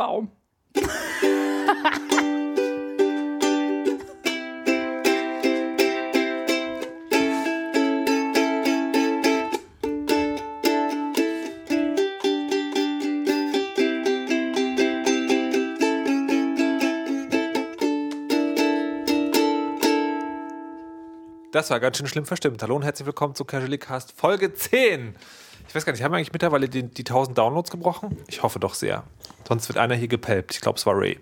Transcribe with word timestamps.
Baum. 0.00 0.30
Das 21.52 21.68
war 21.68 21.78
ganz 21.78 21.98
schön 21.98 22.06
schlimm 22.06 22.24
verstimmt. 22.24 22.62
Hallo 22.62 22.74
und 22.74 22.84
herzlich 22.84 23.04
willkommen 23.04 23.34
zu 23.34 23.44
Casually 23.44 23.76
Cast 23.76 24.12
Folge 24.12 24.54
10. 24.54 25.14
Ich 25.68 25.74
weiß 25.74 25.84
gar 25.84 25.92
nicht, 25.92 26.02
haben 26.02 26.12
wir 26.12 26.16
eigentlich 26.16 26.32
mittlerweile 26.32 26.70
die, 26.70 26.84
die 26.84 27.02
1000 27.02 27.36
Downloads 27.36 27.70
gebrochen? 27.70 28.16
Ich 28.28 28.42
hoffe 28.42 28.58
doch 28.58 28.72
sehr. 28.72 29.04
Sonst 29.50 29.68
wird 29.68 29.78
einer 29.78 29.96
hier 29.96 30.06
gepelpt. 30.06 30.54
Ich 30.54 30.60
glaube, 30.60 30.78
es 30.78 30.86
war 30.86 30.96
Ray. 30.96 31.18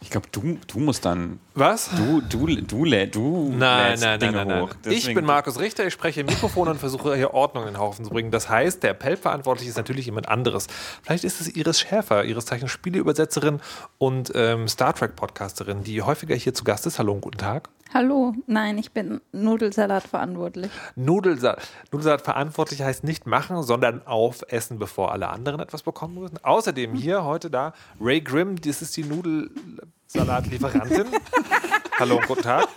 Ich 0.00 0.10
glaube, 0.10 0.28
du, 0.30 0.58
du 0.68 0.78
musst 0.78 1.04
dann. 1.04 1.40
Was? 1.54 1.90
Du, 1.90 2.20
du, 2.20 2.46
du, 2.46 2.84
lä- 2.86 3.06
du 3.06 3.48
Nein, 3.50 3.58
nein, 3.58 3.98
nein, 4.00 4.20
Dinge 4.20 4.32
nein, 4.32 4.46
nein. 4.48 4.62
hoch. 4.62 4.70
Ich 4.84 4.98
Deswegen- 5.00 5.16
bin 5.16 5.24
Markus 5.26 5.58
Richter, 5.58 5.84
ich 5.84 5.92
spreche 5.92 6.20
im 6.20 6.26
Mikrofon 6.26 6.68
und 6.68 6.78
versuche 6.78 7.16
hier 7.16 7.34
Ordnung 7.34 7.64
in 7.66 7.74
den 7.74 7.78
Haufen 7.80 8.04
zu 8.04 8.12
bringen. 8.12 8.30
Das 8.30 8.48
heißt, 8.48 8.82
der 8.84 8.94
Pelp-Verantwortliche 8.94 9.68
ist 9.70 9.76
natürlich 9.76 10.06
jemand 10.06 10.28
anderes. 10.28 10.68
Vielleicht 11.02 11.24
ist 11.24 11.40
es 11.40 11.48
Iris 11.54 11.80
Schäfer, 11.80 12.24
Ihres 12.24 12.46
Zeichens 12.46 12.70
Spieleübersetzerin 12.70 13.60
und 13.98 14.30
ähm, 14.36 14.68
Star 14.68 14.94
Trek-Podcasterin, 14.94 15.82
die 15.82 16.00
häufiger 16.02 16.36
hier 16.36 16.54
zu 16.54 16.62
Gast 16.62 16.86
ist. 16.86 17.00
Hallo 17.00 17.12
und 17.12 17.20
guten 17.22 17.38
Tag. 17.38 17.68
Hallo, 17.92 18.34
nein, 18.46 18.78
ich 18.78 18.92
bin 18.92 19.20
Nudelsalat 19.32 20.04
verantwortlich. 20.04 20.70
Nudelsalat, 20.94 21.66
Nudelsalat 21.90 22.22
verantwortlich 22.22 22.82
heißt 22.82 23.02
nicht 23.02 23.26
machen, 23.26 23.64
sondern 23.64 24.06
aufessen, 24.06 24.78
bevor 24.78 25.10
alle 25.10 25.28
anderen 25.28 25.58
etwas 25.58 25.82
bekommen 25.82 26.14
müssen. 26.14 26.38
Außerdem 26.40 26.94
hier 26.94 27.24
heute 27.24 27.50
da 27.50 27.72
Ray 28.00 28.20
Grimm, 28.20 28.60
das 28.60 28.80
ist 28.80 28.96
die 28.96 29.02
Nudelsalatlieferantin. 29.02 31.06
Hallo 31.98 32.18
und 32.18 32.28
guten 32.28 32.42
Tag. 32.42 32.68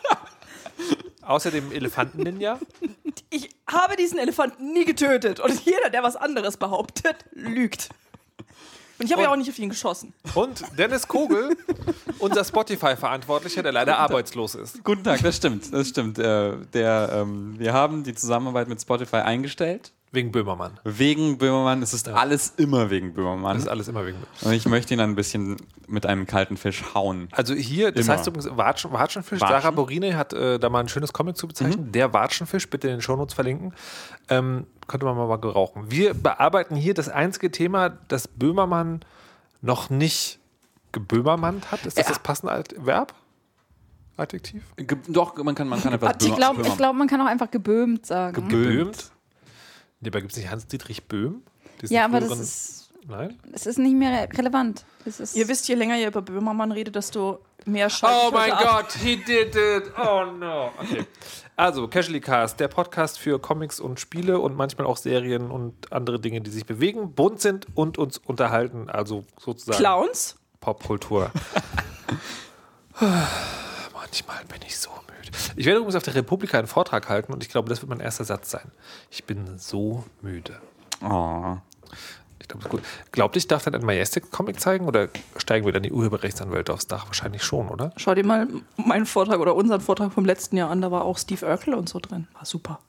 Außerdem 1.21 1.71
Elefanten-Ninja. 1.71 2.57
Ich 3.29 3.51
habe 3.67 3.95
diesen 3.95 4.17
Elefanten 4.17 4.73
nie 4.73 4.85
getötet. 4.85 5.39
Und 5.39 5.63
jeder, 5.63 5.91
der 5.91 6.01
was 6.01 6.15
anderes 6.15 6.57
behauptet, 6.57 7.17
lügt. 7.33 7.89
Und 8.99 9.05
ich 9.05 9.11
habe 9.11 9.23
ja 9.23 9.31
auch 9.31 9.35
nicht 9.35 9.49
auf 9.49 9.57
ihn 9.59 9.69
geschossen. 9.69 10.13
Und 10.35 10.63
Dennis 10.77 11.07
Kogel, 11.07 11.57
unser 12.19 12.43
Spotify-Verantwortlicher, 12.43 13.63
der 13.63 13.71
leider 13.71 13.97
arbeitslos 13.97 14.55
ist. 14.55 14.83
Guten 14.83 15.03
Tag, 15.03 15.21
das 15.21 15.37
stimmt. 15.37 15.73
Das 15.73 15.89
stimmt. 15.89 16.19
Äh, 16.19 16.57
der, 16.73 17.09
ähm, 17.13 17.55
wir 17.57 17.73
haben 17.73 18.03
die 18.03 18.13
Zusammenarbeit 18.13 18.67
mit 18.67 18.81
Spotify 18.81 19.17
eingestellt. 19.17 19.91
Wegen 20.13 20.31
Böhmermann. 20.31 20.79
Wegen 20.83 21.39
Böhmermann. 21.39 21.81
Es 21.81 21.91
ist 21.91 22.07
alles 22.07 22.53
immer 22.57 22.91
wegen 22.91 23.15
Böhmermann. 23.15 23.55
Das 23.55 23.63
ist 23.63 23.67
alles 23.67 23.87
immer 23.87 24.05
wegen 24.05 24.19
Böhmermann. 24.19 24.47
Und 24.47 24.53
ich 24.53 24.67
möchte 24.67 24.93
ihn 24.93 24.99
ein 24.99 25.15
bisschen 25.15 25.57
mit 25.87 26.05
einem 26.05 26.27
kalten 26.27 26.55
Fisch 26.55 26.83
hauen. 26.93 27.29
Also 27.31 27.55
hier, 27.55 27.91
das 27.91 28.05
Immer. 28.05 28.17
heißt 28.17 28.27
übrigens 28.27 28.55
Watschen, 28.55 28.91
Watschenfisch. 28.91 29.41
Watschen. 29.41 29.61
Sarah 29.61 29.71
Borine 29.71 30.15
hat 30.15 30.33
äh, 30.33 30.59
da 30.59 30.69
mal 30.69 30.81
ein 30.81 30.87
schönes 30.87 31.13
Comic 31.13 31.35
zu 31.35 31.47
bezeichnen. 31.47 31.91
Der 31.91 32.13
Watschenfisch, 32.13 32.69
bitte 32.69 32.89
in 32.89 32.97
den 32.97 33.01
Shownotes 33.01 33.33
verlinken. 33.33 33.73
Ähm, 34.29 34.67
könnte 34.85 35.07
man 35.07 35.17
mal 35.17 35.37
gerauchen. 35.37 35.85
Wir 35.89 36.13
bearbeiten 36.13 36.75
hier 36.75 36.93
das 36.93 37.09
einzige 37.09 37.49
Thema, 37.49 37.89
das 38.07 38.27
Böhmermann 38.27 38.99
noch 39.61 39.89
nicht 39.89 40.39
geböhmermannt 40.91 41.71
hat. 41.71 41.87
Ist 41.87 41.97
das 41.97 42.05
das 42.05 42.19
passende 42.19 42.63
Verb? 42.77 43.15
Adjektiv? 44.15 44.61
Ge 44.77 44.95
doch, 45.07 45.35
man 45.43 45.55
kann, 45.55 45.67
man 45.67 45.81
kann 45.81 45.93
etwas 45.93 46.17
Ich 46.21 46.35
glaube, 46.35 46.61
glaub, 46.61 46.95
man 46.95 47.07
kann 47.07 47.19
auch 47.19 47.25
einfach 47.25 47.49
geböhmt 47.49 48.05
sagen. 48.05 48.47
Geböhmt? 48.47 49.11
Nee, 50.03 50.09
aber 50.09 50.19
gibt 50.19 50.33
es 50.33 50.37
nicht 50.37 50.49
Hans-Dietrich 50.51 51.05
Böhm? 51.05 51.43
Diesen 51.81 51.93
ja, 51.95 52.03
aber 52.03 52.19
das 52.19 52.37
ist, 52.37 52.89
Nein? 53.07 53.39
es 53.53 53.65
ist 53.65 53.77
nicht 53.77 53.95
mehr 53.95 54.27
relevant. 54.33 54.83
Es 55.05 55.21
ist, 55.21 55.33
Ihr 55.35 55.47
wisst, 55.47 55.65
je 55.69 55.75
länger 55.75 55.97
ihr 55.97 56.07
über 56.07 56.21
Böhmermann 56.21 56.73
redet, 56.73 56.95
desto 56.95 57.39
mehr 57.65 57.87
Oh 57.87 57.89
schaltet 57.89 58.33
mein. 58.33 58.51
Gott, 58.51 58.91
he 59.01 59.15
did 59.15 59.55
it. 59.55 59.91
Oh 59.97 60.25
no. 60.25 60.71
Okay. 60.77 61.05
Also, 61.55 61.87
Casually 61.87 62.19
Cast, 62.19 62.59
der 62.59 62.67
Podcast 62.67 63.17
für 63.17 63.39
Comics 63.39 63.79
und 63.79 63.97
Spiele 63.99 64.39
und 64.39 64.57
manchmal 64.57 64.87
auch 64.87 64.97
Serien 64.97 65.49
und 65.51 65.93
andere 65.93 66.19
Dinge, 66.19 66.41
die 66.41 66.51
sich 66.51 66.65
bewegen, 66.65 67.13
bunt 67.13 67.39
sind 67.39 67.67
und 67.75 67.97
uns 67.97 68.17
unterhalten. 68.17 68.89
Also 68.89 69.23
sozusagen 69.39 69.77
Clowns? 69.77 70.35
Popkultur. 70.59 71.31
Manchmal 72.99 74.43
bin 74.45 74.61
ich 74.67 74.77
so. 74.77 74.89
Ich 75.55 75.65
werde 75.65 75.79
übrigens 75.79 75.95
auf 75.95 76.03
der 76.03 76.15
Republika 76.15 76.57
einen 76.57 76.67
Vortrag 76.67 77.09
halten 77.09 77.33
und 77.33 77.43
ich 77.43 77.49
glaube, 77.49 77.69
das 77.69 77.81
wird 77.81 77.89
mein 77.89 77.99
erster 77.99 78.23
Satz 78.23 78.51
sein. 78.51 78.71
Ich 79.09 79.23
bin 79.25 79.57
so 79.57 80.03
müde. 80.21 80.59
Oh. 81.01 81.57
Ich 82.39 82.47
glaube, 82.47 82.63
das 82.63 82.65
ist 82.65 82.69
gut. 82.69 82.81
Glaubt 83.11 83.35
ihr, 83.35 83.39
ich 83.39 83.47
darf 83.47 83.63
dann 83.63 83.73
einen 83.73 83.85
Majestic-Comic 83.85 84.59
zeigen 84.59 84.87
oder 84.87 85.07
steigen 85.37 85.65
wir 85.65 85.71
dann 85.71 85.83
die 85.83 85.91
Urheberrechtsanwälte 85.91 86.73
aufs 86.73 86.87
Dach? 86.87 87.07
Wahrscheinlich 87.07 87.43
schon, 87.43 87.69
oder? 87.69 87.93
Schau 87.97 88.13
dir 88.15 88.25
mal 88.25 88.47
meinen 88.75 89.05
Vortrag 89.05 89.39
oder 89.39 89.55
unseren 89.55 89.81
Vortrag 89.81 90.11
vom 90.11 90.25
letzten 90.25 90.57
Jahr 90.57 90.69
an. 90.69 90.81
Da 90.81 90.91
war 90.91 91.05
auch 91.05 91.17
Steve 91.17 91.45
Urkel 91.45 91.73
und 91.73 91.87
so 91.87 91.99
drin. 91.99 92.27
War 92.33 92.45
super. 92.45 92.79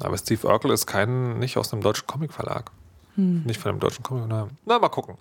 Aber 0.00 0.16
Steve 0.16 0.46
Urkel 0.46 0.70
ist 0.70 0.86
kein, 0.86 1.38
nicht 1.38 1.58
aus 1.58 1.72
einem 1.72 1.82
deutschen 1.82 2.06
Comicverlag. 2.06 2.70
Nicht 3.14 3.60
von 3.60 3.70
einem 3.70 3.80
deutschen 3.80 4.02
Comic. 4.02 4.24
Na, 4.26 4.48
na 4.64 4.78
mal 4.78 4.88
gucken. 4.88 5.18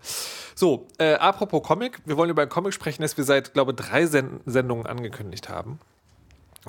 So, 0.56 0.88
äh, 0.97 1.16
apropos 1.16 1.61
Comic. 1.61 2.00
Wir 2.06 2.16
wollen 2.16 2.29
über 2.29 2.41
einen 2.41 2.50
Comic 2.50 2.73
sprechen, 2.73 3.01
das 3.01 3.17
wir 3.17 3.25
seit, 3.25 3.53
glaube 3.53 3.72
ich, 3.72 3.75
drei 3.85 4.06
Sen 4.06 4.40
Sendungen 4.45 4.85
angekündigt 4.85 5.50
haben. 5.50 5.79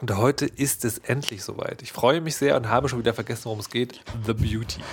Und 0.01 0.17
heute 0.17 0.47
ist 0.47 0.85
es 0.85 0.99
endlich 0.99 1.45
soweit. 1.45 1.83
Ich 1.83 1.93
freue 1.93 2.21
mich 2.23 2.37
sehr 2.37 2.57
und 2.57 2.69
habe 2.69 2.89
schon 2.89 2.99
wieder 2.99 3.13
vergessen, 3.13 3.45
worum 3.45 3.61
es 3.61 3.69
geht. 3.69 4.01
The 4.27 4.33
Beauty. 4.33 4.81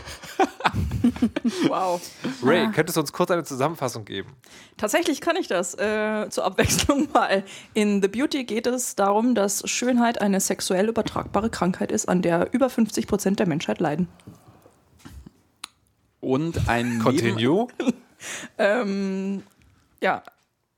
Wow. 1.67 2.01
Ray, 2.43 2.69
könntest 2.71 2.97
du 2.97 3.01
uns 3.01 3.11
kurz 3.11 3.31
eine 3.31 3.43
Zusammenfassung 3.43 4.05
geben? 4.05 4.35
Tatsächlich 4.77 5.19
kann 5.21 5.35
ich 5.35 5.47
das 5.47 5.73
äh, 5.75 6.27
zur 6.29 6.45
Abwechslung 6.45 7.07
mal. 7.13 7.43
In 7.73 8.01
The 8.01 8.07
Beauty 8.07 8.43
geht 8.43 8.67
es 8.67 8.95
darum, 8.95 9.33
dass 9.35 9.67
Schönheit 9.67 10.21
eine 10.21 10.39
sexuell 10.39 10.87
übertragbare 10.89 11.49
Krankheit 11.49 11.91
ist, 11.91 12.07
an 12.07 12.21
der 12.21 12.53
über 12.53 12.69
50 12.69 13.07
Prozent 13.07 13.39
der 13.39 13.47
Menschheit 13.47 13.79
leiden. 13.79 14.07
Und 16.19 16.67
ein 16.67 16.99
Continue. 16.99 17.67
Ähm, 18.57 19.43
ja, 20.01 20.23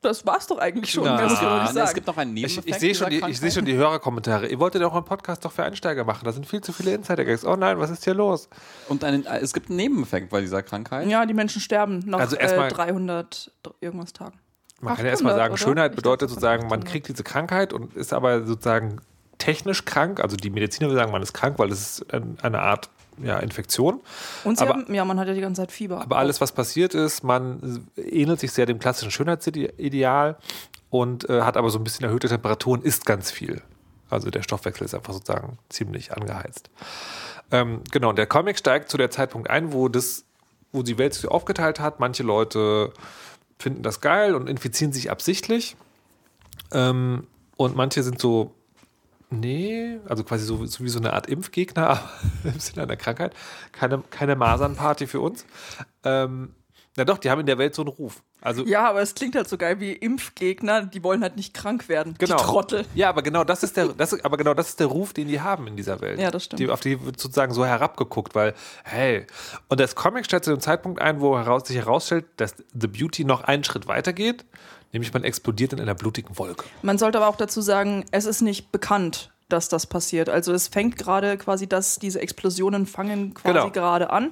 das 0.02 0.26
war's 0.26 0.48
doch 0.48 0.58
eigentlich 0.58 0.92
schon. 0.92 1.04
Na, 1.04 1.24
ich 1.26 1.32
nicht 1.32 1.74
nee, 1.76 1.80
es 1.82 1.94
gibt 1.94 2.08
noch 2.08 2.18
einen 2.18 2.36
Ich, 2.36 2.44
Nebeneffekt. 2.44 2.68
ich 2.70 2.80
sehe 2.80 2.96
schon, 2.96 3.10
die- 3.10 3.16
ich 3.18 3.22
Krankheit. 3.22 3.54
schon 3.54 3.66
die 3.66 3.76
Hörerkommentare. 3.76 4.48
Ihr 4.48 4.60
wolltet 4.60 4.82
doch 4.82 4.94
einen 4.94 5.06
Podcast 5.06 5.46
doch 5.46 5.52
für 5.52 5.64
Einsteiger 5.64 6.04
machen. 6.04 6.26
Da 6.26 6.32
sind 6.32 6.46
viel 6.48 6.62
zu 6.62 6.74
viele 6.74 6.94
Insider-Gags. 6.96 7.46
Oh 7.46 7.56
nein, 7.56 7.80
was 7.80 7.90
ist 7.92 8.04
hier 8.04 8.14
los? 8.14 8.50
Und 8.90 9.04
einen, 9.04 9.26
äh, 9.26 9.40
es 9.40 9.54
gibt 9.54 9.70
einen 9.70 9.78
Nebeneffekt 9.78 10.30
bei 10.30 10.42
dieser 10.42 10.64
Krankheit. 10.64 11.08
Ja, 11.08 11.26
die 11.26 11.34
Menschen 11.34 11.62
sterben 11.62 12.00
nach 12.06 12.20
Also 12.20 12.36
äh, 12.36 12.42
erstmal- 12.42 12.70
300 12.70 13.52
irgendwas 13.80 14.14
Tagen. 14.14 14.40
Man 14.80 14.96
kann 14.96 15.06
ja 15.06 15.12
erstmal 15.12 15.34
800, 15.34 15.44
sagen, 15.44 15.54
oder? 15.54 15.64
Schönheit 15.72 15.92
Ich 15.92 15.96
bedeutet 15.98 16.22
dachte, 16.24 16.30
sozusagen, 16.34 16.64
man 16.64 16.80
800. 16.80 16.92
kriegt 16.92 17.08
diese 17.08 17.24
Krankheit 17.24 17.72
und 17.74 17.94
ist 17.96 18.14
aber 18.14 18.46
sozusagen 18.46 18.98
technisch 19.38 19.86
krank. 19.86 20.20
Also 20.20 20.36
die 20.36 20.50
Mediziner 20.50 20.90
würden 20.90 20.98
sagen, 20.98 21.12
man 21.12 21.22
ist 21.22 21.34
krank, 21.34 21.60
weil 21.60 21.72
es 21.72 22.00
ist 22.02 22.14
ein- 22.14 22.38
eine 22.42 22.60
Art 22.62 22.90
ja, 23.24 23.40
Infektion. 23.40 24.00
Und 24.44 24.58
sie 24.58 24.64
Aber- 24.66 24.74
haben, 24.82 24.94
ja, 24.94 25.06
man 25.06 25.20
hat 25.20 25.28
ja 25.28 25.34
die 25.34 25.42
ganze 25.42 25.62
Zeit 25.62 25.72
Fieber. 25.72 26.02
Aber 26.02 26.18
alles, 26.18 26.42
was 26.42 26.52
passiert 26.52 26.94
ist, 26.94 27.24
man 27.24 27.88
ähnelt 27.98 28.40
sich 28.40 28.52
sehr 28.52 28.66
dem 28.66 28.80
klassischen 28.80 29.12
Schönheitsideal 29.12 30.38
und 30.90 31.30
äh, 31.30 31.42
hat 31.42 31.58
aber 31.58 31.70
so 31.70 31.80
ein 31.80 31.84
bisschen 31.84 32.06
erhöhte 32.06 32.28
Temperaturen, 32.28 32.82
isst 32.82 33.06
ganz 33.06 33.32
viel. 33.32 33.62
Also 34.10 34.30
der 34.30 34.44
Stoffwechsel 34.44 34.86
ist 34.86 34.94
einfach 34.94 35.14
sozusagen 35.14 35.58
ziemlich 35.70 36.12
angeheizt. 36.12 36.70
Ähm, 37.52 37.82
genau, 37.92 38.10
und 38.10 38.18
der 38.18 38.28
Comic 38.28 38.58
steigt 38.58 38.90
zu 38.90 38.98
der 38.98 39.10
Zeitpunkt 39.10 39.50
ein, 39.50 39.72
wo 39.74 39.88
das, 39.88 40.26
wo 40.72 40.84
die 40.84 40.98
Welt 40.98 41.14
sich 41.14 41.28
aufgeteilt 41.30 41.80
hat. 41.80 42.00
Manche 42.00 42.24
Leute 42.24 42.94
finden 43.60 43.84
das 43.84 44.02
geil 44.02 44.36
und 44.36 44.50
infizieren 44.50 44.92
sich 44.92 45.12
absichtlich. 45.12 45.76
Ähm, 46.74 47.28
und 47.58 47.76
manche 47.76 48.04
sind 48.04 48.20
so, 48.20 48.54
nee, 49.32 50.00
also 50.08 50.24
quasi 50.24 50.46
so, 50.46 50.66
so 50.66 50.84
wie 50.84 50.90
so 50.90 51.00
eine 51.00 51.14
Art 51.14 51.28
Impfgegner, 51.28 51.90
aber 51.90 52.10
im 52.44 52.60
Sinne 52.60 52.84
einer 52.84 52.98
Krankheit. 52.98 53.34
Keine, 53.72 54.04
keine 54.10 54.36
Masernparty 54.36 55.08
für 55.08 55.20
uns. 55.20 55.46
Ähm, 56.04 56.56
na 56.98 57.06
doch, 57.06 57.18
die 57.18 57.30
haben 57.30 57.40
in 57.40 57.46
der 57.46 57.58
Welt 57.58 57.74
so 57.74 57.84
einen 57.84 57.90
Ruf. 57.90 58.22
Also 58.42 58.66
ja, 58.66 58.90
aber 58.90 59.02
es 59.02 59.16
klingt 59.16 59.36
halt 59.36 59.48
so 59.48 59.58
geil 59.58 59.80
wie 59.80 59.94
Impfgegner, 59.94 60.86
die 60.86 61.04
wollen 61.04 61.22
halt 61.22 61.38
nicht 61.38 61.54
krank 61.54 61.88
werden. 61.88 62.16
Genau. 62.18 62.36
Die 62.36 62.44
Trottel. 62.44 62.86
Ja, 62.96 63.08
aber 63.10 63.22
genau 63.22 63.44
das 63.44 63.64
ist 63.64 63.78
der, 63.78 63.90
das 63.90 64.20
aber 64.26 64.36
genau 64.36 64.54
das 64.54 64.70
ist 64.70 64.80
der 64.80 64.88
Ruf, 64.88 65.14
den 65.14 65.28
die 65.28 65.40
haben 65.40 65.68
in 65.68 65.78
dieser 65.78 66.02
Welt. 66.02 66.20
Ja, 66.20 66.32
das 66.32 66.46
stimmt. 66.46 66.60
Die, 66.60 66.70
auf 66.70 66.82
die 66.82 67.06
wird 67.06 67.20
sozusagen 67.20 67.54
so 67.54 67.66
herabgeguckt, 67.66 68.36
weil, 68.36 68.56
hey, 68.84 69.28
und 69.70 69.80
das 69.80 69.96
Comic 69.96 70.26
stellt 70.26 70.44
zu 70.44 70.50
dem 70.50 70.60
Zeitpunkt 70.60 71.02
ein, 71.02 71.22
wo 71.22 71.38
heraus, 71.38 71.68
sich 71.68 71.78
herausstellt, 71.78 72.26
dass 72.38 72.56
The 72.74 72.88
Beauty 72.88 73.24
noch 73.24 73.42
einen 73.44 73.64
Schritt 73.64 73.88
weiter 73.88 74.12
geht, 74.12 74.44
nämlich 74.92 75.14
man 75.14 75.24
explodiert 75.24 75.74
in 75.74 75.80
einer 75.80 75.96
blutigen 75.96 76.38
Wolke. 76.38 76.66
Man 76.82 76.98
sollte 76.98 77.18
aber 77.18 77.28
auch 77.28 77.36
dazu 77.38 77.62
sagen, 77.62 78.06
es 78.12 78.26
ist 78.26 78.42
nicht 78.42 78.72
bekannt, 78.72 79.32
dass 79.50 79.70
das 79.70 79.86
passiert. 79.88 80.30
Also 80.30 80.54
es 80.54 80.68
fängt 80.68 80.98
gerade 80.98 81.38
quasi, 81.38 81.68
dass 81.68 82.00
diese 82.00 82.22
Explosionen 82.22 82.86
fangen 82.86 83.34
quasi 83.34 83.54
Genau. 83.54 83.70
gerade 83.72 84.10
an. 84.10 84.32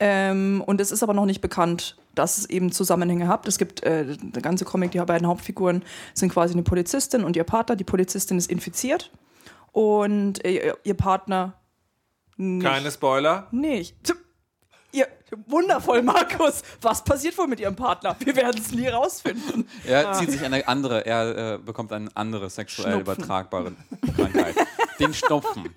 Ähm, 0.00 0.62
und 0.66 0.80
es 0.80 0.90
ist 0.92 1.02
aber 1.02 1.14
noch 1.14 1.26
nicht 1.26 1.40
bekannt, 1.40 1.96
dass 2.14 2.38
es 2.38 2.46
eben 2.50 2.72
Zusammenhänge 2.72 3.28
hat. 3.28 3.46
Es 3.48 3.58
gibt 3.58 3.82
äh, 3.82 4.16
der 4.16 4.42
ganze 4.42 4.64
Comic, 4.64 4.90
die 4.92 4.98
beiden 4.98 5.26
Hauptfiguren 5.26 5.84
sind 6.14 6.32
quasi 6.32 6.54
eine 6.54 6.62
Polizistin 6.62 7.24
und 7.24 7.36
ihr 7.36 7.44
Partner. 7.44 7.76
Die 7.76 7.84
Polizistin 7.84 8.38
ist 8.38 8.50
infiziert 8.50 9.10
und 9.72 10.44
äh, 10.44 10.72
ihr 10.84 10.94
Partner 10.94 11.54
nicht. 12.36 12.64
Keine 12.64 12.90
Spoiler. 12.90 13.48
Nicht. 13.50 13.96
Ihr, 14.90 15.06
wundervoll, 15.46 16.02
Markus. 16.02 16.62
Was 16.80 17.04
passiert 17.04 17.36
wohl 17.36 17.46
mit 17.46 17.60
Ihrem 17.60 17.76
Partner? 17.76 18.16
Wir 18.20 18.34
werden 18.34 18.58
es 18.58 18.72
nie 18.72 18.88
rausfinden. 18.88 19.68
Er 19.86 20.12
zieht 20.14 20.30
sich 20.30 20.42
eine 20.42 20.66
andere, 20.66 21.04
er 21.04 21.54
äh, 21.54 21.58
bekommt 21.58 21.92
eine 21.92 22.08
andere 22.14 22.48
sexuell 22.48 22.94
Schnupfen. 22.94 23.00
übertragbare 23.24 23.72
Krankheit. 24.16 24.54
Den 24.98 25.12
Schnupfen. 25.12 25.68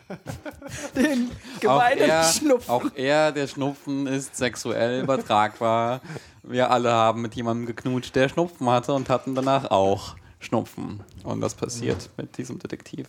Den 0.96 1.30
Auch 1.31 1.60
gemeinen 1.60 2.02
er, 2.10 2.24
Schnupfen. 2.24 2.72
auch 2.72 2.86
er, 2.96 3.31
der 3.34 3.48
Schnupfen, 3.48 4.08
ist 4.08 4.36
sexuell 4.38 5.02
übertragbar. 5.04 6.00
Wir 6.44 6.72
alle 6.72 6.92
haben 6.92 7.22
mit 7.22 7.36
jemandem 7.36 7.68
geknutscht, 7.68 8.16
der 8.16 8.30
Schnupfen 8.30 8.69
hatte 8.69 8.94
und 8.94 9.10
hatten 9.10 9.36
danach 9.36 9.69
auch 9.72 10.16
Schnupfen. 10.40 11.02
Und 11.24 11.42
was 11.42 11.54
passiert 11.54 12.10
mit 12.18 12.38
diesem 12.38 12.57
Detektiv? 12.60 13.07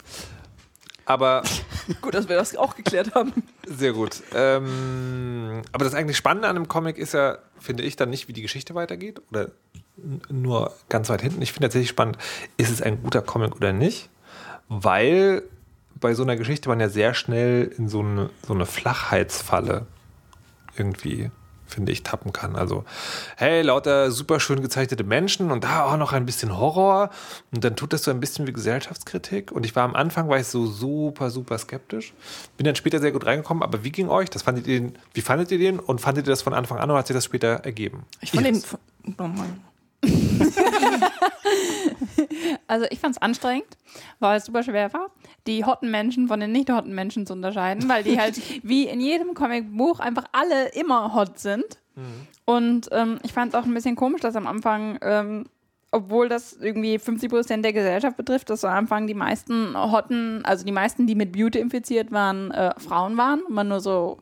Aber 1.12 1.42
Gut, 2.00 2.14
dass 2.14 2.28
wir 2.28 2.36
das 2.36 2.56
auch 2.56 2.76
geklärt 2.76 3.14
haben. 3.14 3.32
sehr 3.66 3.92
gut. 3.92 4.22
Ähm, 4.34 5.62
aber 5.72 5.84
das 5.84 5.94
eigentlich 5.94 6.16
Spannende 6.16 6.48
an 6.48 6.56
einem 6.56 6.68
Comic 6.68 6.98
ist 6.98 7.14
ja, 7.14 7.38
finde 7.58 7.82
ich, 7.82 7.96
dann 7.96 8.10
nicht, 8.10 8.28
wie 8.28 8.32
die 8.32 8.42
Geschichte 8.42 8.74
weitergeht 8.74 9.20
oder 9.30 9.50
nur 10.30 10.72
ganz 10.88 11.08
weit 11.10 11.22
hinten. 11.22 11.42
Ich 11.42 11.52
finde 11.52 11.66
tatsächlich 11.66 11.90
spannend, 11.90 12.18
ist 12.56 12.70
es 12.70 12.80
ein 12.80 13.02
guter 13.02 13.20
Comic 13.20 13.56
oder 13.56 13.72
nicht? 13.72 14.08
Weil 14.68 15.42
bei 15.94 16.14
so 16.14 16.22
einer 16.22 16.36
Geschichte 16.36 16.68
man 16.68 16.80
ja 16.80 16.88
sehr 16.88 17.14
schnell 17.14 17.70
in 17.76 17.88
so 17.88 18.00
eine, 18.00 18.30
so 18.46 18.54
eine 18.54 18.66
Flachheitsfalle 18.66 19.86
irgendwie, 20.76 21.30
finde 21.72 21.92
ich, 21.92 22.02
tappen 22.02 22.32
kann. 22.32 22.56
Also, 22.56 22.84
hey, 23.36 23.62
lauter 23.62 24.10
super 24.10 24.40
schön 24.40 24.62
gezeichnete 24.62 25.04
Menschen 25.04 25.50
und 25.50 25.64
da 25.64 25.84
auch 25.84 25.96
noch 25.96 26.12
ein 26.12 26.26
bisschen 26.26 26.56
Horror 26.56 27.10
und 27.52 27.64
dann 27.64 27.76
tut 27.76 27.92
das 27.92 28.04
so 28.04 28.10
ein 28.10 28.20
bisschen 28.20 28.46
wie 28.46 28.52
Gesellschaftskritik 28.52 29.52
und 29.52 29.66
ich 29.66 29.74
war 29.74 29.84
am 29.84 29.94
Anfang, 29.94 30.28
war 30.28 30.38
ich 30.38 30.46
so 30.46 30.66
super, 30.66 31.30
super 31.30 31.58
skeptisch, 31.58 32.12
bin 32.56 32.64
dann 32.64 32.76
später 32.76 33.00
sehr 33.00 33.12
gut 33.12 33.26
reingekommen, 33.26 33.62
aber 33.62 33.84
wie 33.84 33.90
ging 33.90 34.08
euch? 34.08 34.30
Das 34.30 34.42
fandet 34.42 34.66
ihr 34.66 34.80
den, 34.80 34.98
wie 35.14 35.20
fandet 35.22 35.50
ihr 35.50 35.58
den 35.58 35.78
und 35.78 36.00
fandet 36.00 36.26
ihr 36.26 36.30
das 36.30 36.42
von 36.42 36.54
Anfang 36.54 36.78
an 36.78 36.90
oder 36.90 37.00
hat 37.00 37.06
sich 37.06 37.14
das 37.14 37.24
später 37.24 37.48
ergeben? 37.64 38.04
Ich 38.20 38.30
fand 38.30 38.46
den. 38.46 38.54
Iris. 38.54 38.76
Oh 39.18 39.26
Mann. 39.26 39.60
Also 42.66 42.86
ich 42.90 43.00
fand 43.00 43.16
es 43.16 43.22
anstrengend, 43.22 43.76
weil 44.18 44.38
es 44.38 44.46
super 44.46 44.62
schwer 44.62 44.92
war, 44.92 45.10
die 45.46 45.64
hotten 45.64 45.90
Menschen 45.90 46.28
von 46.28 46.40
den 46.40 46.52
nicht 46.52 46.70
hotten 46.70 46.94
Menschen 46.94 47.26
zu 47.26 47.32
unterscheiden, 47.32 47.88
weil 47.88 48.02
die 48.04 48.18
halt 48.18 48.40
wie 48.62 48.86
in 48.86 49.00
jedem 49.00 49.34
Comicbuch 49.34 50.00
einfach 50.00 50.24
alle 50.32 50.68
immer 50.68 51.14
hot 51.14 51.38
sind. 51.38 51.64
Und 52.44 52.88
ähm, 52.92 53.18
ich 53.22 53.32
fand 53.32 53.52
es 53.52 53.58
auch 53.58 53.64
ein 53.64 53.74
bisschen 53.74 53.96
komisch, 53.96 54.20
dass 54.20 54.36
am 54.36 54.46
Anfang, 54.46 54.98
ähm, 55.02 55.44
obwohl 55.90 56.28
das 56.28 56.54
irgendwie 56.54 56.98
50 56.98 57.30
Prozent 57.30 57.64
der 57.64 57.72
Gesellschaft 57.72 58.16
betrifft, 58.16 58.50
dass 58.50 58.64
am 58.64 58.72
Anfang 58.72 59.06
die 59.06 59.14
meisten 59.14 59.76
hotten, 59.76 60.44
also 60.44 60.64
die 60.64 60.72
meisten, 60.72 61.06
die 61.06 61.14
mit 61.14 61.32
Beauty 61.32 61.58
infiziert 61.58 62.10
waren, 62.12 62.50
äh, 62.50 62.72
Frauen 62.78 63.16
waren 63.16 63.42
man 63.48 63.68
nur 63.68 63.80
so 63.80 64.18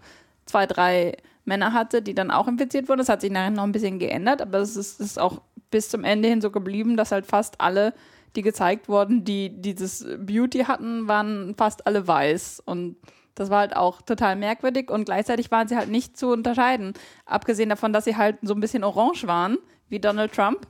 zwei, 0.46 0.66
drei 0.66 1.16
Männer 1.44 1.72
hatte, 1.72 2.02
die 2.02 2.14
dann 2.14 2.30
auch 2.30 2.48
infiziert 2.48 2.88
wurden. 2.88 2.98
Das 2.98 3.08
hat 3.08 3.20
sich 3.20 3.30
nachher 3.30 3.50
noch 3.50 3.62
ein 3.62 3.72
bisschen 3.72 3.98
geändert, 3.98 4.42
aber 4.42 4.58
es 4.58 4.76
ist, 4.76 5.00
ist 5.00 5.18
auch 5.18 5.40
bis 5.70 5.88
zum 5.88 6.04
Ende 6.04 6.28
hin 6.28 6.40
so 6.40 6.50
geblieben, 6.50 6.96
dass 6.96 7.12
halt 7.12 7.26
fast 7.26 7.60
alle, 7.60 7.94
die 8.36 8.42
gezeigt 8.42 8.88
wurden, 8.88 9.24
die 9.24 9.60
dieses 9.60 10.06
Beauty 10.18 10.60
hatten, 10.60 11.08
waren 11.08 11.54
fast 11.56 11.86
alle 11.86 12.06
weiß. 12.06 12.62
Und 12.64 12.96
das 13.34 13.50
war 13.50 13.60
halt 13.60 13.76
auch 13.76 14.02
total 14.02 14.36
merkwürdig 14.36 14.90
und 14.90 15.04
gleichzeitig 15.04 15.50
waren 15.50 15.68
sie 15.68 15.76
halt 15.76 15.88
nicht 15.88 16.16
zu 16.16 16.28
unterscheiden. 16.28 16.94
Abgesehen 17.26 17.68
davon, 17.68 17.92
dass 17.92 18.04
sie 18.04 18.16
halt 18.16 18.38
so 18.42 18.54
ein 18.54 18.60
bisschen 18.60 18.84
orange 18.84 19.26
waren, 19.26 19.58
wie 19.88 19.98
Donald 19.98 20.32
Trump, 20.32 20.66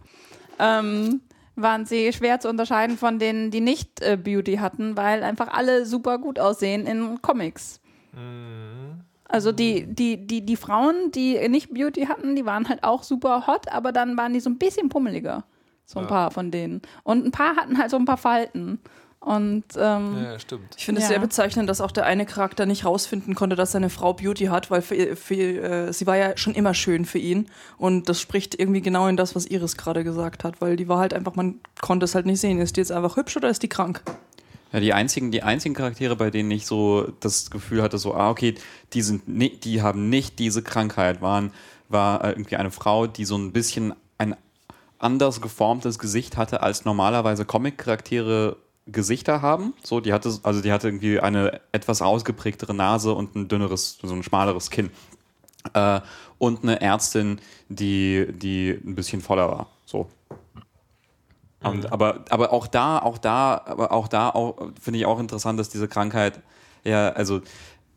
ähm, 0.59 1.21
waren 1.57 1.85
sie 1.85 2.13
schwer 2.13 2.41
zu 2.41 2.49
unterscheiden 2.49 2.97
von 2.97 3.19
denen, 3.19 3.51
die 3.51 3.61
nicht 3.61 4.01
äh, 4.01 4.17
Beauty 4.17 4.57
hatten, 4.57 4.97
weil 4.97 5.23
einfach 5.23 5.49
alle 5.49 5.85
super 5.85 6.19
gut 6.19 6.39
aussehen 6.39 6.87
in 6.87 7.21
Comics. 7.23 7.81
Also 9.25 9.53
die, 9.53 9.87
die, 9.87 10.27
die, 10.27 10.45
die 10.45 10.57
Frauen, 10.57 11.13
die 11.13 11.49
nicht 11.49 11.73
Beauty 11.73 12.07
hatten, 12.07 12.35
die 12.35 12.45
waren 12.45 12.69
halt 12.69 12.83
auch 12.83 13.03
super 13.03 13.47
hot, 13.47 13.71
aber 13.71 13.93
dann 13.93 14.17
waren 14.17 14.33
die 14.33 14.41
so 14.41 14.51
ein 14.51 14.59
bisschen 14.59 14.89
pummeliger. 14.89 15.45
So 15.93 15.99
ein 15.99 16.05
Ja. 16.05 16.09
paar 16.09 16.31
von 16.31 16.53
denen. 16.53 16.83
Und 17.03 17.27
ein 17.27 17.33
paar 17.33 17.57
hatten 17.57 17.77
halt 17.79 17.91
so 17.91 17.97
ein 17.97 18.05
paar 18.05 18.17
Falten. 18.17 18.79
Und 19.19 19.65
ähm, 19.77 20.23
Ja, 20.23 20.39
stimmt. 20.39 20.75
Ich 20.79 20.85
finde 20.85 21.01
es 21.01 21.07
Ja. 21.07 21.11
sehr 21.11 21.19
bezeichnend, 21.19 21.69
dass 21.69 21.81
auch 21.81 21.91
der 21.91 22.07
eine 22.07 22.25
Charakter 22.27 22.65
nicht 22.65 22.85
rausfinden 22.85 23.35
konnte, 23.35 23.57
dass 23.57 23.73
seine 23.73 23.91
Frau 23.91 24.13
Beauty 24.15 24.45
hat, 24.47 24.71
weil 24.71 24.83
für, 24.83 25.17
für, 25.17 25.35
äh, 25.35 25.93
sie 25.93 26.07
war 26.07 26.17
ja 26.17 26.37
schon 26.39 26.55
immer 26.55 26.75
schön 26.75 27.05
für 27.05 27.19
ihn. 27.19 27.47
Und 27.77 28.09
das 28.09 28.21
spricht 28.21 28.59
irgendwie 28.59 28.81
genau 28.83 29.09
in 29.09 29.17
das, 29.17 29.35
was 29.35 29.47
Iris 29.47 29.77
gerade 29.77 30.05
gesagt 30.05 30.45
hat, 30.45 30.61
weil 30.61 30.77
die 30.77 30.89
war 30.89 30.99
halt 31.01 31.13
einfach, 31.13 31.35
man 31.35 31.61
konnte 31.81 32.05
es 32.05 32.15
halt 32.15 32.25
nicht 32.25 32.41
sehen. 32.41 32.61
Ist 32.61 32.77
die 32.77 32.81
jetzt 32.83 32.93
einfach 32.93 33.17
hübsch 33.17 33.37
oder 33.37 33.51
ist 33.51 33.63
die 33.65 33.69
krank? 33.69 34.01
Ja, 34.73 34.79
die 34.79 34.93
einzigen, 34.95 35.33
die 35.33 35.43
einzigen 35.43 35.75
Charaktere, 35.75 36.15
bei 36.15 36.31
denen 36.31 36.53
ich 36.53 36.65
so 36.67 37.13
das 37.19 37.51
Gefühl 37.51 37.83
hatte, 37.83 37.99
so, 37.99 38.15
ah, 38.15 38.31
okay, 38.31 38.55
die 38.93 39.03
sind 39.03 39.27
ni 39.29 39.51
die 39.59 39.83
haben 39.83 40.09
nicht 40.09 40.39
diese 40.39 40.63
Krankheit, 40.63 41.21
waren, 41.21 41.51
war 41.89 42.23
äh, 42.25 42.31
irgendwie 42.31 42.55
eine 42.57 42.71
Frau, 42.71 43.09
die 43.09 43.25
so 43.25 43.37
ein 43.37 43.51
bisschen 43.53 43.93
anders 45.01 45.41
geformtes 45.41 45.99
Gesicht 45.99 46.37
hatte, 46.37 46.63
als 46.63 46.85
normalerweise 46.85 47.45
Comic-Charaktere 47.45 48.57
Gesichter 48.87 49.43
haben. 49.43 49.75
So, 49.83 50.01
die 50.01 50.13
hatte, 50.13 50.39
also 50.43 50.61
die 50.61 50.73
hatte 50.73 50.89
irgendwie 50.89 51.21
eine 51.21 51.61
etwas 51.73 52.03
ausgeprägtere 52.03 52.75
Nase 52.75 53.13
und 53.13 53.35
ein 53.35 53.49
dünneres, 53.49 53.99
so 54.03 54.15
ein 54.15 54.23
schmaleres 54.23 54.71
Kinn. 54.71 54.91
Äh, 55.75 56.01
und 56.39 56.63
eine 56.63 56.81
Ärztin, 56.81 57.41
die, 57.69 58.27
die 58.33 58.71
ein 58.71 58.95
bisschen 58.95 59.21
voller 59.21 59.51
war. 59.51 59.67
So. 59.85 60.09
Und, 61.63 61.93
aber, 61.93 62.25
aber 62.31 62.53
auch 62.53 62.67
da, 62.67 62.99
auch 62.99 63.19
da, 63.19 63.63
aber 63.67 63.93
auch 63.93 64.09
da 64.09 64.31
auch, 64.31 64.57
finde 64.81 64.99
ich 64.99 65.07
auch 65.07 65.21
interessant, 65.21 65.61
dass 65.61 65.69
diese 65.69 65.89
Krankheit, 65.89 66.41
ja, 66.85 67.11
also 67.11 67.43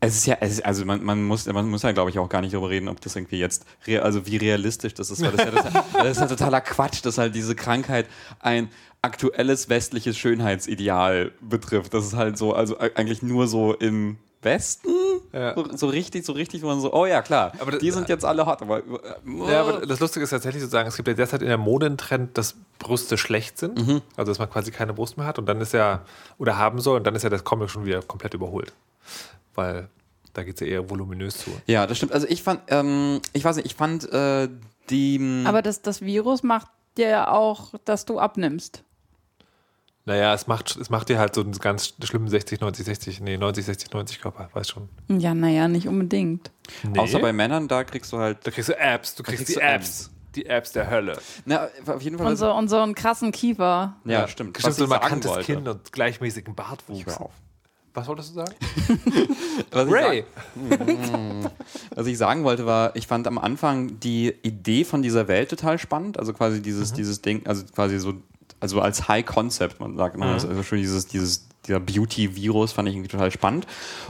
es 0.04 0.16
ist 0.16 0.26
ja, 0.26 0.36
es 0.40 0.52
ist, 0.52 0.64
also 0.66 0.84
man, 0.84 1.02
man 1.02 1.22
muss, 1.24 1.46
man 1.46 1.68
muss 1.68 1.82
ja, 1.82 1.92
glaube 1.92 2.10
ich, 2.10 2.18
auch 2.18 2.28
gar 2.28 2.40
nicht 2.40 2.54
darüber 2.54 2.70
reden, 2.70 2.88
ob 2.88 3.00
das 3.00 3.16
irgendwie 3.16 3.38
jetzt, 3.38 3.64
also 4.02 4.26
wie 4.26 4.36
realistisch 4.36 4.94
das 4.94 5.10
ist, 5.10 5.22
weil 5.22 5.32
das, 5.32 5.46
ist 5.46 5.54
ja, 5.54 5.62
das, 5.62 5.84
das 5.92 6.10
ist 6.12 6.20
ja 6.20 6.26
totaler 6.26 6.60
Quatsch, 6.60 7.04
dass 7.04 7.18
halt 7.18 7.34
diese 7.34 7.54
Krankheit 7.54 8.06
ein 8.40 8.68
aktuelles 9.02 9.68
westliches 9.68 10.16
Schönheitsideal 10.16 11.32
betrifft. 11.40 11.92
Das 11.94 12.04
ist 12.06 12.14
halt 12.16 12.38
so, 12.38 12.54
also 12.54 12.78
eigentlich 12.78 13.22
nur 13.22 13.46
so 13.48 13.74
im 13.74 14.16
Westen, 14.42 14.88
Ja. 15.32 15.54
so, 15.54 15.74
so 15.74 15.86
richtig, 15.88 16.24
so 16.26 16.32
richtig, 16.34 16.62
wo 16.62 16.66
man 16.66 16.78
so, 16.80 16.92
oh 16.92 17.06
ja, 17.06 17.22
klar, 17.22 17.52
Aber 17.60 17.70
das- 17.72 17.80
die 17.80 17.90
sind 17.90 18.08
jetzt 18.10 18.24
alle 18.26 18.44
hot, 18.44 18.60
aber, 18.60 18.82
Ja, 19.48 19.60
aber 19.62 19.86
das 19.86 20.00
Lustige 20.00 20.22
ist 20.24 20.30
tatsächlich 20.30 20.62
sozusagen, 20.62 20.86
es 20.88 20.96
gibt 20.96 21.08
ja 21.08 21.14
derzeit 21.14 21.40
in 21.40 21.48
der 21.48 21.56
Mode 21.58 21.86
einen 21.86 21.96
Trend, 21.98 22.36
dass 22.36 22.54
Brüste 22.78 23.16
schlecht 23.16 23.56
sind. 23.58 23.78
Also, 24.16 24.30
dass 24.30 24.38
man 24.38 24.50
quasi 24.50 24.70
keine 24.70 24.92
Brust 24.92 25.16
mehr 25.16 25.26
hat 25.26 25.38
und 25.38 25.46
dann 25.46 25.60
ist 25.62 25.72
ja, 25.72 26.02
oder 26.38 26.58
haben 26.58 26.78
soll, 26.80 26.98
und 26.98 27.04
dann 27.06 27.14
ist 27.14 27.22
ja 27.22 27.30
das 27.30 27.42
Comic 27.44 27.70
schon 27.70 27.86
wieder 27.86 28.02
komplett 28.02 28.34
überholt. 28.34 28.74
Weil 29.54 29.88
da 30.34 30.42
geht 30.42 30.54
es 30.54 30.60
ja 30.60 30.66
eher 30.66 30.90
voluminös 30.90 31.38
zu. 31.38 31.50
Ja, 31.66 31.86
das 31.86 31.96
stimmt. 31.96 32.12
Also 32.12 32.26
ich 32.28 32.42
fand, 32.42 32.62
ähm, 32.68 33.20
ich 33.32 33.44
weiß 33.44 33.56
nicht, 33.56 33.66
ich 33.66 33.74
fand 33.74 34.10
äh, 34.12 34.48
die. 34.90 35.44
aber 35.46 35.62
das, 35.62 35.82
das 35.82 36.02
Virus 36.02 36.42
macht 36.42 36.68
dir 36.96 37.08
ja 37.08 37.28
auch, 37.28 37.74
dass 37.84 38.04
du 38.04 38.18
abnimmst. 38.18 38.82
Naja, 40.06 40.34
es 40.34 40.46
macht, 40.46 40.76
es 40.76 40.90
macht 40.90 41.08
dir 41.08 41.18
halt 41.18 41.34
so 41.34 41.40
einen 41.40 41.52
ganz 41.52 41.94
schlimmen 42.04 42.28
60, 42.28 42.60
90, 42.60 42.84
60, 42.84 43.20
nee, 43.20 43.38
90, 43.38 43.64
60, 43.64 43.90
90 43.90 44.20
Körper, 44.20 44.50
weiß 44.52 44.68
schon. 44.68 44.90
Ja, 45.08 45.32
naja, 45.34 45.66
nicht 45.66 45.88
unbedingt. 45.88 46.50
Nee. 46.82 46.98
Außer 46.98 47.20
bei 47.20 47.32
Männern, 47.32 47.68
da 47.68 47.84
kriegst 47.84 48.12
du 48.12 48.18
halt. 48.18 48.46
da 48.46 48.50
kriegst 48.50 48.68
du 48.68 48.78
Apps, 48.78 49.14
du 49.14 49.22
kriegst, 49.22 49.46
kriegst 49.46 49.56
die 49.56 49.60
du 49.60 49.66
Apps. 49.66 50.10
Die 50.34 50.46
Apps 50.46 50.72
der 50.72 50.90
Hölle. 50.90 51.18
Na, 51.46 51.68
auf 51.86 52.02
jeden 52.02 52.18
Fall. 52.18 52.26
Und 52.26 52.36
so, 52.36 52.52
und 52.52 52.68
so 52.68 52.80
einen 52.80 52.94
krassen 52.94 53.30
Kiefer. 53.30 53.96
ja, 54.04 54.26
stimmt. 54.28 54.58
Stimmt, 54.58 54.74
so 54.74 54.84
ein 54.84 54.86
ich 54.86 54.90
markantes 54.90 55.38
Kinn 55.46 55.66
und 55.68 55.92
gleichmäßigen 55.92 56.54
Bartwuchs. 56.54 57.06
Hör 57.06 57.20
auf. 57.22 57.32
Was 57.94 58.08
wolltest 58.08 58.30
du 58.30 58.34
sagen? 58.34 58.54
Was 59.70 59.86
ich, 59.86 59.92
Ray! 59.92 60.24
sag, 60.68 61.52
was 61.94 62.06
ich 62.06 62.18
sagen 62.18 62.42
wollte, 62.42 62.66
war, 62.66 62.94
ich 62.96 63.06
fand 63.06 63.26
am 63.28 63.38
Anfang 63.38 64.00
die 64.00 64.34
Idee 64.42 64.84
von 64.84 65.00
dieser 65.02 65.28
Welt 65.28 65.48
total 65.48 65.78
spannend. 65.78 66.18
Also 66.18 66.32
quasi 66.32 66.60
dieses, 66.60 66.92
dieses 66.92 67.22
Ding, 67.22 67.46
also 67.46 67.64
quasi 67.72 67.98
so, 67.98 68.14
also 68.58 68.80
als 68.80 69.08
High 69.08 69.24
Concept, 69.24 69.78
man 69.78 69.96
sagt 69.96 70.16
immer, 70.16 70.26
also 70.26 70.62
schon 70.64 70.78
dieses, 70.78 71.06
dieses, 71.06 71.46
dieser 71.66 71.80
Beauty-Virus 71.80 72.72
fand 72.72 72.88
ich 72.88 72.94
irgendwie 72.94 73.10
total 73.10 73.30
spannend 73.30 73.66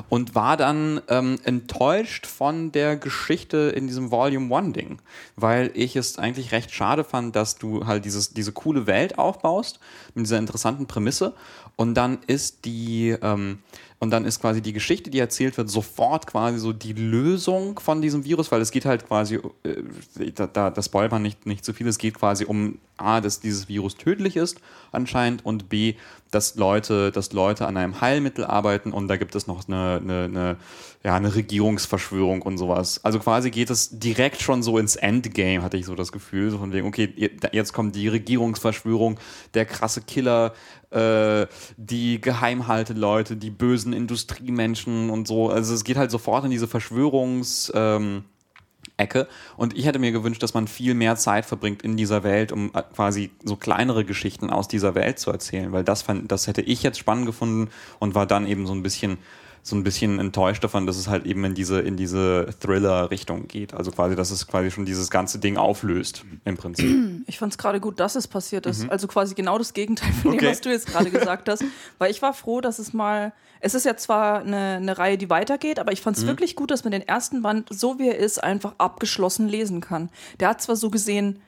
und 0.08 0.34
war 0.34 0.56
dann 0.56 1.00
ähm, 1.08 1.38
enttäuscht 1.44 2.26
von 2.26 2.72
der 2.72 2.96
Geschichte 2.96 3.72
in 3.76 3.86
diesem 3.86 4.10
Volume 4.10 4.52
One-Ding, 4.52 4.98
weil 5.36 5.70
ich 5.74 5.96
es 5.96 6.18
eigentlich 6.18 6.52
recht 6.52 6.72
schade 6.72 7.04
fand, 7.04 7.36
dass 7.36 7.56
du 7.56 7.86
halt 7.86 8.04
dieses, 8.04 8.32
diese 8.32 8.52
coole 8.52 8.86
Welt 8.86 9.18
aufbaust 9.18 9.78
mit 10.14 10.26
dieser 10.26 10.38
interessanten 10.38 10.86
Prämisse 10.86 11.34
und 11.76 11.94
dann 11.94 12.18
ist 12.26 12.64
die 12.64 13.16
ähm, 13.20 13.58
und 14.04 14.10
dann 14.10 14.26
ist 14.26 14.40
quasi 14.40 14.60
die 14.60 14.74
Geschichte, 14.74 15.08
die 15.08 15.18
erzählt 15.18 15.56
wird, 15.56 15.70
sofort 15.70 16.26
quasi 16.26 16.58
so 16.58 16.74
die 16.74 16.92
Lösung 16.92 17.78
von 17.78 18.02
diesem 18.02 18.24
Virus, 18.24 18.52
weil 18.52 18.60
es 18.60 18.70
geht 18.70 18.84
halt 18.84 19.06
quasi, 19.08 19.40
äh, 19.62 20.30
da, 20.34 20.46
da 20.46 20.70
das 20.70 20.86
spoilert 20.86 21.12
man 21.12 21.22
nicht, 21.22 21.46
nicht 21.46 21.64
zu 21.64 21.72
viel, 21.72 21.88
es 21.88 21.96
geht 21.96 22.14
quasi 22.14 22.44
um 22.44 22.78
A, 22.98 23.22
dass 23.22 23.40
dieses 23.40 23.66
Virus 23.68 23.96
tödlich 23.96 24.36
ist 24.36 24.60
anscheinend 24.92 25.46
und 25.46 25.70
B, 25.70 25.94
dass 26.30 26.56
Leute, 26.56 27.12
dass 27.12 27.32
Leute 27.32 27.66
an 27.66 27.76
einem 27.76 28.00
Heilmittel 28.00 28.44
arbeiten 28.44 28.92
und 28.92 29.08
da 29.08 29.16
gibt 29.16 29.34
es 29.34 29.46
noch 29.46 29.68
eine, 29.68 30.00
eine, 30.02 30.24
eine, 30.24 30.56
ja, 31.04 31.14
eine 31.14 31.34
Regierungsverschwörung 31.34 32.42
und 32.42 32.58
sowas. 32.58 33.04
Also 33.04 33.18
quasi 33.18 33.50
geht 33.50 33.70
es 33.70 33.98
direkt 33.98 34.40
schon 34.40 34.62
so 34.62 34.78
ins 34.78 34.96
Endgame, 34.96 35.62
hatte 35.62 35.76
ich 35.76 35.86
so 35.86 35.94
das 35.94 36.12
Gefühl, 36.12 36.50
so 36.50 36.58
von 36.58 36.72
wegen, 36.72 36.86
okay, 36.86 37.30
jetzt 37.52 37.72
kommt 37.72 37.94
die 37.94 38.08
Regierungsverschwörung, 38.08 39.18
der 39.54 39.66
krasse 39.66 40.00
Killer, 40.02 40.54
äh, 40.90 41.46
die 41.76 42.20
Geheimhalteleute, 42.20 43.36
die 43.36 43.50
bösen 43.50 43.92
Industriemenschen 43.92 45.10
und 45.10 45.28
so. 45.28 45.50
Also 45.50 45.74
es 45.74 45.84
geht 45.84 45.96
halt 45.96 46.10
sofort 46.10 46.44
in 46.44 46.50
diese 46.50 46.68
Verschwörungs... 46.68 47.72
Ähm, 47.74 48.24
Ecke. 48.96 49.26
Und 49.56 49.76
ich 49.76 49.86
hätte 49.86 49.98
mir 49.98 50.12
gewünscht, 50.12 50.42
dass 50.42 50.54
man 50.54 50.68
viel 50.68 50.94
mehr 50.94 51.16
Zeit 51.16 51.46
verbringt 51.46 51.82
in 51.82 51.96
dieser 51.96 52.22
Welt, 52.22 52.52
um 52.52 52.70
äh, 52.74 52.82
quasi 52.94 53.30
so 53.44 53.56
kleinere 53.56 54.04
Geschichten 54.04 54.50
aus 54.50 54.68
dieser 54.68 54.94
Welt 54.94 55.18
zu 55.18 55.30
erzählen, 55.30 55.72
weil 55.72 55.84
das 55.84 56.02
fand, 56.02 56.30
das 56.30 56.46
hätte 56.46 56.62
ich 56.62 56.82
jetzt 56.82 56.98
spannend 56.98 57.26
gefunden 57.26 57.70
und 57.98 58.14
war 58.14 58.26
dann 58.26 58.46
eben 58.46 58.66
so 58.66 58.72
ein 58.72 58.82
bisschen 58.82 59.18
so 59.66 59.74
ein 59.76 59.82
bisschen 59.82 60.18
enttäuscht 60.18 60.62
davon, 60.62 60.86
dass 60.86 60.98
es 60.98 61.08
halt 61.08 61.24
eben 61.24 61.42
in 61.42 61.54
diese, 61.54 61.80
in 61.80 61.96
diese 61.96 62.48
Thriller-Richtung 62.60 63.48
geht. 63.48 63.72
Also 63.72 63.90
quasi, 63.92 64.14
dass 64.14 64.30
es 64.30 64.46
quasi 64.46 64.70
schon 64.70 64.84
dieses 64.84 65.08
ganze 65.10 65.38
Ding 65.38 65.56
auflöst, 65.56 66.24
im 66.44 66.56
Prinzip. 66.56 66.84
Ich 67.26 67.38
fand 67.38 67.52
es 67.52 67.58
gerade 67.58 67.80
gut, 67.80 67.98
dass 68.00 68.16
es 68.16 68.28
passiert 68.28 68.66
ist. 68.66 68.90
Also 68.90 69.08
quasi 69.08 69.34
genau 69.34 69.56
das 69.56 69.72
Gegenteil 69.72 70.12
von 70.12 70.32
dem, 70.32 70.38
Okay. 70.38 70.50
was 70.50 70.60
du 70.60 70.68
jetzt 70.68 70.86
gerade 70.86 71.10
gesagt 71.10 71.48
hast. 71.48 71.64
Weil 71.98 72.10
ich 72.10 72.20
war 72.20 72.34
froh, 72.34 72.60
dass 72.60 72.78
es 72.78 72.92
mal. 72.92 73.32
Es 73.60 73.74
ist 73.74 73.86
ja 73.86 73.96
zwar 73.96 74.40
eine, 74.40 74.74
eine 74.76 74.98
Reihe, 74.98 75.16
die 75.16 75.30
weitergeht, 75.30 75.78
aber 75.78 75.92
ich 75.92 76.02
fand 76.02 76.18
es 76.18 76.26
wirklich 76.26 76.54
gut, 76.54 76.70
dass 76.70 76.84
man 76.84 76.90
den 76.90 77.00
ersten 77.00 77.40
Band, 77.40 77.68
so 77.72 77.98
wie 77.98 78.08
er 78.08 78.18
ist, 78.18 78.44
einfach 78.44 78.74
abgeschlossen 78.76 79.48
lesen 79.48 79.80
kann. 79.80 80.10
Der 80.38 80.50
hat 80.50 80.60
zwar 80.60 80.76
so 80.76 80.90
gesehen 80.90 81.40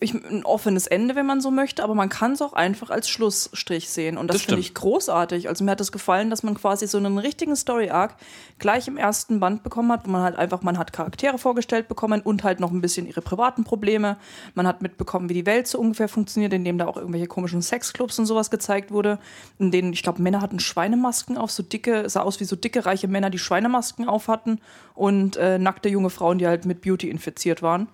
ich, 0.00 0.14
ein 0.14 0.44
offenes 0.44 0.86
Ende, 0.86 1.14
wenn 1.14 1.26
man 1.26 1.40
so 1.40 1.50
möchte, 1.50 1.82
aber 1.82 1.94
man 1.94 2.08
kann 2.08 2.32
es 2.32 2.42
auch 2.42 2.52
einfach 2.52 2.90
als 2.90 3.08
Schlussstrich 3.08 3.88
sehen. 3.88 4.18
Und 4.18 4.28
das, 4.28 4.38
Das 4.38 4.46
finde 4.46 4.60
ich 4.60 4.74
großartig. 4.74 5.48
Also 5.48 5.64
mir 5.64 5.72
hat 5.72 5.80
es 5.80 5.92
gefallen, 5.92 6.30
dass 6.30 6.42
man 6.42 6.54
quasi 6.54 6.86
so 6.86 6.98
einen 6.98 7.18
richtigen 7.18 7.56
Story-Arc 7.56 8.14
gleich 8.58 8.88
im 8.88 8.96
ersten 8.96 9.40
Band 9.40 9.62
bekommen 9.62 9.92
hat, 9.92 10.06
wo 10.06 10.10
man 10.10 10.22
halt 10.22 10.36
einfach, 10.36 10.62
man 10.62 10.78
hat 10.78 10.92
Charaktere 10.92 11.38
vorgestellt 11.38 11.88
bekommen 11.88 12.20
und 12.20 12.44
halt 12.44 12.60
noch 12.60 12.70
ein 12.70 12.80
bisschen 12.80 13.06
ihre 13.06 13.22
privaten 13.22 13.64
Probleme. 13.64 14.16
Man 14.54 14.66
hat 14.66 14.82
mitbekommen, 14.82 15.28
wie 15.28 15.34
die 15.34 15.46
Welt 15.46 15.66
so 15.66 15.78
ungefähr 15.78 16.08
funktioniert, 16.08 16.52
indem 16.52 16.78
da 16.78 16.86
auch 16.86 16.96
irgendwelche 16.96 17.26
komischen 17.26 17.62
Sexclubs 17.62 18.18
und 18.18 18.26
sowas 18.26 18.50
gezeigt 18.50 18.90
wurde, 18.90 19.18
in 19.58 19.70
denen, 19.70 19.92
ich 19.92 20.02
glaube, 20.02 20.22
Männer 20.22 20.40
hatten 20.40 20.60
Schweinemasken 20.60 21.38
auf, 21.38 21.50
so 21.50 21.62
dicke, 21.62 22.08
sah 22.08 22.22
aus 22.22 22.40
wie 22.40 22.44
so 22.44 22.56
dicke, 22.56 22.86
reiche 22.86 23.08
Männer, 23.08 23.30
die 23.30 23.38
Schweinemasken 23.38 24.08
auf 24.08 24.28
hatten 24.28 24.60
und 24.94 25.36
äh, 25.36 25.58
nackte 25.58 25.88
junge 25.88 26.10
Frauen, 26.10 26.38
die 26.38 26.46
halt 26.46 26.64
mit 26.64 26.80
Beauty 26.80 27.08
infiziert 27.08 27.62
waren 27.62 27.88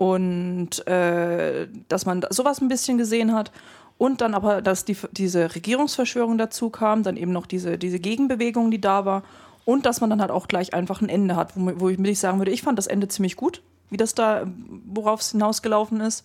und 0.00 0.86
äh, 0.86 1.68
dass 1.88 2.06
man 2.06 2.24
sowas 2.30 2.62
ein 2.62 2.68
bisschen 2.68 2.96
gesehen 2.96 3.34
hat. 3.34 3.52
Und 3.98 4.22
dann 4.22 4.32
aber, 4.32 4.62
dass 4.62 4.86
die, 4.86 4.96
diese 5.12 5.54
Regierungsverschwörung 5.54 6.38
dazu 6.38 6.70
kam, 6.70 7.02
dann 7.02 7.18
eben 7.18 7.32
noch 7.32 7.44
diese, 7.44 7.76
diese 7.76 7.98
Gegenbewegung, 7.98 8.70
die 8.70 8.80
da 8.80 9.04
war. 9.04 9.24
Und 9.66 9.84
dass 9.84 10.00
man 10.00 10.08
dann 10.08 10.22
halt 10.22 10.30
auch 10.30 10.48
gleich 10.48 10.72
einfach 10.72 11.02
ein 11.02 11.10
Ende 11.10 11.36
hat, 11.36 11.52
wo, 11.54 11.70
wo 11.80 11.90
ich, 11.90 11.98
ich 11.98 12.18
sagen 12.18 12.38
würde, 12.38 12.50
ich 12.50 12.62
fand 12.62 12.78
das 12.78 12.86
Ende 12.86 13.08
ziemlich 13.08 13.36
gut, 13.36 13.60
wie 13.90 13.98
das 13.98 14.14
da, 14.14 14.46
worauf 14.86 15.20
es 15.20 15.32
hinausgelaufen 15.32 16.00
ist. 16.00 16.24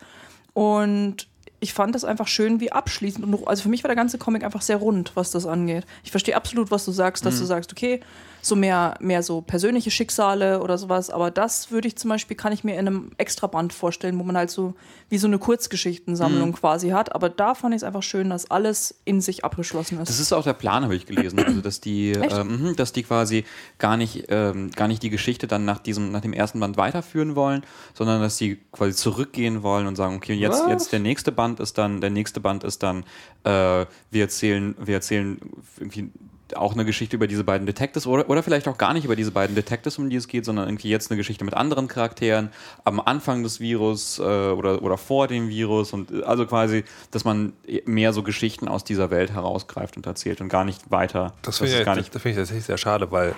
Und 0.53 1.27
ich 1.60 1.74
fand 1.74 1.96
das 1.96 2.05
einfach 2.05 2.29
schön 2.29 2.62
wie 2.62 2.72
abschließend. 2.72 3.25
Und 3.25 3.46
also 3.46 3.63
für 3.63 3.70
mich 3.70 3.84
war 3.84 3.89
der 3.89 3.98
ganze 3.98 4.17
Comic 4.17 4.46
einfach 4.46 4.62
sehr 4.62 4.77
rund, 4.77 5.12
was 5.15 5.32
das 5.32 5.46
angeht. 5.46 5.86
Ich 6.05 6.12
verstehe 6.12 6.38
absolut, 6.38 6.72
was 6.72 6.86
du 6.86 6.94
sagst, 6.94 7.25
dass 7.25 7.39
du 7.39 7.44
sagst, 7.44 7.74
okay, 7.74 8.00
so 8.46 8.56
mehr, 8.56 8.96
mehr 9.00 9.24
so 9.24 9.42
persönliche 9.42 9.90
Schicksale 9.90 10.62
oder 10.62 10.78
sowas. 10.78 11.10
Aber 11.10 11.32
das 11.32 11.72
würde 11.72 11.88
ich 11.88 11.96
zum 11.96 12.10
Beispiel, 12.10 12.38
kann 12.38 12.54
ich 12.54 12.64
mir 12.64 12.74
in 12.74 12.88
einem 12.88 13.12
Extraband 13.18 13.74
vorstellen, 13.74 14.20
wo 14.20 14.24
man 14.24 14.38
halt 14.38 14.52
so 14.52 14.75
wie 15.10 15.18
so 15.18 15.25
eine 15.25 15.40
Kurzgeschichtensammlung 15.40 16.54
quasi 16.54 16.90
hat. 16.90 17.16
Aber 17.16 17.30
da 17.30 17.56
fand 17.56 17.74
ich 17.74 17.80
es 17.80 17.84
einfach 17.84 18.04
schön, 18.04 18.30
dass 18.30 18.52
alles 18.52 19.02
in 19.04 19.20
sich 19.20 19.44
abgeschlossen 19.44 20.00
ist. 20.00 20.10
Das 20.10 20.20
ist 20.20 20.32
auch 20.32 20.44
der 20.44 20.54
Plan, 20.54 20.84
habe 20.84 20.96
ich 20.96 21.08
gelesen. 21.08 21.40
Also 21.40 21.62
dass 21.62 21.82
die, 21.82 22.12
ähm, 22.12 22.70
mhm, 22.70 22.75
dass 22.75 22.94
die 22.94 23.02
quasi 23.02 23.46
gar 23.80 23.98
nicht, 23.98 24.25
ähm, 24.30 24.70
gar 24.72 24.88
nicht 24.88 25.02
die 25.02 25.10
Geschichte 25.10 25.48
dann 25.48 25.66
nach 25.66 25.80
diesem, 25.80 26.12
nach 26.12 26.22
dem 26.22 26.34
ersten 26.34 26.60
Band 26.60 26.78
weiterführen 26.78 27.36
wollen, 27.36 27.64
sondern 27.96 28.22
dass 28.22 28.38
die 28.38 28.58
quasi 28.72 28.94
zurückgehen 28.94 29.64
wollen 29.64 29.88
und 29.88 29.96
sagen, 29.96 30.18
okay, 30.18 30.36
jetzt, 30.36 30.62
Was? 30.62 30.70
jetzt 30.70 30.92
der 30.92 31.00
nächste 31.00 31.32
Band 31.32 31.60
ist 31.60 31.80
dann, 31.80 32.00
der 32.00 32.12
nächste 32.12 32.40
Band 32.40 32.64
ist 32.64 32.84
dann, 32.84 33.06
äh, 33.44 33.86
wir 34.12 34.22
erzählen, 34.22 34.75
wir 34.80 34.96
erzählen 34.96 35.40
irgendwie 35.80 36.12
auch 36.56 36.74
eine 36.74 36.86
Geschichte 36.86 37.16
über 37.16 37.28
diese 37.28 37.44
beiden 37.44 37.66
Detectives 37.66 38.06
oder, 38.06 38.30
oder 38.30 38.44
vielleicht 38.44 38.68
auch 38.68 38.78
gar 38.78 38.94
nicht 38.94 39.06
über 39.06 39.16
diese 39.16 39.32
beiden 39.32 39.56
Detectives, 39.56 39.98
um 39.98 40.10
die 40.10 40.16
es 40.16 40.28
geht, 40.28 40.46
sondern 40.46 40.68
irgendwie 40.68 40.90
jetzt 40.90 41.10
eine 41.10 41.18
Geschichte 41.18 41.44
mit 41.44 41.54
anderen 41.56 41.88
Charakteren 41.88 42.50
am 42.84 43.00
Anfang 43.00 43.44
des 43.44 43.60
Virus 43.60 44.20
äh, 44.20 44.22
oder, 44.22 44.82
oder 44.84 44.98
vor 44.98 45.28
dem 45.28 45.50
Virus 45.50 45.94
und 45.94 46.12
äh, 46.12 46.24
also 46.24 46.46
quasi, 46.46 46.84
dass 47.12 47.24
man 47.24 47.54
mehr 47.86 48.14
so 48.14 48.22
Geschichten 48.22 48.68
aus 48.68 48.84
dieser 48.84 49.10
Welt 49.10 49.32
herausgreift 49.32 49.98
und 49.98 50.06
erzählt 50.06 50.42
und 50.42 50.50
gar 50.50 50.66
nicht 50.66 50.92
weiter. 50.92 51.34
Das 51.42 51.58
finde 51.58 51.80
ich, 51.80 51.86
das, 51.86 51.96
das 51.96 52.22
finde 52.22 52.30
ich 52.30 52.36
tatsächlich 52.38 52.66
sehr 52.66 52.78
schade, 52.78 53.12
weil, 53.12 53.34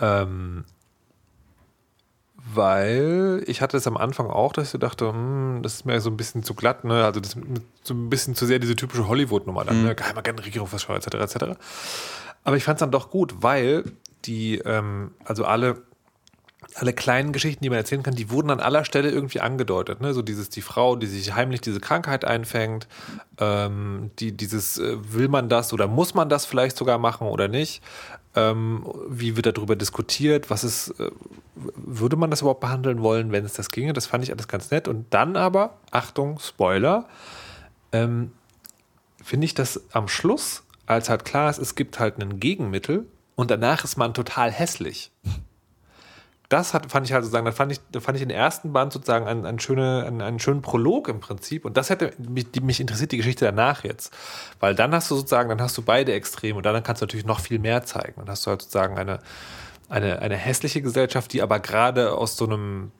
ähm, 0.00 0.64
weil 2.52 3.42
ich 3.46 3.60
hatte 3.62 3.76
es 3.76 3.86
am 3.86 3.96
Anfang 3.96 4.28
auch, 4.28 4.52
dass 4.52 4.74
ich 4.74 4.80
dachte, 4.80 5.08
hm, 5.08 5.60
das 5.62 5.74
ist 5.74 5.86
mir 5.86 6.00
so 6.00 6.10
ein 6.10 6.16
bisschen 6.16 6.42
zu 6.42 6.54
glatt, 6.54 6.84
ne? 6.84 7.04
Also 7.04 7.20
das 7.20 7.36
so 7.82 7.94
ein 7.94 8.10
bisschen 8.10 8.34
zu 8.34 8.46
sehr 8.46 8.58
diese 8.58 8.76
typische 8.76 9.08
Hollywood-Nummer 9.08 9.64
dann, 9.64 9.84
ne? 9.84 9.94
Geheimer 9.94 10.22
Regierungsverschwörer 10.24 10.98
etc. 10.98 11.34
etc. 11.34 11.58
Aber 12.44 12.56
ich 12.56 12.64
fand 12.64 12.76
es 12.76 12.80
dann 12.80 12.90
doch 12.90 13.10
gut, 13.10 13.36
weil 13.42 13.84
die, 14.24 14.58
ähm, 14.58 15.12
also 15.24 15.44
alle 15.44 15.82
alle 16.74 16.92
kleinen 16.92 17.32
Geschichten, 17.32 17.62
die 17.62 17.70
man 17.70 17.78
erzählen 17.78 18.02
kann, 18.02 18.14
die 18.14 18.30
wurden 18.30 18.50
an 18.50 18.60
aller 18.60 18.84
Stelle 18.84 19.10
irgendwie 19.10 19.40
angedeutet. 19.40 20.00
Ne? 20.00 20.12
So 20.12 20.22
dieses, 20.22 20.48
die 20.48 20.62
Frau, 20.62 20.96
die 20.96 21.06
sich 21.06 21.34
heimlich 21.34 21.60
diese 21.60 21.80
Krankheit 21.80 22.24
einfängt, 22.24 22.88
ähm, 23.38 24.10
die, 24.18 24.32
dieses, 24.32 24.78
äh, 24.78 24.96
will 25.12 25.28
man 25.28 25.48
das 25.48 25.72
oder 25.72 25.86
muss 25.86 26.14
man 26.14 26.28
das 26.28 26.46
vielleicht 26.46 26.76
sogar 26.76 26.98
machen 26.98 27.28
oder 27.28 27.48
nicht? 27.48 27.82
Ähm, 28.34 28.86
wie 29.08 29.36
wird 29.36 29.46
darüber 29.46 29.76
diskutiert? 29.76 30.50
Was 30.50 30.64
ist, 30.64 30.90
äh, 30.98 31.10
würde 31.54 32.16
man 32.16 32.30
das 32.30 32.40
überhaupt 32.40 32.60
behandeln 32.60 33.02
wollen, 33.02 33.30
wenn 33.30 33.44
es 33.44 33.52
das 33.52 33.70
ginge? 33.70 33.92
Das 33.92 34.06
fand 34.06 34.24
ich 34.24 34.32
alles 34.32 34.48
ganz 34.48 34.70
nett. 34.70 34.88
Und 34.88 35.06
dann 35.10 35.36
aber, 35.36 35.78
Achtung, 35.92 36.40
Spoiler, 36.40 37.06
ähm, 37.92 38.32
finde 39.22 39.44
ich 39.44 39.54
das 39.54 39.80
am 39.92 40.08
Schluss, 40.08 40.63
als 40.86 41.08
halt 41.08 41.24
klar 41.24 41.50
ist, 41.50 41.58
es 41.58 41.74
gibt 41.74 41.98
halt 41.98 42.18
ein 42.20 42.40
Gegenmittel 42.40 43.06
und 43.36 43.50
danach 43.50 43.84
ist 43.84 43.96
man 43.96 44.14
total 44.14 44.50
hässlich 44.50 45.10
das 46.54 46.74
hat, 46.74 46.90
fand 46.90 47.06
ich 47.06 47.12
halt 47.12 47.24
sozusagen, 47.24 47.46
da 47.46 47.52
fand 47.52 47.72
ich, 47.72 47.80
da 47.90 48.00
fand 48.00 48.16
ich 48.16 48.22
den 48.22 48.30
ersten 48.30 48.72
Band 48.72 48.92
sozusagen 48.92 49.26
einen, 49.26 49.46
einen, 49.46 49.58
schöne, 49.58 50.04
einen, 50.06 50.20
einen 50.20 50.38
schönen 50.38 50.62
Prolog 50.62 51.08
im 51.08 51.20
Prinzip. 51.20 51.64
Und 51.64 51.76
das 51.76 51.90
hätte 51.90 52.12
mich, 52.18 52.50
die, 52.50 52.60
mich 52.60 52.80
interessiert 52.80 53.12
die 53.12 53.16
Geschichte 53.16 53.44
danach 53.44 53.82
jetzt. 53.82 54.14
Weil 54.60 54.74
dann 54.74 54.94
hast 54.94 55.10
du 55.10 55.16
sozusagen, 55.16 55.48
dann 55.48 55.60
hast 55.60 55.76
du 55.76 55.82
beide 55.82 56.12
Extreme 56.12 56.56
und 56.56 56.64
dann 56.64 56.82
kannst 56.82 57.02
du 57.02 57.06
natürlich 57.06 57.26
noch 57.26 57.40
viel 57.40 57.58
mehr 57.58 57.84
zeigen. 57.84 58.14
Dann 58.16 58.28
hast 58.28 58.46
du 58.46 58.50
halt 58.50 58.62
sozusagen 58.62 58.98
eine, 58.98 59.18
eine, 59.88 60.20
eine 60.20 60.36
hässliche 60.36 60.82
Gesellschaft, 60.82 61.32
die 61.32 61.42
aber 61.42 61.60
gerade 61.60 62.12
aus 62.12 62.36
so 62.36 62.44
einem 62.44 62.92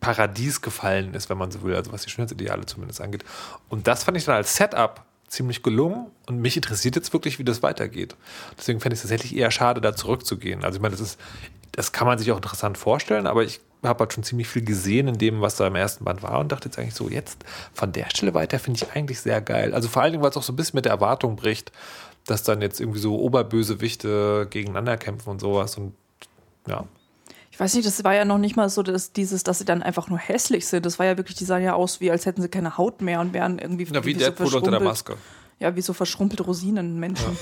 Paradies 0.00 0.60
gefallen 0.60 1.14
ist, 1.14 1.30
wenn 1.30 1.38
man 1.38 1.50
so 1.50 1.62
will, 1.62 1.74
also 1.74 1.92
was 1.92 2.02
die 2.02 2.10
Schönheitsideale 2.10 2.66
zumindest 2.66 3.00
angeht. 3.00 3.24
Und 3.70 3.86
das 3.86 4.04
fand 4.04 4.16
ich 4.16 4.24
dann 4.24 4.36
als 4.36 4.54
Setup 4.56 5.04
ziemlich 5.32 5.62
gelungen 5.62 6.06
und 6.26 6.40
mich 6.40 6.56
interessiert 6.56 6.94
jetzt 6.94 7.12
wirklich, 7.14 7.38
wie 7.38 7.44
das 7.44 7.62
weitergeht. 7.62 8.16
Deswegen 8.58 8.80
fände 8.80 8.94
ich 8.94 8.98
es 8.98 9.02
tatsächlich 9.02 9.34
eher 9.34 9.50
schade, 9.50 9.80
da 9.80 9.96
zurückzugehen. 9.96 10.62
Also 10.62 10.76
ich 10.76 10.82
meine, 10.82 10.92
das 10.92 11.00
ist, 11.00 11.20
das 11.72 11.92
kann 11.92 12.06
man 12.06 12.18
sich 12.18 12.30
auch 12.32 12.36
interessant 12.36 12.76
vorstellen, 12.76 13.26
aber 13.26 13.42
ich 13.42 13.60
habe 13.82 14.00
halt 14.00 14.12
schon 14.12 14.24
ziemlich 14.24 14.46
viel 14.46 14.62
gesehen 14.62 15.08
in 15.08 15.16
dem, 15.16 15.40
was 15.40 15.56
da 15.56 15.66
im 15.66 15.74
ersten 15.74 16.04
Band 16.04 16.22
war 16.22 16.38
und 16.38 16.52
dachte 16.52 16.68
jetzt 16.68 16.78
eigentlich 16.78 16.94
so, 16.94 17.08
jetzt 17.08 17.44
von 17.72 17.92
der 17.92 18.10
Stelle 18.10 18.34
weiter 18.34 18.58
finde 18.58 18.80
ich 18.82 18.92
eigentlich 18.92 19.20
sehr 19.20 19.40
geil. 19.40 19.72
Also 19.72 19.88
vor 19.88 20.02
allen 20.02 20.12
Dingen, 20.12 20.22
weil 20.22 20.30
es 20.30 20.36
auch 20.36 20.42
so 20.42 20.52
ein 20.52 20.56
bisschen 20.56 20.76
mit 20.76 20.84
der 20.84 20.92
Erwartung 20.92 21.34
bricht, 21.36 21.72
dass 22.26 22.42
dann 22.42 22.60
jetzt 22.60 22.78
irgendwie 22.78 23.00
so 23.00 23.18
Oberbösewichte 23.18 24.48
gegeneinander 24.50 24.98
kämpfen 24.98 25.30
und 25.30 25.40
sowas 25.40 25.78
und 25.78 25.94
ja. 26.68 26.84
Ich 27.62 27.66
weiß 27.66 27.74
nicht, 27.74 27.86
das 27.86 28.02
war 28.02 28.12
ja 28.12 28.24
noch 28.24 28.38
nicht 28.38 28.56
mal 28.56 28.68
so, 28.68 28.82
dass 28.82 29.12
dieses, 29.12 29.44
dass 29.44 29.60
sie 29.60 29.64
dann 29.64 29.84
einfach 29.84 30.08
nur 30.08 30.18
hässlich 30.18 30.66
sind. 30.66 30.84
Das 30.84 30.98
war 30.98 31.06
ja 31.06 31.16
wirklich, 31.16 31.36
die 31.36 31.44
sahen 31.44 31.62
ja 31.62 31.74
aus, 31.74 32.00
wie 32.00 32.10
als 32.10 32.26
hätten 32.26 32.42
sie 32.42 32.48
keine 32.48 32.76
Haut 32.76 33.00
mehr 33.00 33.20
und 33.20 33.32
wären 33.32 33.60
irgendwie 33.60 33.84
Ja, 33.84 34.04
wie 34.04 34.14
so 34.14 34.18
Deadpool 34.18 34.52
unter 34.56 34.72
der. 34.72 34.80
Maske. 34.80 35.16
Ja, 35.60 35.76
wie 35.76 35.80
so 35.80 35.92
verschrumpelte 35.92 36.42
Rosinen 36.42 36.98
Menschen. 36.98 37.38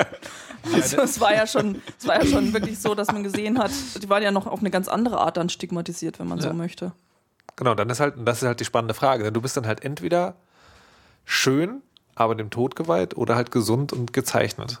also 0.72 1.02
es 1.02 1.20
war 1.20 1.34
ja 1.34 1.46
schon, 1.46 1.82
es 1.98 2.08
war 2.08 2.24
ja 2.24 2.26
schon 2.26 2.54
wirklich 2.54 2.78
so, 2.78 2.94
dass 2.94 3.08
man 3.08 3.22
gesehen 3.22 3.58
hat, 3.58 3.70
die 4.02 4.08
waren 4.08 4.22
ja 4.22 4.30
noch 4.30 4.46
auf 4.46 4.60
eine 4.60 4.70
ganz 4.70 4.88
andere 4.88 5.18
Art 5.18 5.36
dann 5.36 5.50
stigmatisiert, 5.50 6.18
wenn 6.18 6.28
man 6.28 6.40
so 6.40 6.54
möchte. 6.54 6.92
Genau, 7.56 7.74
dann 7.74 7.90
ist 7.90 8.00
halt, 8.00 8.14
das 8.24 8.40
ist 8.40 8.48
halt 8.48 8.60
die 8.60 8.64
spannende 8.64 8.94
Frage. 8.94 9.24
Denn 9.24 9.34
du 9.34 9.42
bist 9.42 9.58
dann 9.58 9.66
halt 9.66 9.84
entweder 9.84 10.36
schön, 11.26 11.82
aber 12.14 12.34
dem 12.34 12.48
Tod 12.48 12.76
geweiht, 12.76 13.14
oder 13.14 13.36
halt 13.36 13.50
gesund 13.50 13.92
und 13.92 14.14
gezeichnet. 14.14 14.80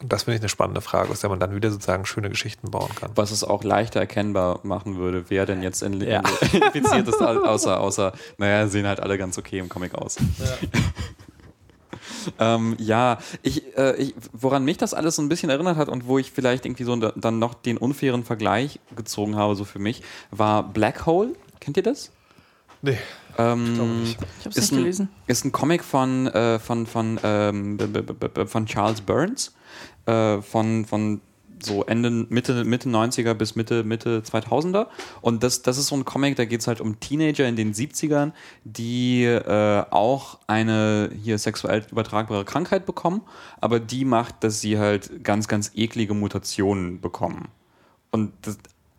Und 0.00 0.10
das 0.12 0.22
finde 0.22 0.36
ich 0.36 0.40
eine 0.42 0.48
spannende 0.48 0.80
Frage, 0.80 1.10
aus 1.10 1.20
der 1.20 1.28
man 1.28 1.40
dann 1.40 1.54
wieder 1.54 1.70
sozusagen 1.70 2.06
schöne 2.06 2.30
Geschichten 2.30 2.70
bauen 2.70 2.88
kann. 2.98 3.10
Was 3.16 3.32
es 3.32 3.44
auch 3.44 3.64
leichter 3.64 4.00
erkennbar 4.00 4.60
machen 4.62 4.96
würde, 4.96 5.24
wer 5.28 5.44
denn 5.46 5.62
jetzt 5.62 5.82
in, 5.82 6.00
Ja. 6.00 6.22
in, 6.52 6.62
infiziert 6.62 7.06
ist, 7.06 7.20
außer, 7.20 7.78
außer, 7.78 8.12
naja, 8.38 8.66
sehen 8.68 8.86
halt 8.86 9.00
alle 9.00 9.18
ganz 9.18 9.36
okay 9.36 9.58
im 9.58 9.68
Comic 9.68 9.94
aus. 9.94 10.16
ähm, 12.38 12.76
ja, 12.78 13.18
ich, 13.42 13.76
äh, 13.76 13.96
ich, 13.96 14.14
woran 14.32 14.64
mich 14.64 14.78
das 14.78 14.94
alles 14.94 15.16
so 15.16 15.22
ein 15.22 15.28
bisschen 15.28 15.50
erinnert 15.50 15.76
hat 15.76 15.88
und 15.88 16.06
wo 16.06 16.18
ich 16.18 16.32
vielleicht 16.32 16.64
irgendwie 16.66 16.84
so 16.84 16.96
da- 16.96 17.12
dann 17.16 17.38
noch 17.38 17.54
den 17.54 17.76
unfairen 17.76 18.24
Vergleich 18.24 18.80
gezogen 18.96 19.36
habe, 19.36 19.54
so 19.54 19.64
für 19.64 19.78
mich, 19.78 20.02
war 20.30 20.62
Black 20.62 21.06
Hole. 21.06 21.32
Kennt 21.60 21.76
ihr 21.76 21.82
das? 21.82 22.10
Nee, 22.82 22.98
Ähm, 23.36 23.74
glaube 23.74 23.90
nicht. 23.90 24.18
Ich 24.38 24.46
habe 24.46 24.50
es 24.50 24.56
ist 24.56 24.56
nicht 24.56 24.72
ein, 24.72 24.76
gelesen. 24.78 25.08
Ist 25.26 25.44
ein 25.44 25.52
Comic 25.52 25.84
von, 25.84 26.26
äh, 26.28 26.58
von, 26.58 26.86
von, 26.86 27.20
ähm, 27.22 27.78
von 28.46 28.66
Charles 28.66 29.02
Burns, 29.02 29.52
äh, 30.10 30.42
von, 30.42 30.84
von 30.84 31.20
so 31.62 31.84
Ende, 31.84 32.10
Mitte, 32.10 32.64
Mitte 32.64 32.88
90er 32.88 33.34
bis 33.34 33.54
Mitte, 33.54 33.84
Mitte 33.84 34.22
2000er. 34.24 34.86
Und 35.20 35.42
das, 35.42 35.62
das 35.62 35.78
ist 35.78 35.88
so 35.88 35.96
ein 35.96 36.04
Comic, 36.04 36.36
da 36.36 36.44
geht 36.44 36.60
es 36.60 36.66
halt 36.66 36.80
um 36.80 37.00
Teenager 37.00 37.46
in 37.46 37.56
den 37.56 37.74
70ern, 37.74 38.32
die 38.64 39.24
äh, 39.24 39.84
auch 39.90 40.38
eine 40.46 41.10
hier 41.22 41.38
sexuell 41.38 41.84
übertragbare 41.90 42.44
Krankheit 42.44 42.86
bekommen, 42.86 43.22
aber 43.60 43.80
die 43.80 44.04
macht, 44.04 44.42
dass 44.44 44.60
sie 44.60 44.78
halt 44.78 45.24
ganz, 45.24 45.48
ganz 45.48 45.72
eklige 45.74 46.14
Mutationen 46.14 47.00
bekommen. 47.00 47.48
Und 48.10 48.32
das, 48.42 48.58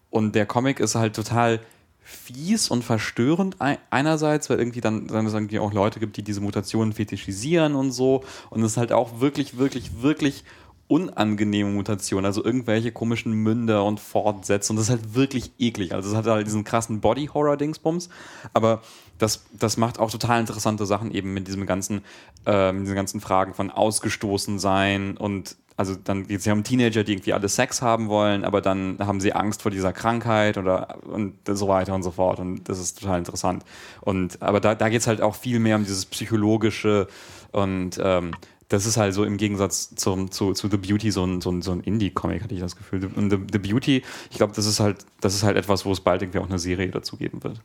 und 0.09 0.35
der 0.35 0.45
Comic 0.45 0.79
ist 0.79 0.95
halt 0.95 1.15
total 1.15 1.59
fies 2.03 2.69
und 2.69 2.83
verstörend 2.83 3.57
einerseits, 3.89 4.49
weil 4.49 4.59
irgendwie 4.59 4.81
dann, 4.81 5.07
dann 5.07 5.25
es 5.25 5.33
irgendwie 5.33 5.59
auch 5.59 5.71
Leute 5.71 5.99
gibt, 5.99 6.17
die 6.17 6.23
diese 6.23 6.41
Mutationen 6.41 6.93
fetischisieren 6.93 7.75
und 7.75 7.91
so. 7.91 8.23
Und 8.49 8.63
es 8.63 8.73
ist 8.73 8.77
halt 8.77 8.91
auch 8.91 9.19
wirklich, 9.21 9.57
wirklich, 9.57 10.01
wirklich 10.01 10.43
unangenehme 10.91 11.69
Mutationen, 11.69 12.25
also 12.25 12.43
irgendwelche 12.43 12.91
komischen 12.91 13.31
Münder 13.31 13.85
und 13.85 14.01
Fortsätze. 14.01 14.73
Und 14.73 14.75
das 14.75 14.87
ist 14.87 14.91
halt 14.91 15.15
wirklich 15.15 15.53
eklig. 15.57 15.93
Also 15.93 16.09
es 16.09 16.15
hat 16.17 16.27
halt 16.27 16.45
diesen 16.45 16.65
krassen 16.65 16.99
Body-Horror-Dingsbums. 16.99 18.09
Aber 18.53 18.81
das, 19.17 19.45
das 19.57 19.77
macht 19.77 19.99
auch 19.99 20.11
total 20.11 20.41
interessante 20.41 20.85
Sachen 20.85 21.11
eben 21.11 21.33
mit 21.33 21.47
diesem 21.47 21.65
ganzen, 21.65 22.01
äh, 22.45 22.73
mit 22.73 22.83
diesen 22.83 22.95
ganzen 22.95 23.21
Fragen 23.21 23.53
von 23.53 23.71
ausgestoßen 23.71 24.59
sein 24.59 25.15
und 25.15 25.55
also 25.77 25.95
dann 25.95 26.27
geht 26.27 26.39
es 26.39 26.45
ja 26.45 26.53
um 26.53 26.63
Teenager, 26.63 27.03
die 27.03 27.13
irgendwie 27.13 27.33
alle 27.33 27.49
Sex 27.49 27.81
haben 27.81 28.07
wollen, 28.07 28.43
aber 28.43 28.61
dann 28.61 28.97
haben 28.99 29.19
sie 29.19 29.33
Angst 29.33 29.63
vor 29.63 29.71
dieser 29.71 29.93
Krankheit 29.93 30.57
oder 30.57 30.97
und 31.07 31.33
so 31.47 31.67
weiter 31.69 31.95
und 31.95 32.03
so 32.03 32.11
fort. 32.11 32.39
Und 32.39 32.69
das 32.69 32.77
ist 32.77 32.99
total 32.99 33.17
interessant. 33.17 33.63
Und 34.01 34.43
aber 34.43 34.59
da, 34.59 34.75
da 34.75 34.89
geht 34.89 35.01
es 35.01 35.07
halt 35.07 35.21
auch 35.21 35.33
viel 35.33 35.59
mehr 35.59 35.77
um 35.77 35.83
dieses 35.83 36.05
psychologische 36.05 37.07
und 37.51 37.99
ähm, 38.03 38.33
das 38.71 38.85
ist 38.85 38.97
halt 38.97 39.13
so 39.13 39.23
im 39.23 39.37
Gegensatz 39.37 39.93
zum, 39.95 40.31
zu, 40.31 40.53
zu 40.53 40.69
The 40.69 40.77
Beauty 40.77 41.11
so 41.11 41.25
ein, 41.25 41.41
so 41.41 41.51
ein, 41.51 41.61
so 41.61 41.71
ein 41.71 41.81
Indie-Comic, 41.81 42.43
hatte 42.43 42.53
ich 42.53 42.61
das 42.61 42.75
Gefühl. 42.75 43.09
Und 43.15 43.29
The, 43.29 43.37
The 43.51 43.59
Beauty, 43.59 44.03
ich 44.29 44.37
glaube, 44.37 44.53
das 44.55 44.65
ist 44.65 44.79
halt, 44.79 45.05
das 45.19 45.35
ist 45.35 45.43
halt 45.43 45.57
etwas, 45.57 45.85
wo 45.85 45.91
es 45.91 45.99
bald 45.99 46.21
irgendwie 46.21 46.39
auch 46.39 46.47
eine 46.47 46.59
Serie 46.59 46.89
dazu 46.89 47.17
geben 47.17 47.43
wird. 47.43 47.59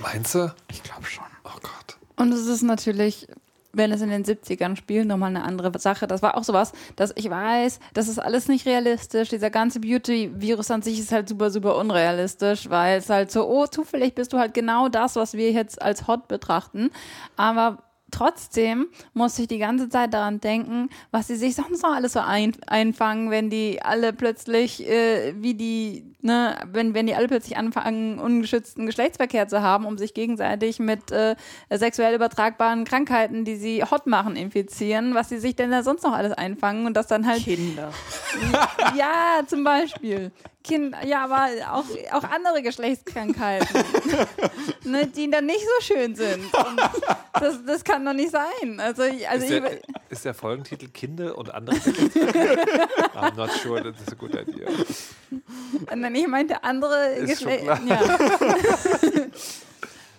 Meinst 0.00 0.34
du? 0.34 0.54
Ich 0.70 0.82
glaube 0.82 1.04
schon. 1.04 1.24
Oh 1.44 1.58
Gott. 1.60 1.98
Und 2.16 2.32
es 2.32 2.46
ist 2.46 2.62
natürlich 2.62 3.26
wenn 3.72 3.90
es 3.90 4.02
in 4.02 4.10
den 4.10 4.24
70ern 4.24 4.76
spielt, 4.76 5.06
nochmal 5.06 5.30
eine 5.30 5.44
andere 5.44 5.76
Sache. 5.78 6.06
Das 6.06 6.22
war 6.22 6.36
auch 6.36 6.44
sowas, 6.44 6.72
dass 6.96 7.12
ich 7.16 7.30
weiß, 7.30 7.80
das 7.94 8.08
ist 8.08 8.18
alles 8.18 8.48
nicht 8.48 8.66
realistisch. 8.66 9.30
Dieser 9.30 9.50
ganze 9.50 9.80
Beauty-Virus 9.80 10.70
an 10.70 10.82
sich 10.82 10.98
ist 10.98 11.12
halt 11.12 11.28
super, 11.28 11.50
super 11.50 11.76
unrealistisch, 11.76 12.68
weil 12.68 12.98
es 12.98 13.08
halt 13.08 13.30
so, 13.30 13.48
oh, 13.48 13.66
zufällig 13.66 14.14
bist 14.14 14.32
du 14.32 14.38
halt 14.38 14.52
genau 14.54 14.88
das, 14.88 15.16
was 15.16 15.34
wir 15.34 15.52
jetzt 15.52 15.80
als 15.80 16.06
hot 16.06 16.28
betrachten. 16.28 16.90
Aber 17.36 17.78
trotzdem 18.12 18.86
muss 19.14 19.38
ich 19.38 19.48
die 19.48 19.58
ganze 19.58 19.88
Zeit 19.88 20.14
daran 20.14 20.40
denken, 20.40 20.88
was 21.10 21.26
sie 21.26 21.36
sich 21.36 21.56
sonst 21.56 21.82
noch 21.82 21.94
alles 21.94 22.12
so 22.12 22.20
ein, 22.20 22.52
einfangen, 22.66 23.30
wenn 23.30 23.50
die 23.50 23.82
alle 23.82 24.12
plötzlich, 24.12 24.88
äh, 24.88 25.34
wie 25.36 25.54
die, 25.54 26.14
ne, 26.20 26.56
wenn, 26.70 26.94
wenn 26.94 27.06
die 27.06 27.14
alle 27.14 27.26
plötzlich 27.26 27.56
anfangen, 27.56 28.20
ungeschützten 28.20 28.86
Geschlechtsverkehr 28.86 29.48
zu 29.48 29.62
haben, 29.62 29.86
um 29.86 29.98
sich 29.98 30.14
gegenseitig 30.14 30.78
mit 30.78 31.10
äh, 31.10 31.34
sexuell 31.70 32.14
übertragbaren 32.14 32.84
Krankheiten, 32.84 33.44
die 33.44 33.56
sie 33.56 33.82
hot 33.82 34.06
machen, 34.06 34.36
infizieren, 34.36 35.14
was 35.14 35.28
sie 35.28 35.38
sich 35.38 35.56
denn 35.56 35.70
da 35.70 35.82
sonst 35.82 36.04
noch 36.04 36.12
alles 36.12 36.32
einfangen 36.32 36.86
und 36.86 36.96
das 36.96 37.06
dann 37.06 37.26
halt. 37.26 37.42
Kinder. 37.42 37.90
Ja, 38.96 39.42
zum 39.46 39.64
Beispiel. 39.64 40.32
Kind, 40.62 40.94
ja, 41.04 41.24
aber 41.24 41.48
auch, 41.72 41.84
auch 42.12 42.24
andere 42.24 42.62
Geschlechtskrankheiten, 42.62 43.84
ne, 44.84 45.06
die 45.06 45.30
dann 45.30 45.46
nicht 45.46 45.60
so 45.60 45.84
schön 45.84 46.14
sind. 46.14 46.44
Das, 47.34 47.64
das 47.66 47.84
kann 47.84 48.04
doch 48.04 48.12
nicht 48.12 48.30
sein. 48.30 48.78
Also, 48.78 49.02
also 49.02 49.44
ist, 49.44 49.50
der, 49.50 49.72
ich, 49.72 49.82
ist 50.10 50.24
der 50.24 50.34
Folgentitel 50.34 50.88
Kinder 50.88 51.36
und 51.36 51.52
andere 51.52 51.76
I'm 53.14 53.34
not 53.36 53.50
sure, 53.52 53.82
das 53.82 54.00
ist 54.00 54.12
a 54.12 54.14
good 54.14 54.34
idea. 54.34 54.68
Nein, 55.94 56.14
ich 56.14 56.28
meinte 56.28 56.62
andere 56.62 57.16
Geschlechter. 57.26 57.80
Ja. 57.86 58.00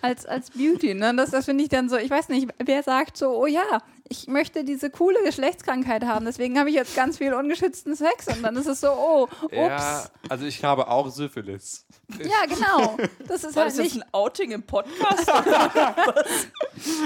als, 0.04 0.26
als 0.26 0.50
Beauty, 0.50 0.94
ne? 0.94 1.14
Das, 1.16 1.30
das 1.30 1.46
finde 1.46 1.64
ich 1.64 1.70
dann 1.70 1.88
so, 1.88 1.96
ich 1.96 2.10
weiß 2.10 2.28
nicht, 2.28 2.48
wer 2.62 2.82
sagt 2.82 3.16
so, 3.16 3.30
oh 3.30 3.46
ja, 3.46 3.80
ich 4.08 4.26
möchte 4.26 4.64
diese 4.64 4.90
coole 4.90 5.22
Geschlechtskrankheit 5.24 6.04
haben, 6.04 6.26
deswegen 6.26 6.58
habe 6.58 6.68
ich 6.68 6.74
jetzt 6.74 6.94
ganz 6.94 7.18
viel 7.18 7.32
ungeschützten 7.32 7.96
Sex 7.96 8.28
und 8.28 8.42
dann 8.42 8.54
ist 8.56 8.66
es 8.66 8.80
so, 8.80 8.88
oh, 8.90 9.28
ups. 9.44 9.52
Ja, 9.54 10.04
also 10.28 10.44
ich 10.44 10.62
habe 10.62 10.88
auch 10.88 11.08
Syphilis. 11.10 11.86
Ja, 12.18 12.44
genau. 12.46 12.98
Das 13.26 13.44
ist 13.44 13.56
War 13.56 13.64
halt 13.64 13.72
das 13.72 13.78
jetzt 13.78 13.94
nicht. 13.94 14.04
ein 14.04 14.08
Outing 14.12 14.50
im 14.50 14.62
Podcast? 14.62 15.32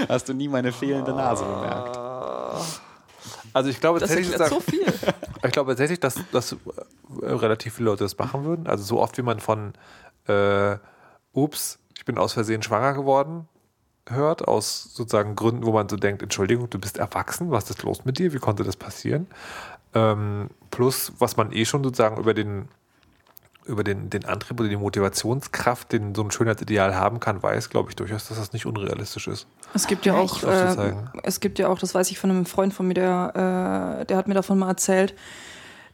Hast 0.08 0.28
du 0.28 0.34
nie 0.34 0.48
meine 0.48 0.72
fehlende 0.72 1.12
Nase 1.12 1.44
bemerkt? 1.44 1.96
Also 3.52 3.70
ich 3.70 3.80
glaube 3.80 4.00
Das 4.00 4.08
tatsächlich, 4.10 4.38
erklärt 4.38 4.50
so 4.50 4.60
viel. 4.60 4.92
ich 5.44 5.52
glaube 5.52 5.70
tatsächlich, 5.70 6.00
dass, 6.00 6.16
dass 6.32 6.52
äh, 6.52 6.56
relativ 7.22 7.74
viele 7.74 7.90
Leute 7.90 8.04
das 8.04 8.18
machen 8.18 8.44
würden. 8.44 8.66
Also 8.66 8.84
so 8.84 9.00
oft 9.00 9.16
wie 9.18 9.22
man 9.22 9.40
von 9.40 9.72
äh, 10.26 10.76
Ups, 11.32 11.78
ich 11.96 12.04
bin 12.04 12.18
aus 12.18 12.32
Versehen 12.32 12.62
schwanger 12.62 12.94
geworden 12.94 13.48
hört, 14.10 14.46
aus 14.46 14.94
sozusagen 14.94 15.36
Gründen, 15.36 15.64
wo 15.64 15.72
man 15.72 15.88
so 15.88 15.96
denkt, 15.96 16.22
Entschuldigung, 16.22 16.70
du 16.70 16.78
bist 16.78 16.98
erwachsen, 16.98 17.50
was 17.50 17.70
ist 17.70 17.82
los 17.82 18.04
mit 18.04 18.18
dir, 18.18 18.32
wie 18.32 18.38
konnte 18.38 18.64
das 18.64 18.76
passieren? 18.76 19.26
Ähm, 19.94 20.50
plus, 20.70 21.12
was 21.18 21.36
man 21.36 21.52
eh 21.52 21.64
schon 21.64 21.82
sozusagen 21.82 22.18
über 22.18 22.34
den 22.34 22.68
über 23.68 23.84
den, 23.84 24.08
den 24.08 24.24
Antrieb 24.24 24.58
oder 24.58 24.68
die 24.68 24.76
Motivationskraft, 24.76 25.92
den 25.92 26.14
so 26.14 26.22
ein 26.22 26.30
Schönheitsideal 26.30 26.94
haben 26.94 27.20
kann, 27.20 27.42
weiß, 27.42 27.68
glaube 27.68 27.90
ich, 27.90 27.96
durchaus, 27.96 28.26
dass 28.28 28.38
das 28.38 28.54
nicht 28.54 28.64
unrealistisch 28.64 29.28
ist. 29.28 29.46
Es 29.74 29.86
gibt 29.86 30.06
ja 30.06 30.14
auch, 30.14 30.42
äh, 30.42 30.94
es 31.22 31.38
gibt 31.38 31.58
ja 31.58 31.68
auch, 31.68 31.78
das 31.78 31.94
weiß 31.94 32.10
ich 32.10 32.18
von 32.18 32.30
einem 32.30 32.46
Freund 32.46 32.72
von 32.72 32.88
mir, 32.88 32.94
der, 32.94 34.00
äh, 34.00 34.06
der 34.06 34.16
hat 34.16 34.26
mir 34.26 34.34
davon 34.34 34.58
mal 34.58 34.68
erzählt, 34.68 35.14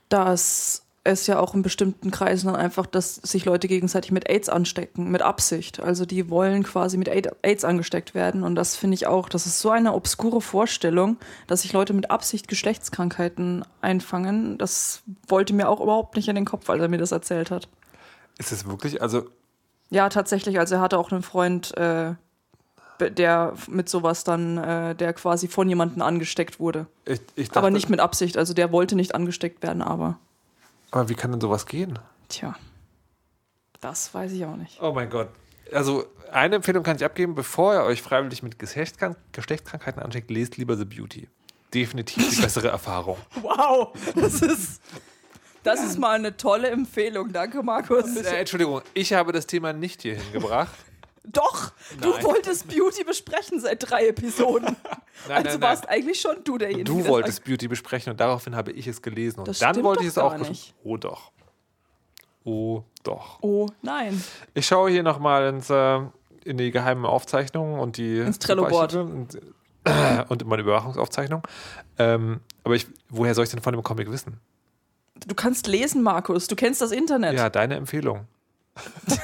dass 0.09 0.84
es 1.07 1.27
ja 1.27 1.39
auch 1.39 1.55
in 1.55 1.61
bestimmten 1.61 2.11
Kreisen 2.11 2.47
dann 2.47 2.57
einfach, 2.57 2.87
dass 2.87 3.17
sich 3.17 3.45
Leute 3.45 3.69
gegenseitig 3.69 4.11
mit 4.11 4.29
AIDS 4.29 4.49
anstecken, 4.49 5.11
mit 5.11 5.21
Absicht. 5.21 5.81
Also 5.81 6.07
die 6.07 6.31
wollen 6.31 6.63
quasi 6.63 6.97
mit 6.97 7.09
Aid- 7.09 7.31
AIDS 7.43 7.63
angesteckt 7.65 8.15
werden. 8.15 8.43
Und 8.43 8.55
das 8.55 8.75
finde 8.75 8.95
ich 8.95 9.07
auch, 9.07 9.29
das 9.29 9.45
ist 9.47 9.61
so 9.61 9.69
eine 9.71 9.93
obskure 9.93 10.41
Vorstellung, 10.41 11.19
dass 11.47 11.61
sich 11.61 11.75
Leute 11.75 11.93
mit 11.93 12.11
Absicht 12.11 12.49
Geschlechtskrankheiten 12.49 13.67
einfangen. 13.83 14.57
Das 14.57 15.03
wollte 15.29 15.53
mir 15.53 15.69
auch 15.69 15.81
überhaupt 15.83 16.17
nicht 16.17 16.29
in 16.29 16.37
den 16.37 16.47
Kopf, 16.47 16.71
als 16.71 16.81
er 16.81 16.89
mir 16.89 16.97
das 16.99 17.13
erzählt 17.13 17.51
hat. 17.51 17.69
Ist 18.39 18.51
es 18.51 18.67
wirklich, 18.67 19.03
also 19.03 19.27
Ja, 19.91 20.09
tatsächlich. 20.09 20.59
Also 20.59 20.77
er 20.77 20.81
hatte 20.81 20.99
auch 20.99 21.13
einen 21.13 21.23
Freund, 21.23 21.77
äh, 21.77 22.15
der 22.99 23.53
mit 23.69 23.91
sowas 23.91 24.25
dann, 24.25 24.57
äh, 24.57 24.95
der 24.95 25.13
quasi 25.13 25.49
von 25.49 25.69
jemandem 25.69 26.01
angesteckt 26.01 26.59
wurde. 26.61 26.87
ich, 27.05 27.21
ich 27.37 27.49
dachte, 27.49 27.59
aber 27.59 27.71
nicht 27.71 27.91
mit 27.91 28.01
Absicht. 28.01 28.39
Also 28.39 28.55
der 28.55 28.73
wollte 28.73 28.97
nicht 28.97 29.15
angesteckt 29.15 29.63
werden, 29.63 29.83
aber 29.83 30.19
aber 30.95 31.09
wie 31.09 31.15
kann 31.15 31.33
denn 31.33 31.41
sowas 31.41 31.67
gehen? 31.67 31.99
tja, 32.29 32.55
das 33.81 34.15
weiß 34.15 34.33
ich 34.33 34.45
auch 34.45 34.57
nicht. 34.57 34.81
Oh 34.81 34.93
mein 34.93 35.11
Gott. 35.11 35.29
Also 35.73 36.07
eine 36.33 36.57
Empfehlung 36.57 36.83
kann 36.83 36.97
ich 36.97 37.05
abgeben, 37.05 37.35
bevor 37.35 37.75
ihr 37.75 37.83
euch 37.83 38.01
freiwillig 38.01 38.43
mit 38.43 38.59
Geschlechtskrank 38.59 39.17
Geschlechtskrankheiten 39.33 40.03
ansteckt, 40.03 40.31
lest 40.31 40.57
lieber 40.57 40.77
The 40.77 40.85
Beauty. 40.85 41.29
Definitiv 41.73 42.31
die 42.31 42.37
bessere 42.43 42.69
Erfahrung. 42.69 43.19
Wow, 43.43 43.93
das 44.15 44.41
ist, 44.41 44.81
das 45.65 45.83
ist 45.85 45.99
mal 45.99 46.13
eine 46.13 46.37
tolle 46.37 46.71
Empfehlung. 46.71 47.33
Danke, 47.33 47.63
Markus. 47.63 48.17
Äh, 48.17 48.37
Entschuldigung, 48.37 48.81
ich 48.95 49.13
habe 49.13 49.33
das 49.33 49.47
Thema 49.47 49.73
nicht 49.73 50.03
hier 50.03 50.17
hingebracht. 50.17 50.75
Doch, 51.27 51.73
du 52.01 52.11
Nein. 52.11 52.23
wolltest 52.25 52.69
Beauty 52.69 53.03
besprechen 53.03 53.59
seit 53.59 53.91
drei 53.91 54.09
Episoden. 54.09 54.77
Nein, 55.29 55.47
also 55.47 55.59
nein, 55.59 55.61
warst 55.63 55.85
nein. 55.85 55.93
eigentlich 55.95 56.21
schon 56.21 56.45
du 56.45 56.59
derjenige. 56.59 56.85
Du 56.85 57.07
wolltest 57.07 57.37
sagt, 57.37 57.49
Beauty 57.49 57.69
besprechen 57.69 58.11
und 58.11 58.21
daraufhin 58.21 58.55
habe 58.55 58.73
ich 58.73 58.87
es 58.87 59.01
gelesen. 59.01 59.41
Und 59.41 59.49
Das 59.49 59.59
dann 59.59 59.83
wollte 59.83 60.03
ich 60.03 60.09
es 60.09 60.19
auch 60.19 60.37
nicht. 60.37 60.75
Oh 60.85 60.97
doch. 60.99 61.33
Oh 62.45 62.83
doch. 63.05 63.39
Oh 63.41 63.69
nein. 63.81 64.23
Ich 64.53 64.67
schaue 64.67 64.91
hier 64.91 65.03
nochmal 65.03 65.47
ins, 65.49 65.71
äh, 65.71 66.01
in 66.45 66.59
die 66.59 66.71
geheimen 66.71 67.07
Aufzeichnungen 67.07 67.79
und 67.79 67.97
die 67.97 68.19
Ins 68.19 68.39
Trello-Board. 68.39 68.95
Und, 68.97 69.39
äh, 69.85 70.25
und 70.29 70.43
in 70.43 70.49
meine 70.49 70.63
Überwachungsaufzeichnung. 70.63 71.43
Ähm, 71.99 72.41
aber 72.65 72.75
ich, 72.75 72.87
woher 73.09 73.35
soll 73.35 73.45
ich 73.45 73.51
denn 73.51 73.63
von 73.63 73.73
dem 73.73 73.83
Comic 73.83 74.11
wissen? 74.11 74.41
Du 75.27 75.35
kannst 75.35 75.69
lesen, 75.69 76.03
Markus. 76.03 76.49
Du 76.49 76.57
kennst 76.57 76.83
das 76.83 76.91
Internet. 76.91 77.35
Ja, 77.35 77.49
deine 77.49 77.77
Empfehlung. 77.77 78.27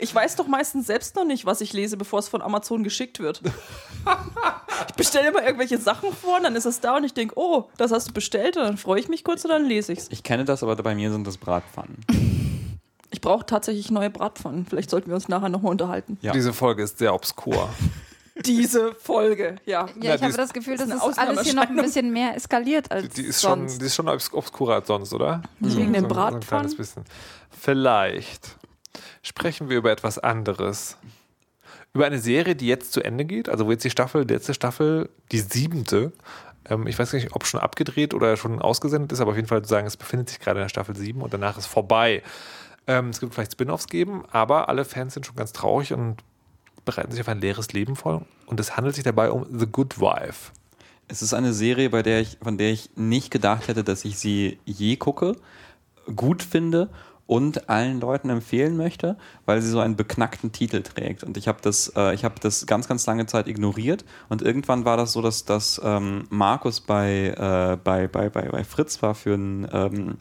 Ich 0.00 0.14
weiß 0.14 0.36
doch 0.36 0.46
meistens 0.46 0.86
selbst 0.86 1.14
noch 1.16 1.24
nicht, 1.24 1.46
was 1.46 1.60
ich 1.60 1.72
lese, 1.72 1.96
bevor 1.96 2.18
es 2.18 2.28
von 2.28 2.42
Amazon 2.42 2.82
geschickt 2.84 3.18
wird. 3.20 3.42
ich 4.88 4.94
bestelle 4.94 5.28
immer 5.28 5.42
irgendwelche 5.42 5.78
Sachen 5.78 6.12
vor 6.12 6.36
und 6.38 6.44
dann 6.44 6.56
ist 6.56 6.64
es 6.64 6.80
da 6.80 6.96
und 6.96 7.04
ich 7.04 7.14
denke, 7.14 7.34
oh, 7.38 7.68
das 7.76 7.92
hast 7.92 8.08
du 8.08 8.12
bestellt 8.12 8.56
und 8.56 8.62
dann 8.64 8.76
freue 8.78 9.00
ich 9.00 9.08
mich 9.08 9.24
kurz 9.24 9.44
und 9.44 9.50
dann 9.50 9.64
lese 9.66 9.92
ich's. 9.92 10.08
Ich 10.10 10.22
kenne 10.22 10.44
das, 10.44 10.62
aber 10.62 10.74
bei 10.76 10.94
mir 10.94 11.10
sind 11.12 11.26
das 11.26 11.36
Bratpfannen. 11.36 11.96
Ich 13.12 13.20
brauche 13.20 13.44
tatsächlich 13.44 13.90
neue 13.90 14.08
Bratpfannen. 14.08 14.66
Vielleicht 14.66 14.88
sollten 14.88 15.08
wir 15.08 15.16
uns 15.16 15.26
nachher 15.26 15.48
nochmal 15.48 15.72
unterhalten. 15.72 16.16
Ja. 16.22 16.30
Diese 16.32 16.52
Folge 16.52 16.84
ist 16.84 16.98
sehr 16.98 17.12
obskur. 17.12 17.68
Diese 18.46 18.94
Folge, 18.94 19.56
ja. 19.66 19.80
Ja, 19.80 19.86
ich 19.86 20.00
die 20.00 20.10
habe 20.12 20.26
ist- 20.28 20.38
das 20.38 20.52
Gefühl, 20.52 20.74
ist 20.74 20.88
dass 20.88 21.04
es 21.04 21.18
alles 21.18 21.42
hier 21.42 21.54
noch 21.54 21.68
ein 21.68 21.74
bisschen 21.74 22.12
mehr 22.12 22.36
eskaliert 22.36 22.90
als 22.92 23.08
Die 23.12 23.22
ist 23.22 23.42
schon, 23.42 23.66
sonst. 23.68 23.80
die 23.82 23.86
ist 23.86 23.96
schon 23.96 24.08
obs 24.08 24.32
obskurer 24.32 24.74
als 24.76 24.86
sonst, 24.86 25.12
oder? 25.12 25.42
Nicht 25.58 25.76
wegen 25.76 25.92
den 25.92 26.04
So- 26.04 26.08
so 26.08 26.14
ein 26.14 26.30
Bratpfannen? 26.30 26.40
kleines 26.68 26.76
bisschen. 26.76 27.02
Vielleicht 27.50 28.56
sprechen 29.22 29.68
wir 29.68 29.78
über 29.78 29.90
etwas 29.90 30.18
anderes. 30.18 30.96
Über 31.92 32.06
eine 32.06 32.18
Serie, 32.18 32.54
die 32.54 32.66
jetzt 32.66 32.92
zu 32.92 33.02
Ende 33.02 33.24
geht, 33.24 33.48
also 33.48 33.66
wo 33.66 33.70
jetzt 33.72 33.84
die 33.84 33.90
Staffel, 33.90 34.24
die 34.24 34.34
letzte 34.34 34.54
Staffel, 34.54 35.10
die 35.32 35.40
siebente, 35.40 36.12
ähm, 36.68 36.86
ich 36.86 36.98
weiß 36.98 37.12
nicht, 37.12 37.34
ob 37.34 37.46
schon 37.46 37.60
abgedreht 37.60 38.14
oder 38.14 38.36
schon 38.36 38.60
ausgesendet 38.60 39.12
ist, 39.12 39.20
aber 39.20 39.32
auf 39.32 39.36
jeden 39.36 39.48
Fall 39.48 39.62
zu 39.62 39.68
sagen, 39.68 39.86
es 39.86 39.96
befindet 39.96 40.28
sich 40.28 40.38
gerade 40.38 40.60
in 40.60 40.64
der 40.64 40.68
Staffel 40.68 40.96
7 40.96 41.20
und 41.20 41.34
danach 41.34 41.58
ist 41.58 41.66
vorbei. 41.66 42.22
Ähm, 42.86 43.08
es 43.08 43.20
gibt 43.20 43.34
vielleicht 43.34 43.52
Spin-offs 43.52 43.86
geben, 43.86 44.24
aber 44.30 44.68
alle 44.68 44.84
Fans 44.84 45.14
sind 45.14 45.26
schon 45.26 45.36
ganz 45.36 45.52
traurig 45.52 45.92
und 45.92 46.18
bereiten 46.84 47.12
sich 47.12 47.20
auf 47.20 47.28
ein 47.28 47.40
leeres 47.40 47.72
Leben 47.72 47.96
vor. 47.96 48.24
Und 48.46 48.60
es 48.60 48.76
handelt 48.76 48.94
sich 48.94 49.04
dabei 49.04 49.30
um 49.30 49.46
The 49.50 49.66
Good 49.66 50.00
Wife. 50.00 50.52
Es 51.08 51.22
ist 51.22 51.34
eine 51.34 51.52
Serie, 51.52 51.90
bei 51.90 52.02
der 52.02 52.20
ich, 52.20 52.38
von 52.42 52.56
der 52.56 52.70
ich 52.70 52.90
nicht 52.96 53.30
gedacht 53.30 53.68
hätte, 53.68 53.84
dass 53.84 54.04
ich 54.04 54.18
sie 54.18 54.58
je 54.64 54.96
gucke, 54.96 55.36
gut 56.14 56.42
finde 56.42 56.88
und 57.30 57.70
allen 57.70 58.00
Leuten 58.00 58.28
empfehlen 58.28 58.76
möchte, 58.76 59.16
weil 59.46 59.62
sie 59.62 59.70
so 59.70 59.78
einen 59.78 59.94
beknackten 59.94 60.50
Titel 60.50 60.82
trägt. 60.82 61.22
Und 61.22 61.36
ich 61.36 61.46
habe 61.46 61.58
das, 61.62 61.92
äh, 61.94 62.12
ich 62.12 62.24
das 62.42 62.66
ganz, 62.66 62.88
ganz 62.88 63.06
lange 63.06 63.26
Zeit 63.26 63.46
ignoriert. 63.46 64.04
Und 64.28 64.42
irgendwann 64.42 64.84
war 64.84 64.96
das 64.96 65.12
so, 65.12 65.22
dass, 65.22 65.44
dass 65.44 65.80
ähm, 65.84 66.24
Markus 66.28 66.80
bei, 66.80 67.28
äh, 67.28 67.76
bei, 67.84 68.08
bei, 68.08 68.30
bei, 68.30 68.48
bei 68.48 68.64
Fritz 68.64 69.00
war 69.00 69.14
für 69.14 69.34
ein, 69.34 69.68
ähm, 69.72 70.16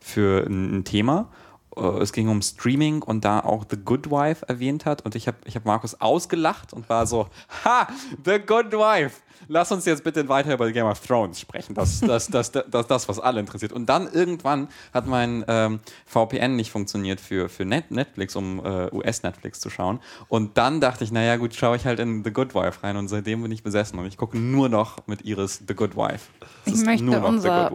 für 0.00 0.46
ein 0.46 0.84
Thema 0.84 1.30
es 1.76 2.12
ging 2.12 2.28
um 2.28 2.42
Streaming 2.42 3.02
und 3.02 3.24
da 3.24 3.40
auch 3.40 3.64
The 3.68 3.76
Good 3.76 4.10
Wife 4.10 4.48
erwähnt 4.48 4.86
hat 4.86 5.04
und 5.04 5.14
ich 5.14 5.26
habe 5.28 5.38
ich 5.44 5.56
hab 5.56 5.64
Markus 5.64 6.00
ausgelacht 6.00 6.72
und 6.72 6.88
war 6.88 7.06
so, 7.06 7.28
ha, 7.64 7.88
The 8.24 8.38
Good 8.38 8.72
Wife. 8.72 9.20
Lass 9.48 9.72
uns 9.72 9.86
jetzt 9.86 10.04
bitte 10.04 10.28
weiter 10.28 10.52
über 10.52 10.70
Game 10.70 10.86
of 10.86 11.00
Thrones 11.00 11.40
sprechen. 11.40 11.74
Das 11.74 11.94
ist 11.94 12.06
das, 12.06 12.28
das, 12.28 12.52
das, 12.52 12.64
das, 12.70 12.86
das, 12.86 13.08
was 13.08 13.18
alle 13.18 13.40
interessiert. 13.40 13.72
Und 13.72 13.86
dann 13.86 14.06
irgendwann 14.12 14.68
hat 14.92 15.06
mein 15.06 15.44
ähm, 15.48 15.80
VPN 16.04 16.56
nicht 16.56 16.70
funktioniert 16.70 17.20
für, 17.20 17.48
für 17.48 17.64
Net 17.64 17.90
Netflix, 17.90 18.36
um 18.36 18.64
äh, 18.64 18.94
US-Netflix 18.94 19.60
zu 19.60 19.70
schauen. 19.70 20.00
Und 20.28 20.58
dann 20.58 20.80
dachte 20.80 21.04
ich, 21.04 21.12
naja 21.12 21.36
gut, 21.36 21.54
schaue 21.54 21.76
ich 21.76 21.86
halt 21.86 22.00
in 22.00 22.22
The 22.22 22.32
Good 22.32 22.54
Wife 22.54 22.82
rein 22.82 22.96
und 22.96 23.08
seitdem 23.08 23.42
bin 23.42 23.50
ich 23.50 23.62
besessen 23.62 23.98
und 23.98 24.06
ich 24.06 24.18
gucke 24.18 24.36
nur 24.36 24.68
noch 24.68 25.06
mit 25.06 25.22
Iris 25.22 25.62
The 25.66 25.74
Good 25.74 25.96
Wife. 25.96 26.28
Es 26.66 26.80
ich 26.80 26.84
möchte 26.84 27.20
unser, 27.20 27.72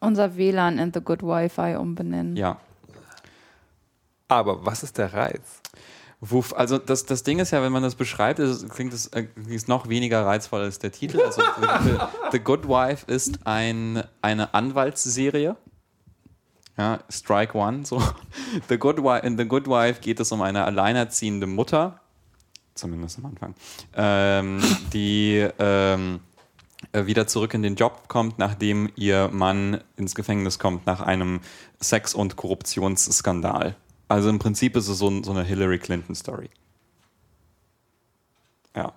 unser 0.00 0.36
WLAN 0.36 0.78
in 0.78 0.92
The 0.92 1.00
Good 1.00 1.22
Wi-Fi 1.22 1.76
umbenennen. 1.76 2.36
Ja, 2.36 2.58
aber 4.28 4.64
was 4.64 4.82
ist 4.82 4.98
der 4.98 5.12
Reiz? 5.12 5.60
Wuff, 6.20 6.54
also 6.54 6.78
das, 6.78 7.04
das 7.04 7.22
Ding 7.22 7.38
ist 7.38 7.50
ja, 7.50 7.62
wenn 7.62 7.72
man 7.72 7.82
das 7.82 7.96
beschreibt, 7.96 8.38
ist, 8.38 8.68
klingt 8.70 8.92
es 8.92 9.08
äh, 9.08 9.26
noch 9.66 9.88
weniger 9.88 10.24
reizvoll 10.24 10.62
als 10.62 10.78
der 10.78 10.92
Titel. 10.92 11.20
Also 11.20 11.42
The, 11.84 11.98
The 12.32 12.38
Good 12.40 12.66
Wife 12.66 13.04
ist 13.06 13.46
ein, 13.46 14.02
eine 14.22 14.54
Anwaltsserie. 14.54 15.56
Ja, 16.76 17.00
Strike 17.08 17.56
One. 17.56 17.84
So. 17.84 18.02
The 18.68 18.78
Good 18.78 18.98
Wife, 18.98 19.26
in 19.26 19.36
The 19.36 19.44
Good 19.44 19.68
Wife 19.68 20.00
geht 20.00 20.18
es 20.18 20.32
um 20.32 20.42
eine 20.42 20.64
alleinerziehende 20.64 21.46
Mutter, 21.46 22.00
zumindest 22.74 23.18
am 23.18 23.26
Anfang, 23.26 23.54
ähm, 23.94 24.60
die 24.92 25.46
ähm, 25.58 26.20
äh, 26.92 27.06
wieder 27.06 27.26
zurück 27.26 27.54
in 27.54 27.62
den 27.62 27.76
Job 27.76 28.08
kommt, 28.08 28.38
nachdem 28.38 28.90
ihr 28.96 29.28
Mann 29.32 29.82
ins 29.96 30.14
Gefängnis 30.14 30.58
kommt 30.58 30.86
nach 30.86 31.00
einem 31.00 31.40
Sex- 31.80 32.14
und 32.14 32.36
Korruptionsskandal. 32.36 33.76
Also 34.08 34.28
im 34.28 34.38
Prinzip 34.38 34.76
ist 34.76 34.88
es 34.88 34.98
so, 34.98 35.22
so 35.22 35.30
eine 35.30 35.42
Hillary 35.42 35.78
Clinton-Story. 35.78 36.50
Ja. 38.76 38.92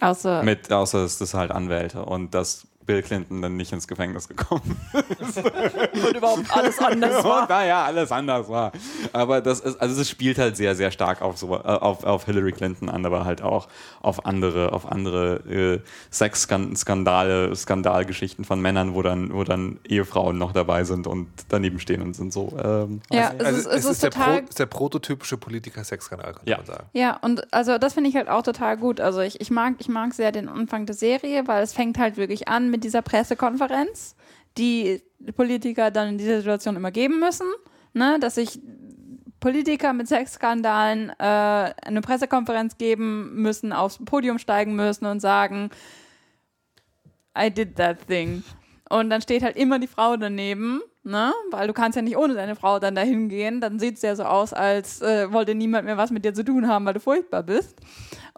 Außer. 0.00 0.42
Mit, 0.42 0.72
außer 0.72 1.04
es 1.04 1.20
ist 1.20 1.34
halt 1.34 1.50
Anwälte 1.52 2.04
und 2.04 2.34
das 2.34 2.66
Bill 2.86 3.02
Clinton 3.02 3.42
dann 3.42 3.56
nicht 3.56 3.72
ins 3.72 3.86
Gefängnis 3.86 4.28
gekommen 4.28 4.76
ist. 5.20 5.38
und 5.38 6.16
überhaupt 6.16 6.50
alles 6.50 6.78
anders 6.78 7.24
war. 7.24 7.48
Naja, 7.48 7.84
alles 7.84 8.10
anders 8.10 8.48
war. 8.48 8.72
Aber 9.12 9.40
das 9.40 9.60
ist, 9.60 9.80
also 9.80 10.00
es 10.00 10.08
spielt 10.08 10.38
halt 10.38 10.56
sehr, 10.56 10.74
sehr 10.74 10.90
stark 10.90 11.22
auf, 11.22 11.38
so, 11.38 11.54
äh, 11.54 11.58
auf, 11.58 12.04
auf 12.04 12.24
Hillary 12.24 12.52
Clinton 12.52 12.88
an, 12.88 13.06
aber 13.06 13.24
halt 13.24 13.42
auch 13.42 13.68
auf 14.00 14.26
andere, 14.26 14.72
auf 14.72 14.90
andere 14.90 15.36
äh, 15.48 15.80
Sexskandale, 16.10 17.54
Skandalgeschichten 17.54 18.44
von 18.44 18.60
Männern, 18.60 18.94
wo 18.94 19.02
dann, 19.02 19.32
wo 19.32 19.44
dann 19.44 19.78
Ehefrauen 19.86 20.38
noch 20.38 20.52
dabei 20.52 20.84
sind 20.84 21.06
und 21.06 21.28
daneben 21.48 21.78
stehen 21.78 22.02
und 22.02 22.14
sind 22.14 22.32
so. 22.32 22.52
Ähm, 22.62 23.00
ja, 23.10 23.32
also, 23.38 23.44
es 23.44 23.50
ist, 23.50 23.66
es, 23.66 23.72
es 23.72 23.84
ist, 23.84 23.90
ist, 23.90 24.02
der, 24.02 24.10
Pro, 24.10 24.30
ist 24.48 24.58
der 24.58 24.66
prototypische 24.66 25.36
Politiker-Sexskandal, 25.36 26.34
könnte 26.34 26.50
ja. 26.50 26.56
man 26.56 26.66
sagen. 26.66 26.86
Ja, 26.92 27.16
und 27.22 27.52
also 27.52 27.78
das 27.78 27.94
finde 27.94 28.10
ich 28.10 28.16
halt 28.16 28.28
auch 28.28 28.42
total 28.42 28.76
gut. 28.76 29.00
Also 29.00 29.20
ich, 29.20 29.40
ich 29.40 29.50
mag, 29.50 29.74
ich 29.78 29.88
mag 29.88 30.14
sehr 30.14 30.32
den 30.32 30.48
Anfang 30.48 30.86
der 30.86 30.94
Serie, 30.94 31.46
weil 31.46 31.62
es 31.62 31.72
fängt 31.72 31.98
halt 31.98 32.16
wirklich 32.16 32.48
an 32.48 32.71
mit 32.72 32.82
dieser 32.82 33.02
Pressekonferenz, 33.02 34.16
die 34.58 35.00
Politiker 35.36 35.92
dann 35.92 36.08
in 36.08 36.18
dieser 36.18 36.38
Situation 36.38 36.74
immer 36.74 36.90
geben 36.90 37.20
müssen, 37.20 37.46
ne, 37.92 38.18
dass 38.18 38.34
sich 38.34 38.60
Politiker 39.38 39.92
mit 39.92 40.08
Sexskandalen 40.08 41.10
äh, 41.10 41.14
eine 41.20 42.00
Pressekonferenz 42.00 42.78
geben 42.78 43.34
müssen, 43.34 43.72
aufs 43.72 43.98
Podium 44.04 44.38
steigen 44.38 44.74
müssen 44.74 45.06
und 45.06 45.20
sagen, 45.20 45.70
I 47.38 47.50
did 47.50 47.76
that 47.76 48.06
thing. 48.06 48.42
Und 48.88 49.10
dann 49.10 49.22
steht 49.22 49.42
halt 49.42 49.56
immer 49.56 49.78
die 49.78 49.86
Frau 49.86 50.16
daneben, 50.16 50.80
ne? 51.04 51.32
Weil 51.50 51.66
du 51.66 51.72
kannst 51.72 51.96
ja 51.96 52.02
nicht 52.02 52.16
ohne 52.16 52.34
deine 52.34 52.56
Frau 52.56 52.78
dann 52.78 52.94
dahin 52.94 53.28
gehen. 53.28 53.60
Dann 53.60 53.78
sieht 53.78 53.96
es 53.96 54.02
ja 54.02 54.16
so 54.16 54.24
aus, 54.24 54.52
als 54.52 55.02
äh, 55.02 55.32
wollte 55.32 55.54
niemand 55.54 55.84
mehr 55.84 55.96
was 55.96 56.10
mit 56.10 56.24
dir 56.24 56.34
zu 56.34 56.44
tun 56.44 56.68
haben, 56.68 56.84
weil 56.84 56.94
du 56.94 57.00
furchtbar 57.00 57.42
bist. 57.42 57.76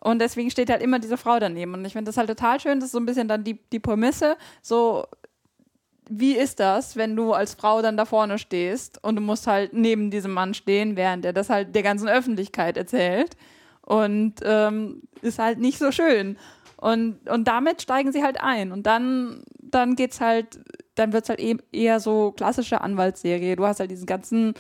Und 0.00 0.18
deswegen 0.18 0.50
steht 0.50 0.70
halt 0.70 0.82
immer 0.82 0.98
diese 0.98 1.16
Frau 1.16 1.38
daneben. 1.38 1.74
Und 1.74 1.84
ich 1.84 1.92
finde 1.92 2.08
das 2.08 2.16
halt 2.16 2.28
total 2.28 2.60
schön. 2.60 2.80
Das 2.80 2.86
ist 2.86 2.92
so 2.92 2.98
ein 2.98 3.06
bisschen 3.06 3.28
dann 3.28 3.44
die, 3.44 3.58
die 3.72 3.80
Prämisse. 3.80 4.36
So, 4.60 5.06
wie 6.08 6.36
ist 6.36 6.60
das, 6.60 6.96
wenn 6.96 7.16
du 7.16 7.32
als 7.32 7.54
Frau 7.54 7.80
dann 7.80 7.96
da 7.96 8.04
vorne 8.04 8.38
stehst 8.38 9.02
und 9.02 9.16
du 9.16 9.22
musst 9.22 9.46
halt 9.46 9.72
neben 9.72 10.10
diesem 10.10 10.32
Mann 10.32 10.52
stehen, 10.52 10.96
während 10.96 11.24
er 11.24 11.32
das 11.32 11.48
halt 11.48 11.74
der 11.74 11.82
ganzen 11.82 12.08
Öffentlichkeit 12.08 12.76
erzählt. 12.76 13.36
Und 13.80 14.34
ähm, 14.42 15.02
ist 15.20 15.38
halt 15.38 15.58
nicht 15.58 15.78
so 15.78 15.92
schön. 15.92 16.38
Und, 16.84 17.30
und 17.30 17.48
damit 17.48 17.80
steigen 17.80 18.12
sie 18.12 18.22
halt 18.22 18.38
ein. 18.42 18.70
Und 18.70 18.84
dann, 18.84 19.42
dann 19.58 19.96
geht's 19.96 20.20
halt, 20.20 20.60
dann 20.96 21.14
wird's 21.14 21.30
halt 21.30 21.40
eher 21.72 21.98
so 21.98 22.32
klassische 22.32 22.82
Anwaltsserie. 22.82 23.56
Du 23.56 23.64
hast 23.64 23.80
halt 23.80 23.90
diesen 23.90 24.04
ganzen 24.04 24.52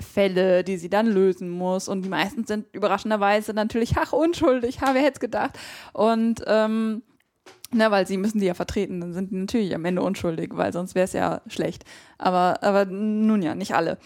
Fälle, 0.00 0.64
die 0.64 0.78
sie 0.78 0.88
dann 0.88 1.06
lösen 1.06 1.50
muss. 1.50 1.88
Und 1.88 2.06
die 2.06 2.08
meisten 2.08 2.46
sind 2.46 2.74
überraschenderweise 2.74 3.52
natürlich, 3.52 3.98
ach, 3.98 4.14
unschuldig, 4.14 4.80
ha, 4.80 4.94
wer 4.94 5.02
hätte 5.02 5.20
gedacht. 5.20 5.58
Und 5.92 6.42
ähm, 6.46 7.02
na, 7.72 7.90
weil 7.90 8.06
sie 8.06 8.16
müssen 8.16 8.40
die 8.40 8.46
ja 8.46 8.54
vertreten, 8.54 9.00
dann 9.00 9.12
sind 9.12 9.30
die 9.30 9.36
natürlich 9.36 9.74
am 9.74 9.84
Ende 9.84 10.02
unschuldig, 10.02 10.50
weil 10.54 10.72
sonst 10.72 10.94
wäre 10.94 11.04
es 11.04 11.12
ja 11.12 11.40
schlecht. 11.46 11.84
Aber, 12.18 12.62
aber 12.62 12.84
nun 12.84 13.42
ja, 13.42 13.54
nicht 13.54 13.74
alle. 13.74 13.98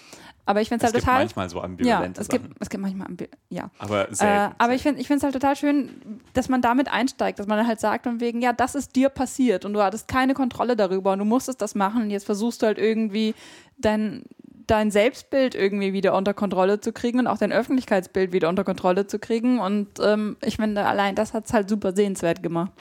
Aber 0.47 0.61
ich 0.61 0.69
finde 0.69 0.85
es 0.85 0.93
halt 0.93 1.03
total. 1.03 1.23
Es 1.23 1.29
gibt 1.29 1.37
manchmal 1.37 1.49
so 1.49 1.63
ambivalente 1.63 2.19
ja, 2.19 2.23
es 2.23 2.29
gibt, 2.29 2.47
es 2.61 2.69
gibt 2.69 2.83
manchmal 2.83 3.09
ja. 3.49 3.71
Aber 3.79 4.09
selten, 4.11 4.53
äh, 4.53 4.55
aber 4.59 4.75
ich 4.75 4.83
finde, 4.83 5.01
ich 5.01 5.07
finde 5.07 5.19
es 5.19 5.23
halt 5.25 5.33
total 5.33 5.57
schön, 5.57 6.21
dass 6.35 6.51
man 6.51 6.61
damit 6.61 6.93
einsteigt, 6.93 7.39
dass 7.39 7.47
man 7.47 7.67
halt 7.67 7.81
sagt 7.81 8.05
von 8.05 8.21
wegen, 8.21 8.43
ja, 8.43 8.53
das 8.53 8.75
ist 8.75 8.95
dir 8.95 9.09
passiert 9.09 9.65
und 9.65 9.73
du 9.73 9.83
hattest 9.83 10.07
keine 10.07 10.35
Kontrolle 10.35 10.77
darüber 10.77 11.13
und 11.13 11.21
du 11.21 11.25
musstest 11.25 11.63
das 11.63 11.75
machen 11.75 12.03
und 12.03 12.11
jetzt 12.11 12.27
versuchst 12.27 12.61
du 12.61 12.67
halt 12.67 12.79
irgendwie 12.79 13.35
dein 13.79 14.25
dein 14.67 14.91
Selbstbild 14.91 15.55
irgendwie 15.55 15.93
wieder 15.93 16.15
unter 16.15 16.35
Kontrolle 16.35 16.81
zu 16.81 16.93
kriegen 16.93 17.19
und 17.19 17.27
auch 17.27 17.39
dein 17.39 17.53
Öffentlichkeitsbild 17.53 18.33
wieder 18.33 18.49
unter 18.49 18.65
Kontrolle 18.65 19.07
zu 19.07 19.19
kriegen. 19.19 19.59
Und 19.59 19.89
ähm, 20.03 20.39
ich 20.43 20.57
finde, 20.57 20.87
allein 20.87 21.15
das 21.15 21.35
hat 21.35 21.45
es 21.45 21.53
halt 21.53 21.69
super 21.69 21.95
sehenswert 21.95 22.43
gemacht. 22.43 22.73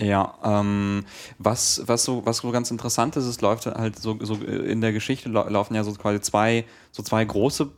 Ja, 0.00 0.34
ähm, 0.44 1.04
was, 1.38 1.82
was, 1.86 2.04
so, 2.04 2.24
was 2.24 2.38
so 2.38 2.52
ganz 2.52 2.70
interessant 2.70 3.16
ist, 3.16 3.24
es 3.24 3.40
läuft 3.40 3.66
halt 3.66 3.98
so, 3.98 4.16
so 4.20 4.34
in 4.34 4.80
der 4.80 4.92
Geschichte 4.92 5.28
laufen 5.28 5.74
ja 5.74 5.82
so 5.82 5.92
quasi 5.94 6.20
zwei, 6.20 6.64
so 6.92 7.02
zwei 7.02 7.24
große 7.24 7.68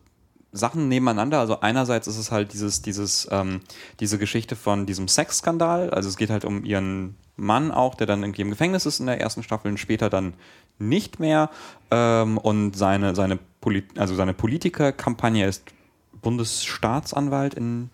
Sachen 0.53 0.89
nebeneinander. 0.89 1.39
Also 1.39 1.61
einerseits 1.61 2.07
ist 2.09 2.19
es 2.19 2.31
halt 2.31 2.53
dieses, 2.53 2.83
dieses, 2.83 3.27
ähm, 3.31 3.61
diese 4.01 4.19
Geschichte 4.19 4.55
von 4.55 4.85
diesem 4.85 5.09
Sexskandal. 5.09 5.91
Also 5.91 6.11
es 6.11 6.19
geht 6.19 6.29
halt 6.29 6.45
um 6.45 6.63
ihren 6.65 7.15
Mann 7.37 7.71
auch, 7.71 7.95
der 7.95 8.07
dann 8.07 8.23
irgendwie 8.23 8.43
im 8.43 8.51
Gefängnis 8.51 8.85
ist 8.85 9.01
in 9.01 9.07
der 9.07 9.19
ersten 9.19 9.43
Staffel 9.43 9.71
und 9.71 9.79
später 9.79 10.11
dann 10.11 10.35
nicht 10.79 11.21
mehr. 11.21 11.49
Ähm, 11.91 12.37
und 12.37 12.77
seine, 12.77 13.15
seine, 13.15 13.39
Polit 13.63 13.99
also 13.99 14.15
seine 14.15 14.35
Politikerkampagne 14.35 15.47
ist 15.47 15.63
Bundesstaatsanwalt 16.21 17.55
in 17.55 17.89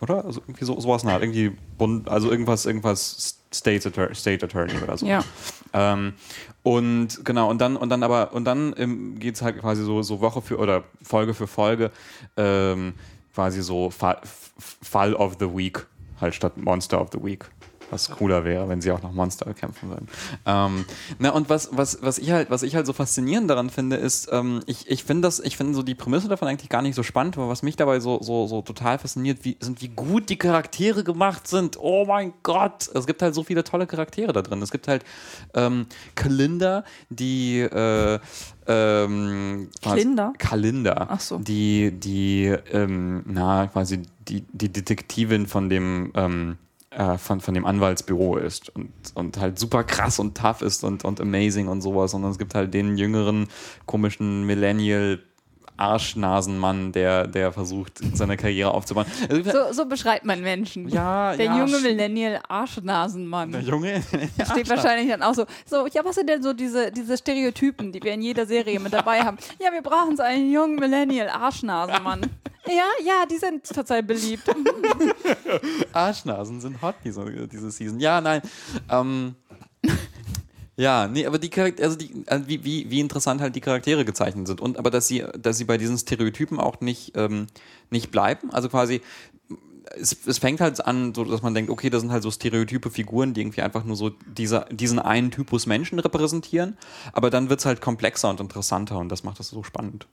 oder? 0.00 0.24
Also 0.24 0.40
irgendwie 0.40 0.64
so, 0.64 0.78
sowas 0.80 1.04
nach, 1.04 1.20
irgendwie 1.20 1.52
Bund, 1.78 2.08
also 2.08 2.30
irgendwas, 2.30 2.66
irgendwas 2.66 3.40
State, 3.54 3.88
Attorney, 3.88 4.14
State 4.14 4.44
Attorney 4.44 4.74
oder 4.82 4.98
so. 4.98 5.06
Ja. 5.06 5.24
Ähm, 5.72 6.14
und 6.62 7.24
genau, 7.24 7.50
und 7.50 7.60
dann, 7.60 7.76
und 7.76 7.88
dann 7.88 8.02
aber, 8.02 8.32
und 8.32 8.44
dann 8.44 8.74
ähm, 8.76 9.18
geht 9.18 9.36
es 9.36 9.42
halt 9.42 9.60
quasi 9.60 9.84
so, 9.84 10.02
so 10.02 10.20
Woche 10.20 10.42
für 10.42 10.58
oder 10.58 10.84
Folge 11.02 11.34
für 11.34 11.46
Folge, 11.46 11.90
ähm, 12.36 12.94
quasi 13.34 13.62
so 13.62 13.90
Fall, 13.90 14.20
Fall 14.58 15.14
of 15.14 15.36
the 15.40 15.46
Week, 15.46 15.86
halt 16.20 16.34
statt 16.34 16.56
Monster 16.56 17.00
of 17.00 17.08
the 17.12 17.22
Week 17.22 17.46
was 17.90 18.10
cooler 18.10 18.44
wäre, 18.44 18.68
wenn 18.68 18.80
sie 18.80 18.90
auch 18.90 19.02
noch 19.02 19.12
Monster 19.12 19.52
kämpfen 19.54 19.88
würden. 19.90 20.08
Ähm, 20.46 20.84
na, 21.18 21.30
und 21.30 21.48
was, 21.48 21.68
was, 21.72 21.98
was, 22.02 22.18
ich 22.18 22.30
halt, 22.30 22.50
was 22.50 22.62
ich 22.62 22.74
halt 22.74 22.86
so 22.86 22.92
faszinierend 22.92 23.48
daran 23.48 23.70
finde, 23.70 23.96
ist, 23.96 24.28
ähm, 24.32 24.62
ich, 24.66 24.90
ich 24.90 25.04
finde 25.04 25.22
das, 25.22 25.40
ich 25.40 25.56
finde 25.56 25.74
so 25.74 25.82
die 25.82 25.94
Prämisse 25.94 26.28
davon 26.28 26.48
eigentlich 26.48 26.68
gar 26.68 26.82
nicht 26.82 26.94
so 26.94 27.02
spannend, 27.02 27.36
aber 27.36 27.48
was 27.48 27.62
mich 27.62 27.76
dabei 27.76 28.00
so, 28.00 28.20
so, 28.22 28.46
so 28.46 28.62
total 28.62 28.98
fasziniert, 28.98 29.44
wie, 29.44 29.56
sind, 29.60 29.82
wie 29.82 29.88
gut 29.88 30.28
die 30.28 30.36
Charaktere 30.36 31.04
gemacht 31.04 31.46
sind. 31.48 31.78
Oh 31.80 32.04
mein 32.06 32.32
Gott! 32.42 32.90
Es 32.94 33.06
gibt 33.06 33.22
halt 33.22 33.34
so 33.34 33.44
viele 33.44 33.64
tolle 33.64 33.86
Charaktere 33.86 34.32
da 34.32 34.42
drin. 34.42 34.62
Es 34.62 34.70
gibt 34.70 34.88
halt 34.88 35.04
ähm, 35.54 35.86
Kalinda, 36.14 36.84
die 37.10 37.60
äh, 37.60 38.18
ähm, 38.66 39.68
Kalinda? 39.82 40.32
Kalinda. 40.38 41.06
Ach 41.10 41.20
so. 41.20 41.38
Die, 41.38 41.92
die, 41.92 42.54
ähm, 42.72 43.22
na, 43.26 43.66
quasi 43.66 44.02
die, 44.28 44.44
die 44.52 44.72
Detektivin 44.72 45.46
von 45.46 45.68
dem, 45.68 46.12
ähm, 46.14 46.58
äh, 46.96 47.18
von, 47.18 47.40
von 47.40 47.54
dem 47.54 47.64
Anwaltsbüro 47.64 48.36
ist 48.36 48.74
und, 48.74 48.92
und 49.14 49.38
halt 49.38 49.58
super 49.58 49.84
krass 49.84 50.18
und 50.18 50.36
tough 50.36 50.62
ist 50.62 50.84
und, 50.84 51.04
und 51.04 51.20
amazing 51.20 51.68
und 51.68 51.80
sowas. 51.80 52.14
Und 52.14 52.24
es 52.24 52.38
gibt 52.38 52.54
halt 52.54 52.74
den 52.74 52.96
jüngeren, 52.96 53.48
komischen 53.86 54.44
Millennial 54.44 55.20
Arschnasenmann, 55.76 56.92
der, 56.92 57.26
der 57.26 57.52
versucht, 57.52 58.00
seine 58.14 58.36
Karriere 58.36 58.72
aufzubauen. 58.72 59.06
Also, 59.28 59.50
So, 59.50 59.72
so 59.72 59.86
beschreibt 59.86 60.24
man 60.24 60.40
Menschen. 60.40 60.88
ja, 60.88 61.34
Der 61.36 61.46
ja, 61.46 61.58
junge 61.58 61.78
Millennial 61.80 62.40
Arschnasenmann. 62.48 63.52
Der 63.52 63.60
Junge? 63.62 64.02
Steht 64.50 64.68
wahrscheinlich 64.68 65.08
dann 65.10 65.22
auch 65.22 65.34
so, 65.34 65.44
so, 65.66 65.86
ja, 65.88 66.04
was 66.04 66.14
sind 66.16 66.28
denn 66.28 66.42
so 66.42 66.52
diese, 66.52 66.90
diese 66.92 67.16
Stereotypen, 67.16 67.92
die 67.92 68.02
wir 68.02 68.12
in 68.12 68.22
jeder 68.22 68.46
Serie 68.46 68.78
mit 68.80 68.92
dabei 68.92 69.20
haben? 69.22 69.36
Ja, 69.60 69.72
wir 69.72 69.82
brauchen 69.82 70.16
so 70.16 70.22
einen 70.22 70.50
jungen 70.52 70.76
Millennial 70.76 71.28
Arschnasenmann. 71.28 72.20
Ja, 72.66 73.04
ja, 73.04 73.26
die 73.30 73.36
sind 73.36 73.66
zurzeit 73.66 74.06
beliebt. 74.06 74.42
Arschnasen 75.92 76.60
sind 76.60 76.80
hot 76.80 76.94
diese, 77.04 77.46
diese 77.46 77.70
Season. 77.70 78.00
Ja, 78.00 78.20
nein. 78.20 78.40
Ähm, 78.90 79.34
ja, 80.76 81.06
nee, 81.06 81.24
aber 81.24 81.38
die 81.38 81.50
Charaktere, 81.50 81.86
also 81.86 81.96
die, 81.96 82.24
äh, 82.26 82.40
wie, 82.46 82.64
wie, 82.64 82.90
wie 82.90 83.00
interessant 83.00 83.40
halt 83.40 83.54
die 83.54 83.60
Charaktere 83.60 84.04
gezeichnet 84.04 84.46
sind. 84.46 84.60
Und 84.60 84.78
aber 84.78 84.90
dass 84.90 85.06
sie, 85.06 85.24
dass 85.38 85.56
sie 85.56 85.64
bei 85.64 85.78
diesen 85.78 85.96
Stereotypen 85.96 86.58
auch 86.58 86.80
nicht, 86.80 87.12
ähm, 87.16 87.46
nicht 87.90 88.10
bleiben. 88.10 88.52
Also 88.52 88.68
quasi, 88.68 89.00
es, 89.96 90.16
es 90.26 90.38
fängt 90.38 90.60
halt 90.60 90.84
an, 90.84 91.14
so 91.14 91.24
dass 91.24 91.42
man 91.42 91.54
denkt, 91.54 91.70
okay, 91.70 91.90
das 91.90 92.00
sind 92.00 92.10
halt 92.10 92.22
so 92.22 92.30
stereotype 92.30 92.90
Figuren, 92.90 93.34
die 93.34 93.42
irgendwie 93.42 93.62
einfach 93.62 93.84
nur 93.84 93.96
so 93.96 94.10
dieser, 94.26 94.64
diesen 94.64 94.98
einen 94.98 95.30
Typus 95.30 95.66
Menschen 95.66 95.98
repräsentieren. 96.00 96.76
Aber 97.12 97.30
dann 97.30 97.50
wird's 97.50 97.66
halt 97.66 97.80
komplexer 97.80 98.30
und 98.30 98.40
interessanter 98.40 98.98
und 98.98 99.08
das 99.10 99.22
macht 99.22 99.38
das 99.38 99.48
so 99.48 99.62
spannend. 99.62 100.06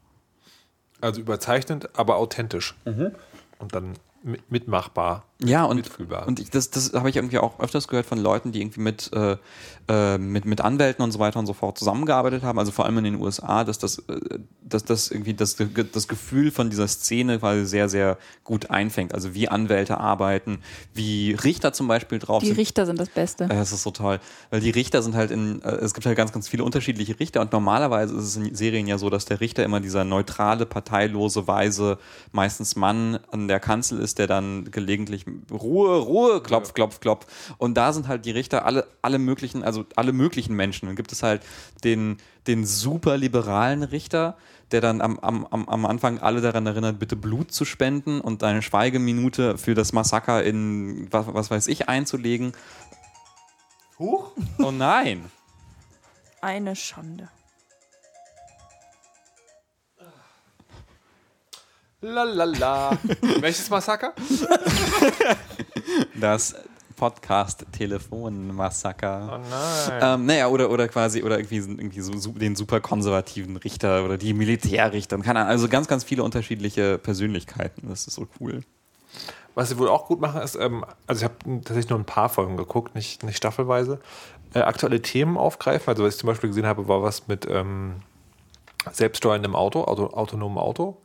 Also 1.00 1.22
überzeichnend, 1.22 1.90
aber 1.98 2.18
authentisch. 2.18 2.76
Und 3.58 3.74
dann 3.74 3.94
mitmachbar. 4.50 5.26
Ja, 5.44 5.64
und, 5.64 5.78
mitfühlbar. 5.78 6.28
und 6.28 6.40
ich, 6.40 6.52
das, 6.52 6.70
das 6.70 6.94
habe 6.94 7.10
ich 7.10 7.16
irgendwie 7.16 7.40
auch 7.40 7.60
öfters 7.60 7.88
gehört 7.88 8.06
von 8.06 8.20
Leuten, 8.20 8.52
die 8.52 8.62
irgendwie 8.62 8.82
mit, 8.82 9.12
äh, 9.14 9.38
äh, 9.88 10.20
mit, 10.20 10.46
mit 10.46 10.62
Anwälten 10.62 11.04
und 11.04 11.12
so 11.12 11.18
weiter 11.18 11.40
und 11.40 11.48
so 11.48 11.54
fort 11.54 11.80
zusammengearbeitet 11.80 12.44
haben, 12.44 12.60
also 12.60 12.72
vor 12.72 12.86
allem 12.86 13.00
in 13.00 13.06
den 13.06 13.16
USA, 13.16 13.64
dass 13.64 13.80
das, 13.80 13.98
äh, 14.00 14.40
dass 14.62 14.84
das 14.86 15.10
irgendwie 15.10 15.34
das, 15.34 15.56
das 15.92 16.08
Gefühl 16.08 16.52
von 16.52 16.70
dieser 16.70 16.88
Szene 16.88 17.40
quasi 17.40 17.66
sehr, 17.66 17.90
sehr 17.90 18.20
gut 18.44 18.70
einfängt. 18.70 19.16
Also 19.16 19.34
wie 19.34 19.50
Anwälte 19.50 19.98
arbeiten, 19.98 20.60
wie 20.94 21.34
Richter 21.34 21.74
zum 21.74 21.88
Beispiel 21.88 22.20
drauf 22.20 22.42
Die 22.42 22.48
sind. 22.50 22.58
Richter 22.58 22.86
sind 22.86 23.00
das 23.00 23.10
Beste. 23.10 23.46
Ja, 23.46 23.50
Das 23.50 23.72
ist 23.72 23.82
so 23.82 23.90
toll, 23.90 24.20
weil 24.52 24.62
die 24.62 24.70
Richter 24.70 25.02
sind 25.02 25.16
halt 25.16 25.32
in, 25.32 25.64
äh, 25.64 25.72
es 25.78 25.96
gibt 25.96 26.06
halt 26.06 26.18
ganz, 26.18 26.32
ganz 26.32 26.48
viele 26.50 26.64
unterschiedliche 26.64 27.20
Richter 27.20 27.42
und 27.42 27.52
normalerweise 27.52 28.16
ist 28.16 28.26
es 28.26 28.36
in 28.36 28.54
Serien 28.54 28.86
ja 28.86 29.00
so, 29.00 29.10
dass 29.10 29.26
der 29.26 29.42
Richter 29.42 29.64
immer 29.64 29.80
dieser 29.80 30.04
neutrale, 30.04 30.68
parteilose, 30.68 31.48
weise, 31.48 31.98
meistens 32.32 32.76
Mann 32.76 33.20
an 33.32 33.48
der 33.48 33.60
Kanzel 33.60 34.00
ist, 34.00 34.11
der 34.16 34.28
dann 34.28 34.72
gelegentlich 34.72 35.26
Ruhe, 35.52 35.98
Ruhe, 35.98 36.42
klopf, 36.42 36.74
klopf, 36.74 37.00
klopf. 37.00 37.26
Und 37.58 37.76
da 37.76 37.94
sind 37.94 38.08
halt 38.08 38.26
die 38.26 38.32
Richter 38.32 38.66
alle, 38.66 38.88
alle 39.02 39.20
möglichen, 39.20 39.64
also 39.64 39.86
alle 39.96 40.14
möglichen 40.14 40.56
Menschen. 40.56 40.88
Dann 40.88 40.96
gibt 40.96 41.12
es 41.12 41.24
halt 41.24 41.42
den, 41.84 42.18
den 42.48 42.66
super 42.66 43.18
liberalen 43.18 43.84
Richter, 43.84 44.38
der 44.72 44.82
dann 44.82 45.02
am, 45.02 45.20
am, 45.20 45.46
am 45.48 45.68
am 45.68 45.86
Anfang 45.86 46.20
alle 46.20 46.42
daran 46.42 46.66
erinnert, 46.66 47.00
bitte 47.00 47.16
Blut 47.16 47.52
zu 47.52 47.66
spenden 47.66 48.22
und 48.22 48.44
eine 48.44 48.62
Schweigeminute 48.62 49.58
für 49.58 49.76
das 49.76 49.94
Massaker 49.94 50.44
in 50.44 51.08
was, 51.12 51.34
was 51.34 51.52
weiß 51.52 51.68
ich 51.68 51.90
einzulegen. 51.90 52.54
Huch. 54.00 54.32
Oh 54.60 54.72
nein. 54.72 55.30
Eine 56.42 56.76
Schande. 56.76 57.30
Lalala. 62.02 62.98
Welches 63.40 63.70
Massaker? 63.70 64.14
Das 66.16 66.56
Podcast-Telefon-Massaker. 66.96 69.30
Oh 69.34 69.38
nein. 69.50 70.00
Ähm, 70.02 70.26
naja, 70.26 70.48
oder, 70.48 70.70
oder 70.70 70.88
quasi, 70.88 71.24
oder 71.24 71.38
irgendwie, 71.40 71.60
so- 71.60 71.72
irgendwie 71.72 72.00
so, 72.02 72.16
so 72.18 72.32
den 72.32 72.56
super 72.56 72.80
konservativen 72.80 73.58
Richter 73.58 74.06
oder 74.06 74.18
die 74.18 74.34
Militärrichter. 74.34 75.18
Keine 75.18 75.40
Ahnung, 75.40 75.50
also 75.52 75.68
ganz, 75.68 75.88
ganz 75.88 76.04
viele 76.04 76.24
unterschiedliche 76.24 76.98
Persönlichkeiten. 77.00 77.90
Das 77.90 78.08
ist 78.08 78.14
so 78.16 78.28
cool. 78.40 78.62
Was 79.56 79.70
sie 79.70 79.78
wohl 79.80 79.90
auch 79.90 80.06
gut 80.08 80.22
machen, 80.22 80.42
ist, 80.42 80.56
ähm, 80.56 80.86
also 81.08 81.20
ich 81.20 81.24
habe 81.26 81.36
tatsächlich 81.62 81.90
nur 81.90 82.00
ein 82.00 82.06
paar 82.06 82.30
Folgen 82.30 82.56
geguckt, 82.56 82.96
nicht, 82.96 83.24
nicht 83.24 83.36
staffelweise, 83.38 84.00
äh, 84.54 84.60
aktuelle 84.60 85.02
Themen 85.02 85.38
aufgreifen. 85.38 85.90
Also 85.90 86.04
was 86.06 86.14
ich 86.14 86.20
zum 86.20 86.28
Beispiel 86.28 86.50
gesehen 86.50 86.66
habe, 86.68 86.88
war 86.88 87.02
was 87.04 87.28
mit 87.28 87.46
ähm, 87.50 87.96
selbststeuerndem 88.92 89.56
Auto, 89.56 89.84
Auto 89.84 90.06
autonomem 90.08 90.58
Auto. 90.60 90.98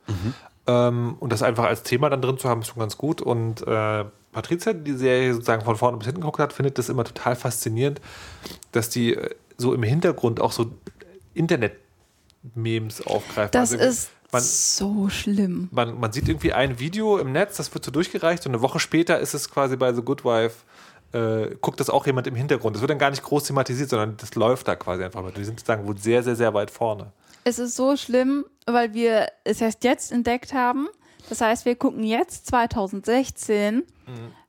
Ähm, 0.67 1.15
und 1.19 1.31
das 1.31 1.41
einfach 1.43 1.63
als 1.65 1.83
Thema 1.83 2.09
dann 2.09 2.21
drin 2.21 2.37
zu 2.37 2.49
haben, 2.49 2.61
ist 2.61 2.67
schon 2.67 2.79
ganz 2.79 2.97
gut. 2.97 3.21
Und 3.21 3.65
äh, 3.65 4.05
Patricia, 4.31 4.73
die 4.73 4.83
die 4.83 4.97
Serie 4.97 5.33
sozusagen 5.33 5.63
von 5.63 5.75
vorne 5.77 5.97
bis 5.97 6.05
hinten 6.05 6.21
geguckt 6.21 6.39
hat, 6.39 6.53
findet 6.53 6.77
das 6.77 6.89
immer 6.89 7.03
total 7.05 7.35
faszinierend, 7.35 8.01
dass 8.73 8.89
die 8.89 9.15
äh, 9.15 9.29
so 9.57 9.73
im 9.73 9.83
Hintergrund 9.83 10.39
auch 10.39 10.51
so 10.51 10.71
Internet-Memes 11.33 13.05
aufgreifen. 13.07 13.51
Das 13.51 13.71
Also 13.71 13.83
ist 13.83 14.09
man, 14.31 14.41
so 14.43 15.09
schlimm. 15.09 15.69
man, 15.71 15.99
man 15.99 16.11
sieht 16.11 16.27
irgendwie 16.27 16.53
ein 16.53 16.79
Video 16.79 17.17
im 17.17 17.31
Netz, 17.31 17.57
das 17.57 17.73
wird 17.73 17.85
so 17.85 17.91
durchgereicht 17.91 18.45
und 18.45 18.51
eine 18.53 18.61
Woche 18.61 18.79
später 18.79 19.19
ist 19.19 19.33
es 19.33 19.49
quasi 19.49 19.77
bei 19.77 19.93
The 19.93 20.01
Good 20.01 20.25
Wife, 20.25 20.57
äh, 21.13 21.55
guckt 21.61 21.79
das 21.79 21.89
auch 21.89 22.05
jemand 22.05 22.27
im 22.27 22.35
Hintergrund. 22.35 22.75
Das 22.75 22.81
wird 22.81 22.91
dann 22.91 22.99
gar 22.99 23.09
nicht 23.09 23.23
groß 23.23 23.45
thematisiert, 23.45 23.89
sondern 23.89 24.17
das 24.17 24.35
läuft 24.35 24.67
da 24.67 24.75
quasi 24.75 25.03
einfach 25.03 25.23
mit. 25.23 25.37
Die 25.37 25.45
sind 25.45 25.59
sozusagen 25.59 25.87
wohl 25.87 25.97
sehr, 25.97 26.23
sehr, 26.23 26.35
sehr 26.35 26.53
weit 26.53 26.69
vorne. 26.69 27.11
Es 27.47 27.59
ist 27.59 27.77
so 27.77 27.95
schlimm, 27.95 28.43
weil 28.65 28.93
wir 28.93 29.27
es 29.45 29.61
erst 29.61 29.85
jetzt 29.85 30.11
entdeckt 30.11 30.53
haben. 30.53 30.89
Das 31.29 31.39
heißt, 31.39 31.63
wir 31.63 31.77
gucken 31.77 32.03
jetzt 32.03 32.45
2016 32.47 33.83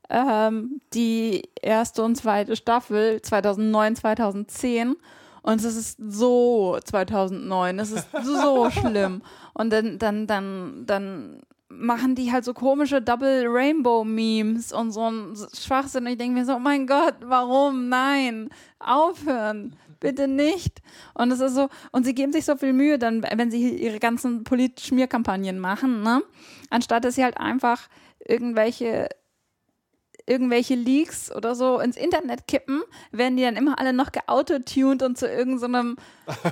ähm, 0.09 0.81
die 0.93 1.43
erste 1.61 2.03
und 2.03 2.17
zweite 2.17 2.57
Staffel 2.57 3.21
2009, 3.21 3.95
2010 3.95 4.97
und 5.43 5.63
es 5.63 5.75
ist 5.77 5.97
so 6.05 6.77
2009, 6.83 7.79
es 7.79 7.91
ist 7.91 8.07
so 8.21 8.69
schlimm. 8.81 9.21
Und 9.53 9.69
dann 9.71 9.97
dann 9.97 10.27
dann 10.27 10.85
dann 10.85 11.41
machen 11.69 12.15
die 12.15 12.33
halt 12.33 12.43
so 12.43 12.53
komische 12.53 13.01
Double 13.01 13.45
Rainbow 13.47 14.03
Memes 14.03 14.73
und 14.73 14.91
so 14.91 15.09
ein 15.09 15.37
Schwachsinn. 15.53 16.03
Und 16.03 16.11
ich 16.11 16.17
denke 16.17 16.37
mir 16.37 16.45
so, 16.45 16.55
oh 16.55 16.59
mein 16.59 16.85
Gott, 16.85 17.15
warum? 17.21 17.87
Nein, 17.87 18.49
aufhören, 18.79 19.77
bitte 19.99 20.27
nicht. 20.27 20.81
Und 21.13 21.31
es 21.31 21.39
ist 21.39 21.55
so, 21.55 21.69
und 21.91 22.05
sie 22.05 22.15
geben 22.15 22.33
sich 22.33 22.45
so 22.45 22.55
viel 22.55 22.73
Mühe 22.73 22.99
dann, 22.99 23.23
wenn 23.23 23.51
sie 23.51 23.75
ihre 23.75 23.99
ganzen 23.99 24.43
Polit-Schmierkampagnen 24.43 25.59
machen, 25.59 26.01
ne? 26.01 26.21
Anstatt 26.69 27.05
dass 27.05 27.15
sie 27.15 27.23
halt 27.23 27.37
einfach 27.37 27.87
irgendwelche 28.19 29.09
irgendwelche 30.29 30.75
Leaks 30.75 31.35
oder 31.35 31.55
so 31.55 31.79
ins 31.79 31.97
Internet 31.97 32.47
kippen, 32.47 32.83
werden 33.11 33.35
die 33.35 33.43
dann 33.43 33.55
immer 33.55 33.79
alle 33.79 33.93
noch 33.93 34.11
geautotuned 34.11 35.01
und 35.01 35.17
zu 35.17 35.27
irgendeinem, 35.27 35.97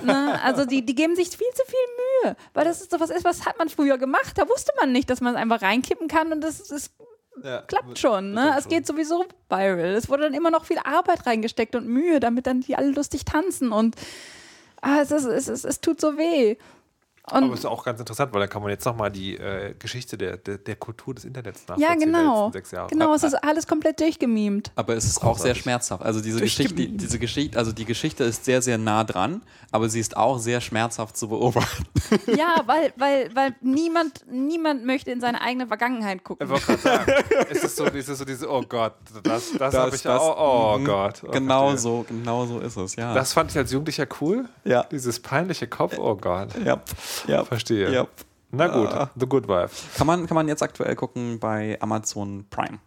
ne, 0.02 0.40
also 0.42 0.64
die, 0.64 0.84
die 0.84 0.96
geben 0.96 1.14
sich 1.14 1.28
viel 1.28 1.46
zu 1.54 1.62
viel 1.64 2.24
Mühe, 2.24 2.36
weil 2.54 2.64
das 2.64 2.80
ist 2.80 2.90
so 2.90 2.98
was 2.98 3.10
ist, 3.10 3.24
was 3.24 3.46
hat 3.46 3.56
man 3.56 3.68
früher 3.68 3.96
gemacht, 3.96 4.36
da 4.36 4.48
wusste 4.48 4.72
man 4.80 4.90
nicht, 4.90 5.08
dass 5.08 5.20
man 5.20 5.34
es 5.34 5.40
einfach 5.40 5.62
reinkippen 5.62 6.08
kann 6.08 6.32
und 6.32 6.40
das, 6.40 6.66
das 7.42 7.66
klappt 7.66 7.98
schon, 7.98 8.32
ne? 8.32 8.54
Es 8.58 8.68
geht 8.68 8.86
sowieso 8.86 9.26
viral. 9.48 9.94
Es 9.94 10.08
wurde 10.08 10.24
dann 10.24 10.34
immer 10.34 10.50
noch 10.50 10.64
viel 10.64 10.78
Arbeit 10.78 11.26
reingesteckt 11.26 11.74
und 11.76 11.86
Mühe, 11.86 12.20
damit 12.20 12.46
dann 12.46 12.60
die 12.60 12.76
alle 12.76 12.90
lustig 12.90 13.24
tanzen 13.24 13.72
und 13.72 13.96
ah, 14.80 15.00
es, 15.00 15.10
ist, 15.10 15.24
es, 15.24 15.48
ist, 15.48 15.64
es 15.64 15.80
tut 15.80 16.00
so 16.00 16.16
weh. 16.16 16.56
Und 17.32 17.44
Aber 17.44 17.52
es 17.52 17.60
ist 17.60 17.66
auch 17.66 17.84
ganz 17.84 18.00
interessant, 18.00 18.32
weil 18.32 18.40
da 18.40 18.46
kann 18.46 18.62
man 18.62 18.70
jetzt 18.70 18.84
nochmal 18.84 19.10
die 19.10 19.36
äh, 19.36 19.74
Geschichte 19.78 20.16
der, 20.18 20.36
der, 20.36 20.58
der 20.58 20.76
Kultur 20.76 21.14
des 21.14 21.24
Internets 21.24 21.60
nachvollziehen. 21.68 21.88
ja, 21.88 21.94
genau. 21.94 22.50
Sechs 22.52 22.70
Jahre. 22.70 22.88
Genau, 22.88 23.14
es 23.14 23.22
ist 23.22 23.34
alles 23.34 23.66
komplett 23.66 24.00
durchgemimt. 24.00 24.70
Aber 24.76 24.94
es 24.96 25.04
ist 25.04 25.22
auch 25.22 25.38
sehr 25.38 25.54
schmerzhaft. 25.54 26.02
Also 26.02 26.20
diese 26.20 26.40
Geschichte, 26.40 26.74
die, 26.74 26.96
diese 26.96 27.18
Geschichte, 27.18 27.58
also 27.58 27.72
die 27.72 27.84
Geschichte 27.84 28.24
ist 28.24 28.44
sehr, 28.44 28.62
sehr 28.62 28.78
nah 28.78 29.04
dran, 29.04 29.42
aber 29.70 29.88
sie 29.88 30.00
ist 30.00 30.16
auch 30.16 30.38
sehr 30.38 30.60
schmerzhaft 30.60 31.16
zu 31.16 31.28
beobachten. 31.28 31.84
Ja, 32.36 32.62
weil, 32.66 32.92
weil, 32.96 33.34
weil 33.34 33.54
niemand, 33.60 34.24
niemand 34.30 34.84
möchte 34.84 35.10
in 35.10 35.20
seine 35.20 35.40
eigene 35.40 35.66
Vergangenheit 35.66 36.24
gucken. 36.24 36.46
Ich 36.46 36.50
wollte 36.50 36.66
gerade 36.66 37.06
sagen, 37.06 37.12
es 37.50 37.64
ist 37.64 37.76
so, 37.76 37.86
es 37.86 38.08
ist 38.08 38.18
so 38.18 38.24
diese, 38.24 38.50
oh 38.50 38.62
Gott, 38.68 38.94
das, 39.22 39.52
das, 39.58 39.74
habe 39.74 39.94
ich 39.94 40.02
das- 40.02 40.20
auch, 40.20 40.74
oh 40.74 40.78
mhm. 40.78 40.84
Gott. 40.84 41.22
Oh, 41.26 41.30
genau 41.30 41.68
verstehe. 41.68 41.78
so, 41.80 42.04
genau 42.08 42.46
so 42.46 42.60
ist 42.60 42.76
es, 42.76 42.96
ja. 42.96 43.14
Das 43.14 43.32
fand 43.32 43.50
ich 43.50 43.56
als 43.58 43.72
Jugendlicher 43.72 44.06
cool. 44.20 44.48
Ja. 44.64 44.84
Dieses 44.84 45.20
peinliche 45.20 45.66
Kopf, 45.66 45.98
oh 45.98 46.14
Gott. 46.16 46.48
ja, 46.64 46.80
ja. 47.26 47.44
Verstehe. 47.44 47.92
Ja. 47.92 48.06
Na 48.50 48.66
gut, 48.68 48.88
Ah. 48.88 49.10
The 49.18 49.26
Good 49.26 49.46
Wife. 49.48 49.74
Kann 49.96 50.06
man, 50.06 50.26
kann 50.26 50.34
man 50.34 50.48
jetzt 50.48 50.62
aktuell 50.62 50.94
gucken 50.96 51.38
bei 51.38 51.76
Amazon 51.80 52.46
Prime. 52.48 52.78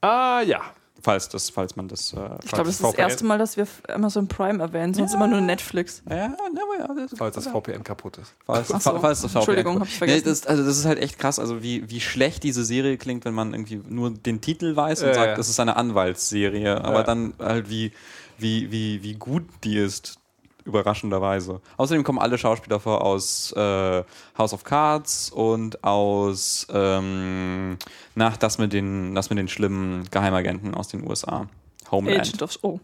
Ah, 0.00 0.40
ja. 0.40 0.60
Falls, 1.02 1.28
das, 1.28 1.50
falls 1.50 1.76
man 1.76 1.86
das. 1.86 2.12
Äh, 2.14 2.16
Ich 2.42 2.50
glaube, 2.50 2.64
das 2.64 2.76
ist 2.76 2.82
das 2.82 2.94
erste 2.94 3.24
Mal, 3.24 3.38
dass 3.38 3.56
wir 3.56 3.68
Amazon 3.88 4.26
Prime 4.26 4.60
erwähnen, 4.60 4.92
sonst 4.94 5.14
immer 5.14 5.28
nur 5.28 5.40
Netflix. 5.40 6.02
Ja, 6.08 6.16
ja, 6.16 6.24
aber 6.26 6.78
ja, 6.96 7.06
das, 7.06 7.16
Falls 7.16 7.34
das 7.36 7.46
VPN 7.46 7.84
kaputt 7.84 8.18
ist. 8.18 8.34
Falls, 8.44 8.66
so. 8.68 8.74
falls 8.98 9.20
das 9.20 9.30
VPN 9.30 9.36
Entschuldigung, 9.38 9.80
hab 9.80 9.86
ich 9.86 9.98
vergessen. 9.98 10.22
Nee, 10.24 10.30
das, 10.30 10.46
also 10.46 10.64
das 10.64 10.76
ist 10.78 10.84
halt 10.86 10.98
echt 10.98 11.18
krass, 11.18 11.38
also 11.38 11.62
wie, 11.62 11.88
wie 11.88 12.00
schlecht 12.00 12.42
diese 12.42 12.64
Serie 12.64 12.96
klingt, 12.96 13.24
wenn 13.24 13.34
man 13.34 13.52
irgendwie 13.54 13.80
nur 13.88 14.10
den 14.10 14.40
Titel 14.40 14.74
weiß 14.74 15.02
und 15.02 15.08
Ja, 15.08 15.14
sagt, 15.14 15.26
ja. 15.28 15.34
das 15.36 15.48
ist 15.48 15.60
eine 15.60 15.76
Anwaltsserie, 15.76 16.82
aber 16.82 16.96
Ja. 16.98 17.02
dann 17.04 17.34
halt 17.38 17.70
wie, 17.70 17.92
wie, 18.38 18.72
wie, 18.72 19.02
wie 19.04 19.14
gut 19.14 19.44
die 19.62 19.76
ist, 19.78 20.18
überraschenderweise. 20.66 21.60
Außerdem 21.76 22.04
kommen 22.04 22.18
alle 22.18 22.36
Schauspieler 22.36 22.80
vor 22.80 23.02
aus 23.02 23.52
äh, 23.52 24.02
House 24.36 24.52
of 24.52 24.64
Cards 24.64 25.30
und 25.30 25.84
aus 25.84 26.66
ähm, 26.70 27.78
nach 28.14 28.36
das 28.36 28.58
mit 28.58 28.72
den 28.72 29.14
das 29.14 29.30
mit 29.30 29.38
den 29.38 29.48
schlimmen 29.48 30.04
Geheimagenten 30.10 30.74
aus 30.74 30.88
den 30.88 31.08
USA. 31.08 31.46
Homeland. 31.90 32.20
Agent 32.20 32.42
of 32.42 32.58
Oh. 32.62 32.80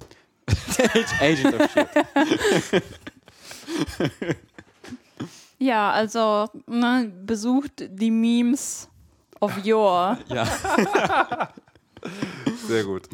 Agent 1.20 1.54
of 1.54 1.70
Shield. 1.70 1.88
Ja, 5.62 5.92
also 5.92 6.48
ne, 6.66 7.12
besucht 7.24 7.84
die 7.88 8.10
Memes 8.10 8.88
of 9.38 9.64
Your. 9.64 10.18
Ja. 10.26 10.44
Sehr 12.66 12.82
gut. 12.82 13.08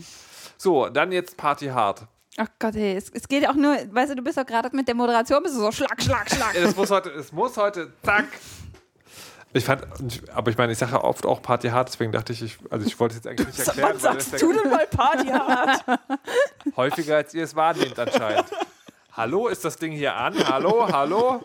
So, 0.56 0.88
dann 0.88 1.12
jetzt 1.12 1.36
Party 1.36 1.66
Hard. 1.66 2.06
Ach 2.40 2.48
Gott, 2.60 2.76
ey, 2.76 2.96
es, 2.96 3.10
es 3.10 3.26
geht 3.26 3.48
auch 3.48 3.54
nur, 3.54 3.74
weißt 3.74 4.12
du, 4.12 4.16
du 4.16 4.22
bist 4.22 4.38
doch 4.38 4.46
gerade 4.46 4.74
mit 4.74 4.86
der 4.86 4.94
Moderation, 4.94 5.42
bist 5.42 5.56
du 5.56 5.60
so 5.60 5.72
schlag, 5.72 6.00
schlag, 6.00 6.30
schlag. 6.30 6.54
Es 6.54 6.76
muss 6.76 6.88
heute, 6.88 7.10
es 7.10 7.32
muss 7.32 7.56
heute, 7.56 7.92
zack. 8.04 8.26
Ich 9.52 9.64
fand, 9.64 9.82
aber 10.32 10.50
ich 10.50 10.56
meine, 10.56 10.70
ich 10.70 10.78
sage 10.78 10.92
ja 10.92 11.02
oft 11.02 11.26
auch 11.26 11.42
Party 11.42 11.68
Hard, 11.68 11.88
deswegen 11.88 12.12
dachte 12.12 12.32
ich, 12.32 12.42
ich 12.42 12.58
also 12.70 12.86
ich 12.86 13.00
wollte 13.00 13.16
es 13.16 13.24
jetzt 13.24 13.26
eigentlich 13.26 13.48
nicht 13.48 13.58
erklären, 13.58 13.88
Wann 13.88 14.02
weil 14.04 14.14
das 14.16 14.30
sagst 14.30 14.32
ja 14.32 14.38
du 14.38 14.52
denn 14.52 14.70
mal 14.70 14.86
Party 14.86 15.26
hart? 15.26 16.00
häufiger 16.76 17.16
als 17.16 17.34
ihr 17.34 17.42
es 17.42 17.56
wahrnehmt 17.56 17.98
anscheinend. 17.98 18.44
Hallo, 19.12 19.48
ist 19.48 19.64
das 19.64 19.76
Ding 19.76 19.90
hier 19.90 20.14
an? 20.14 20.36
Hallo, 20.46 20.86
hallo? 20.92 21.42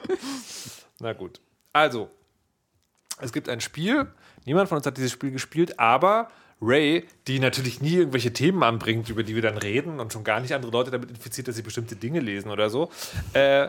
Na 0.99 1.13
gut. 1.13 1.41
Also, 1.71 2.12
es 3.19 3.34
gibt 3.34 3.49
ein 3.49 3.62
Spiel. 3.62 4.06
Niemand 4.45 4.69
von 4.69 4.77
uns 4.77 4.86
hat 4.86 4.97
dieses 4.97 5.12
Spiel 5.12 5.32
gespielt, 5.32 5.79
aber 5.79 6.27
Ray, 6.63 7.06
die 7.28 7.39
natürlich 7.39 7.82
nie 7.82 7.95
irgendwelche 7.95 8.32
Themen 8.32 8.63
anbringt, 8.63 9.10
über 9.10 9.23
die 9.23 9.36
wir 9.36 9.41
dann 9.41 9.58
reden 9.58 9.99
und 9.99 10.13
schon 10.13 10.23
gar 10.23 10.39
nicht 10.39 10.54
andere 10.54 10.71
Leute 10.71 10.91
damit 10.91 11.10
infiziert, 11.10 11.47
dass 11.47 11.56
sie 11.56 11.62
bestimmte 11.62 11.95
Dinge 11.95 12.19
lesen 12.19 12.49
oder 12.49 12.69
so, 12.69 12.89
äh, 13.34 13.67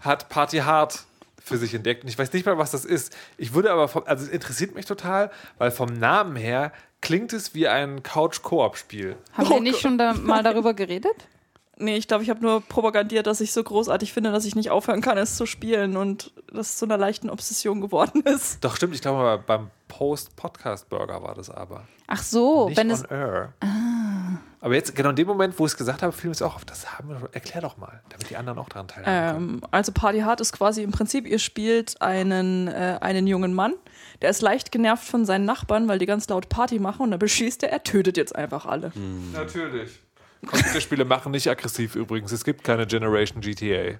hat 0.00 0.28
Party 0.28 0.58
Hard 0.58 1.04
für 1.42 1.56
sich 1.56 1.74
entdeckt. 1.74 2.04
Und 2.04 2.10
ich 2.10 2.18
weiß 2.18 2.32
nicht 2.32 2.46
mal, 2.46 2.58
was 2.58 2.70
das 2.70 2.84
ist. 2.84 3.16
Ich 3.36 3.54
würde 3.54 3.72
aber, 3.72 3.88
vom, 3.88 4.04
also 4.06 4.24
es 4.24 4.30
interessiert 4.30 4.74
mich 4.74 4.86
total, 4.86 5.30
weil 5.56 5.70
vom 5.70 5.92
Namen 5.92 6.36
her 6.36 6.72
klingt 7.00 7.32
es 7.32 7.54
wie 7.54 7.68
ein 7.68 8.02
Couch-Koop-Spiel. 8.02 9.16
Haben 9.32 9.48
wir 9.48 9.60
nicht 9.60 9.80
schon 9.80 9.98
da, 9.98 10.14
mal 10.14 10.42
darüber 10.42 10.74
geredet? 10.74 11.28
Nee, 11.80 11.96
ich 11.96 12.08
glaube, 12.08 12.24
ich 12.24 12.30
habe 12.30 12.40
nur 12.40 12.60
propagandiert, 12.60 13.26
dass 13.26 13.40
ich 13.40 13.52
so 13.52 13.62
großartig 13.62 14.12
finde, 14.12 14.32
dass 14.32 14.44
ich 14.44 14.56
nicht 14.56 14.70
aufhören 14.70 15.00
kann, 15.00 15.16
es 15.16 15.36
zu 15.36 15.46
spielen 15.46 15.96
und 15.96 16.32
dass 16.52 16.70
es 16.70 16.76
zu 16.76 16.84
einer 16.86 16.96
leichten 16.96 17.30
Obsession 17.30 17.80
geworden 17.80 18.22
ist. 18.22 18.64
Doch, 18.64 18.76
stimmt, 18.76 18.94
ich 18.94 19.00
glaube, 19.00 19.42
beim 19.46 19.70
Post-Podcast-Burger 19.88 21.22
war 21.22 21.34
das 21.34 21.50
aber. 21.50 21.84
Ach 22.06 22.22
so, 22.22 22.68
Nicht 22.68 22.78
wenn 22.78 22.88
on 22.90 22.94
es. 22.94 23.02
air. 23.04 23.52
Aber 24.60 24.74
jetzt, 24.74 24.94
genau 24.96 25.10
in 25.10 25.16
dem 25.16 25.28
Moment, 25.28 25.56
wo 25.58 25.66
ich 25.66 25.72
es 25.72 25.76
gesagt 25.76 26.02
habe, 26.02 26.12
fiel 26.12 26.28
mir 26.30 26.32
es 26.32 26.42
auch 26.42 26.56
auf. 26.56 26.64
Das 26.64 26.98
haben 26.98 27.08
wir 27.08 27.18
schon. 27.20 27.28
Erklär 27.32 27.62
doch 27.62 27.76
mal, 27.76 28.00
damit 28.08 28.28
die 28.28 28.36
anderen 28.36 28.58
auch 28.58 28.68
daran 28.68 28.88
teilhaben 28.88 29.36
können. 29.36 29.54
Ähm, 29.54 29.60
also 29.70 29.92
Party 29.92 30.20
Hard 30.20 30.40
ist 30.40 30.52
quasi 30.52 30.82
im 30.82 30.90
Prinzip, 30.90 31.26
ihr 31.28 31.38
spielt 31.38 32.02
einen, 32.02 32.66
äh, 32.66 32.98
einen 33.00 33.26
jungen 33.28 33.54
Mann, 33.54 33.74
der 34.20 34.30
ist 34.30 34.42
leicht 34.42 34.72
genervt 34.72 35.04
von 35.04 35.24
seinen 35.26 35.44
Nachbarn, 35.44 35.86
weil 35.86 36.00
die 36.00 36.06
ganz 36.06 36.28
laut 36.28 36.48
Party 36.48 36.80
machen 36.80 37.02
und 37.02 37.12
da 37.12 37.16
beschließt 37.18 37.62
er, 37.62 37.70
er 37.70 37.84
tötet 37.84 38.16
jetzt 38.16 38.34
einfach 38.34 38.66
alle. 38.66 38.90
Natürlich. 39.32 40.00
Computerspiele 40.46 41.04
machen 41.04 41.32
nicht 41.32 41.48
aggressiv 41.48 41.96
übrigens. 41.96 42.32
Es 42.32 42.44
gibt 42.44 42.64
keine 42.64 42.86
Generation 42.86 43.40
GTA. 43.40 43.98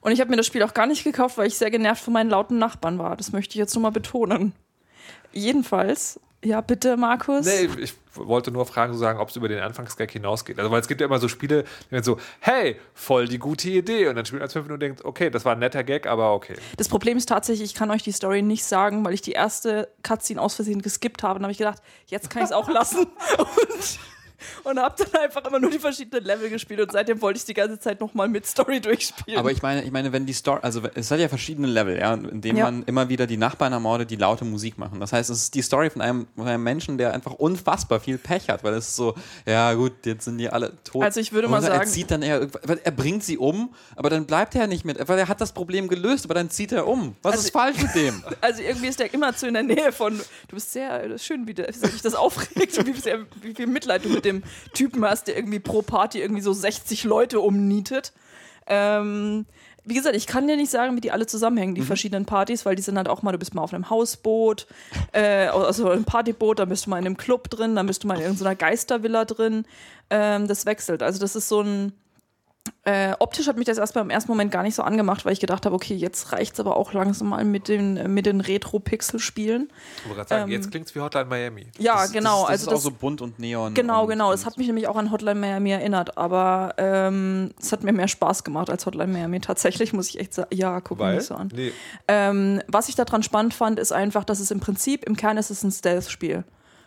Und 0.00 0.12
ich 0.12 0.20
habe 0.20 0.30
mir 0.30 0.36
das 0.36 0.46
Spiel 0.46 0.62
auch 0.62 0.74
gar 0.74 0.86
nicht 0.86 1.04
gekauft, 1.04 1.38
weil 1.38 1.46
ich 1.46 1.56
sehr 1.56 1.70
genervt 1.70 2.02
von 2.02 2.12
meinen 2.12 2.30
lauten 2.30 2.58
Nachbarn 2.58 2.98
war. 2.98 3.16
Das 3.16 3.32
möchte 3.32 3.52
ich 3.52 3.56
jetzt 3.56 3.74
nur 3.74 3.82
mal 3.82 3.90
betonen. 3.90 4.52
Jedenfalls, 5.32 6.20
ja 6.44 6.60
bitte 6.60 6.96
Markus. 6.96 7.46
Nee, 7.46 7.68
ich 7.78 7.94
wollte 8.14 8.50
nur 8.50 8.66
fragen, 8.66 8.96
sagen, 8.96 9.18
ob 9.18 9.30
es 9.30 9.36
über 9.36 9.48
den 9.48 9.60
Anfangsgag 9.60 10.10
hinausgeht. 10.10 10.58
Also, 10.58 10.70
weil 10.70 10.80
es 10.80 10.88
gibt 10.88 11.00
ja 11.00 11.06
immer 11.06 11.18
so 11.18 11.28
Spiele, 11.28 11.64
die 11.90 11.94
dann 11.94 12.04
so, 12.04 12.18
hey, 12.40 12.76
voll 12.92 13.26
die 13.26 13.38
gute 13.38 13.70
Idee. 13.70 14.08
Und 14.08 14.16
dann 14.16 14.26
spielt 14.26 14.40
man 14.40 14.44
als 14.44 14.52
fünf 14.52 14.68
und 14.68 14.80
denkt, 14.80 15.04
okay, 15.04 15.30
das 15.30 15.44
war 15.44 15.52
ein 15.52 15.58
netter 15.58 15.82
Gag, 15.82 16.06
aber 16.06 16.34
okay. 16.34 16.54
Das 16.76 16.88
Problem 16.88 17.16
ist 17.16 17.28
tatsächlich, 17.28 17.70
ich 17.70 17.74
kann 17.74 17.90
euch 17.90 18.02
die 18.02 18.12
Story 18.12 18.42
nicht 18.42 18.64
sagen, 18.64 19.04
weil 19.04 19.14
ich 19.14 19.22
die 19.22 19.32
erste 19.32 19.88
Cutscene 20.02 20.40
aus 20.40 20.54
Versehen 20.54 20.82
geskippt 20.82 21.22
habe. 21.22 21.38
Dann 21.38 21.44
habe 21.44 21.52
ich 21.52 21.58
gedacht, 21.58 21.82
jetzt 22.06 22.30
kann 22.30 22.42
ich 22.42 22.50
es 22.50 22.52
auch 22.52 22.68
lassen. 22.68 23.06
Und, 23.38 23.98
und 24.64 24.78
habe 24.78 24.94
dann 25.04 25.22
einfach 25.22 25.44
immer 25.44 25.58
nur 25.58 25.70
die 25.70 25.78
verschiedenen 25.78 26.24
Level 26.24 26.50
gespielt. 26.50 26.80
Und 26.80 26.92
seitdem 26.92 27.20
wollte 27.22 27.38
ich 27.38 27.44
die 27.44 27.54
ganze 27.54 27.78
Zeit 27.78 28.00
nochmal 28.00 28.28
mit 28.28 28.46
Story 28.46 28.80
durchspielen. 28.80 29.38
Aber 29.38 29.50
ich 29.50 29.62
meine, 29.62 29.82
ich 29.84 29.90
meine, 29.90 30.12
wenn 30.12 30.26
die 30.26 30.32
Story, 30.32 30.60
also 30.62 30.82
es 30.94 31.10
hat 31.10 31.20
ja 31.20 31.28
verschiedene 31.28 31.68
Level, 31.68 31.98
ja, 31.98 32.14
in 32.14 32.40
denen 32.40 32.58
Ja. 32.58 32.64
man 32.64 32.82
immer 32.84 33.08
wieder 33.08 33.26
die 33.26 33.36
Nachbarn 33.36 33.72
ermordet, 33.72 34.10
die 34.10 34.16
laute 34.16 34.44
Musik 34.44 34.78
machen. 34.78 35.00
Das 35.00 35.12
heißt, 35.12 35.30
es 35.30 35.38
ist 35.44 35.54
die 35.54 35.62
Story 35.62 35.90
von 35.90 36.02
einem, 36.02 36.26
von 36.36 36.46
einem 36.48 36.62
Menschen, 36.62 36.98
der 36.98 37.12
einfach 37.14 37.32
unfassbar 37.32 38.00
viel 38.00 38.18
Pech 38.18 38.48
hat, 38.48 38.64
weil 38.64 38.74
es 38.74 38.88
ist 38.88 38.96
so, 38.96 39.14
ja 39.46 39.72
gut, 39.74 39.92
jetzt 40.04 40.24
sind 40.24 40.38
die 40.38 40.48
alle 40.48 40.72
tot. 40.84 41.02
Also 41.04 41.20
ich 41.20 41.32
würde 41.32 41.48
mal 41.48 41.62
er 41.62 41.70
sagen- 41.70 41.90
zieht 41.90 42.10
dann 42.10 42.22
eher, 42.22 42.46
er 42.82 42.90
bringt 42.92 43.24
sie 43.24 43.38
um, 43.38 43.74
aber 43.96 44.10
dann 44.10 44.26
bleibt 44.26 44.54
er 44.54 44.66
nicht 44.66 44.84
mit, 44.84 44.98
weil 45.08 45.18
er 45.18 45.28
hat 45.28 45.40
das 45.40 45.52
Problem 45.52 45.88
gelöst, 45.88 46.24
aber 46.24 46.34
dann 46.34 46.50
zieht 46.50 46.72
er 46.72 46.86
um. 46.86 47.16
Was 47.22 47.32
Also- 47.34 47.44
ist 47.46 47.52
falsch 47.52 47.78
mit 47.82 47.94
dem? 47.94 48.22
Also 48.40 48.62
irgendwie 48.62 48.88
ist 48.88 48.98
der 49.00 49.12
immer 49.14 49.34
zu 49.34 49.46
in 49.46 49.54
der 49.54 49.62
Nähe 49.62 49.90
von. 49.92 50.18
Du 50.48 50.54
bist 50.54 50.72
sehr 50.72 51.04
das 51.08 51.16
ist 51.22 51.26
schön, 51.26 51.46
wie, 51.46 51.54
der, 51.54 51.68
wie 51.68 51.86
sich 51.88 52.02
das 52.02 52.14
aufregt 52.14 52.76
und 52.78 52.86
wie, 52.86 52.92
sehr, 52.92 53.20
wie 53.42 53.54
viel 53.54 53.66
Mitleid 53.66 54.04
du 54.04 54.08
mit 54.08 54.24
dem 54.24 54.33
Typen 54.72 55.04
hast, 55.04 55.28
der 55.28 55.36
irgendwie 55.36 55.60
pro 55.60 55.82
Party 55.82 56.20
irgendwie 56.20 56.42
so 56.42 56.52
60 56.52 57.04
Leute 57.04 57.40
umnietet. 57.40 58.12
Ähm, 58.66 59.46
wie 59.84 59.94
gesagt, 59.94 60.16
ich 60.16 60.26
kann 60.26 60.46
dir 60.46 60.56
nicht 60.56 60.70
sagen, 60.70 60.96
wie 60.96 61.00
die 61.02 61.12
alle 61.12 61.26
zusammenhängen, 61.26 61.74
die 61.74 61.82
verschiedenen 61.82 62.24
Partys, 62.24 62.64
weil 62.64 62.74
die 62.74 62.82
sind 62.82 62.96
halt 62.96 63.08
auch 63.08 63.22
mal, 63.22 63.32
du 63.32 63.38
bist 63.38 63.54
mal 63.54 63.62
auf 63.62 63.74
einem 63.74 63.90
Hausboot, 63.90 64.66
äh, 65.12 65.46
also 65.46 65.90
einem 65.90 66.04
Partyboot, 66.04 66.58
dann 66.58 66.70
bist 66.70 66.86
du 66.86 66.90
mal 66.90 66.98
in 66.98 67.04
einem 67.04 67.18
Club 67.18 67.50
drin, 67.50 67.76
dann 67.76 67.86
bist 67.86 68.02
du 68.02 68.08
mal 68.08 68.16
in 68.16 68.22
irgendeiner 68.22 68.54
Geistervilla 68.54 69.26
drin. 69.26 69.66
Ähm, 70.08 70.48
das 70.48 70.64
wechselt. 70.64 71.02
Also 71.02 71.20
das 71.20 71.36
ist 71.36 71.48
so 71.48 71.60
ein. 71.60 71.92
Äh, 72.86 73.14
optisch 73.18 73.46
hat 73.46 73.56
mich 73.56 73.66
das 73.66 73.78
erstmal 73.78 74.04
im 74.04 74.10
ersten 74.10 74.30
Moment 74.30 74.50
gar 74.50 74.62
nicht 74.62 74.74
so 74.74 74.82
angemacht, 74.82 75.24
weil 75.24 75.32
ich 75.32 75.40
gedacht 75.40 75.64
habe, 75.66 75.74
okay, 75.74 75.94
jetzt 75.94 76.32
reicht's 76.32 76.60
aber 76.60 76.76
auch 76.76 76.92
langsam 76.92 77.28
mal 77.28 77.44
mit 77.44 77.68
den, 77.68 78.12
mit 78.12 78.26
den 78.26 78.40
Retro-Pixel-Spielen. 78.42 79.70
Ich 79.96 80.04
wollte 80.04 80.16
gerade 80.16 80.28
sagen, 80.28 80.42
Ähm, 80.44 80.50
jetzt 80.50 80.70
klingt 80.70 80.86
es 80.86 80.94
wie 80.94 81.00
Hotline 81.00 81.26
Miami. 81.26 81.66
Ja, 81.78 81.94
Das- 82.02 82.12
genau. 82.12 82.42
Das, 82.42 82.42
das 82.42 82.50
also 82.50 82.62
ist 82.62 82.68
auch 82.68 82.72
das, 82.72 82.82
so 82.84 82.90
bunt 82.90 83.20
und 83.22 83.38
neon. 83.38 83.74
genau, 83.74 84.02
und, 84.02 84.08
genau. 84.10 84.32
Es 84.32 84.44
hat 84.46 84.56
mich 84.58 84.66
nämlich 84.66 84.86
auch 84.88 84.96
an 84.96 85.10
Hotline 85.10 85.38
Miami 85.40 85.70
erinnert, 85.70 86.16
aber 86.18 86.74
ähm, 86.78 87.50
es 87.58 87.72
hat 87.72 87.82
mir 87.84 87.92
mehr 87.92 88.08
Spaß 88.08 88.44
gemacht 88.44 88.68
als 88.70 88.84
Hotline 88.86 89.12
Miami. 89.12 89.40
Tatsächlich 89.40 89.92
muss 89.92 90.08
ich 90.08 90.18
echt 90.20 90.34
sagen, 90.34 90.54
ja, 90.54 90.80
guck 90.80 91.00
nicht 91.00 91.22
so 91.22 91.34
an. 91.34 91.48
Nee, 91.54 91.72
Ähm, 92.08 92.62
was 92.68 92.88
ich 92.88 92.94
daran 92.96 93.22
spannend 93.22 93.54
fand, 93.54 93.78
ist 93.78 93.92
einfach, 93.92 94.24
dass 94.24 94.40
es 94.40 94.50
im 94.50 94.60
Prinzip, 94.60 95.04
im 95.04 95.16
Kern 95.16 95.36
ist 95.38 95.50
es 95.50 95.62
ein 95.62 95.70
Stealth-Spiel. 95.70 96.44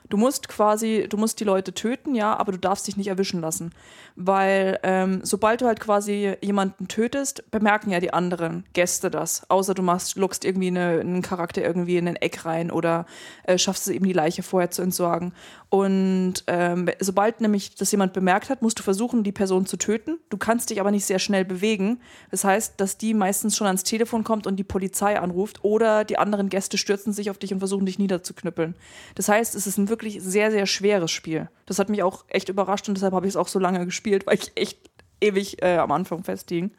Du 0.10 0.18
musst 0.18 0.48
quasi, 0.48 1.08
du 1.10 1.18
musst 1.18 1.40
die 1.40 1.44
Leute 1.44 1.74
töten, 1.74 2.16
ja, 2.16 2.38
aber 2.38 2.54
du 2.54 2.58
darfst 2.58 2.88
dich 2.88 2.98
nicht 2.98 3.08
erwischen 3.08 3.42
lassen. 3.42 3.72
Weil 4.16 4.80
ähm, 4.84 5.20
sobald 5.24 5.62
du 5.62 5.66
halt 5.66 5.80
quasi 5.80 6.36
jemanden 6.42 6.88
tötest, 6.88 7.50
bemerken 7.52 7.92
ja 7.92 8.00
die 8.00 8.14
anderen 8.14 8.66
Gäste 8.74 9.12
das. 9.12 9.50
Außer 9.50 9.74
du 9.74 9.82
machst, 9.82 10.16
lockst 10.16 10.46
irgendwie 10.46 10.68
eine, 10.68 11.00
einen 11.00 11.22
Charakter 11.22 11.62
irgendwie 11.62 11.98
in 11.98 12.08
ein 12.08 12.16
Eck 12.16 12.46
rein 12.46 12.72
oder 12.72 13.06
äh, 13.44 13.58
schaffst 13.58 13.88
es 13.88 13.94
eben 13.94 14.06
die 14.06 14.14
Leiche 14.14 14.44
vorher 14.44 14.72
zu 14.72 14.82
entsorgen. 14.82 15.34
Und 15.70 16.46
ähm, 16.48 16.90
sobald 17.00 17.42
nämlich 17.42 17.76
das 17.76 17.92
jemand 17.92 18.14
bemerkt 18.14 18.50
hat, 18.50 18.62
musst 18.62 18.80
du 18.80 18.84
versuchen, 18.84 19.24
die 19.24 19.34
Person 19.34 19.66
zu 19.66 19.76
töten. 19.76 20.18
Du 20.30 20.38
kannst 20.38 20.70
dich 20.70 20.80
aber 20.80 20.92
nicht 20.92 21.06
sehr 21.06 21.20
schnell 21.20 21.44
bewegen. 21.44 22.00
Das 22.32 22.46
heißt, 22.46 22.80
dass 22.80 22.98
die 22.98 23.14
meistens 23.14 23.58
schon 23.58 23.68
ans 23.68 23.84
Telefon 23.84 24.24
kommt 24.24 24.48
und 24.48 24.56
die 24.56 24.64
Polizei 24.64 25.20
anruft 25.20 25.64
oder 25.66 26.06
die 26.06 26.18
anderen 26.18 26.48
Gäste 26.48 26.78
stürzen 26.78 27.12
sich 27.12 27.30
auf 27.30 27.38
dich 27.38 27.52
und 27.52 27.60
versuchen 27.60 27.86
dich 27.86 28.00
niederzuknüppeln. 28.00 28.76
Das 29.16 29.28
heißt, 29.28 29.56
es 29.56 29.68
ist 29.68 29.78
ein 29.78 29.90
wirklich 29.90 29.97
sehr, 30.20 30.52
sehr 30.52 30.66
schweres 30.66 31.12
Spiel. 31.12 31.50
Das 31.66 31.80
hat 31.80 31.90
mich 31.90 32.04
auch 32.04 32.26
echt 32.28 32.50
überrascht 32.50 32.88
und 32.88 32.96
deshalb 32.96 33.14
habe 33.14 33.28
ich 33.28 33.32
es 33.32 33.38
auch 33.38 33.48
so 33.48 33.60
lange 33.60 33.86
gespielt, 33.86 34.28
weil 34.28 34.36
ich 34.36 34.52
echt 34.56 34.90
ewig 35.22 35.62
äh, 35.62 35.78
am 35.78 35.92
Anfang 35.92 36.24
festhing. 36.24 36.72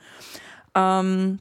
Ähm, 0.75 1.41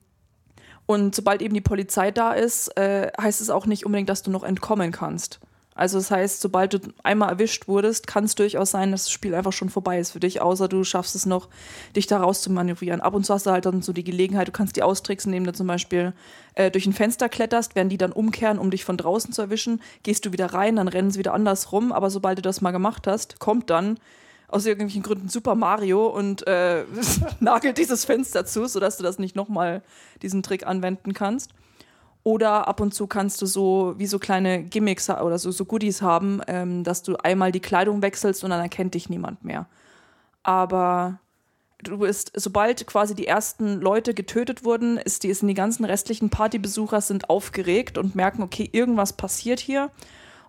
und 0.86 1.16
sobald 1.16 1.42
eben 1.42 1.54
die 1.54 1.62
Polizei 1.62 2.12
da 2.12 2.32
ist, 2.32 2.76
äh, 2.78 3.12
heißt 3.22 3.42
es 3.42 3.50
auch 3.50 3.66
nicht 3.66 3.86
unbedingt, 3.86 4.10
dass 4.10 4.24
du 4.24 4.32
noch 4.32 4.44
entkommen 4.44 4.92
kannst. 4.92 5.40
Also 5.78 6.00
das 6.00 6.10
heißt, 6.10 6.42
sobald 6.42 6.74
du 6.74 6.80
einmal 7.04 7.30
erwischt 7.30 7.68
wurdest, 7.68 8.08
kann 8.08 8.24
es 8.24 8.34
durchaus 8.36 8.72
sein, 8.72 8.92
dass 8.92 9.04
das 9.04 9.12
Spiel 9.12 9.36
einfach 9.36 9.54
schon 9.54 9.70
vorbei 9.70 10.00
ist 10.00 10.12
für 10.12 10.20
dich, 10.20 10.42
außer 10.42 10.68
du 10.68 10.84
schaffst 10.84 11.16
es 11.16 11.26
noch, 11.26 11.50
dich 11.96 12.08
da 12.08 12.18
raus 12.18 12.42
zu 12.42 12.52
manövrieren. 12.52 13.00
Ab 13.00 13.13
und 13.13 13.26
zu 13.26 13.34
hast 13.34 13.46
du 13.46 13.52
halt 13.52 13.66
dann 13.66 13.84
so 13.84 13.94
die 13.94 14.04
Gelegenheit, 14.04 14.48
du 14.48 14.52
kannst 14.52 14.76
die 14.76 14.84
austricksen, 14.84 15.32
indem 15.32 15.46
du 15.46 15.54
zum 15.54 15.68
Beispiel 15.68 16.13
äh, 16.56 16.72
durch 16.72 16.88
ein 16.88 16.94
Fenster 16.94 17.30
kletterst, 17.30 17.76
werden 17.76 17.90
die 17.90 17.98
dann 17.98 18.12
umkehren, 18.12 18.58
um 18.58 18.72
dich 18.72 18.84
von 18.84 18.98
draußen 18.98 19.32
zu 19.32 19.42
erwischen, 19.44 19.82
gehst 20.02 20.26
du 20.26 20.32
wieder 20.32 20.48
rein, 20.48 20.78
dann 20.78 20.88
rennen 20.88 21.12
sie 21.12 21.20
wieder 21.20 21.36
anders 21.36 21.72
rum, 21.72 21.92
aber 21.92 22.10
sobald 22.10 22.40
du 22.40 22.42
das 22.42 22.62
mal 22.62 22.72
gemacht 22.72 23.06
hast, 23.06 23.40
kommt 23.40 23.70
dann 23.70 24.00
aus 24.48 24.66
irgendwelchen 24.66 25.04
Gründen 25.04 25.30
Super 25.30 25.56
Mario 25.56 26.08
und 26.08 26.48
äh, 26.48 26.86
nagelt 27.40 27.78
dieses 27.78 28.06
Fenster 28.06 28.46
zu, 28.46 28.66
sodass 28.68 28.98
du 28.98 29.04
das 29.04 29.20
nicht 29.20 29.36
nochmal 29.36 29.84
diesen 30.22 30.42
Trick 30.42 30.66
anwenden 30.66 31.13
kannst. 31.13 31.52
Oder 32.28 32.68
ab 32.68 32.82
und 32.82 32.94
zu 32.94 33.08
kannst 33.08 33.42
du 33.42 33.46
so 33.46 33.94
wie 33.96 34.06
so 34.06 34.20
kleine 34.20 34.62
Gimmicks 34.62 35.10
oder 35.10 35.40
so, 35.40 35.50
so 35.50 35.63
Goodies 35.63 36.02
haben, 36.02 36.42
ähm, 36.48 36.84
dass 36.84 37.02
du 37.02 37.16
einmal 37.16 37.54
die 37.54 37.62
Kleidung 37.62 38.02
wechselst 38.02 38.44
und 38.44 38.50
dann 38.50 38.60
erkennt 38.60 38.96
dich 38.96 39.08
niemand 39.08 39.46
mehr. 39.46 39.66
Aber 40.44 41.20
du 41.82 42.00
bist, 42.00 42.34
sobald 42.36 42.86
quasi 42.86 43.16
die 43.16 43.28
ersten 43.28 43.80
Leute 43.80 44.13
getötet 44.13 44.66
wurden, 44.66 44.98
ist 44.98 45.24
die, 45.24 45.34
sind 45.34 45.48
die 45.48 45.54
ganzen 45.54 45.86
restlichen 45.86 46.30
Partybesucher 46.30 46.99
sind 46.99 47.30
aufgeregt 47.30 47.97
und 47.97 48.14
merken, 48.14 48.41
okay, 48.41 48.70
irgendwas 48.74 49.14
passiert 49.14 49.62
hier 49.62 49.89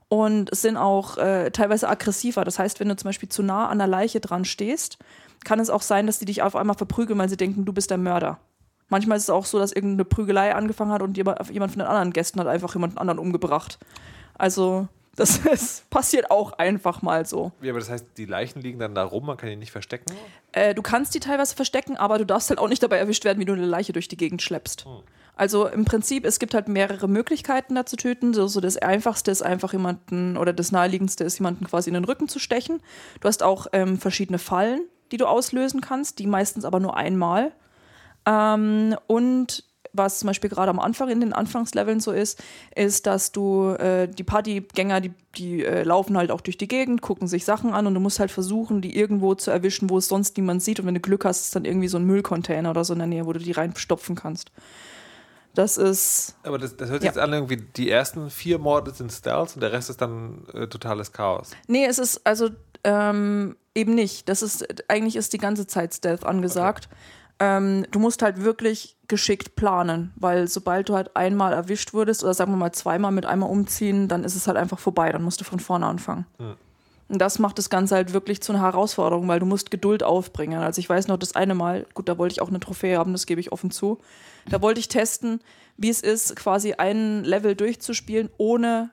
und 0.09 0.53
sind 0.53 0.77
auch 0.77 1.17
äh, 1.17 1.53
teilweise 1.53 1.89
aggressiver. 1.89 2.45
Das 2.45 2.59
heißt, 2.59 2.81
wenn 2.81 2.89
du 2.89 2.97
zum 2.97 3.07
Beispiel 3.11 3.29
zu 3.29 3.45
nah 3.45 3.69
an 3.69 3.79
der 3.79 3.87
Leiche 3.87 4.19
dran 4.19 4.45
stehst, 4.45 4.99
kann 5.45 5.61
es 5.61 5.71
auch 5.71 5.83
sein, 5.83 6.09
dass 6.09 6.19
die 6.19 6.25
dich 6.25 6.43
auf 6.43 6.57
einmal 6.57 6.77
verprügeln, 6.77 7.21
weil 7.21 7.29
sie 7.29 7.37
denken, 7.37 7.65
du 7.65 7.73
bist 7.73 7.93
der 7.93 7.99
Mörder. 7.99 8.41
Manchmal 8.89 9.19
ist 9.19 9.25
es 9.25 9.31
auch 9.31 9.45
so, 9.45 9.59
dass 9.59 9.73
irgendeine 9.73 10.05
Prügelei 10.05 10.55
angefangen 10.55 10.93
hat 10.93 11.03
und 11.03 11.17
jemand, 11.17 11.51
jemand 11.51 11.73
von 11.73 11.81
den 11.81 11.89
anderen 11.89 12.13
Gästen 12.13 12.41
hat 12.41 12.47
einfach 12.47 12.75
jemanden 12.75 12.99
anderen 12.99 13.19
umgebracht. 13.19 13.79
Also 14.37 14.89
Das 15.17 15.39
ist, 15.47 15.91
passiert 15.91 16.31
auch 16.31 16.53
einfach 16.53 17.03
mal 17.03 17.27
so. 17.27 17.53
Ja, 17.61 17.71
aber 17.73 17.81
das 17.81 17.91
heißt, 17.91 18.07
die 18.17 18.25
Leichen 18.25 18.63
liegen 18.63 18.79
dann 18.79 18.95
da 18.95 19.03
rum, 19.03 19.27
man 19.27 19.37
kann 19.37 19.51
die 19.51 19.57
nicht 19.57 19.73
verstecken? 19.73 20.15
Äh, 20.53 20.75
du 20.75 20.83
kannst 20.83 21.15
die 21.15 21.21
teilweise 21.21 21.57
verstecken, 21.57 21.97
aber 21.97 22.19
du 22.19 22.25
darfst 22.25 22.51
halt 22.51 22.61
auch 22.61 22.69
nicht 22.69 22.83
dabei 22.83 22.99
erwischt 22.99 23.25
werden, 23.25 23.41
wie 23.41 23.45
du 23.45 23.53
eine 23.53 23.67
Leiche 23.67 23.93
durch 23.93 24.07
die 24.09 24.17
Gegend 24.17 24.43
schleppst. 24.43 24.87
Also 25.37 25.67
im 25.67 25.85
Prinzip, 25.85 26.25
es 26.25 26.39
gibt 26.39 26.55
halt 26.55 26.69
mehrere 26.69 27.09
Möglichkeiten 27.09 27.75
da 27.75 27.85
zu 27.85 27.97
töten. 27.97 28.33
So, 28.33 28.47
so 28.49 28.61
das 28.61 28.77
Einfachste 28.77 29.31
ist 29.31 29.43
einfach 29.43 29.73
jemanden, 29.73 30.37
oder 30.37 30.53
das 30.53 30.73
Naheliegendste 30.73 31.25
ist, 31.25 31.39
jemanden 31.39 31.65
quasi 31.67 31.91
in 31.91 31.95
den 31.95 32.05
Rücken 32.05 32.29
zu 32.29 32.39
stechen. 32.39 32.81
Du 33.21 33.29
hast 33.29 33.43
auch 33.43 33.67
ähm, 33.73 33.99
verschiedene 33.99 34.39
Fallen, 34.39 34.83
die 35.13 35.17
du 35.17 35.27
auslösen 35.27 35.81
kannst, 35.81 36.19
die 36.21 36.27
meistens 36.27 36.65
aber 36.65 36.81
nur 36.81 36.97
einmal. 36.97 37.53
Ähm, 38.29 38.95
und 39.07 39.65
was 39.95 40.19
zum 40.19 40.27
Beispiel 40.27 40.51
gerade 40.51 40.71
am 40.71 40.79
Anfang 40.79 41.09
in 41.09 41.21
den 41.21 41.33
Anfangsleveln 41.33 41.99
so 41.99 42.13
ist, 42.13 42.41
ist, 42.77 43.07
dass 43.07 43.33
du 43.33 43.71
äh, 43.71 44.07
die 44.07 44.23
Partygänger, 44.23 45.01
die, 45.01 45.13
die 45.37 45.65
äh, 45.65 45.83
laufen 45.83 46.17
halt 46.19 46.31
auch 46.31 46.43
durch 46.43 46.59
die 46.59 46.69
Gegend, 46.69 47.01
gucken 47.01 47.27
sich 47.27 47.45
Sachen 47.47 47.73
an 47.73 47.87
und 47.87 47.95
du 47.95 48.01
musst 48.01 48.21
halt 48.21 48.31
versuchen, 48.31 48.83
die 48.83 48.97
irgendwo 48.97 49.35
zu 49.35 49.51
erwischen, 49.51 49.89
wo 49.89 49.97
es 49.99 50.07
sonst 50.07 50.37
niemand 50.37 50.63
sieht. 50.63 50.79
Und 50.79 50.87
wenn 50.87 50.95
du 50.95 51.01
Glück 51.01 51.25
hast, 51.25 51.41
ist 51.47 51.57
dann 51.57 51.65
irgendwie 51.65 51.89
so 51.89 51.97
ein 51.97 52.05
Müllcontainer 52.05 52.71
oder 52.71 52.85
so 52.85 52.93
in 52.93 52.99
der 52.99 53.09
Nähe, 53.09 53.27
wo 53.27 53.33
du 53.33 53.39
die 53.41 53.53
reinstopfen 53.53 54.15
kannst. 54.15 54.53
Das 55.55 55.79
ist. 55.79 56.37
Aber 56.45 56.59
das, 56.59 56.77
das 56.77 56.91
hört 56.91 57.01
sich 57.01 57.07
Ja. 57.07 57.13
jetzt 57.15 57.19
an, 57.19 57.33
irgendwie 57.33 57.57
die 57.57 57.91
ersten 57.91 58.31
vier 58.31 58.59
Morde 58.59 58.93
sind 58.93 59.11
Stealth 59.11 59.55
und 59.57 59.63
der 59.63 59.73
Rest 59.73 59.91
ist 59.91 60.01
dann 60.03 60.47
äh, 60.53 60.69
totales 60.69 61.13
Chaos. 61.13 61.51
Nee, 61.67 61.87
es 61.87 61.99
ist 61.99 62.25
also 62.27 62.51
ähm, 62.85 63.57
eben 63.75 63.95
nicht. 63.95 64.29
Das 64.29 64.43
ist 64.43 64.67
eigentlich 64.89 65.17
ist 65.17 65.33
die 65.33 65.39
ganze 65.39 65.67
Zeit 65.67 65.95
Stealth 65.95 66.25
angesagt. 66.25 66.89
Ähm, 67.41 67.87
du 67.91 67.99
musst 67.99 68.23
halt 68.23 68.43
wirklich 68.43 68.97
geschickt 69.07 69.57
planen, 69.57 70.13
weil 70.17 70.49
sobald 70.49 70.89
du 70.89 70.95
halt 70.95 71.17
einmal 71.17 71.53
erwischt 71.53 71.95
wurdest 71.95 72.23
oder 72.25 72.35
sagen 72.35 72.53
wir 72.53 72.57
mal 72.57 72.73
zweimal 72.73 73.13
mit 73.13 73.27
einmal 73.27 73.49
umziehen, 73.49 74.09
dann 74.09 74.25
ist 74.25 74.35
es 74.35 74.47
halt 74.47 74.57
einfach 74.57 74.79
vorbei. 74.79 75.11
Dann 75.13 75.23
musst 75.23 75.41
du 75.41 75.45
von 75.45 75.61
vorne 75.61 75.87
anfangen. 75.87 76.27
Und 77.09 77.19
das 77.21 77.39
macht 77.39 77.57
das 77.57 77.71
Ganze 77.71 77.95
halt 77.95 78.13
wirklich 78.13 78.43
zu 78.43 78.53
einer 78.53 78.61
Herausforderung, 78.63 79.27
weil 79.29 79.41
du 79.41 79.47
musst 79.47 79.71
Geduld 79.71 80.03
aufbringen. 80.03 80.61
Also 80.61 80.79
ich 80.79 80.89
weiß 80.89 81.09
noch, 81.09 81.17
das 81.17 81.35
eine 81.35 81.55
Mal, 81.55 81.87
gut, 81.95 82.09
da 82.09 82.19
wollte 82.19 82.35
ich 82.35 82.43
auch 82.43 82.49
eine 82.49 82.61
Trophäe 82.61 82.99
haben, 82.99 83.13
das 83.13 83.25
gebe 83.25 83.41
ich 83.41 83.51
offen 83.51 83.71
zu. 83.71 83.99
Da 84.51 84.61
wollte 84.61 84.81
ich 84.81 84.89
testen, 84.89 85.41
wie 85.79 85.89
es 85.89 86.03
ist, 86.03 86.37
quasi 86.37 86.75
ein 86.75 87.25
Level 87.25 87.55
durchzuspielen, 87.55 88.29
ohne 88.37 88.91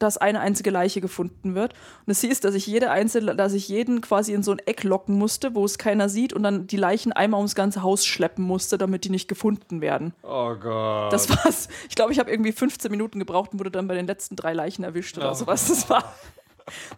dass 0.00 0.16
eine 0.18 0.40
einzige 0.40 0.70
Leiche 0.70 1.00
gefunden 1.00 1.54
wird. 1.54 1.74
Und 2.06 2.10
es 2.10 2.20
hieß, 2.22 2.40
dass 2.40 2.54
ich 2.54 2.66
jede 2.66 2.90
einzelne, 2.90 3.36
dass 3.36 3.52
ich 3.52 3.68
jeden 3.68 4.00
quasi 4.00 4.32
in 4.32 4.42
so 4.42 4.50
ein 4.50 4.58
Eck 4.58 4.82
locken 4.82 5.16
musste, 5.16 5.54
wo 5.54 5.64
es 5.64 5.78
keiner 5.78 6.08
sieht 6.08 6.32
und 6.32 6.42
dann 6.42 6.66
die 6.66 6.76
Leichen 6.76 7.12
einmal 7.12 7.38
ums 7.38 7.54
ganze 7.54 7.82
Haus 7.82 8.04
schleppen 8.04 8.44
musste, 8.44 8.78
damit 8.78 9.04
die 9.04 9.10
nicht 9.10 9.28
gefunden 9.28 9.80
werden. 9.80 10.12
Oh 10.22 10.54
Gott. 10.56 11.12
Das 11.12 11.28
war's. 11.30 11.68
Ich 11.88 11.94
glaube, 11.94 12.12
ich 12.12 12.18
habe 12.18 12.30
irgendwie 12.30 12.52
15 12.52 12.90
Minuten 12.90 13.18
gebraucht 13.18 13.52
und 13.52 13.58
wurde 13.60 13.70
dann 13.70 13.86
bei 13.86 13.94
den 13.94 14.06
letzten 14.06 14.34
drei 14.36 14.52
Leichen 14.54 14.82
erwischt 14.84 15.16
oder 15.18 15.30
Oh. 15.30 15.34
sowas. 15.34 15.68
Das 15.68 15.88
war, 15.88 16.14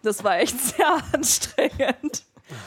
das 0.01 0.23
war 0.23 0.39
echt 0.39 0.59
sehr 0.59 0.97
anstrengend. 1.13 2.23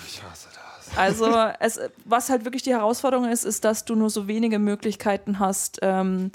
ich 0.06 0.22
hasse 0.22 0.48
das. 0.54 0.96
Also, 0.98 1.26
es, 1.60 1.80
was 2.04 2.30
halt 2.30 2.44
wirklich 2.44 2.62
die 2.62 2.70
Herausforderung 2.72 3.28
ist, 3.28 3.44
ist, 3.44 3.64
dass 3.64 3.84
du 3.84 3.94
nur 3.96 4.08
so 4.10 4.28
wenige 4.28 4.58
Möglichkeiten 4.58 5.38
hast, 5.38 5.78
ähm, 5.82 6.30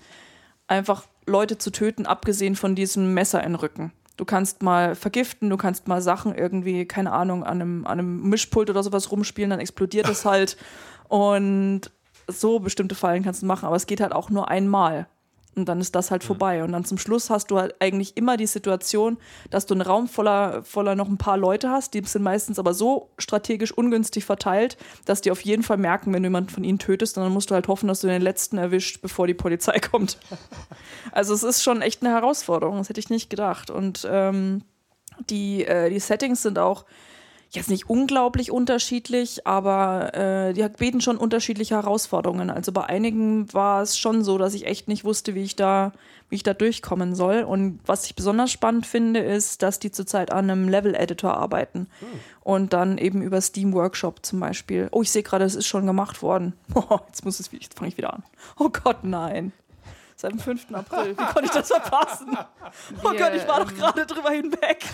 einfach 0.68 1.06
Leute 1.32 1.58
zu 1.58 1.72
töten, 1.72 2.06
abgesehen 2.06 2.56
von 2.56 2.76
diesem 2.76 3.14
Messer 3.14 3.40
in 3.44 3.54
den 3.54 3.56
Rücken. 3.56 3.92
Du 4.18 4.26
kannst 4.26 4.62
mal 4.62 4.94
vergiften, 4.94 5.50
du 5.50 5.58
kannst 5.58 5.88
mal 5.88 6.02
Sachen 6.02 6.36
irgendwie, 6.36 6.86
keine 6.86 7.12
Ahnung, 7.12 7.44
an 7.44 7.62
einem, 7.62 7.86
an 7.88 8.00
einem 8.00 8.30
Mischpult 8.30 8.70
oder 8.70 8.84
sowas 8.84 9.12
rumspielen, 9.12 9.50
dann 9.50 9.60
explodiert 9.60 10.08
es 10.10 10.26
halt. 10.26 10.58
Und 11.08 11.92
so 12.28 12.60
bestimmte 12.60 12.96
Fallen 12.96 13.24
kannst 13.24 13.42
du 13.42 13.46
machen, 13.46 13.66
aber 13.66 13.76
es 13.76 13.88
geht 13.88 14.02
halt 14.02 14.14
auch 14.14 14.30
nur 14.30 14.50
einmal. 14.50 15.08
Und 15.56 15.66
dann 15.68 15.82
ist 15.82 15.96
das 15.96 16.12
halt 16.12 16.24
vorbei. 16.24 16.64
Und 16.64 16.72
dann 16.72 16.86
zum 16.86 16.98
Schluss 16.98 17.30
hast 17.30 17.52
du 17.52 17.60
halt 17.60 17.76
eigentlich 17.80 18.16
immer 18.16 18.38
die 18.38 18.48
Situation, 18.48 19.18
dass 19.50 19.66
du 19.66 19.74
einen 19.74 19.82
Raum 19.82 20.08
voller, 20.08 20.64
voller 20.64 20.96
noch 20.96 21.10
ein 21.10 21.18
paar 21.18 21.38
Leute 21.38 21.70
hast. 21.70 21.94
Die 21.94 22.04
sind 22.06 22.24
meistens 22.24 22.58
aber 22.58 22.74
so 22.74 23.10
strategisch 23.18 23.72
ungünstig 23.72 24.24
verteilt, 24.24 24.78
dass 25.06 25.20
die 25.20 25.30
auf 25.30 25.42
jeden 25.42 25.64
Fall 25.64 25.78
merken, 25.78 26.14
wenn 26.14 26.24
du 26.24 26.28
jemanden 26.28 26.50
von 26.50 26.64
ihnen 26.64 26.80
tötest. 26.80 27.18
Und 27.18 27.24
dann 27.26 27.34
musst 27.34 27.52
du 27.52 27.56
halt 27.56 27.68
hoffen, 27.68 27.88
dass 27.88 28.00
du 28.00 28.08
den 28.08 28.22
letzten 28.22 28.58
erwischt, 28.58 29.02
bevor 29.02 29.28
die 29.28 29.34
Polizei 29.34 29.80
kommt. 29.92 30.18
Also 31.12 31.34
es 31.34 31.44
ist 31.44 31.64
schon 31.64 31.82
echt 31.82 32.02
eine 32.02 32.14
Herausforderung. 32.14 32.78
Das 32.78 32.88
hätte 32.88 33.02
ich 33.02 33.10
nicht 33.10 33.30
gedacht. 33.30 33.70
Und 33.70 34.08
ähm, 34.10 34.64
die, 35.30 35.66
äh, 35.66 35.90
die 35.90 36.00
Settings 36.00 36.42
sind 36.44 36.60
auch 36.60 36.86
jetzt 37.56 37.70
nicht 37.70 37.90
unglaublich 37.90 38.52
unterschiedlich, 38.52 39.46
aber 39.46 40.14
äh, 40.14 40.54
die 40.54 40.68
bieten 40.70 41.02
schon 41.02 41.18
unterschiedliche 41.18 41.76
Herausforderungen. 41.76 42.50
Also 42.50 42.72
bei 42.72 42.86
einigen 42.86 43.54
war 43.54 43.82
es 43.82 43.98
schon 43.98 44.24
so, 44.24 44.38
dass 44.38 44.54
ich 44.54 44.66
echt 44.68 44.88
nicht 44.88 45.04
wusste, 45.04 45.36
wie 45.36 45.44
ich 45.44 45.56
da, 45.58 45.92
wie 46.30 46.36
ich 46.36 46.44
da 46.44 46.54
durchkommen 46.54 47.14
soll. 47.14 47.44
Und 47.44 47.80
was 47.86 48.06
ich 48.06 48.16
besonders 48.16 48.52
spannend 48.52 48.86
finde, 48.86 49.20
ist, 49.20 49.64
dass 49.64 49.80
die 49.80 49.92
zurzeit 49.92 50.32
an 50.32 50.50
einem 50.50 50.70
Level-Editor 50.70 51.36
arbeiten. 51.36 51.88
Und 52.42 52.72
dann 52.72 52.98
eben 52.98 53.22
über 53.22 53.42
Steam 53.42 53.74
Workshop 53.74 54.26
zum 54.26 54.40
Beispiel. 54.40 54.88
Oh, 54.92 55.02
ich 55.02 55.12
sehe 55.12 55.24
gerade, 55.24 55.44
es 55.44 55.56
ist 55.56 55.68
schon 55.68 55.86
gemacht 55.86 56.22
worden. 56.22 56.54
Oh, 56.74 57.00
jetzt 57.08 57.26
muss 57.26 57.40
es, 57.40 57.52
jetzt 57.52 57.78
fange 57.78 57.90
ich 57.90 57.98
wieder 57.98 58.14
an. 58.14 58.24
Oh 58.58 58.70
Gott, 58.70 59.04
nein. 59.04 59.52
Seit 60.16 60.32
dem 60.32 60.40
5. 60.40 60.74
April. 60.74 61.18
Wie 61.18 61.26
konnte 61.26 61.46
ich 61.46 61.52
das 61.52 61.68
verpassen? 61.68 62.38
Oh 63.04 63.10
Gott, 63.10 63.34
ich 63.36 63.48
war 63.48 63.60
doch 63.60 63.72
ähm, 63.72 63.78
gerade 63.78 64.06
drüber 64.06 64.30
hinweg. 64.30 64.86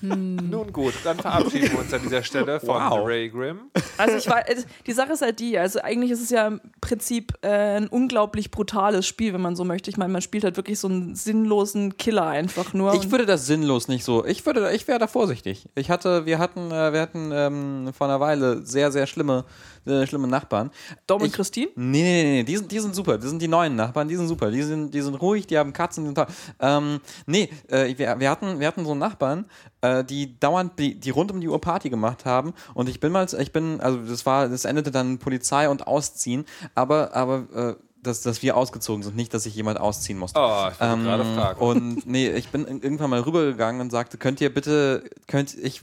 Nun 0.00 0.72
gut, 0.72 0.94
dann 1.04 1.18
verabschieden 1.18 1.70
wir 1.72 1.78
uns 1.78 1.92
an 1.92 2.02
dieser 2.02 2.22
Stelle 2.22 2.58
von 2.60 2.82
Wow. 2.82 3.06
Ray 3.06 3.28
Grimm. 3.28 3.70
Also 3.98 4.16
ich 4.16 4.28
war, 4.28 4.42
die 4.86 4.92
Sache 4.92 5.12
ist 5.12 5.22
halt 5.22 5.38
die, 5.38 5.58
also 5.58 5.80
eigentlich 5.80 6.10
ist 6.10 6.22
es 6.22 6.30
ja 6.30 6.46
im 6.46 6.60
Prinzip 6.80 7.34
äh, 7.42 7.76
ein 7.76 7.88
unglaublich 7.88 8.50
brutales 8.50 9.06
Spiel, 9.06 9.32
wenn 9.32 9.40
man 9.40 9.54
so 9.54 9.64
möchte. 9.64 9.90
Ich 9.90 9.96
meine, 9.96 10.12
man 10.12 10.22
spielt 10.22 10.44
halt 10.44 10.56
wirklich 10.56 10.78
so 10.78 10.88
einen 10.88 11.14
sinnlosen 11.14 11.96
Killer 11.96 12.26
einfach 12.26 12.72
nur. 12.74 12.94
Ich 12.94 13.10
würde 13.10 13.26
das 13.26 13.46
sinnlos 13.46 13.88
nicht 13.88 14.04
so. 14.04 14.24
Ich 14.24 14.44
würde, 14.46 14.72
ich 14.72 14.88
wäre 14.88 14.98
da 14.98 15.06
vorsichtig. 15.06 15.68
Ich 15.74 15.90
hatte, 15.90 16.26
wir 16.26 16.38
hatten, 16.38 16.70
äh, 16.70 16.92
wir 16.92 17.00
hatten 17.00 17.30
ähm, 17.32 17.92
vor 17.96 18.08
einer 18.08 18.20
Weile 18.20 18.64
sehr, 18.64 18.90
sehr 18.90 19.06
schlimme, 19.06 19.44
äh, 19.86 20.06
schlimme 20.06 20.26
Nachbarn. 20.26 20.70
Dom 21.06 21.22
und 21.22 21.32
Christine? 21.32 21.68
Nee, 21.76 22.02
nee, 22.02 22.22
nee, 22.22 22.32
nee, 22.32 22.42
die 22.44 22.56
sind, 22.56 22.72
die 22.72 22.80
sind 22.80 22.94
super. 22.94 23.18
Die 23.18 23.28
sind 23.28 23.40
die 23.40 23.48
neuen 23.48 23.76
Nachbarn, 23.76 24.08
die 24.08 24.16
sind 24.16 24.28
super. 24.28 24.50
Die 24.50 24.62
sind, 24.62 24.92
die 24.92 25.00
sind 25.00 25.14
ruhig, 25.14 25.46
die 25.46 25.58
haben 25.58 25.72
Katzen, 25.72 26.04
die 26.04 26.08
sind 26.08 26.14
toll. 26.16 26.26
Ähm, 26.60 27.00
nee, 27.26 27.48
äh, 27.68 27.96
wir, 27.96 28.18
wir, 28.18 28.30
hatten, 28.30 28.58
wir 28.58 28.66
hatten 28.66 28.84
so 28.84 28.94
Nachbarn, 28.94 29.46
äh, 29.82 30.02
die 30.04 30.38
dauernd, 30.40 30.78
die, 30.78 30.98
die 30.98 31.10
rund 31.10 31.30
um 31.30 31.40
die 31.40 31.48
Uhr 31.48 31.60
Party 31.60 31.90
gemacht 31.90 32.24
haben. 32.24 32.54
Und 32.74 32.88
ich 32.88 32.98
bin 33.00 33.12
mal, 33.12 33.26
ich 33.38 33.52
bin, 33.52 33.80
also 33.80 33.98
das 33.98 34.24
war, 34.24 34.48
das 34.48 34.64
endete 34.64 34.90
dann 34.90 35.18
Polizei 35.18 35.68
und 35.68 35.86
Ausziehen, 35.86 36.46
aber, 36.74 37.14
aber, 37.14 37.44
äh, 37.54 37.74
dass, 38.02 38.22
dass 38.22 38.42
wir 38.42 38.56
ausgezogen 38.56 39.02
sind, 39.04 39.14
nicht, 39.14 39.32
dass 39.32 39.44
sich 39.44 39.54
jemand 39.54 39.78
ausziehen 39.78 40.18
musste. 40.18 40.40
Oh, 40.40 40.68
ich 40.72 40.80
wollte 40.80 41.02
gerade 41.04 41.24
fragen. 41.36 41.60
Und 41.60 42.06
nee, 42.06 42.30
ich 42.30 42.48
bin 42.48 42.66
irgendwann 42.66 43.10
mal 43.10 43.20
rübergegangen 43.20 43.80
und 43.80 43.90
sagte, 43.90 44.16
könnt 44.18 44.40
ihr 44.40 44.52
bitte, 44.52 45.04
könnt 45.28 45.54
ich 45.56 45.82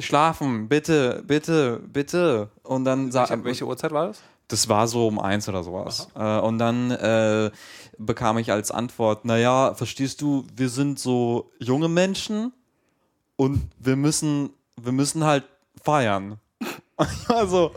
schlafen, 0.00 0.68
bitte, 0.68 1.24
bitte, 1.26 1.80
bitte. 1.92 2.50
Und 2.62 2.84
dann 2.84 3.10
sa- 3.10 3.28
welche, 3.28 3.44
welche 3.44 3.66
Uhrzeit 3.66 3.90
war 3.92 4.08
das? 4.08 4.20
das 4.50 4.68
war 4.68 4.88
so 4.88 5.06
um 5.08 5.18
eins 5.18 5.46
oder 5.48 5.62
sowas. 5.62 6.08
Äh, 6.14 6.38
und 6.38 6.58
dann 6.58 6.90
äh, 6.92 7.50
bekam 7.98 8.38
ich 8.38 8.50
als 8.52 8.70
Antwort, 8.70 9.24
naja, 9.26 9.74
verstehst 9.74 10.22
du, 10.22 10.46
wir 10.56 10.68
sind 10.70 10.98
so 10.98 11.50
junge 11.58 11.88
Menschen 11.88 12.52
und 13.38 13.70
wir 13.78 13.96
müssen, 13.96 14.50
wir 14.76 14.92
müssen 14.92 15.24
halt 15.24 15.44
feiern. 15.82 16.38
also, 17.28 17.72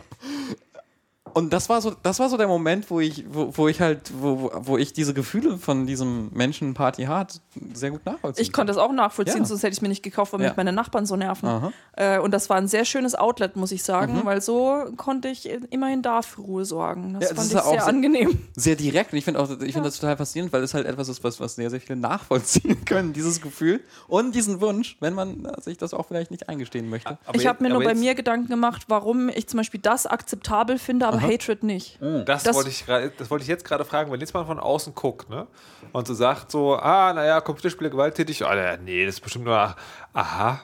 und 1.34 1.52
das 1.52 1.68
war 1.68 1.80
so, 1.80 1.92
das 2.02 2.18
war 2.18 2.28
so 2.28 2.36
der 2.36 2.46
Moment, 2.48 2.90
wo 2.90 3.00
ich, 3.00 3.24
wo, 3.32 3.52
wo 3.56 3.68
ich 3.68 3.80
halt, 3.80 4.12
wo, 4.18 4.50
wo- 4.54 4.76
ich 4.78 4.92
diese 4.92 5.14
Gefühle 5.14 5.58
von 5.58 5.86
diesem 5.86 6.30
Menschen 6.32 6.74
Party 6.74 7.04
Hard 7.04 7.40
sehr 7.74 7.90
gut 7.90 8.04
nachvollziehen 8.06 8.42
Ich 8.42 8.52
konnte 8.52 8.72
das 8.72 8.76
auch 8.82 8.92
nachvollziehen, 8.92 9.38
Ja. 9.40 9.44
sonst 9.44 9.62
hätte 9.62 9.72
ich 9.72 9.78
es 9.78 9.82
mir 9.82 9.88
nicht 9.88 10.02
gekauft, 10.02 10.32
weil 10.32 10.40
Ja. 10.42 10.48
mich 10.48 10.56
meine 10.56 10.72
Nachbarn 10.72 11.06
so 11.06 11.16
nerven. 11.16 11.72
Äh, 11.96 12.18
und 12.18 12.32
das 12.32 12.48
war 12.50 12.56
ein 12.56 12.68
sehr 12.68 12.84
schönes 12.84 13.14
Outlet, 13.14 13.56
muss 13.56 13.72
ich 13.72 13.82
sagen, 13.82 14.18
Mhm. 14.20 14.24
weil 14.24 14.40
so 14.40 14.84
konnte 14.96 15.28
ich 15.28 15.48
immerhin 15.70 16.02
da 16.02 16.22
für 16.22 16.40
Ruhe 16.42 16.64
sorgen. 16.64 17.14
Das 17.14 17.22
Ja, 17.24 17.28
das 17.30 17.36
fand 17.36 17.40
ist 17.40 17.46
ich 17.48 17.54
ja 17.54 17.64
auch 17.64 17.70
sehr 17.72 17.80
so- 17.82 17.86
angenehm. 17.88 18.38
sehr 18.54 18.76
direkt 18.76 19.12
und 19.12 19.18
ich 19.18 19.24
finde 19.24 19.40
auch, 19.40 19.50
ich 19.50 19.72
finde 19.72 19.82
das 19.88 19.98
total 19.98 20.16
faszinierend, 20.16 20.52
weil 20.52 20.62
es 20.62 20.74
halt 20.74 20.86
etwas 20.86 21.08
ist, 21.08 21.22
was, 21.24 21.40
was 21.40 21.54
sehr, 21.56 21.70
sehr 21.70 21.80
viele 21.80 21.96
nachvollziehen 21.98 22.84
können, 22.84 23.12
dieses 23.12 23.40
Gefühl 23.40 23.80
und 24.08 24.34
diesen 24.34 24.60
Wunsch, 24.60 24.96
wenn 25.00 25.14
man 25.14 25.46
sich 25.60 25.78
das 25.78 25.94
auch 25.94 26.06
vielleicht 26.06 26.30
nicht 26.30 26.48
eingestehen 26.48 26.88
möchte. 26.88 27.18
Aber 27.26 27.36
ich 27.36 27.46
habe 27.46 27.62
mir 27.62 27.70
nur 27.70 27.82
bei 27.82 27.94
mir 27.94 28.14
Gedanken 28.14 28.48
gemacht, 28.48 28.84
warum 28.88 29.28
ich 29.28 29.46
zum 29.48 29.58
Beispiel 29.58 29.80
das 29.80 30.06
akzeptabel 30.06 30.78
finde, 30.78 31.06
aber 31.06 31.21
Hatred 31.22 31.62
nicht. 31.62 31.98
Das, 32.26 32.42
Das- 32.42 32.54
wollte 32.56 32.70
ich 32.70 32.84
gerade, 32.86 33.12
das 33.16 33.30
wollte 33.30 33.42
ich 33.42 33.48
jetzt 33.48 33.64
gerade 33.64 33.84
fragen, 33.84 34.10
wenn 34.12 34.20
jetzt 34.20 34.34
mal 34.34 34.44
von 34.44 34.58
außen 34.58 34.94
guckt, 34.94 35.30
ne? 35.30 35.46
Und 35.92 36.06
so 36.06 36.14
sagt 36.14 36.50
so, 36.50 36.76
ah, 36.76 37.12
naja, 37.12 37.40
Computerspiele 37.40 37.90
gewalttätig, 37.90 38.44
ah, 38.44 38.54
naja, 38.54 38.76
nee, 38.76 39.04
das 39.06 39.16
ist 39.16 39.20
bestimmt 39.20 39.44
nur, 39.46 39.76
aha, 40.12 40.60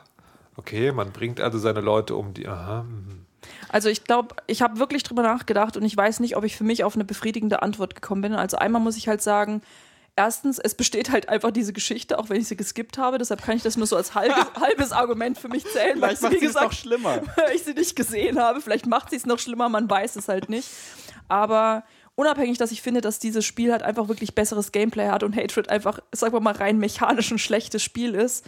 okay, 0.56 0.92
man 0.92 1.12
bringt 1.12 1.40
also 1.40 1.58
seine 1.58 1.80
Leute 1.80 2.14
um 2.16 2.34
die, 2.34 2.46
aha, 2.46 2.82
mhm. 2.82 3.24
Also 3.70 3.88
ich 3.88 4.04
glaube, 4.04 4.34
ich 4.46 4.62
habe 4.62 4.78
wirklich 4.78 5.02
drüber 5.02 5.22
nachgedacht 5.22 5.76
und 5.76 5.84
ich 5.84 5.96
weiß 5.96 6.20
nicht, 6.20 6.36
ob 6.36 6.44
ich 6.44 6.56
für 6.56 6.64
mich 6.64 6.84
auf 6.84 6.94
eine 6.94 7.04
befriedigende 7.04 7.62
Antwort 7.62 7.94
gekommen 7.94 8.22
bin. 8.22 8.34
Also 8.34 8.56
einmal 8.56 8.80
muss 8.82 8.96
ich 8.96 9.08
halt 9.08 9.22
sagen, 9.22 9.62
erstens, 10.18 10.58
es 10.58 10.74
besteht 10.74 11.10
halt 11.10 11.28
einfach 11.28 11.52
diese 11.52 11.72
Geschichte, 11.72 12.18
auch 12.18 12.28
wenn 12.28 12.40
ich 12.40 12.48
sie 12.48 12.56
geskippt 12.56 12.98
habe. 12.98 13.18
Deshalb 13.18 13.40
kann 13.42 13.56
ich 13.56 13.62
das 13.62 13.76
nur 13.76 13.86
so 13.86 13.96
als 13.96 14.16
halbes, 14.16 14.36
halbes 14.60 14.92
Argument 14.92 15.38
für 15.38 15.48
mich 15.48 15.64
zählen, 15.64 16.00
weil 16.00 16.14
ich 16.14 16.18
sie, 16.18 16.30
wie 16.30 16.40
gesagt, 16.40 16.74
schlimmer. 16.74 17.22
weil 17.36 17.50
ich 17.54 17.62
sie 17.62 17.72
nicht 17.72 17.94
gesehen 17.94 18.38
habe. 18.40 18.60
Vielleicht 18.60 18.86
macht 18.86 19.10
sie 19.10 19.16
es 19.16 19.26
noch 19.26 19.38
schlimmer, 19.38 19.68
man 19.68 19.88
weiß 19.88 20.16
es 20.16 20.26
halt 20.26 20.48
nicht. 20.48 20.68
Aber 21.28 21.84
unabhängig, 22.16 22.58
dass 22.58 22.72
ich 22.72 22.82
finde, 22.82 23.00
dass 23.00 23.20
dieses 23.20 23.44
Spiel 23.44 23.70
halt 23.70 23.84
einfach 23.84 24.08
wirklich 24.08 24.34
besseres 24.34 24.72
Gameplay 24.72 25.06
hat 25.06 25.22
und 25.22 25.36
Hatred 25.36 25.68
einfach, 25.70 26.00
sagen 26.10 26.32
wir 26.32 26.40
mal, 26.40 26.54
rein 26.54 26.78
mechanisch 26.78 27.30
ein 27.30 27.38
schlechtes 27.38 27.82
Spiel 27.82 28.14
ist, 28.14 28.44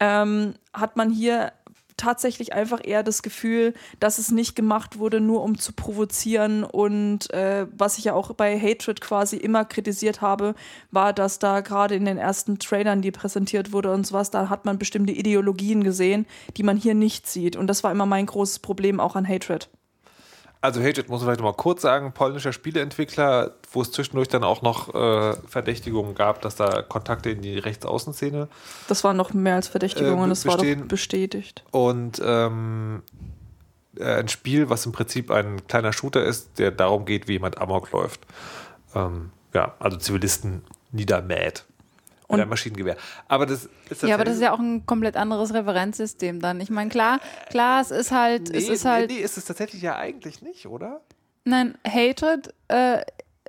ähm, 0.00 0.54
hat 0.72 0.96
man 0.96 1.10
hier 1.10 1.52
tatsächlich 2.00 2.52
einfach 2.52 2.80
eher 2.82 3.02
das 3.02 3.22
Gefühl, 3.22 3.74
dass 4.00 4.18
es 4.18 4.30
nicht 4.30 4.56
gemacht 4.56 4.98
wurde, 4.98 5.20
nur 5.20 5.42
um 5.42 5.58
zu 5.58 5.72
provozieren. 5.72 6.64
Und 6.64 7.30
äh, 7.32 7.66
was 7.76 7.98
ich 7.98 8.04
ja 8.04 8.14
auch 8.14 8.32
bei 8.32 8.58
Hatred 8.58 9.00
quasi 9.00 9.36
immer 9.36 9.64
kritisiert 9.64 10.20
habe, 10.20 10.54
war, 10.90 11.12
dass 11.12 11.38
da 11.38 11.60
gerade 11.60 11.94
in 11.94 12.06
den 12.06 12.18
ersten 12.18 12.58
Trailern, 12.58 13.02
die 13.02 13.10
präsentiert 13.10 13.72
wurde 13.72 13.92
und 13.92 14.06
sowas, 14.06 14.30
da 14.30 14.48
hat 14.48 14.64
man 14.64 14.78
bestimmte 14.78 15.12
Ideologien 15.12 15.84
gesehen, 15.84 16.26
die 16.56 16.62
man 16.62 16.76
hier 16.76 16.94
nicht 16.94 17.26
sieht. 17.26 17.56
Und 17.56 17.66
das 17.66 17.84
war 17.84 17.92
immer 17.92 18.06
mein 18.06 18.26
großes 18.26 18.60
Problem 18.60 18.98
auch 18.98 19.16
an 19.16 19.28
Hatred. 19.28 19.68
Also 20.62 20.82
Hatred 20.82 21.08
muss 21.08 21.20
man 21.20 21.28
vielleicht 21.28 21.40
noch 21.40 21.46
mal 21.50 21.56
kurz 21.56 21.80
sagen, 21.80 22.12
polnischer 22.12 22.52
Spieleentwickler, 22.52 23.54
wo 23.72 23.80
es 23.80 23.92
zwischendurch 23.92 24.28
dann 24.28 24.44
auch 24.44 24.60
noch 24.60 24.94
äh, 24.94 25.34
Verdächtigungen 25.48 26.14
gab, 26.14 26.42
dass 26.42 26.54
da 26.56 26.82
Kontakte 26.82 27.30
in 27.30 27.40
die 27.40 27.58
Rechtsaußenszene 27.58 28.46
Das 28.86 29.02
war 29.02 29.14
noch 29.14 29.32
mehr 29.32 29.54
als 29.54 29.68
Verdächtigungen, 29.68 30.26
Äh, 30.26 30.28
das 30.28 30.46
war 30.46 30.58
doch 30.58 30.64
bestätigt. 30.86 31.64
und 31.70 32.20
ähm, 32.22 33.02
äh, 33.96 34.04
ein 34.16 34.28
Spiel, 34.28 34.68
was 34.68 34.84
im 34.84 34.92
Prinzip 34.92 35.30
ein 35.30 35.66
kleiner 35.66 35.94
Shooter 35.94 36.24
ist, 36.24 36.58
der 36.58 36.70
darum 36.72 37.06
geht, 37.06 37.26
wie 37.26 37.32
jemand 37.32 37.58
Amok 37.58 37.90
läuft. 37.92 38.20
Ähm, 38.94 39.30
ja, 39.54 39.74
also 39.78 39.96
Zivilisten 39.96 40.62
niedermäht. 40.92 41.64
Mit 42.30 42.34
Und- 42.34 42.40
einem 42.42 42.50
Maschinengewehr. 42.50 42.96
Aber 43.28 43.44
das 43.46 43.68
ist 43.90 44.02
Ja, 44.02 44.14
aber 44.14 44.24
das 44.24 44.36
ist 44.36 44.40
ja 44.42 44.52
auch 44.52 44.60
ein 44.60 44.86
komplett 44.86 45.16
anderes 45.16 45.52
Referenzsystem 45.52 46.40
dann. 46.40 46.60
Ich 46.60 46.70
meine, 46.70 46.88
klar, 46.90 47.18
klar, 47.50 47.80
es 47.80 47.90
ist 47.90 48.12
halt, 48.12 48.50
es 48.54 48.68
Nee, 48.68 48.74
ist 48.74 48.84
halt, 48.84 49.10
nee, 49.10 49.16
nee, 49.16 49.22
ist 49.22 49.36
es 49.36 49.44
tatsächlich 49.44 49.82
ja 49.82 49.96
eigentlich 49.96 50.40
nicht, 50.42 50.66
oder? 50.66 51.00
nein, 51.44 51.76
Hatred 51.84 52.54
äh, 52.68 53.02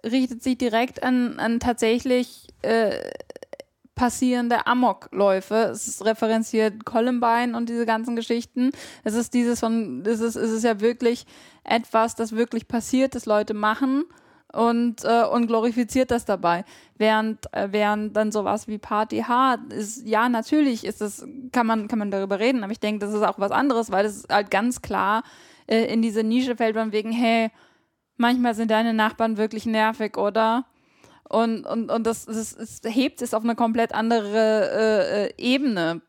richtet 0.03 0.41
sich 0.41 0.57
direkt 0.57 1.03
an, 1.03 1.39
an 1.39 1.59
tatsächlich 1.59 2.47
äh, 2.63 2.97
passierende 3.93 4.65
Amokläufe. 4.65 5.55
Es 5.73 6.03
referenziert 6.03 6.85
Columbine 6.85 7.55
und 7.55 7.69
diese 7.69 7.85
ganzen 7.85 8.15
Geschichten. 8.15 8.71
Es 9.03 9.13
ist 9.13 9.33
dieses 9.35 9.59
von, 9.59 10.03
es 10.07 10.21
ist, 10.21 10.35
es 10.35 10.49
ist 10.51 10.63
ja 10.63 10.79
wirklich 10.79 11.25
etwas, 11.63 12.15
das 12.15 12.31
wirklich 12.35 12.67
passiert, 12.67 13.13
das 13.13 13.25
Leute 13.27 13.53
machen 13.53 14.05
und, 14.53 15.03
äh, 15.03 15.23
und 15.23 15.47
glorifiziert 15.47 16.11
das 16.11 16.25
dabei. 16.25 16.65
Während, 16.97 17.51
äh, 17.53 17.69
während 17.71 18.15
dann 18.15 18.31
sowas 18.31 18.67
wie 18.67 18.77
Party 18.77 19.19
Hard 19.19 19.73
ist, 19.73 20.05
ja, 20.05 20.29
natürlich 20.29 20.85
ist 20.85 21.01
es, 21.01 21.25
kann 21.51 21.67
man, 21.67 21.87
kann 21.87 21.99
man 21.99 22.11
darüber 22.11 22.39
reden, 22.39 22.63
aber 22.63 22.71
ich 22.71 22.79
denke, 22.79 23.05
das 23.05 23.13
ist 23.13 23.23
auch 23.23 23.39
was 23.39 23.51
anderes, 23.51 23.91
weil 23.91 24.05
es 24.05 24.25
halt 24.29 24.51
ganz 24.51 24.81
klar 24.81 25.23
äh, 25.67 25.85
in 25.85 26.01
diese 26.01 26.23
Nische 26.23 26.55
fällt, 26.55 26.75
von 26.75 26.91
wegen, 26.91 27.11
hey, 27.11 27.49
manchmal 28.17 28.53
sind 28.55 28.71
deine 28.71 28.93
Nachbarn 28.93 29.37
wirklich 29.37 29.65
nervig, 29.65 30.17
oder? 30.17 30.65
Und, 31.29 31.65
und, 31.65 31.89
und 31.89 32.05
das, 32.05 32.25
das, 32.25 32.55
das 32.55 32.81
hebt 32.83 33.21
es 33.21 33.33
auf 33.33 33.43
eine 33.43 33.55
komplett 33.55 33.93
andere 33.93 34.69
äh, 34.73 35.25
äh, 35.27 35.33
Ebene. 35.37 36.01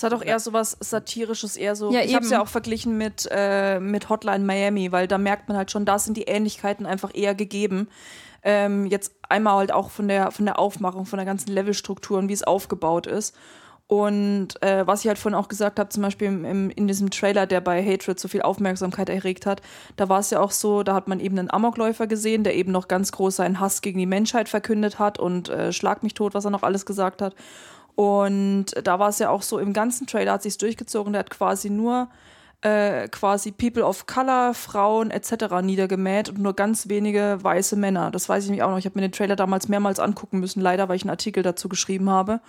Es 0.00 0.04
hat 0.04 0.14
auch 0.14 0.22
eher 0.22 0.40
so 0.40 0.54
was 0.54 0.78
Satirisches, 0.80 1.58
eher 1.58 1.76
so. 1.76 1.92
Ja, 1.92 2.00
ich 2.00 2.14
habe 2.14 2.24
es 2.24 2.30
ja 2.30 2.40
auch 2.40 2.48
verglichen 2.48 2.96
mit, 2.96 3.28
äh, 3.30 3.78
mit 3.80 4.08
Hotline 4.08 4.46
Miami, 4.46 4.92
weil 4.92 5.06
da 5.06 5.18
merkt 5.18 5.48
man 5.48 5.58
halt 5.58 5.70
schon, 5.70 5.84
da 5.84 5.98
sind 5.98 6.16
die 6.16 6.22
Ähnlichkeiten 6.22 6.86
einfach 6.86 7.10
eher 7.12 7.34
gegeben. 7.34 7.86
Ähm, 8.42 8.86
jetzt 8.86 9.12
einmal 9.28 9.56
halt 9.56 9.72
auch 9.72 9.90
von 9.90 10.08
der, 10.08 10.30
von 10.30 10.46
der 10.46 10.58
Aufmachung, 10.58 11.04
von 11.04 11.18
der 11.18 11.26
ganzen 11.26 11.52
Levelstruktur 11.52 12.18
und 12.18 12.30
wie 12.30 12.32
es 12.32 12.42
aufgebaut 12.42 13.06
ist. 13.06 13.36
Und 13.88 14.62
äh, 14.62 14.86
was 14.86 15.00
ich 15.00 15.08
halt 15.08 15.18
vorhin 15.18 15.38
auch 15.38 15.48
gesagt 15.48 15.78
habe, 15.78 15.90
zum 15.90 16.02
Beispiel 16.02 16.28
im, 16.28 16.46
im, 16.46 16.70
in 16.70 16.88
diesem 16.88 17.10
Trailer, 17.10 17.46
der 17.46 17.60
bei 17.60 17.84
Hatred 17.84 18.18
so 18.18 18.28
viel 18.28 18.40
Aufmerksamkeit 18.40 19.10
erregt 19.10 19.44
hat, 19.44 19.60
da 19.96 20.08
war 20.08 20.20
es 20.20 20.30
ja 20.30 20.40
auch 20.40 20.52
so, 20.52 20.82
da 20.82 20.94
hat 20.94 21.08
man 21.08 21.20
eben 21.20 21.38
einen 21.38 21.50
Amokläufer 21.50 22.06
gesehen, 22.06 22.42
der 22.42 22.54
eben 22.54 22.72
noch 22.72 22.88
ganz 22.88 23.12
groß 23.12 23.36
seinen 23.36 23.60
Hass 23.60 23.82
gegen 23.82 23.98
die 23.98 24.06
Menschheit 24.06 24.48
verkündet 24.48 24.98
hat 24.98 25.18
und 25.18 25.50
äh, 25.50 25.74
schlag 25.74 26.02
mich 26.02 26.14
tot, 26.14 26.32
was 26.32 26.46
er 26.46 26.52
noch 26.52 26.62
alles 26.62 26.86
gesagt 26.86 27.20
hat. 27.20 27.34
Und 28.00 28.68
da 28.82 28.98
war 28.98 29.10
es 29.10 29.18
ja 29.18 29.28
auch 29.28 29.42
so, 29.42 29.58
im 29.58 29.74
ganzen 29.74 30.06
Trailer 30.06 30.32
hat 30.32 30.42
sich 30.42 30.56
durchgezogen, 30.56 31.12
der 31.12 31.20
hat 31.20 31.28
quasi 31.28 31.68
nur 31.68 32.08
äh, 32.62 33.08
quasi 33.08 33.52
People 33.52 33.84
of 33.84 34.06
Color, 34.06 34.54
Frauen 34.54 35.10
etc. 35.10 35.60
niedergemäht 35.60 36.30
und 36.30 36.38
nur 36.38 36.54
ganz 36.54 36.88
wenige 36.88 37.36
weiße 37.42 37.76
Männer. 37.76 38.10
Das 38.10 38.26
weiß 38.26 38.44
ich 38.44 38.48
nämlich 38.48 38.62
auch 38.62 38.70
noch. 38.70 38.78
Ich 38.78 38.86
habe 38.86 38.98
mir 38.98 39.06
den 39.06 39.12
Trailer 39.12 39.36
damals 39.36 39.68
mehrmals 39.68 40.00
angucken 40.00 40.40
müssen, 40.40 40.62
leider, 40.62 40.88
weil 40.88 40.96
ich 40.96 41.02
einen 41.02 41.10
Artikel 41.10 41.42
dazu 41.42 41.68
geschrieben 41.68 42.08
habe. 42.08 42.40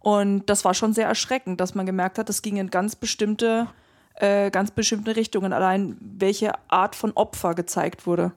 Und 0.00 0.46
das 0.46 0.64
war 0.64 0.74
schon 0.74 0.92
sehr 0.92 1.06
erschreckend, 1.06 1.60
dass 1.60 1.76
man 1.76 1.86
gemerkt 1.86 2.18
hat, 2.18 2.28
das 2.28 2.42
ging 2.42 2.56
in 2.56 2.70
ganz 2.70 2.96
bestimmte, 2.96 3.68
äh, 4.16 4.50
ganz 4.50 4.72
bestimmte 4.72 5.14
Richtungen, 5.14 5.52
allein 5.52 5.98
welche 6.00 6.50
Art 6.66 6.96
von 6.96 7.12
Opfer 7.12 7.54
gezeigt 7.54 8.08
wurde. 8.08 8.32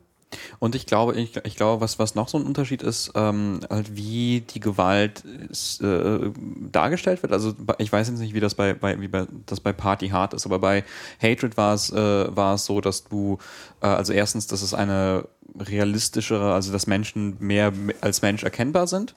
Und 0.60 0.76
ich 0.76 0.86
glaube, 0.86 1.16
ich, 1.16 1.36
ich 1.44 1.56
glaube, 1.56 1.82
was, 1.82 2.00
was 2.00 2.16
noch 2.16 2.30
so 2.30 2.38
ein 2.38 2.46
Unterschied 2.46 2.82
ist, 2.82 3.12
ähm, 3.16 3.62
halt 3.70 3.96
wie 3.96 4.42
die 4.42 4.60
Gewalt 4.60 5.24
äh, 5.26 6.32
dargestellt 6.72 7.24
wird. 7.24 7.34
Also 7.34 7.54
ich 7.78 7.92
weiß 7.92 8.10
jetzt 8.10 8.20
nicht, 8.20 8.34
wie 8.34 8.40
das 8.40 8.56
bei, 8.56 8.74
bei, 8.74 9.00
wie 9.02 9.08
bei, 9.08 9.26
das 9.46 9.60
bei 9.60 9.74
Party 9.74 10.10
Hard 10.10 10.34
ist, 10.34 10.46
aber 10.46 10.60
bei 10.60 10.84
Hatred 11.22 11.58
war 11.58 11.74
es, 11.74 11.92
äh, 11.92 12.36
war 12.36 12.56
es 12.56 12.66
so, 12.66 12.82
dass 12.82 13.06
du, 13.06 13.38
äh, 13.82 13.88
also 13.88 14.14
erstens, 14.14 14.48
dass 14.48 14.62
es 14.62 14.74
eine 14.74 15.28
realistischere, 15.58 16.54
also 16.54 16.72
dass 16.72 16.88
Menschen 16.88 17.36
mehr 17.40 17.74
als 18.02 18.22
Mensch 18.22 18.44
erkennbar 18.44 18.88
sind. 18.88 19.16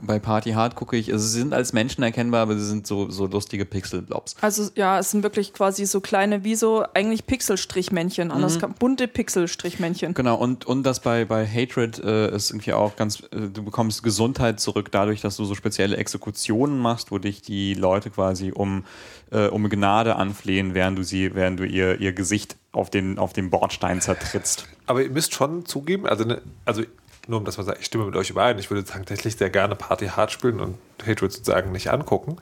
Bei 0.00 0.18
Party 0.18 0.52
Hard 0.52 0.74
gucke 0.74 0.96
ich, 0.96 1.12
also 1.12 1.24
sie 1.26 1.38
sind 1.38 1.54
als 1.54 1.72
Menschen 1.72 2.02
erkennbar, 2.02 2.42
aber 2.42 2.56
sie 2.56 2.66
sind 2.66 2.86
so, 2.86 3.10
so 3.10 3.26
lustige 3.26 3.64
Pixelblobs. 3.64 4.36
Also 4.40 4.68
ja, 4.74 4.98
es 4.98 5.10
sind 5.10 5.22
wirklich 5.22 5.52
quasi 5.52 5.86
so 5.86 6.00
kleine, 6.00 6.44
wie 6.44 6.54
so 6.54 6.84
eigentlich 6.94 7.26
Pixelstrichmännchen, 7.26 8.30
anders 8.30 8.58
kann, 8.58 8.74
bunte 8.74 9.08
Pixelstrichmännchen. 9.08 10.14
Genau, 10.14 10.36
und, 10.36 10.66
und 10.66 10.82
das 10.82 11.00
bei, 11.00 11.24
bei 11.24 11.46
Hatred 11.46 11.98
äh, 11.98 12.34
ist 12.34 12.50
irgendwie 12.50 12.72
auch 12.72 12.96
ganz, 12.96 13.20
äh, 13.30 13.48
du 13.52 13.62
bekommst 13.62 14.02
Gesundheit 14.02 14.60
zurück 14.60 14.90
dadurch, 14.90 15.20
dass 15.20 15.36
du 15.36 15.44
so 15.44 15.54
spezielle 15.54 15.96
Exekutionen 15.96 16.78
machst, 16.78 17.10
wo 17.10 17.18
dich 17.18 17.42
die 17.42 17.74
Leute 17.74 18.10
quasi 18.10 18.52
um, 18.52 18.84
äh, 19.30 19.46
um 19.46 19.68
Gnade 19.68 20.16
anflehen, 20.16 20.74
während 20.74 20.98
du 20.98 21.02
sie, 21.02 21.34
während 21.34 21.60
du 21.60 21.64
ihr, 21.64 22.00
ihr 22.00 22.12
Gesicht 22.12 22.56
auf 22.72 22.90
den, 22.90 23.18
auf 23.18 23.32
den 23.32 23.50
Bordstein 23.50 24.00
zertrittst. 24.00 24.66
Aber 24.86 25.02
ihr 25.02 25.10
müsst 25.10 25.34
schon 25.34 25.64
zugeben, 25.64 26.06
also, 26.06 26.24
ne, 26.24 26.42
also 26.64 26.82
nur 27.26 27.38
um 27.38 27.44
das 27.44 27.56
mal 27.56 27.64
sagen, 27.64 27.78
ich 27.80 27.86
stimme 27.86 28.04
mit 28.04 28.16
euch 28.16 28.30
überein, 28.30 28.58
ich 28.58 28.70
würde 28.70 28.84
tatsächlich 28.84 29.36
sehr 29.36 29.50
gerne 29.50 29.74
Party 29.76 30.08
Hard 30.08 30.30
spielen 30.32 30.60
und 30.60 30.78
Hatred 31.06 31.32
sozusagen 31.32 31.72
nicht 31.72 31.90
angucken. 31.90 32.36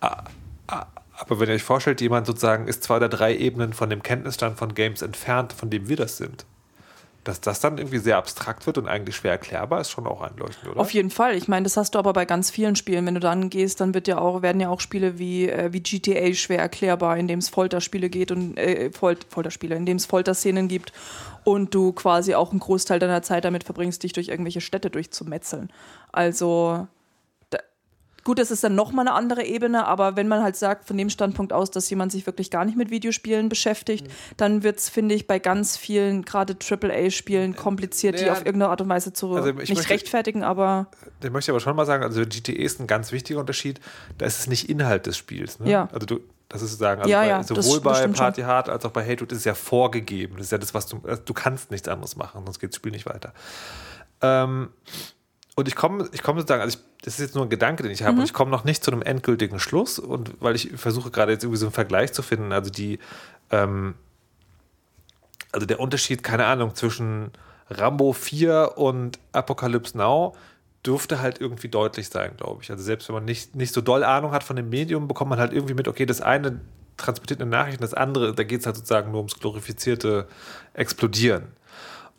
A- 0.00 0.24
a- 0.66 0.86
Aber 1.18 1.38
wenn 1.40 1.48
ihr 1.48 1.54
euch 1.54 1.62
vorstellt, 1.62 2.00
jemand 2.00 2.26
sozusagen 2.26 2.66
ist 2.68 2.82
zwei 2.82 2.96
oder 2.96 3.08
drei 3.08 3.36
Ebenen 3.36 3.72
von 3.72 3.88
dem 3.90 4.02
Kenntnisstand 4.02 4.58
von 4.58 4.74
Games 4.74 5.00
entfernt, 5.02 5.52
von 5.52 5.70
dem 5.70 5.88
wir 5.88 5.96
das 5.96 6.16
sind, 6.16 6.44
dass 7.24 7.40
das 7.40 7.60
dann 7.60 7.78
irgendwie 7.78 7.98
sehr 7.98 8.18
abstrakt 8.18 8.66
wird 8.66 8.78
und 8.78 8.86
eigentlich 8.86 9.16
schwer 9.16 9.32
erklärbar, 9.32 9.80
ist 9.80 9.90
schon 9.90 10.06
auch 10.06 10.20
einleuchtend, 10.20 10.70
oder? 10.70 10.80
Auf 10.80 10.92
jeden 10.92 11.10
Fall. 11.10 11.34
Ich 11.34 11.48
meine, 11.48 11.64
das 11.64 11.76
hast 11.76 11.94
du 11.94 11.98
aber 11.98 12.12
bei 12.12 12.26
ganz 12.26 12.50
vielen 12.50 12.76
Spielen. 12.76 13.06
Wenn 13.06 13.14
du 13.14 13.20
dann 13.20 13.48
gehst, 13.48 13.80
dann 13.80 13.94
wird 13.94 14.06
ja 14.06 14.18
auch, 14.18 14.42
werden 14.42 14.60
ja 14.60 14.68
auch 14.68 14.80
Spiele 14.80 15.18
wie, 15.18 15.48
äh, 15.48 15.72
wie 15.72 15.80
GTA 15.80 16.32
schwer 16.34 16.58
erklärbar, 16.58 17.16
in 17.16 17.26
dem 17.26 17.38
es 17.38 17.48
Folterspiele 17.48 18.10
geht 18.10 18.30
und 18.30 18.56
äh, 18.58 18.90
Fol 18.92 19.16
Folterspiele, 19.28 19.74
in 19.74 19.86
dem 19.86 19.96
es 19.96 20.06
Folterszenen 20.06 20.68
gibt 20.68 20.92
und 21.44 21.74
du 21.74 21.92
quasi 21.92 22.34
auch 22.34 22.50
einen 22.50 22.60
Großteil 22.60 22.98
deiner 22.98 23.22
Zeit 23.22 23.44
damit 23.44 23.64
verbringst, 23.64 24.02
dich 24.02 24.12
durch 24.12 24.28
irgendwelche 24.28 24.60
Städte 24.60 24.90
durchzumetzeln. 24.90 25.70
Also 26.12 26.86
gut, 28.24 28.38
das 28.38 28.50
ist 28.50 28.64
dann 28.64 28.74
nochmal 28.74 29.06
eine 29.06 29.14
andere 29.16 29.44
Ebene, 29.44 29.86
aber 29.86 30.16
wenn 30.16 30.26
man 30.28 30.42
halt 30.42 30.56
sagt, 30.56 30.86
von 30.86 30.96
dem 30.96 31.10
Standpunkt 31.10 31.52
aus, 31.52 31.70
dass 31.70 31.88
jemand 31.90 32.10
sich 32.12 32.26
wirklich 32.26 32.50
gar 32.50 32.64
nicht 32.64 32.76
mit 32.76 32.90
Videospielen 32.90 33.48
beschäftigt, 33.48 34.06
dann 34.36 34.62
wird 34.62 34.78
es, 34.78 34.88
finde 34.88 35.14
ich, 35.14 35.26
bei 35.26 35.38
ganz 35.38 35.76
vielen, 35.76 36.24
gerade 36.24 36.56
AAA-Spielen, 36.58 37.54
kompliziert, 37.54 38.18
die 38.18 38.24
Ja, 38.24 38.32
auf 38.32 38.38
irgendeine 38.38 38.68
Art 38.70 38.80
und 38.80 38.88
Weise 38.88 39.12
zu 39.12 39.34
also 39.34 39.50
ich 39.50 39.56
nicht 39.56 39.74
möchte- 39.76 39.90
rechtfertigen, 39.90 40.42
aber 40.42 40.88
Ich 41.22 41.30
möchte 41.30 41.52
aber 41.52 41.60
schon 41.60 41.76
mal 41.76 41.86
sagen, 41.86 42.02
also 42.02 42.22
GTA 42.22 42.52
ist 42.54 42.80
ein 42.80 42.86
ganz 42.86 43.12
wichtiger 43.12 43.40
Unterschied. 43.40 43.80
Da 44.18 44.26
ist 44.26 44.40
es 44.40 44.46
nicht 44.46 44.68
Inhalt 44.68 45.06
des 45.06 45.16
Spiels. 45.16 45.60
Ne? 45.60 45.70
Ja. 45.70 45.88
Also 45.92 46.06
du, 46.06 46.20
das 46.48 46.62
ist 46.62 46.70
sozusagen, 46.72 47.00
also 47.02 47.10
Ja, 47.10 47.20
bei, 47.20 47.28
ja, 47.28 47.42
sowohl 47.42 47.80
bei 47.80 48.06
Party 48.08 48.42
Hard 48.42 48.68
als 48.68 48.84
auch 48.84 48.90
bei 48.90 49.02
Hatred 49.04 49.32
ist 49.32 49.38
es 49.38 49.44
ja 49.44 49.54
vorgegeben. 49.54 50.36
Das 50.36 50.46
ist 50.46 50.52
ja 50.52 50.58
das, 50.58 50.72
was 50.74 50.86
du, 50.86 51.00
also 51.06 51.20
du 51.24 51.34
kannst 51.34 51.70
nichts 51.70 51.88
anderes 51.88 52.16
machen, 52.16 52.42
sonst 52.44 52.58
geht 52.58 52.70
das 52.70 52.76
Spiel 52.76 52.92
nicht 52.92 53.06
weiter. 53.06 53.32
Ähm, 54.22 54.70
und 55.56 55.68
ich 55.68 55.76
komme 55.76 56.08
ich 56.12 56.22
komme 56.22 56.40
sozusagen, 56.40 56.62
also 56.62 56.78
ich, 56.78 56.84
das 57.04 57.14
ist 57.14 57.20
jetzt 57.20 57.34
nur 57.34 57.44
ein 57.44 57.50
Gedanke, 57.50 57.82
den 57.82 57.92
ich 57.92 58.02
habe, 58.02 58.18
und 58.18 58.24
ich 58.24 58.32
komme 58.32 58.50
noch 58.50 58.64
nicht 58.64 58.82
zu 58.82 58.90
einem 58.90 59.02
endgültigen 59.02 59.60
Schluss. 59.60 59.98
Und 59.98 60.40
weil 60.40 60.54
ich 60.54 60.70
versuche 60.74 61.10
gerade 61.10 61.32
jetzt 61.32 61.44
irgendwie 61.44 61.58
so 61.58 61.66
einen 61.66 61.74
Vergleich 61.74 62.14
zu 62.14 62.22
finden, 62.22 62.50
also 62.50 62.70
die, 62.70 62.98
ähm, 63.50 63.94
also 65.52 65.66
der 65.66 65.80
Unterschied, 65.80 66.22
keine 66.22 66.46
Ahnung, 66.46 66.74
zwischen 66.74 67.30
Rambo 67.68 68.14
4 68.14 68.72
und 68.76 69.18
Apocalypse 69.32 69.98
Now 69.98 70.34
dürfte 70.86 71.20
halt 71.20 71.42
irgendwie 71.42 71.68
deutlich 71.68 72.08
sein, 72.08 72.38
glaube 72.38 72.62
ich. 72.62 72.70
Also 72.70 72.82
selbst 72.82 73.06
wenn 73.08 73.14
man 73.16 73.26
nicht, 73.26 73.54
nicht 73.54 73.74
so 73.74 73.82
doll 73.82 74.02
Ahnung 74.02 74.32
hat 74.32 74.42
von 74.42 74.56
dem 74.56 74.70
Medium, 74.70 75.06
bekommt 75.06 75.28
man 75.28 75.38
halt 75.38 75.52
irgendwie 75.52 75.74
mit, 75.74 75.88
okay, 75.88 76.06
das 76.06 76.22
eine 76.22 76.62
transportiert 76.96 77.42
eine 77.42 77.50
Nachricht, 77.50 77.82
das 77.82 77.92
andere, 77.92 78.32
da 78.34 78.44
geht 78.44 78.60
es 78.60 78.66
halt 78.66 78.76
sozusagen 78.76 79.10
nur 79.10 79.20
ums 79.20 79.38
glorifizierte 79.38 80.26
Explodieren. 80.72 81.48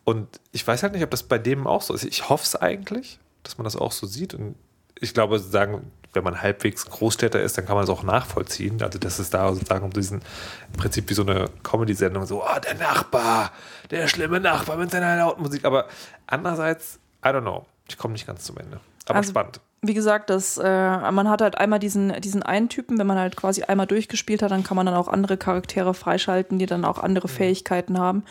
Und 0.03 0.39
ich 0.51 0.65
weiß 0.65 0.83
halt 0.83 0.93
nicht, 0.93 1.03
ob 1.03 1.09
das 1.09 1.23
bei 1.23 1.39
dem 1.39 1.65
auch 1.65 1.81
so 1.81 1.95
ist. 1.95 2.03
Ich 2.03 2.29
hoffe 2.29 2.43
es 2.43 2.55
eigentlich, 2.55 3.19
dass 3.41 3.57
man 3.57 3.63
das 3.63 3.75
auch 3.75 3.91
so 3.91 4.05
sieht. 4.05 4.35
Und 4.35 4.55
ich 4.99 5.13
glaube, 5.13 5.37
sozusagen, 5.39 5.91
wenn 6.13 6.23
man 6.23 6.41
halbwegs 6.41 6.85
Großstädter 6.85 7.41
ist, 7.41 7.57
dann 7.57 7.65
kann 7.65 7.75
man 7.75 7.83
es 7.83 7.89
auch 7.89 8.03
nachvollziehen. 8.03 8.81
Also, 8.81 8.97
das 8.99 9.19
ist 9.19 9.33
da 9.33 9.53
sozusagen 9.53 9.83
um 9.85 9.91
diesen, 9.91 10.21
im 10.73 10.79
Prinzip 10.79 11.09
wie 11.09 11.13
so 11.13 11.23
eine 11.23 11.49
Comedy-Sendung, 11.63 12.25
so, 12.25 12.43
oh, 12.43 12.59
der 12.63 12.75
Nachbar, 12.75 13.51
der 13.91 14.07
schlimme 14.07 14.39
Nachbar 14.39 14.77
mit 14.77 14.91
seiner 14.91 15.17
lauten 15.17 15.43
Musik. 15.43 15.65
Aber 15.65 15.87
andererseits, 16.27 16.99
I 17.23 17.29
don't 17.29 17.41
know, 17.41 17.65
ich 17.89 17.97
komme 17.97 18.13
nicht 18.13 18.27
ganz 18.27 18.43
zum 18.45 18.57
Ende. 18.57 18.79
Aber 19.07 19.17
Also- 19.17 19.31
spannend. 19.31 19.59
wie 19.81 19.93
gesagt, 19.93 20.29
das, 20.31 20.57
äh, 20.57 21.11
man 21.11 21.29
hat 21.29 21.41
halt 21.41 21.57
einmal 21.59 21.79
diesen, 21.79 22.19
diesen 22.21 22.41
einen 22.41 22.69
Typen, 22.69 22.97
wenn 22.97 23.05
man 23.07 23.19
halt 23.19 23.35
quasi 23.35 23.63
einmal 23.63 23.85
durchgespielt 23.85 24.41
hat, 24.41 24.49
dann 24.51 24.63
kann 24.63 24.75
man 24.77 24.85
dann 24.87 24.95
auch 24.95 25.07
andere 25.07 25.37
Charaktere 25.37 25.93
freischalten, 25.93 26.57
die 26.57 26.65
dann 26.65 26.85
auch 26.85 26.97
andere 26.97 27.27
Fähigkeiten 27.27 27.99
haben. 27.99 28.23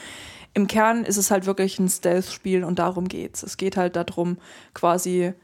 Im 0.54 0.66
Kern 0.68 1.04
ist 1.04 1.16
es 1.16 1.30
halt 1.30 1.46
wirklich 1.46 1.78
ein 1.78 1.88
Stealth-Spiel 1.88 2.64
und 2.64 2.78
darum 2.78 3.08
geht's. 3.08 3.42
Es 3.42 3.56
geht 3.56 3.76
halt 3.76 3.94
darum, 3.96 4.38
quasi, 4.72 5.34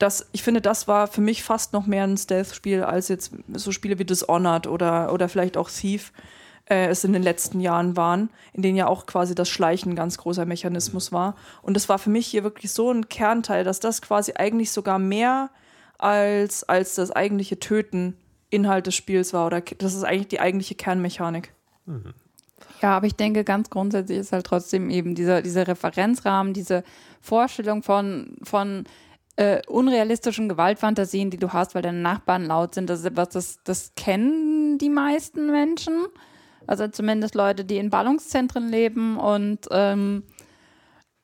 das, 0.00 0.26
ich 0.32 0.42
finde, 0.42 0.60
das 0.60 0.88
war 0.88 1.06
für 1.06 1.20
mich 1.20 1.42
fast 1.42 1.72
noch 1.74 1.86
mehr 1.86 2.04
ein 2.04 2.16
Stealth-Spiel 2.16 2.82
als 2.82 3.08
jetzt 3.08 3.32
so 3.52 3.70
Spiele 3.70 3.98
wie 3.98 4.04
Dishonored 4.04 4.66
oder, 4.66 5.12
oder 5.12 5.28
vielleicht 5.28 5.58
auch 5.58 5.70
Thief 5.70 6.12
äh, 6.64 6.86
es 6.86 7.04
in 7.04 7.12
den 7.12 7.22
letzten 7.22 7.60
Jahren 7.60 7.98
waren, 7.98 8.30
in 8.54 8.62
denen 8.62 8.78
ja 8.78 8.86
auch 8.86 9.04
quasi 9.04 9.34
das 9.34 9.50
Schleichen 9.50 9.92
ein 9.92 9.96
ganz 9.96 10.16
großer 10.16 10.46
Mechanismus 10.46 11.12
war. 11.12 11.36
Und 11.60 11.74
das 11.74 11.90
war 11.90 11.98
für 11.98 12.08
mich 12.08 12.26
hier 12.26 12.44
wirklich 12.44 12.72
so 12.72 12.90
ein 12.90 13.10
Kernteil, 13.10 13.62
dass 13.62 13.78
das 13.78 14.00
quasi 14.00 14.32
eigentlich 14.36 14.72
sogar 14.72 14.98
mehr 14.98 15.50
als, 15.98 16.64
als 16.64 16.94
das 16.94 17.10
eigentliche 17.10 17.60
Töten 17.60 18.16
Inhalt 18.48 18.86
des 18.86 18.94
Spiels 18.94 19.34
war. 19.34 19.46
Oder 19.46 19.60
das 19.60 19.92
ist 19.92 20.04
eigentlich 20.04 20.28
die 20.28 20.40
eigentliche 20.40 20.76
Kernmechanik. 20.76 21.52
Ja, 22.80 22.96
aber 22.96 23.06
ich 23.06 23.16
denke, 23.16 23.44
ganz 23.44 23.68
grundsätzlich 23.68 24.18
ist 24.18 24.32
halt 24.32 24.46
trotzdem 24.46 24.88
eben 24.88 25.14
dieser, 25.14 25.42
dieser 25.42 25.68
Referenzrahmen, 25.68 26.54
diese 26.54 26.84
Vorstellung 27.20 27.82
von, 27.82 28.38
von 28.42 28.84
äh, 29.36 29.62
unrealistischen 29.66 30.48
Gewaltfantasien, 30.48 31.30
die 31.30 31.36
du 31.36 31.52
hast, 31.52 31.74
weil 31.74 31.82
deine 31.82 31.98
Nachbarn 31.98 32.44
laut 32.44 32.74
sind, 32.74 32.90
das 32.90 33.00
ist 33.00 33.06
etwas, 33.06 33.28
das, 33.30 33.58
das 33.64 33.94
kennen 33.94 34.78
die 34.78 34.90
meisten 34.90 35.50
Menschen. 35.50 36.06
Also 36.66 36.88
zumindest 36.88 37.34
Leute, 37.34 37.64
die 37.64 37.78
in 37.78 37.90
Ballungszentren 37.90 38.68
leben 38.68 39.18
und, 39.18 39.66
ähm, 39.70 40.24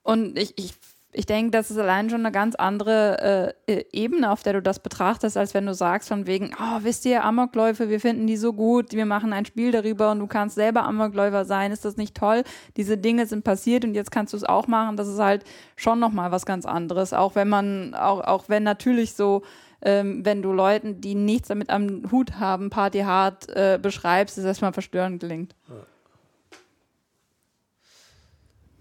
und 0.02 0.38
ich, 0.38 0.58
ich, 0.58 0.74
ich 1.16 1.24
denke, 1.24 1.50
das 1.50 1.70
ist 1.70 1.78
allein 1.78 2.10
schon 2.10 2.20
eine 2.20 2.30
ganz 2.30 2.54
andere 2.56 3.54
äh, 3.66 3.84
Ebene, 3.90 4.30
auf 4.30 4.42
der 4.42 4.52
du 4.52 4.60
das 4.60 4.80
betrachtest, 4.80 5.38
als 5.38 5.54
wenn 5.54 5.64
du 5.64 5.72
sagst 5.72 6.08
von 6.08 6.26
wegen, 6.26 6.50
oh, 6.60 6.80
wisst 6.82 7.06
ihr, 7.06 7.24
Amokläufe, 7.24 7.88
wir 7.88 8.00
finden 8.00 8.26
die 8.26 8.36
so 8.36 8.52
gut, 8.52 8.92
wir 8.92 9.06
machen 9.06 9.32
ein 9.32 9.46
Spiel 9.46 9.72
darüber 9.72 10.10
und 10.10 10.18
du 10.18 10.26
kannst 10.26 10.56
selber 10.56 10.84
Amokläufer 10.84 11.46
sein, 11.46 11.72
ist 11.72 11.86
das 11.86 11.96
nicht 11.96 12.14
toll? 12.14 12.44
Diese 12.76 12.98
Dinge 12.98 13.26
sind 13.26 13.44
passiert 13.44 13.86
und 13.86 13.94
jetzt 13.94 14.10
kannst 14.10 14.34
du 14.34 14.36
es 14.36 14.44
auch 14.44 14.66
machen. 14.66 14.98
Das 14.98 15.08
ist 15.08 15.18
halt 15.18 15.44
schon 15.74 16.00
nochmal 16.00 16.32
was 16.32 16.44
ganz 16.44 16.66
anderes, 16.66 17.14
auch 17.14 17.34
wenn 17.34 17.48
man, 17.48 17.94
auch, 17.94 18.20
auch 18.20 18.44
wenn 18.48 18.62
natürlich 18.62 19.14
so 19.14 19.42
ähm, 19.80 20.22
wenn 20.24 20.42
du 20.42 20.52
Leuten, 20.52 21.00
die 21.00 21.14
nichts 21.14 21.48
damit 21.48 21.70
am 21.70 22.10
Hut 22.10 22.38
haben, 22.38 22.68
Party 22.68 23.00
hart 23.00 23.48
äh, 23.50 23.78
beschreibst, 23.80 24.36
ist 24.36 24.44
erstmal 24.44 24.74
verstörend 24.74 25.22
klingt. 25.22 25.54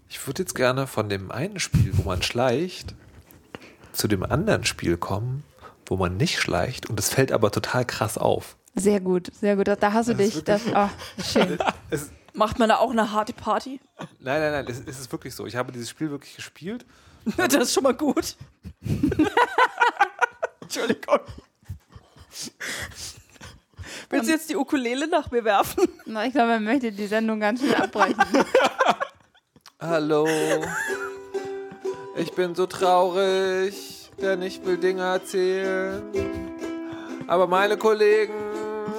Ich 0.08 0.24
würde 0.26 0.42
jetzt 0.42 0.54
gerne 0.54 0.86
von 0.86 1.08
dem 1.08 1.30
einen 1.30 1.58
Spiel, 1.58 1.90
wo 1.94 2.02
man 2.02 2.22
schleicht, 2.22 2.94
zu 3.92 4.08
dem 4.08 4.22
anderen 4.22 4.64
Spiel 4.64 4.96
kommen, 4.96 5.42
wo 5.86 5.96
man 5.96 6.16
nicht 6.16 6.38
schleicht 6.38 6.88
und 6.88 6.98
es 7.00 7.08
fällt 7.08 7.32
aber 7.32 7.50
total 7.50 7.84
krass 7.84 8.18
auf. 8.18 8.56
Sehr 8.74 9.00
gut, 9.00 9.30
sehr 9.34 9.56
gut. 9.56 9.68
Da, 9.68 9.76
da 9.76 9.92
hast 9.92 10.08
du 10.08 10.14
dich. 10.14 10.44
Das, 10.44 10.62
oh, 10.74 10.88
schön. 11.22 11.58
Es, 11.90 12.10
Macht 12.34 12.58
man 12.58 12.68
da 12.68 12.76
auch 12.76 12.90
eine 12.90 13.12
harte 13.12 13.32
Party? 13.32 13.80
nein, 14.18 14.40
nein, 14.40 14.52
nein, 14.52 14.66
es, 14.68 14.82
es 14.86 15.00
ist 15.00 15.10
wirklich 15.12 15.34
so. 15.34 15.46
Ich 15.46 15.56
habe 15.56 15.72
dieses 15.72 15.88
Spiel 15.88 16.10
wirklich 16.10 16.36
gespielt. 16.36 16.84
das 17.36 17.54
ist 17.54 17.72
schon 17.72 17.84
mal 17.84 17.94
gut. 17.94 18.36
Entschuldigung. 20.60 21.20
Willst 24.10 24.28
du 24.28 24.32
jetzt 24.32 24.50
die 24.50 24.56
Ukulele 24.56 25.08
nach 25.08 25.30
mir 25.30 25.44
werfen? 25.44 25.88
Na, 26.04 26.26
ich 26.26 26.32
glaube, 26.32 26.52
er 26.52 26.60
möchte 26.60 26.92
die 26.92 27.06
Sendung 27.06 27.40
ganz 27.40 27.60
schnell 27.60 27.76
abbrechen. 27.76 28.22
Hallo, 29.78 30.26
ich 32.16 32.32
bin 32.32 32.54
so 32.54 32.66
traurig, 32.66 34.10
denn 34.18 34.40
ich 34.40 34.64
will 34.64 34.78
Dinge 34.78 35.02
erzählen. 35.02 36.02
Aber 37.26 37.46
meine 37.46 37.76
Kollegen 37.76 38.32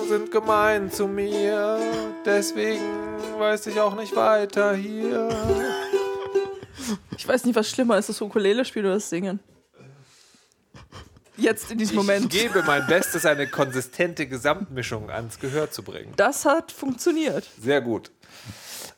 sind 0.07 0.31
gemein 0.31 0.91
zu 0.91 1.07
mir, 1.07 1.79
deswegen 2.23 2.83
weiß 3.39 3.65
ich 3.67 3.79
auch 3.79 3.95
nicht 3.95 4.15
weiter 4.15 4.75
hier. 4.75 5.29
Ich 7.17 7.27
weiß 7.27 7.45
nicht, 7.45 7.55
was 7.55 7.67
schlimmer 7.67 7.97
ist, 7.97 8.09
das 8.09 8.21
Ukulele-Spiel 8.21 8.85
oder 8.85 8.93
das 8.95 9.09
Singen. 9.09 9.39
Jetzt 11.37 11.71
in 11.71 11.79
diesem 11.79 11.95
Moment. 11.95 12.31
Ich 12.31 12.39
gebe 12.39 12.61
mein 12.61 12.85
Bestes, 12.85 13.25
eine 13.25 13.47
konsistente 13.47 14.27
Gesamtmischung 14.27 15.09
ans 15.09 15.39
Gehör 15.39 15.71
zu 15.71 15.81
bringen. 15.81 16.13
Das 16.17 16.45
hat 16.45 16.71
funktioniert. 16.71 17.47
Sehr 17.59 17.81
gut. 17.81 18.11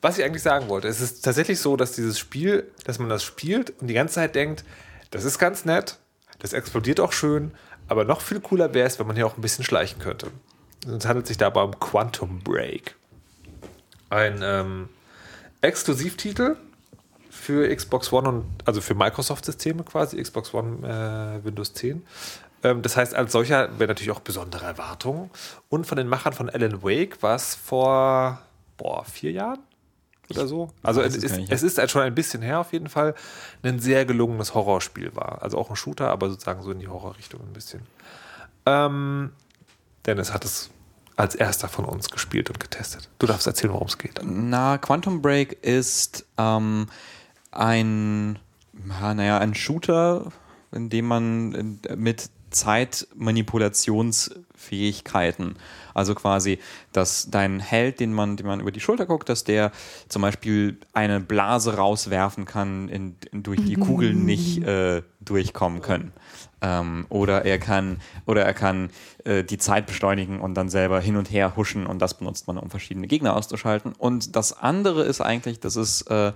Was 0.02 0.18
ich 0.18 0.24
eigentlich 0.24 0.44
sagen 0.44 0.70
wollte, 0.70 0.88
es 0.88 1.02
ist 1.02 1.26
tatsächlich 1.26 1.60
so, 1.60 1.76
dass 1.76 1.92
dieses 1.92 2.18
Spiel, 2.18 2.72
dass 2.86 3.00
man 3.00 3.10
das 3.10 3.24
spielt 3.24 3.72
und 3.82 3.88
die 3.88 3.94
ganze 3.94 4.16
Zeit 4.16 4.34
denkt, 4.34 4.64
das 5.12 5.26
ist 5.26 5.40
ganz 5.40 5.66
nett, 5.66 5.98
das 6.40 6.54
explodiert 6.54 7.02
auch 7.02 7.12
schön, 7.12 7.52
aber 7.90 8.06
noch 8.06 8.22
viel 8.22 8.40
cooler 8.40 8.74
wäre 8.74 8.88
es, 8.88 8.98
wenn 9.00 9.08
man 9.08 9.18
hier 9.18 9.28
auch 9.28 9.38
ein 9.38 9.42
bisschen 9.42 9.66
schleichen 9.66 10.00
könnte. 10.00 10.32
Es 10.88 11.06
handelt 11.06 11.28
sich 11.28 11.38
dabei 11.38 11.64
um 11.64 11.78
Quantum 11.80 12.40
Break. 12.40 12.96
Ein 14.10 14.40
ähm, 14.42 14.90
Exklusivtitel 15.60 16.56
für 17.30 17.76
Xbox 17.76 18.14
One 18.14 18.30
und 18.30 18.46
also 18.64 18.80
für 18.80 18.96
Microsoft-Systeme 18.96 19.84
quasi, 19.84 20.22
Xbox 20.22 20.54
One, 20.54 20.88
äh, 20.88 21.44
Windows 21.44 21.74
10. 21.74 22.06
Ähm, 22.64 22.82
das 22.82 22.96
heißt, 22.96 23.14
als 23.14 23.34
solcher 23.34 23.78
wäre 23.78 23.90
natürlich 23.90 24.12
auch 24.12 24.22
besondere 24.22 24.66
Erwartungen. 24.66 25.30
Und 25.68 25.86
von 25.86 25.98
den 25.98 26.08
Machern 26.08 26.32
von 26.32 26.50
Alan 26.50 26.82
Wake 26.84 27.22
war 27.22 27.36
es 27.36 27.56
vor 27.56 28.42
boah, 28.78 29.04
vier 29.04 29.32
Jahren 29.32 29.60
oder 30.32 30.48
so. 30.48 30.72
Also 30.84 31.02
es 31.02 31.16
ist, 31.16 31.38
nicht, 31.38 31.52
es 31.52 31.64
ist 31.64 31.78
halt 31.78 31.92
schon 31.92 32.02
ein 32.02 32.16
bisschen 32.16 32.42
her 32.42 32.60
auf 32.60 32.74
jeden 32.74 32.90
Fall, 32.90 33.16
ein 33.64 33.80
sehr 33.80 34.06
gelungenes 34.06 34.54
Horrorspiel 34.54 35.16
war. 35.16 35.42
Also 35.42 35.58
auch 35.58 35.70
ein 35.70 35.76
Shooter, 35.76 36.10
aber 36.10 36.30
sozusagen 36.30 36.62
so 36.62 36.72
in 36.72 36.80
die 36.80 36.88
Horrorrichtung 36.88 37.42
ein 37.42 37.54
bisschen. 37.54 37.82
Ähm, 38.66 39.32
Dennis 40.06 40.34
hat 40.34 40.46
es 40.46 40.70
als 41.16 41.36
erster 41.36 41.68
von 41.68 41.86
uns 41.86 42.10
gespielt 42.10 42.50
und 42.50 42.60
getestet. 42.60 43.10
Du 43.20 43.28
darfst 43.28 43.46
erzählen, 43.46 43.74
worum 43.74 43.88
es 43.88 43.98
geht. 43.98 44.22
Na, 44.24 44.78
Quantum 44.78 45.22
Break 45.22 45.64
ist 45.64 46.26
ähm, 46.38 46.88
ein, 47.52 48.40
ja, 48.88 49.14
naja, 49.14 49.38
ein 49.40 49.54
Shooter, 49.54 50.32
in 50.72 50.90
dem 50.90 51.06
man 51.06 51.80
mit 51.96 52.30
Zeitmanipulationsfähigkeiten, 54.60 55.56
also 55.94 56.16
quasi, 56.16 56.60
dass 56.94 57.30
dein 57.30 57.60
Held, 57.60 58.00
den 58.00 58.14
man, 58.14 58.38
den 58.38 58.46
man 58.46 58.60
über 58.60 58.72
die 58.72 58.80
Schulter 58.80 59.06
guckt, 59.06 59.30
dass 59.30 59.44
der 59.44 59.72
zum 60.08 60.22
Beispiel 60.22 60.78
eine 60.94 61.20
Blase 61.20 61.76
rauswerfen 61.76 62.46
kann, 62.46 62.90
in, 62.90 63.16
in, 63.32 63.44
durch 63.44 63.64
die 63.64 63.76
Kugeln 63.76 64.26
nicht 64.26 64.64
äh, 64.64 65.02
durchkommen 65.22 65.82
können. 65.82 66.14
Ähm, 66.62 67.06
oder 67.10 67.46
er 67.46 67.58
kann, 67.58 68.02
oder 68.26 68.44
er 68.44 68.54
kann 68.54 68.90
äh, 69.26 69.44
die 69.44 69.58
Zeit 69.58 69.86
beschleunigen 69.86 70.40
und 70.40 70.56
dann 70.56 70.70
selber 70.70 71.00
hin 71.00 71.16
und 71.16 71.32
her 71.32 71.56
huschen 71.56 71.86
und 71.86 72.00
das 72.00 72.16
benutzt 72.16 72.48
man, 72.48 72.58
um 72.58 72.70
verschiedene 72.70 73.08
Gegner 73.08 73.36
auszuschalten. 73.36 73.94
Und 73.98 74.36
das 74.36 74.58
andere 74.58 75.04
ist 75.04 75.22
eigentlich, 75.22 75.60
das 75.60 75.76
ist, 75.76 76.04
äh, 76.10 76.32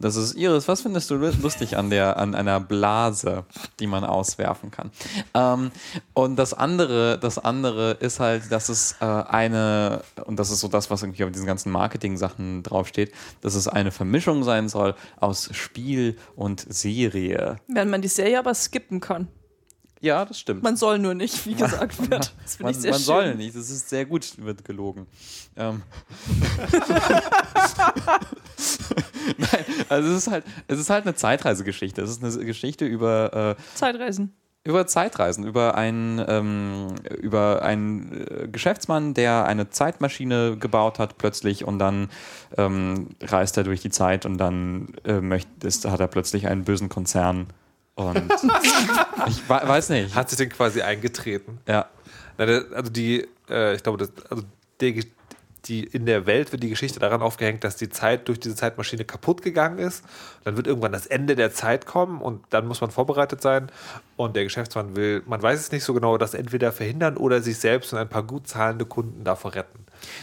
das 0.00 0.16
ist 0.16 0.34
Iris. 0.34 0.68
Was 0.68 0.82
findest 0.82 1.10
du 1.10 1.16
lustig 1.16 1.76
an 1.76 1.90
der, 1.90 2.16
an 2.16 2.34
einer 2.34 2.60
Blase, 2.60 3.44
die 3.80 3.86
man 3.86 4.04
auswerfen 4.04 4.70
kann? 4.70 4.90
Ähm, 5.34 5.70
und 6.14 6.36
das 6.36 6.54
andere, 6.54 7.18
das 7.18 7.38
andere 7.38 7.92
ist 7.92 8.20
halt, 8.20 8.50
dass 8.50 8.68
es 8.68 8.96
äh, 9.00 9.04
eine, 9.04 10.02
und 10.24 10.38
das 10.38 10.50
ist 10.50 10.60
so 10.60 10.68
das, 10.68 10.90
was 10.90 11.02
irgendwie 11.02 11.24
auf 11.24 11.32
diesen 11.32 11.46
ganzen 11.46 11.70
Marketing-Sachen 11.70 12.62
draufsteht, 12.62 13.12
dass 13.40 13.54
es 13.54 13.68
eine 13.68 13.90
Vermischung 13.90 14.44
sein 14.44 14.68
soll 14.68 14.94
aus 15.20 15.50
Spiel 15.52 16.16
und 16.36 16.64
Serie. 16.68 17.56
Während 17.68 17.90
man 17.90 18.02
die 18.02 18.08
Serie 18.08 18.38
aber 18.38 18.54
skippen 18.54 19.00
kann. 19.00 19.28
Ja, 20.00 20.24
das 20.24 20.38
stimmt. 20.38 20.62
Man 20.62 20.76
soll 20.76 20.98
nur 20.98 21.14
nicht, 21.14 21.44
wie 21.46 21.54
gesagt 21.56 21.98
wird. 22.10 22.32
Das 22.42 22.56
finde 22.56 22.62
Man, 22.64 22.72
ich 22.72 22.78
sehr 22.80 22.90
man 22.92 22.98
schön. 23.00 23.04
soll 23.06 23.34
nicht, 23.34 23.56
das 23.56 23.68
ist 23.70 23.88
sehr 23.88 24.06
gut, 24.06 24.32
wird 24.38 24.64
gelogen. 24.64 25.06
Ähm. 25.56 25.82
Nein, 29.36 29.64
also 29.88 30.10
es 30.10 30.18
ist 30.18 30.30
halt, 30.30 30.44
es 30.66 30.78
ist 30.78 30.90
halt 30.90 31.04
eine 31.04 31.14
Zeitreisegeschichte. 31.14 32.02
Es 32.02 32.10
ist 32.10 32.22
eine 32.22 32.44
Geschichte 32.44 32.84
über, 32.86 33.56
äh, 33.58 33.62
Zeitreisen. 33.74 34.32
über 34.64 34.86
Zeitreisen, 34.86 35.44
über 35.44 35.74
einen, 35.76 36.24
ähm, 36.28 36.94
über 37.20 37.62
einen 37.62 38.26
äh, 38.26 38.48
Geschäftsmann, 38.48 39.14
der 39.14 39.46
eine 39.46 39.70
Zeitmaschine 39.70 40.56
gebaut 40.58 40.98
hat 40.98 41.18
plötzlich 41.18 41.64
und 41.64 41.78
dann 41.78 42.08
ähm, 42.56 43.08
reist 43.22 43.56
er 43.56 43.64
durch 43.64 43.80
die 43.80 43.90
Zeit 43.90 44.26
und 44.26 44.38
dann 44.38 44.94
äh, 45.04 45.20
möchte, 45.20 45.66
ist, 45.66 45.84
hat 45.86 46.00
er 46.00 46.08
plötzlich 46.08 46.48
einen 46.48 46.64
bösen 46.64 46.88
Konzern. 46.88 47.48
Und 47.98 48.32
ich 49.28 49.48
we- 49.48 49.68
weiß 49.68 49.88
nicht. 49.90 50.14
Hat 50.14 50.30
sich 50.30 50.38
denn 50.38 50.48
quasi 50.50 50.82
eingetreten? 50.82 51.58
Ja. 51.66 51.86
Na, 52.38 52.46
der, 52.46 52.64
also 52.72 52.90
die, 52.90 53.26
äh, 53.50 53.74
ich 53.74 53.82
glaube, 53.82 53.98
das, 53.98 54.12
also 54.30 54.44
der, 54.80 54.92
Ge- 54.92 55.04
die, 55.64 55.82
in 55.82 56.06
der 56.06 56.24
Welt 56.26 56.52
wird 56.52 56.62
die 56.62 56.68
Geschichte 56.68 57.00
daran 57.00 57.20
aufgehängt, 57.22 57.64
dass 57.64 57.74
die 57.74 57.88
Zeit 57.88 58.28
durch 58.28 58.38
diese 58.38 58.54
Zeitmaschine 58.54 59.04
kaputt 59.04 59.42
gegangen 59.42 59.78
ist. 59.80 60.04
Dann 60.44 60.56
wird 60.56 60.68
irgendwann 60.68 60.92
das 60.92 61.06
Ende 61.06 61.34
der 61.34 61.52
Zeit 61.52 61.86
kommen 61.86 62.20
und 62.22 62.44
dann 62.50 62.68
muss 62.68 62.80
man 62.80 62.92
vorbereitet 62.92 63.42
sein. 63.42 63.68
Und 64.16 64.36
der 64.36 64.44
Geschäftsmann 64.44 64.94
will, 64.94 65.24
man 65.26 65.42
weiß 65.42 65.58
es 65.58 65.72
nicht 65.72 65.82
so 65.82 65.92
genau, 65.92 66.16
das 66.18 66.34
entweder 66.34 66.70
verhindern 66.70 67.16
oder 67.16 67.42
sich 67.42 67.58
selbst 67.58 67.92
und 67.92 67.98
ein 67.98 68.08
paar 68.08 68.22
gut 68.22 68.46
zahlende 68.46 68.84
Kunden 68.86 69.24
davor 69.24 69.56
retten. 69.56 69.80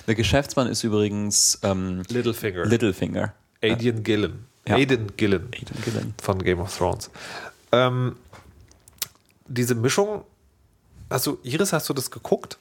Der 0.08 0.16
Geschäftsmann 0.16 0.68
ist 0.68 0.82
übrigens 0.86 1.60
ähm, 1.64 2.04
Littlefinger. 2.08 2.64
Littlefinger. 2.66 3.34
Aidan 3.62 4.02
Gillen. 4.04 4.46
Ja. 4.68 4.76
Aidan 4.78 5.08
Gillen 5.18 5.50
Aidan 5.54 5.78
Gillen. 5.84 6.14
von 6.24 6.42
Game 6.42 6.60
of 6.62 6.76
Thrones. 6.76 7.12
Ähm, 7.76 8.16
diese 9.48 9.76
Mischung 9.76 10.24
Hast 11.08 11.28
du, 11.28 11.38
Iris, 11.44 11.72
hast 11.72 11.88
du 11.88 11.94
das 11.94 12.10
geguckt? 12.10 12.58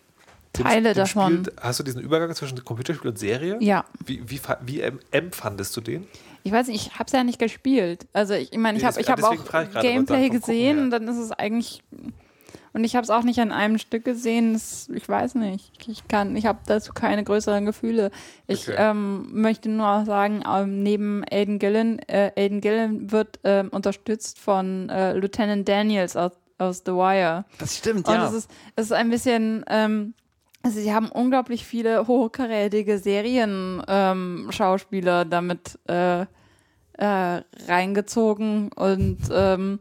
Dem- 0.59 0.65
Teile 0.67 0.93
dem 0.93 0.97
davon. 1.05 1.33
Spiel, 1.47 1.53
hast 1.61 1.81
du 1.81 1.83
diesen 1.83 2.03
Übergang 2.03 2.35
zwischen 2.35 2.63
Computerspiel 2.63 3.11
und 3.11 3.19
Serie? 3.19 3.57
Ja. 3.61 3.87
Wie, 4.05 4.23
wie, 4.29 4.39
wie 4.67 4.81
em- 4.83 5.01
empfandest 5.11 5.75
du 5.77 5.81
den? 5.81 6.07
Ich 6.43 6.53
weiß 6.53 6.67
nicht, 6.69 6.87
ich 6.87 6.93
habe 6.95 7.05
es 7.07 7.13
ja 7.13 7.25
nicht 7.25 7.39
gespielt. 7.39 8.07
Also 8.13 8.35
ich, 8.35 8.53
meine, 8.57 8.77
ich 8.77 8.85
habe 8.85 9.01
ich 9.01 9.07
das- 9.07 9.23
hab 9.23 9.33
auch 9.33 9.81
Gameplay 9.81 10.25
Gucken 10.29 10.41
gesehen 10.41 10.79
und 10.79 10.91
dann 10.91 11.09
ist 11.09 11.17
es 11.17 11.33
eigentlich 11.33 11.83
und 12.75 12.85
ich 12.85 12.95
habe 12.97 13.05
es 13.05 13.11
auch 13.11 13.23
nicht 13.23 13.39
an 13.41 13.53
einem 13.53 13.79
Stück 13.79 14.05
gesehen. 14.05 14.53
Das, 14.53 14.91
ich 14.93 15.09
weiß 15.09 15.37
nicht. 15.37 15.71
Ich 15.87 16.07
kann, 16.09 16.35
ich 16.37 16.45
habe 16.45 16.59
dazu 16.67 16.93
keine 16.93 17.23
größeren 17.25 17.65
Gefühle. 17.65 18.11
Ich 18.49 18.69
Okay. 18.69 18.77
ähm, 18.79 19.29
möchte 19.33 19.71
nur 19.71 19.87
auch 19.89 20.05
sagen, 20.05 20.43
ähm, 20.53 20.83
neben 20.83 21.25
Aiden 21.31 21.59
Gillen, 21.61 22.01
äh, 22.09 22.33
Aiden 22.37 22.61
Gillen 22.61 23.11
wird 23.13 23.39
ähm, 23.45 23.69
unterstützt 23.71 24.39
von 24.41 24.89
äh, 24.91 25.13
Lieutenant 25.17 25.67
Daniels 25.69 26.17
aus, 26.17 26.33
aus 26.59 26.83
The 26.85 26.93
Wire. 26.93 27.45
Das 27.59 27.77
stimmt, 27.79 28.09
Und 28.09 28.17
es 28.17 28.33
ist, 28.33 28.51
es 28.75 28.87
ist 28.87 28.93
ein 28.93 29.09
bisschen, 29.09 29.65
ähm, 29.69 30.15
also 30.63 30.81
sie 30.81 30.93
haben 30.93 31.09
unglaublich 31.11 31.65
viele 31.65 32.09
hochkarätige 32.09 32.99
Serien-Schauspieler 32.99 35.23
ähm, 35.23 35.31
damit 35.31 35.79
äh, 35.89 36.23
äh, 36.97 37.43
reingezogen 37.69 38.71
und 38.73 39.19
ähm, 39.31 39.79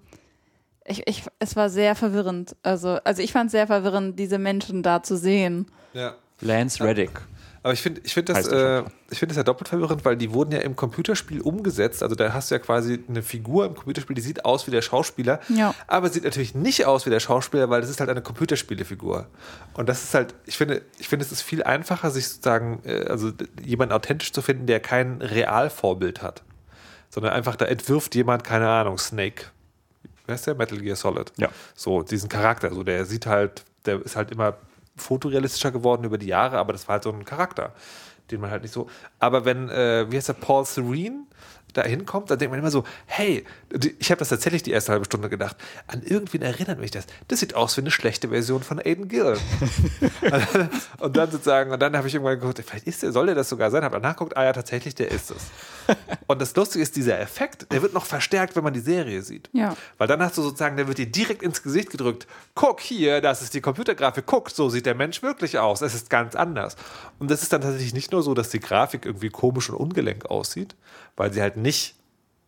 ich, 0.85 1.07
ich, 1.07 1.23
es 1.39 1.55
war 1.55 1.69
sehr 1.69 1.95
verwirrend. 1.95 2.55
Also, 2.63 2.99
also 3.03 3.21
ich 3.21 3.31
fand 3.31 3.47
es 3.47 3.51
sehr 3.51 3.67
verwirrend, 3.67 4.19
diese 4.19 4.37
Menschen 4.37 4.83
da 4.83 5.03
zu 5.03 5.17
sehen. 5.17 5.67
Ja. 5.93 6.15
Lance 6.41 6.83
Reddick. 6.83 7.11
Aber 7.65 7.71
ich 7.71 7.81
finde 7.81 8.01
ich 8.03 8.13
find 8.13 8.27
das, 8.27 8.45
äh, 8.49 8.83
ich 9.09 9.19
find 9.19 9.31
das 9.31 9.37
ja 9.37 9.43
doppelt 9.43 9.69
verwirrend, 9.69 10.03
weil 10.03 10.17
die 10.17 10.33
wurden 10.33 10.51
ja 10.51 10.59
im 10.59 10.75
Computerspiel 10.75 11.39
umgesetzt. 11.39 12.03
Also 12.03 12.13
da 12.13 12.33
hast 12.33 12.51
du 12.51 12.55
ja 12.55 12.59
quasi 12.59 13.01
eine 13.07 13.21
Figur 13.21 13.65
im 13.65 13.73
Computerspiel, 13.75 14.15
die 14.15 14.21
sieht 14.21 14.43
aus 14.43 14.67
wie 14.67 14.71
der 14.71 14.81
Schauspieler, 14.81 15.39
Ja. 15.47 15.73
aber 15.87 16.09
sieht 16.09 16.25
natürlich 16.25 16.55
nicht 16.55 16.85
aus 16.85 17.05
wie 17.05 17.09
der 17.09 17.21
Schauspieler, 17.21 17.69
weil 17.69 17.79
das 17.79 17.89
ist 17.89 18.01
halt 18.01 18.09
eine 18.09 18.21
Computerspielefigur. 18.21 19.27
Und 19.75 19.87
das 19.87 20.03
ist 20.03 20.13
halt, 20.13 20.35
ich 20.45 20.57
finde, 20.57 20.81
ich 20.99 21.07
finde, 21.07 21.23
es 21.23 21.31
ist 21.31 21.41
viel 21.41 21.63
einfacher, 21.63 22.11
sich 22.11 22.27
sozusagen, 22.27 22.81
äh, 22.83 23.05
also 23.07 23.31
jemanden 23.63 23.93
authentisch 23.93 24.33
zu 24.33 24.41
finden, 24.41 24.65
der 24.65 24.81
kein 24.81 25.21
Realvorbild 25.21 26.21
hat. 26.21 26.43
Sondern 27.09 27.31
einfach, 27.31 27.55
da 27.55 27.63
entwirft 27.65 28.13
jemand, 28.15 28.43
keine 28.43 28.67
Ahnung, 28.67 28.97
Snake. 28.97 29.45
Wer 30.25 30.35
ist 30.35 30.47
der? 30.47 30.55
Metal 30.55 30.79
Gear 30.79 30.95
Solid. 30.95 31.31
Ja. 31.37 31.49
So, 31.75 32.01
diesen 32.01 32.29
Charakter. 32.29 32.73
So, 32.73 32.83
der 32.83 33.05
sieht 33.05 33.25
halt, 33.25 33.63
der 33.85 34.01
ist 34.01 34.15
halt 34.15 34.31
immer 34.31 34.55
fotorealistischer 34.95 35.71
geworden 35.71 36.03
über 36.03 36.17
die 36.17 36.27
Jahre, 36.27 36.57
aber 36.57 36.73
das 36.73 36.87
war 36.87 36.93
halt 36.93 37.03
so 37.03 37.11
ein 37.11 37.25
Charakter, 37.25 37.73
den 38.31 38.39
man 38.39 38.51
halt 38.51 38.61
nicht 38.61 38.73
so. 38.73 38.87
Aber 39.19 39.45
wenn, 39.45 39.69
äh, 39.69 40.05
wie 40.09 40.17
heißt 40.17 40.29
der, 40.29 40.33
Paul 40.33 40.65
Serene 40.65 41.25
da 41.73 41.83
hinkommt, 41.83 42.29
dann 42.29 42.39
denkt 42.39 42.51
man 42.51 42.59
immer 42.59 42.71
so, 42.71 42.83
hey, 43.05 43.45
ich 43.99 44.11
habe 44.11 44.19
das 44.19 44.29
tatsächlich 44.29 44.63
die 44.63 44.71
erste 44.71 44.91
halbe 44.91 45.05
Stunde 45.05 45.29
gedacht, 45.29 45.57
an 45.87 46.03
irgendwen 46.03 46.41
erinnert 46.41 46.79
mich 46.79 46.91
das. 46.91 47.05
Das 47.27 47.39
sieht 47.39 47.55
aus 47.55 47.75
wie 47.77 47.81
eine 47.81 47.91
schlechte 47.91 48.29
Version 48.29 48.63
von 48.63 48.79
Aiden 48.79 49.07
Gill. 49.07 49.37
und 50.99 51.17
dann 51.17 51.31
sozusagen, 51.31 51.71
und 51.71 51.81
dann 51.81 51.97
habe 51.97 52.07
ich 52.07 52.13
irgendwann 52.13 52.39
geguckt, 52.39 52.61
vielleicht 52.65 52.87
ist 52.87 53.03
der, 53.03 53.11
soll 53.11 53.25
der 53.25 53.35
das 53.35 53.49
sogar 53.49 53.71
sein? 53.71 53.83
Habe 53.83 53.93
dann 53.93 54.03
nachgeguckt, 54.03 54.37
ah 54.37 54.43
ja, 54.43 54.53
tatsächlich, 54.53 54.95
der 54.95 55.11
ist 55.11 55.31
es. 55.31 55.43
und 56.27 56.41
das 56.41 56.55
Lustige 56.55 56.83
ist, 56.83 56.95
dieser 56.95 57.19
Effekt, 57.19 57.71
der 57.71 57.81
wird 57.81 57.93
noch 57.93 58.05
verstärkt, 58.05 58.55
wenn 58.55 58.63
man 58.63 58.73
die 58.73 58.79
Serie 58.79 59.21
sieht. 59.21 59.49
Ja. 59.53 59.75
Weil 59.97 60.07
dann 60.07 60.21
hast 60.21 60.37
du 60.37 60.41
sozusagen, 60.41 60.77
der 60.77 60.87
wird 60.87 60.97
dir 60.97 61.07
direkt 61.07 61.43
ins 61.43 61.63
Gesicht 61.63 61.89
gedrückt. 61.89 62.27
Guck 62.55 62.79
hier, 62.81 63.21
das 63.21 63.41
ist 63.41 63.53
die 63.53 63.61
Computergrafik. 63.61 64.25
Guck, 64.25 64.49
so 64.49 64.69
sieht 64.69 64.85
der 64.85 64.95
Mensch 64.95 65.21
wirklich 65.21 65.59
aus. 65.59 65.81
Es 65.81 65.93
ist 65.93 66.09
ganz 66.09 66.35
anders. 66.35 66.75
Und 67.19 67.31
das 67.31 67.41
ist 67.41 67.53
dann 67.53 67.61
tatsächlich 67.61 67.93
nicht 67.93 68.11
nur 68.11 68.23
so, 68.23 68.33
dass 68.33 68.49
die 68.49 68.59
Grafik 68.59 69.05
irgendwie 69.05 69.29
komisch 69.29 69.69
und 69.69 69.75
ungelenk 69.75 70.25
aussieht, 70.25 70.75
weil 71.15 71.31
sie 71.33 71.41
halt 71.41 71.57
nicht 71.57 71.95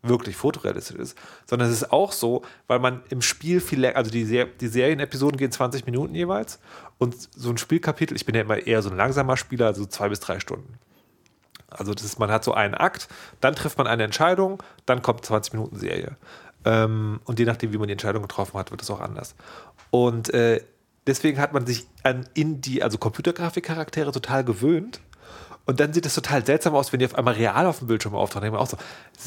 wirklich 0.07 0.36
fotorealistisch 0.36 0.97
ist, 0.97 1.18
sondern 1.45 1.68
es 1.70 1.82
ist 1.82 1.91
auch 1.91 2.11
so, 2.11 2.43
weil 2.68 2.80
man 2.80 3.01
im 3.09 3.22
Spiel 3.22 3.59
viel 3.59 3.80
länger, 3.80 3.97
also 3.97 4.11
die, 4.11 4.24
Ser 4.26 4.45
die 4.45 4.68
Serienepisoden 4.68 5.38
gehen 5.38 5.51
20 5.51 5.86
Minuten 5.86 6.13
jeweils 6.13 6.59
und 6.97 7.16
so 7.36 7.49
ein 7.49 7.57
Spielkapitel, 7.57 8.16
ich 8.16 8.26
bin 8.26 8.36
ja 8.36 8.41
immer 8.41 8.57
eher 8.57 8.82
so 8.82 8.89
ein 8.89 8.97
langsamer 8.97 9.38
Spieler, 9.38 9.68
also 9.68 9.86
zwei 9.86 10.09
bis 10.09 10.20
drei 10.20 10.39
Stunden. 10.39 10.78
Also 11.70 11.93
das 11.93 12.03
ist, 12.03 12.20
man 12.20 12.32
hat 12.32 12.43
so 12.43 12.53
einen 12.53 12.76
Akt, 12.76 13.07
dann 13.41 13.55
trifft 13.55 13.78
man 13.78 13.88
eine 13.88 14.03
Entscheidung, 14.03 14.61
dann 14.86 15.01
kommt 15.01 15.26
20 15.26 15.53
Minuten 15.53 15.78
Serie. 15.78 16.16
Ähm, 16.63 17.20
und 17.26 17.39
je 17.39 17.45
nachdem, 17.45 17.74
wie 17.74 17.78
man 17.78 17.88
die 17.88 17.93
Entscheidung 17.93 18.22
getroffen 18.22 18.57
hat, 18.57 18.72
wird 18.72 18.82
es 18.82 18.89
auch 18.89 19.01
anders. 19.01 19.36
Und 19.91 20.34
äh, 20.34 20.61
deswegen 21.05 21.39
hat 21.39 21.53
man 21.53 21.66
sich 21.66 21.86
an 22.03 22.28
in 22.34 22.61
die, 22.61 22.82
also 22.82 22.97
Computergrafikcharaktere 22.97 24.11
total 24.11 24.43
gewöhnt. 24.43 25.01
Und 25.66 25.80
dann 25.80 25.93
sieht 25.93 26.05
es 26.05 26.13
total 26.13 26.45
seltsam 26.45 26.76
aus, 26.76 26.93
wenn 26.93 26.99
die 26.99 27.05
auf 27.05 27.16
einmal 27.16 27.34
real 27.34 27.66
auf 27.66 27.80
dem 27.80 27.88
Bildschirm 27.88 28.13
auftauchen. 28.13 28.51
Dann 28.51 28.59
auch 28.59 28.68
so, 28.68 28.78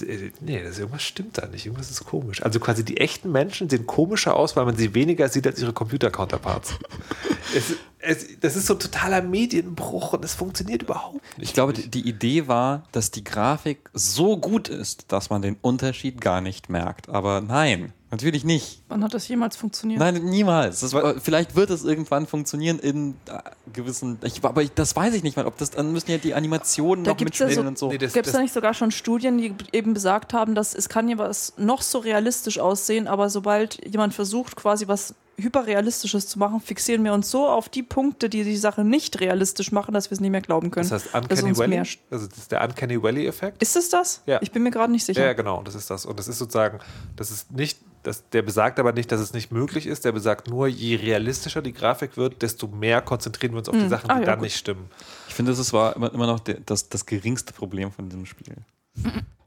äh, 0.07 0.31
nee, 0.41 0.63
das, 0.63 0.79
irgendwas 0.79 1.03
stimmt 1.03 1.39
da 1.39 1.47
nicht, 1.47 1.67
irgendwas 1.67 1.91
ist 1.91 2.05
komisch. 2.05 2.43
Also 2.43 2.61
quasi 2.61 2.85
die 2.85 2.99
echten 2.99 3.33
Menschen 3.33 3.69
sehen 3.69 3.87
komischer 3.87 4.37
aus, 4.37 4.55
weil 4.55 4.65
man 4.65 4.77
sie 4.77 4.95
weniger 4.95 5.29
sieht 5.29 5.47
als 5.47 5.61
ihre 5.61 5.73
Computer-Counterparts. 5.73 6.75
es, 7.57 7.75
es, 7.99 8.41
das 8.41 8.55
ist 8.55 8.67
so 8.67 8.75
ein 8.75 8.81
totaler 8.81 9.21
Medienbruch 9.21 10.13
und 10.13 10.25
es 10.25 10.35
funktioniert 10.35 10.83
überhaupt 10.83 11.15
nicht. 11.37 11.49
Ich 11.49 11.55
glaube, 11.55 11.73
die, 11.73 11.89
die 11.89 12.09
Idee 12.09 12.47
war, 12.47 12.85
dass 12.93 13.11
die 13.11 13.25
Grafik 13.25 13.91
so 13.93 14.37
gut 14.37 14.69
ist, 14.69 15.11
dass 15.11 15.31
man 15.31 15.43
den 15.43 15.57
Unterschied 15.61 16.21
gar 16.21 16.41
nicht 16.41 16.69
merkt. 16.69 17.09
Aber 17.09 17.41
nein, 17.41 17.93
natürlich 18.11 18.45
nicht. 18.45 18.83
Wann 18.89 19.05
hat 19.05 19.15
das 19.15 19.29
jemals 19.29 19.57
funktioniert? 19.57 20.01
Nein, 20.01 20.23
niemals. 20.25 20.81
Das 20.81 20.93
war, 20.93 21.21
vielleicht 21.21 21.57
wird 21.57 21.71
es 21.71 21.85
irgendwann 21.85 22.27
funktionieren 22.27 22.79
in 22.79 23.15
äh, 23.27 23.39
gewissen. 23.73 24.19
Ich, 24.25 24.43
aber 24.45 24.63
ich, 24.63 24.73
das 24.73 24.97
weiß 24.97 25.15
ich 25.15 25.23
nicht 25.23 25.37
mal. 25.37 25.47
Ob 25.47 25.59
das 25.59 25.71
dann 25.71 25.93
müssen 25.93 26.11
ja 26.11 26.19
die 26.19 26.35
Animationen 26.35 27.05
Da 27.05 27.11
noch 27.13 27.17
gibt's 27.17 27.39
ja 27.39 27.47
mitspielen 27.47 27.67
so- 27.67 27.69
und 27.69 27.79
so. 27.79 27.89
Nee, 27.89 27.99
Gibt 27.99 28.27
es 28.27 28.33
da 28.33 28.41
nicht 28.41 28.55
sogar 28.55 28.75
schon 28.75 28.91
Studien, 28.91 29.39
die 29.39 29.55
eben 29.73 29.95
besagt 29.95 30.33
haben, 30.33 30.55
dass 30.55 30.75
es 30.75 30.89
kann 30.89 31.09
ja 31.09 31.19
was 31.19 31.55
noch 31.57 31.83
so 31.83 31.99
realistisch 31.99 32.59
aussehen, 32.59 33.07
aber 33.07 33.31
sobald 33.31 33.85
jemand 33.87 34.15
versucht, 34.15 34.57
quasi 34.57 34.89
was 34.89 35.15
hyperrealistisches 35.39 36.27
zu 36.27 36.39
machen, 36.39 36.61
fixieren 36.61 37.05
wir 37.05 37.13
uns 37.13 37.31
so 37.31 37.47
auf 37.47 37.69
die 37.69 37.83
Punkte, 37.83 38.29
die 38.29 38.43
die 38.43 38.57
Sache 38.57 38.85
nicht 38.85 39.21
realistisch 39.21 39.71
machen, 39.71 39.95
dass 39.95 40.11
wir 40.11 40.15
es 40.15 40.21
nicht 40.21 40.31
mehr 40.31 40.41
glauben 40.41 40.71
können. 40.71 40.89
Das 40.89 41.05
heißt 41.05 41.15
Uncanny 41.15 41.57
Valley. 41.57 41.79
Also 42.11 42.27
das 42.27 42.39
ist 42.39 42.53
der 42.53 42.65
Uncanny 42.65 43.01
Valley-Effekt. 43.01 43.63
Ist 43.63 43.77
es 43.77 43.89
das? 43.89 44.23
Ja. 44.27 44.41
Ich 44.43 44.51
bin 44.51 44.65
mir 44.65 44.73
gerade 44.73 44.91
nicht 44.91 45.05
sicher. 45.05 45.25
Ja, 45.25 45.33
genau, 45.35 45.63
das 45.63 45.77
ist 45.77 45.89
das. 45.91 46.07
Und 46.07 46.19
das 46.19 46.27
ist 46.27 46.39
sozusagen, 46.39 46.81
das 47.15 47.31
ist 47.31 47.53
nicht, 47.53 47.79
das, 48.03 48.29
der 48.31 48.43
besagt 48.43 48.79
aber 48.79 48.93
nicht, 48.93 49.11
dass 49.13 49.21
es 49.21 49.33
nicht 49.33 49.51
möglich 49.53 49.87
ist. 49.87 50.05
Der 50.05 50.13
besagt 50.13 50.49
nur, 50.49 50.67
je 50.69 50.97
realistischer 50.97 51.63
die 51.63 51.73
Grafik 51.73 52.17
wird, 52.17 52.43
desto 52.43 52.67
mehr 52.69 53.01
konzentrieren 53.03 53.53
wir 53.53 53.59
uns 53.59 53.69
auf 53.69 53.77
die 53.77 53.89
Sachen, 53.89 54.09
die 54.09 54.15
Ah, 54.15 54.19
ja, 54.21 54.25
dann 54.25 54.39
gut. 54.39 54.45
nicht 54.45 54.57
stimmen. 54.57 54.91
Ich 55.29 55.35
finde, 55.35 55.53
das 55.53 55.59
ist- 55.59 55.73
war 55.73 55.95
immer, 55.97 56.13
immer 56.13 56.27
noch 56.27 56.41
der, 56.41 56.59
das, 56.65 56.89
das 56.89 57.05
geringste 57.07 57.53
Problem 57.53 57.91
von 57.93 58.09
diesem 58.09 58.27
Spiel. 58.27 58.55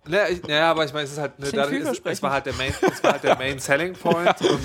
Ja, 0.08 0.28
ich, 0.28 0.41
ja, 0.47 0.72
aber 0.72 0.84
ich 0.84 0.93
meine, 0.93 1.06
es 1.06 1.12
ist 1.12 1.20
halt, 1.20 1.38
ne, 1.38 1.47
dadurch, 1.54 1.80
es, 1.82 2.02
es 2.04 2.24
war 2.24 2.32
halt 2.32 2.47
der 2.47 2.54
Main, 2.56 2.74
es 2.82 3.04
war 3.04 3.12
halt 3.14 3.24
der 3.24 3.36
Main 3.38 3.60
Selling 3.60 3.93
Point 3.93 4.41
und 4.41 4.60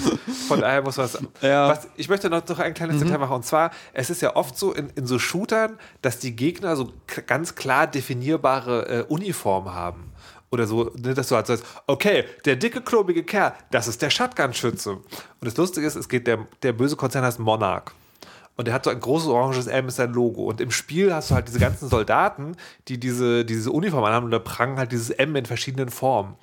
von 0.49 0.61
daher 0.61 0.81
muss 0.81 0.97
man 0.97 1.05
es. 1.07 1.19
Ja. 1.43 1.69
Was, 1.69 1.89
ich 1.97 2.09
möchte 2.09 2.31
noch, 2.31 2.47
noch 2.49 2.59
ein 2.59 2.73
kleines 2.73 3.01
Detail 3.03 3.19
machen 3.19 3.35
und 3.35 3.45
zwar, 3.45 3.71
es 3.93 4.09
ist 4.09 4.23
ja 4.23 4.35
oft 4.35 4.57
so 4.57 4.73
in, 4.73 4.89
in 4.97 5.07
so 5.07 5.19
Shootern, 5.19 5.79
dass 6.01 6.19
die 6.21 6.35
Gegner 6.35 6.75
so 6.75 6.91
ganz 7.27 7.55
klar 7.55 7.87
definierbare 7.87 8.89
äh, 8.89 9.03
Uniformen 9.13 9.75
haben. 9.75 10.11
Oder 10.51 10.67
so, 10.67 10.93
ne, 10.97 11.15
dass 11.15 11.29
du 11.29 11.37
halt 11.37 11.47
sagst, 11.47 11.65
okay, 11.87 12.25
der 12.45 12.57
dicke, 12.57 12.81
klobige 12.81 13.25
Kerl, 13.25 13.53
das 13.71 13.89
ist 13.89 14.01
der 14.01 14.11
Shotgun-Schütze. 14.11 14.93
Und 14.93 15.05
das 15.41 15.57
Lustige 15.57 15.87
ist, 15.87 15.97
es 15.97 16.09
geht, 16.09 16.27
der, 16.27 16.47
der 16.63 16.73
böse 16.73 16.97
Konzern 16.97 17.25
heißt 17.25 17.41
Monarch. 17.41 17.93
Und 18.57 18.67
der 18.67 18.75
hat 18.75 18.85
so 18.85 18.91
ein 18.91 19.01
großes 19.01 19.29
oranges 19.29 19.67
M, 19.67 19.89
ist 19.89 19.97
sein 19.97 20.13
Logo. 20.13 20.45
Und 20.45 20.61
im 20.61 20.71
Spiel 20.71 21.13
hast 21.13 21.31
du 21.31 21.35
halt 21.35 21.49
diese 21.49 21.59
ganzen 21.59 21.89
Soldaten, 21.89 22.57
die 22.89 22.99
diese, 22.99 23.45
diese 23.45 23.71
Uniform 23.71 24.05
anhaben 24.05 24.25
und 24.25 24.31
da 24.31 24.39
prangen 24.39 24.79
halt 24.79 24.93
dieses 24.93 25.11
M 25.11 25.37
in 25.37 25.45
verschiedenen 25.45 25.91
Formen. 25.91 26.37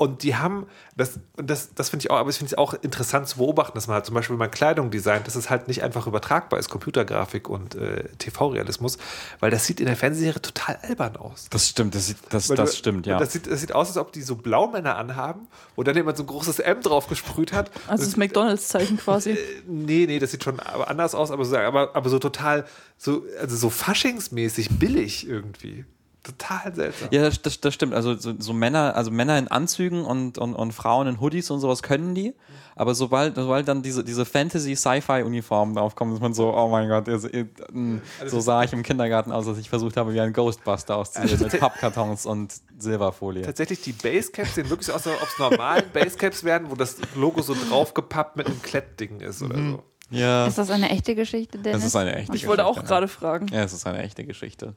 Und 0.00 0.22
die 0.22 0.36
haben, 0.36 0.68
das, 0.96 1.18
und 1.36 1.50
das, 1.50 1.74
das 1.74 1.88
finde 1.90 2.04
ich 2.04 2.10
auch, 2.12 2.18
aber 2.18 2.30
ich 2.30 2.36
finde 2.36 2.52
es 2.54 2.56
auch 2.56 2.72
interessant 2.72 3.26
zu 3.26 3.38
beobachten, 3.38 3.72
dass 3.74 3.88
man 3.88 3.94
halt 3.96 4.06
zum 4.06 4.14
Beispiel, 4.14 4.34
wenn 4.34 4.38
man 4.38 4.50
Kleidung 4.52 4.92
designt, 4.92 5.26
dass 5.26 5.34
es 5.34 5.50
halt 5.50 5.66
nicht 5.66 5.82
einfach 5.82 6.06
übertragbar 6.06 6.60
ist, 6.60 6.68
Computergrafik 6.70 7.48
und 7.48 7.74
äh, 7.74 8.04
TV-Realismus, 8.18 8.98
weil 9.40 9.50
das 9.50 9.66
sieht 9.66 9.80
in 9.80 9.86
der 9.86 9.96
Fernsehserie 9.96 10.40
total 10.40 10.78
albern 10.82 11.16
aus. 11.16 11.48
Das 11.50 11.68
stimmt, 11.68 11.96
das, 11.96 12.06
sieht- 12.06 12.18
das, 12.30 12.48
Weil 12.48 12.56
das 12.56 12.70
du- 12.70 12.76
stimmt, 12.76 13.08
ja. 13.08 13.18
Das 13.18 13.32
sieht, 13.32 13.48
das 13.50 13.60
sieht 13.60 13.72
aus, 13.72 13.88
als 13.88 13.96
ob 13.96 14.12
die 14.12 14.22
so 14.22 14.36
Blaumänner 14.36 14.96
anhaben, 14.96 15.48
wo 15.74 15.82
dann 15.82 15.96
jemand 15.96 16.16
so 16.16 16.22
ein 16.22 16.28
großes 16.28 16.60
M 16.60 16.80
drauf 16.80 17.08
gesprüht 17.08 17.52
hat. 17.52 17.72
Also 17.88 18.04
das 18.04 18.16
McDonalds-Zeichen 18.16 18.96
quasi. 19.04 19.36
Nee, 19.66 20.04
nee, 20.06 20.20
das 20.20 20.30
sieht 20.30 20.44
schon 20.44 20.60
anders 20.60 21.16
aus, 21.16 21.32
aber 21.32 21.44
so, 21.44 21.56
aber, 21.56 21.96
aber 21.96 22.08
so 22.08 22.20
total, 22.20 22.66
so, 22.98 23.24
also 23.40 23.56
so 23.56 23.68
faschingsmäßig 23.68 24.78
billig 24.78 25.26
irgendwie. 25.28 25.84
Total 26.28 26.74
seltsam. 26.74 27.08
Ja, 27.10 27.22
das, 27.22 27.40
das, 27.42 27.60
das 27.60 27.72
stimmt. 27.74 27.94
Also 27.94 28.14
so, 28.16 28.34
so 28.38 28.52
Männer, 28.52 28.94
also 28.96 29.10
Männer 29.10 29.38
in 29.38 29.48
Anzügen 29.48 30.04
und, 30.04 30.36
und, 30.38 30.54
und 30.54 30.72
Frauen 30.72 31.06
in 31.06 31.20
Hoodies 31.20 31.50
und 31.50 31.60
sowas 31.60 31.82
können 31.82 32.14
die. 32.14 32.34
Aber 32.76 32.94
sobald, 32.94 33.34
sobald 33.34 33.66
dann 33.66 33.82
diese, 33.82 34.04
diese 34.04 34.24
Fantasy-Sci-Fi-Uniformen 34.24 35.74
draufkommen, 35.74 36.14
ist 36.14 36.20
man 36.20 36.34
so, 36.34 36.54
oh 36.54 36.68
mein 36.68 36.88
Gott, 36.88 37.08
ihr, 37.08 37.34
ihr, 37.34 37.48
mh, 37.72 38.00
so 38.26 38.40
sah 38.40 38.62
ich 38.62 38.72
im 38.72 38.82
Kindergarten 38.82 39.32
aus, 39.32 39.48
als 39.48 39.58
ich 39.58 39.68
versucht 39.68 39.96
habe, 39.96 40.14
wie 40.14 40.20
ein 40.20 40.32
Ghostbuster 40.32 40.96
auszusehen 40.96 41.40
mit 41.40 41.58
Pappkartons 41.58 42.26
und 42.26 42.54
Silberfolie. 42.78 43.42
Tatsächlich, 43.42 43.82
die 43.82 43.92
Basecaps 43.92 44.54
sehen 44.54 44.70
wirklich 44.70 44.86
so 44.86 44.92
aus, 44.92 45.06
als 45.06 45.20
ob 45.20 45.28
es 45.28 45.38
normalen 45.38 45.84
Basecaps 45.92 46.44
werden, 46.44 46.70
wo 46.70 46.74
das 46.76 46.96
Logo 47.16 47.42
so 47.42 47.54
draufgepappt 47.68 48.36
mit 48.36 48.46
einem 48.46 48.62
Klettding 48.62 49.20
ist 49.20 49.42
oder 49.42 49.56
so. 49.56 49.82
Ja, 50.10 50.46
Ist 50.46 50.56
das 50.56 50.70
eine 50.70 50.88
echte 50.88 51.14
Geschichte, 51.14 51.58
Dennis? 51.58 51.80
es 51.80 51.86
ist 51.88 51.96
eine 51.96 52.14
echte 52.16 52.34
Ich 52.34 52.46
wollte 52.46 52.64
auch 52.64 52.70
Geschichte, 52.74 52.88
gerade 52.88 53.08
fragen. 53.08 53.48
Ja, 53.48 53.62
es 53.64 53.72
ist 53.74 53.86
eine 53.86 54.02
echte 54.02 54.24
Geschichte. 54.24 54.74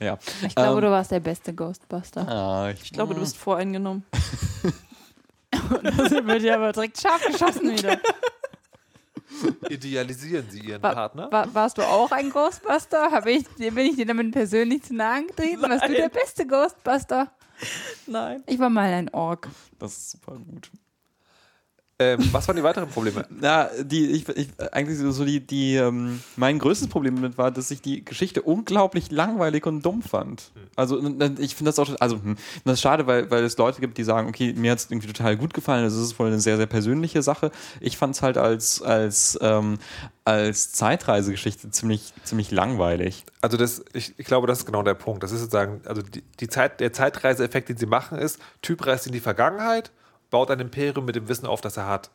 Ja. 0.00 0.18
Ich 0.46 0.54
glaube, 0.54 0.78
Ähm, 0.78 0.84
du 0.86 0.90
warst 0.90 1.10
der 1.10 1.20
beste 1.20 1.54
Ghostbuster. 1.54 2.26
Ah, 2.28 2.70
ich, 2.70 2.82
Ich 2.82 2.92
glaube, 2.92 3.14
du 3.14 3.20
bist 3.20 3.36
voreingenommen. 3.36 4.04
Da 5.82 6.08
sind 6.08 6.26
wir 6.26 6.40
dir 6.40 6.56
aber 6.56 6.72
direkt 6.72 7.00
scharf 7.00 7.24
geschossen 7.24 7.70
wieder. 7.70 7.98
Idealisieren 9.68 10.46
Sie 10.50 10.60
Ihren 10.60 10.82
Wa- 10.82 10.92
Partner? 10.92 11.28
wa- 11.30 11.46
warst 11.52 11.78
du 11.78 11.82
auch 11.82 12.10
ein 12.12 12.30
Ghostbuster? 12.30 13.10
Hab 13.10 13.26
ich, 13.26 13.44
bin 13.56 13.78
ich 13.78 13.96
dir 13.96 14.06
damit 14.06 14.32
persönlich 14.32 14.82
zu 14.82 14.94
nahe 14.94 15.24
getreten? 15.26 15.62
Warst 15.62 15.84
du 15.84 15.92
Nein. 15.92 15.96
der 15.96 16.08
beste 16.08 16.46
Ghostbuster? 16.46 17.30
Nein. 18.06 18.42
Ich 18.46 18.58
war 18.58 18.68
mal 18.68 18.92
ein 18.92 19.08
Ork. 19.14 19.48
Das 19.78 19.92
ist 19.96 20.10
super 20.12 20.36
gut. 20.38 20.70
Ähm, 22.04 22.28
was 22.32 22.46
waren 22.46 22.56
die 22.56 22.62
weiteren 22.62 22.88
Probleme? 22.88 23.26
Na, 23.40 23.68
die, 23.82 24.06
ich, 24.10 24.28
ich, 24.28 24.48
eigentlich 24.72 24.98
so 24.98 25.24
die, 25.24 25.40
die, 25.40 25.76
ähm, 25.76 26.20
mein 26.36 26.58
größtes 26.58 26.88
Problem 26.88 27.16
damit 27.16 27.38
war, 27.38 27.50
dass 27.50 27.70
ich 27.70 27.80
die 27.80 28.04
Geschichte 28.04 28.42
unglaublich 28.42 29.10
langweilig 29.10 29.66
und 29.66 29.82
dumm 29.82 30.02
fand. 30.02 30.50
Also, 30.76 30.98
und- 30.98 31.22
und 31.22 31.40
ich 31.40 31.54
finde 31.54 31.70
das 31.70 31.78
auch, 31.78 31.88
also, 32.00 32.16
hm, 32.16 32.36
das 32.64 32.74
ist 32.74 32.80
schade, 32.82 33.06
weil, 33.06 33.30
weil 33.30 33.44
es 33.44 33.56
Leute 33.56 33.80
gibt, 33.80 33.96
die 33.98 34.04
sagen, 34.04 34.28
okay, 34.28 34.52
mir 34.56 34.72
hat 34.72 34.78
es 34.78 34.90
irgendwie 34.90 35.08
total 35.08 35.36
gut 35.36 35.54
gefallen, 35.54 35.84
das 35.84 35.94
ist 35.94 36.18
wohl 36.18 36.26
eine 36.26 36.40
sehr, 36.40 36.56
sehr 36.56 36.66
persönliche 36.66 37.22
Sache. 37.22 37.50
Ich 37.80 37.96
fand 37.96 38.14
es 38.14 38.22
halt 38.22 38.36
als, 38.38 38.82
als, 38.82 39.38
ähm, 39.40 39.78
als 40.24 40.72
Zeitreisegeschichte 40.72 41.70
ziemlich, 41.70 42.12
ziemlich 42.24 42.50
langweilig. 42.50 43.24
Also 43.40 43.56
das, 43.56 43.84
ich, 43.92 44.14
ich 44.16 44.26
glaube, 44.26 44.46
das 44.46 44.60
ist 44.60 44.66
genau 44.66 44.82
der 44.82 44.94
Punkt. 44.94 45.22
Das 45.22 45.32
ist 45.32 45.40
sozusagen, 45.40 45.80
also 45.84 46.02
die, 46.02 46.22
die 46.40 46.48
Zeit, 46.48 46.80
der 46.80 46.92
Zeitreiseeffekt, 46.92 47.68
den 47.68 47.76
sie 47.76 47.86
machen, 47.86 48.18
ist, 48.18 48.38
Typ 48.62 48.86
reist 48.86 49.06
in 49.06 49.12
die 49.12 49.20
Vergangenheit, 49.20 49.90
baut 50.34 50.50
ein 50.50 50.58
Imperium 50.60 51.04
mit 51.04 51.14
dem 51.16 51.28
Wissen 51.28 51.46
auf, 51.46 51.60
das 51.60 51.76
er 51.76 51.86
hat. 51.86 52.10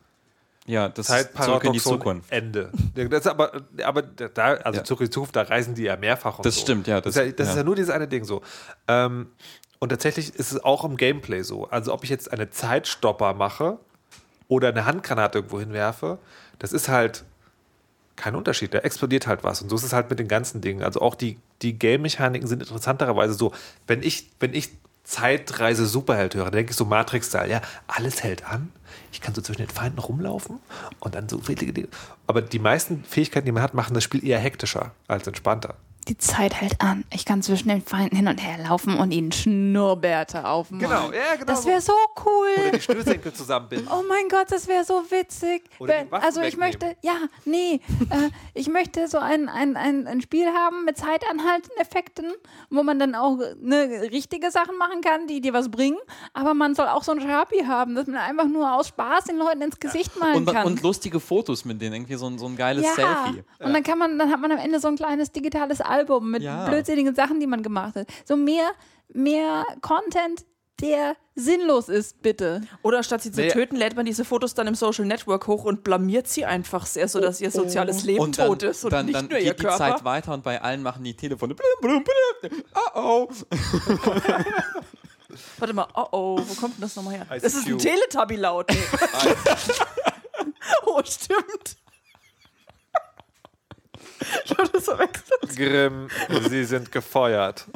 Ja, 0.66 0.90
das 0.90 1.08
ist 1.08 1.30
zurück 1.42 1.64
in 1.64 1.72
die 1.72 1.80
Zukunft. 1.80 2.30
Ende. 2.30 2.70
Das 2.94 3.20
ist 3.20 3.26
aber, 3.26 3.62
aber 3.82 4.02
da, 4.02 4.54
also 4.54 4.78
Ja. 4.80 4.84
zurück 4.84 5.00
in 5.00 5.06
die 5.06 5.10
Zukunft, 5.10 5.34
da 5.34 5.42
reisen 5.42 5.74
die 5.74 5.84
ja 5.84 5.96
mehrfach 5.96 6.38
und 6.38 6.44
Das 6.44 6.54
so. 6.56 6.60
stimmt, 6.60 6.86
ja, 6.86 7.00
Das, 7.00 7.14
das- 7.14 7.24
ist 7.24 7.26
ja, 7.30 7.32
das 7.36 7.46
ist 7.48 7.52
ja. 7.54 7.60
ja 7.60 7.64
nur 7.64 7.74
dieses 7.76 7.90
eine 7.90 8.06
Ding 8.06 8.24
so. 8.24 8.42
Ähm, 8.86 9.28
und 9.78 9.88
tatsächlich 9.88 10.34
ist 10.34 10.52
es 10.52 10.62
auch 10.62 10.84
im 10.84 10.98
Gameplay 10.98 11.42
so. 11.42 11.66
Also 11.70 11.94
ob 11.94 12.04
ich 12.04 12.10
jetzt 12.10 12.30
eine 12.32 12.50
Zeitstopper 12.50 13.32
mache 13.32 13.78
oder 14.48 14.68
eine 14.68 14.84
Handgranate 14.84 15.38
irgendwo 15.38 15.58
hinwerfe, 15.58 16.18
das 16.58 16.72
ist 16.74 16.88
halt 16.90 17.24
kein 18.16 18.34
Unterschied. 18.36 18.74
Da 18.74 18.78
explodiert 18.80 19.26
halt 19.26 19.42
was. 19.42 19.62
Und 19.62 19.70
so 19.70 19.76
ist 19.76 19.82
es 19.84 19.94
halt 19.94 20.10
mit 20.10 20.18
den 20.18 20.28
ganzen 20.28 20.60
Dingen. 20.60 20.82
Also 20.82 21.00
auch 21.00 21.14
die, 21.14 21.38
die 21.62 21.78
Game-Mechaniken 21.78 22.46
sind 22.46 22.60
interessanterweise 22.60 23.32
so, 23.32 23.52
wenn 23.86 24.02
ich, 24.02 24.30
wenn 24.40 24.52
ich 24.52 24.68
Zeitreise 25.10 25.86
Superheld 25.86 26.36
höre, 26.36 26.52
denke 26.52 26.70
ich 26.70 26.76
so 26.76 26.84
Matrix-Style, 26.84 27.50
ja, 27.50 27.60
alles 27.88 28.22
hält 28.22 28.46
an. 28.46 28.70
Ich 29.10 29.20
kann 29.20 29.34
so 29.34 29.42
zwischen 29.42 29.62
den 29.62 29.68
Feinden 29.68 29.98
rumlaufen 29.98 30.60
und 31.00 31.16
dann 31.16 31.28
so 31.28 31.40
viele 31.40 31.72
Dinge. 31.72 31.88
Aber 32.28 32.42
die 32.42 32.60
meisten 32.60 33.02
Fähigkeiten, 33.02 33.46
die 33.46 33.50
man 33.52 33.64
hat, 33.64 33.74
machen 33.74 33.94
das 33.94 34.04
Spiel 34.04 34.24
eher 34.24 34.38
hektischer 34.38 34.92
als 35.08 35.26
entspannter. 35.26 35.74
Die 36.08 36.16
Zeit 36.16 36.54
hält 36.54 36.80
an. 36.80 37.04
Ich 37.12 37.24
kann 37.24 37.42
zwischen 37.42 37.68
den 37.68 37.82
Feinden 37.82 38.16
hin 38.16 38.26
und 38.26 38.38
her 38.38 38.58
laufen 38.66 38.98
und 38.98 39.12
ihnen 39.12 39.30
Schnurrbärte 39.32 40.46
aufmachen. 40.48 40.80
Genau, 40.80 41.12
ja, 41.12 41.34
genau 41.34 41.44
Das 41.46 41.66
wäre 41.66 41.80
so 41.80 41.92
cool. 42.24 42.48
Oder 42.58 42.70
die 42.72 42.80
Schnürsenkel 42.80 43.32
zusammenbinden. 43.32 43.88
Oh 43.92 44.02
mein 44.08 44.28
Gott, 44.28 44.46
das 44.50 44.66
wäre 44.66 44.84
so 44.84 45.02
witzig. 45.10 45.64
Wenn- 45.78 46.12
also 46.12 46.40
ich 46.40 46.56
wegnehmen. 46.56 46.78
möchte, 46.80 46.96
ja, 47.02 47.16
nee, 47.44 47.80
äh, 48.10 48.30
ich 48.54 48.68
möchte 48.68 49.06
so 49.08 49.18
ein, 49.18 49.48
ein, 49.48 49.76
ein, 49.76 50.06
ein 50.06 50.20
Spiel 50.20 50.46
haben 50.48 50.84
mit 50.84 50.96
zeitanhaltenden 50.96 51.78
Effekten, 51.78 52.32
wo 52.70 52.82
man 52.82 52.98
dann 52.98 53.14
auch 53.14 53.36
ne, 53.60 54.08
richtige 54.10 54.50
Sachen 54.50 54.76
machen 54.78 55.02
kann, 55.02 55.26
die 55.26 55.40
dir 55.40 55.52
was 55.52 55.70
bringen, 55.70 55.98
aber 56.32 56.54
man 56.54 56.74
soll 56.74 56.88
auch 56.88 57.02
so 57.04 57.12
ein 57.12 57.20
Sharpie 57.20 57.66
haben, 57.66 57.94
dass 57.94 58.06
man 58.06 58.16
einfach 58.16 58.46
nur 58.46 58.72
aus 58.74 58.88
Spaß 58.88 59.24
den 59.24 59.36
Leuten 59.36 59.62
ins 59.62 59.78
Gesicht 59.78 60.18
malen 60.18 60.36
Und, 60.38 60.52
kann. 60.52 60.66
und 60.66 60.82
lustige 60.82 61.20
Fotos 61.20 61.64
mit 61.64 61.80
denen, 61.80 61.94
irgendwie 61.94 62.16
so 62.16 62.26
ein, 62.26 62.38
so 62.38 62.46
ein 62.46 62.56
geiles 62.56 62.84
ja, 62.84 62.94
Selfie. 62.94 63.44
und 63.60 63.72
dann 63.74 63.82
kann 63.82 63.98
man, 63.98 64.18
dann 64.18 64.30
hat 64.30 64.40
man 64.40 64.50
am 64.52 64.58
Ende 64.58 64.80
so 64.80 64.88
ein 64.88 64.96
kleines 64.96 65.30
digitales 65.32 65.80
Album 65.90 66.30
mit 66.30 66.42
Ja. 66.42 66.66
blödsinnigen 66.68 67.14
Sachen, 67.14 67.40
die 67.40 67.46
man 67.46 67.62
gemacht 67.62 67.96
hat. 67.96 68.06
So 68.24 68.36
mehr, 68.36 68.70
mehr 69.12 69.64
Content, 69.82 70.46
der 70.80 71.14
sinnlos 71.34 71.90
ist, 71.90 72.22
bitte. 72.22 72.62
Oder 72.82 73.02
statt 73.02 73.20
sie 73.22 73.30
zu 73.32 73.42
Nee. 73.42 73.50
töten, 73.50 73.76
lädt 73.76 73.96
man 73.96 74.06
diese 74.06 74.24
Fotos 74.24 74.54
dann 74.54 74.66
im 74.66 74.74
Social 74.74 75.04
Network 75.04 75.46
hoch 75.46 75.64
und 75.64 75.84
blamiert 75.84 76.26
sie 76.26 76.46
einfach 76.46 76.86
sehr, 76.86 77.06
sodass 77.06 77.40
ihr 77.42 77.50
soziales 77.50 78.04
Leben 78.04 78.20
Und 78.22 78.38
dann, 78.38 78.46
tot 78.48 78.62
ist 78.62 78.84
und 78.84 78.92
dann, 78.92 79.04
nicht 79.06 79.16
dann 79.16 79.26
nur 79.26 79.38
ihr 79.38 79.44
geht 79.50 79.58
die 79.58 79.62
Körper. 79.64 79.76
Zeit 79.78 80.04
weiter 80.04 80.32
und 80.32 80.42
bei 80.42 80.60
allen 80.62 80.82
machen 80.82 81.04
die 81.04 81.14
Telefone 81.14 81.54
blum, 81.54 81.68
blum, 81.82 82.04
blum. 82.04 82.62
Oh 82.94 82.94
oh. 82.94 83.28
Warte 85.58 85.74
mal, 85.74 85.86
oh 85.94 86.06
oh, 86.12 86.40
wo 86.46 86.54
kommt 86.54 86.76
denn 86.76 86.82
das 86.82 86.96
nochmal 86.96 87.14
her? 87.14 87.26
ICQ. 87.30 87.42
Das 87.42 87.54
ist 87.54 87.66
ein 87.66 87.78
Teletubby-Laut. 87.78 88.66
Oh, 90.86 91.00
stimmt. 91.04 91.76
Ich 94.44 94.50
hab 94.56 94.72
das 94.72 94.84
verwechselt. 94.84 95.56
Grimm, 95.56 96.08
Sie 96.48 96.64
sind 96.64 96.92
gefeuert. 96.92 97.66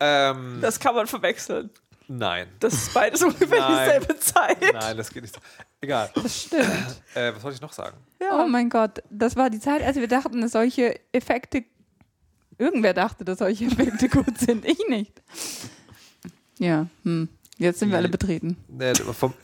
ähm, 0.00 0.58
Das 0.60 0.78
kann 0.80 0.94
man 0.94 1.06
verwechseln. 1.06 1.70
nein. 2.08 2.48
Das 2.60 2.72
ist 2.74 2.94
beides 2.94 3.22
ungefähr 3.22 3.58
Nein. 3.60 3.84
dieselbe 4.00 4.18
Zeit. 4.20 4.58
Nein, 4.72 4.96
das 4.96 5.10
geht 5.10 5.22
nicht 5.22 5.34
so. 5.34 5.40
Egal. 5.80 6.10
Das 6.14 6.42
stimmt. 6.44 7.02
Äh, 7.14 7.34
was 7.34 7.42
wollte 7.42 7.56
ich 7.56 7.60
noch 7.60 7.72
sagen? 7.72 7.96
Oh 8.32 8.46
mein 8.48 8.68
Gott, 8.70 9.02
das 9.10 9.36
war 9.36 9.50
die 9.50 9.60
Zeit, 9.60 9.82
als 9.82 9.96
wir 9.96 10.08
dachten, 10.08 10.40
dass 10.40 10.52
solche 10.52 10.98
Effekte. 11.12 11.64
Irgendwer 12.58 12.94
dachte, 12.94 13.24
dass 13.24 13.38
solche 13.38 13.66
Effekte 13.66 14.08
gut 14.08 14.38
sind. 14.38 14.64
Ich 14.64 14.78
nicht. 14.88 15.12
Ja, 16.58 16.86
hm. 17.04 17.28
Jetzt 17.58 17.78
sind 17.80 17.90
wir 17.90 17.96
alle 17.98 18.08
betreten. 18.10 18.56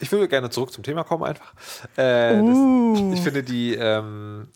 Ich 0.00 0.12
würde 0.12 0.28
gerne 0.28 0.50
zurück 0.50 0.70
zum 0.72 0.82
Thema 0.84 1.02
kommen 1.04 1.24
einfach. 1.24 1.52
Äh, 1.96 2.38
Uh. 2.40 3.10
das, 3.10 3.18
ich 3.18 3.24
finde 3.24 3.42
die, 3.42 3.74
ähm, 3.74 4.48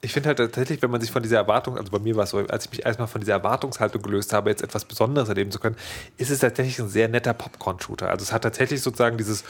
ich 0.00 0.12
finde 0.12 0.28
halt 0.28 0.38
tatsächlich, 0.38 0.80
wenn 0.82 0.90
man 0.90 1.00
sich 1.00 1.10
von 1.10 1.22
dieser 1.22 1.38
Erwartung, 1.38 1.76
also 1.76 1.90
bei 1.90 1.98
mir 1.98 2.14
war 2.16 2.24
es 2.24 2.30
so, 2.30 2.38
als 2.38 2.66
ich 2.66 2.70
mich 2.70 2.86
erstmal 2.86 3.08
von 3.08 3.20
dieser 3.20 3.32
Erwartungshaltung 3.32 4.00
gelöst 4.00 4.32
habe, 4.32 4.50
jetzt 4.50 4.62
etwas 4.62 4.84
Besonderes 4.84 5.28
erleben 5.28 5.50
zu 5.50 5.58
können, 5.58 5.76
ist 6.16 6.30
es 6.30 6.38
tatsächlich 6.38 6.78
ein 6.78 6.88
sehr 6.88 7.08
netter 7.08 7.34
Popcorn-Shooter. 7.34 8.08
Also 8.08 8.22
es 8.22 8.32
hat 8.32 8.42
tatsächlich 8.42 8.80
sozusagen 8.80 9.16
dieses 9.18 9.44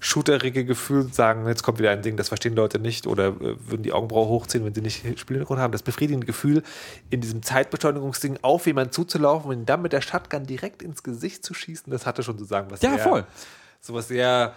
shooterige 0.00 0.64
Gefühl, 0.64 1.12
sagen, 1.12 1.46
jetzt 1.46 1.62
kommt 1.62 1.78
wieder 1.78 1.92
ein 1.92 2.02
Ding, 2.02 2.16
das 2.16 2.28
verstehen 2.28 2.56
Leute 2.56 2.80
nicht 2.80 3.06
oder 3.06 3.28
äh, 3.28 3.56
würden 3.68 3.84
die 3.84 3.92
Augenbraue 3.92 4.26
hochziehen, 4.26 4.64
wenn 4.64 4.74
sie 4.74 4.80
nicht 4.80 5.18
Spielhintergrund 5.18 5.60
haben. 5.60 5.70
Das 5.70 5.82
befriedigende 5.82 6.26
Gefühl, 6.26 6.64
in 7.10 7.20
diesem 7.20 7.42
Zeitbeschleunigungsding 7.42 8.40
auf 8.42 8.66
jemanden 8.66 8.92
zuzulaufen 8.92 9.50
und 9.50 9.58
ihn 9.58 9.66
dann 9.66 9.82
mit 9.82 9.92
der 9.92 10.00
Shotgun 10.00 10.44
direkt 10.44 10.82
ins 10.82 11.04
Gesicht 11.04 11.44
zu 11.44 11.54
schießen, 11.54 11.92
das 11.92 12.04
hatte 12.06 12.24
schon 12.24 12.36
sozusagen 12.36 12.70
was 12.72 12.82
Ja, 12.82 12.90
sehr, 12.90 12.98
voll. 12.98 13.24
sowas 13.80 14.08
sehr 14.08 14.54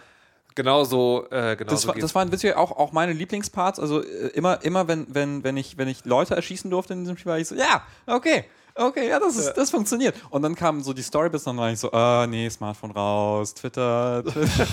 genauso 0.55 1.27
äh, 1.29 1.55
genau 1.55 1.69
Das, 1.69 1.83
so 1.83 1.89
war, 1.89 1.95
das 1.95 2.15
waren 2.15 2.31
witzig 2.31 2.55
auch, 2.55 2.71
auch 2.71 2.91
meine 2.91 3.13
Lieblingsparts. 3.13 3.79
Also 3.79 4.03
äh, 4.03 4.27
immer, 4.29 4.63
immer 4.63 4.87
wenn, 4.87 5.05
wenn, 5.13 5.43
wenn, 5.43 5.57
ich, 5.57 5.77
wenn 5.77 5.87
ich 5.87 6.05
Leute 6.05 6.35
erschießen 6.35 6.71
durfte 6.71 6.93
in 6.93 7.01
diesem 7.01 7.17
Spiel, 7.17 7.31
war 7.31 7.39
ich 7.39 7.47
so, 7.47 7.55
ja, 7.55 7.83
okay. 8.07 8.45
Okay, 8.77 9.07
ja, 9.07 9.19
das, 9.19 9.37
ist, 9.37 9.53
das 9.53 9.71
funktioniert. 9.71 10.15
Und 10.29 10.41
dann 10.41 10.53
kamen 10.53 10.83
so 10.83 10.91
die 10.91 11.01
Storybits, 11.01 11.45
dann 11.45 11.55
war 11.55 11.71
ich 11.71 11.79
so, 11.79 11.93
ah, 11.93 12.27
nee, 12.27 12.49
Smartphone 12.49 12.91
raus, 12.91 13.53
Twitter, 13.53 14.21
Twitter. 14.25 14.67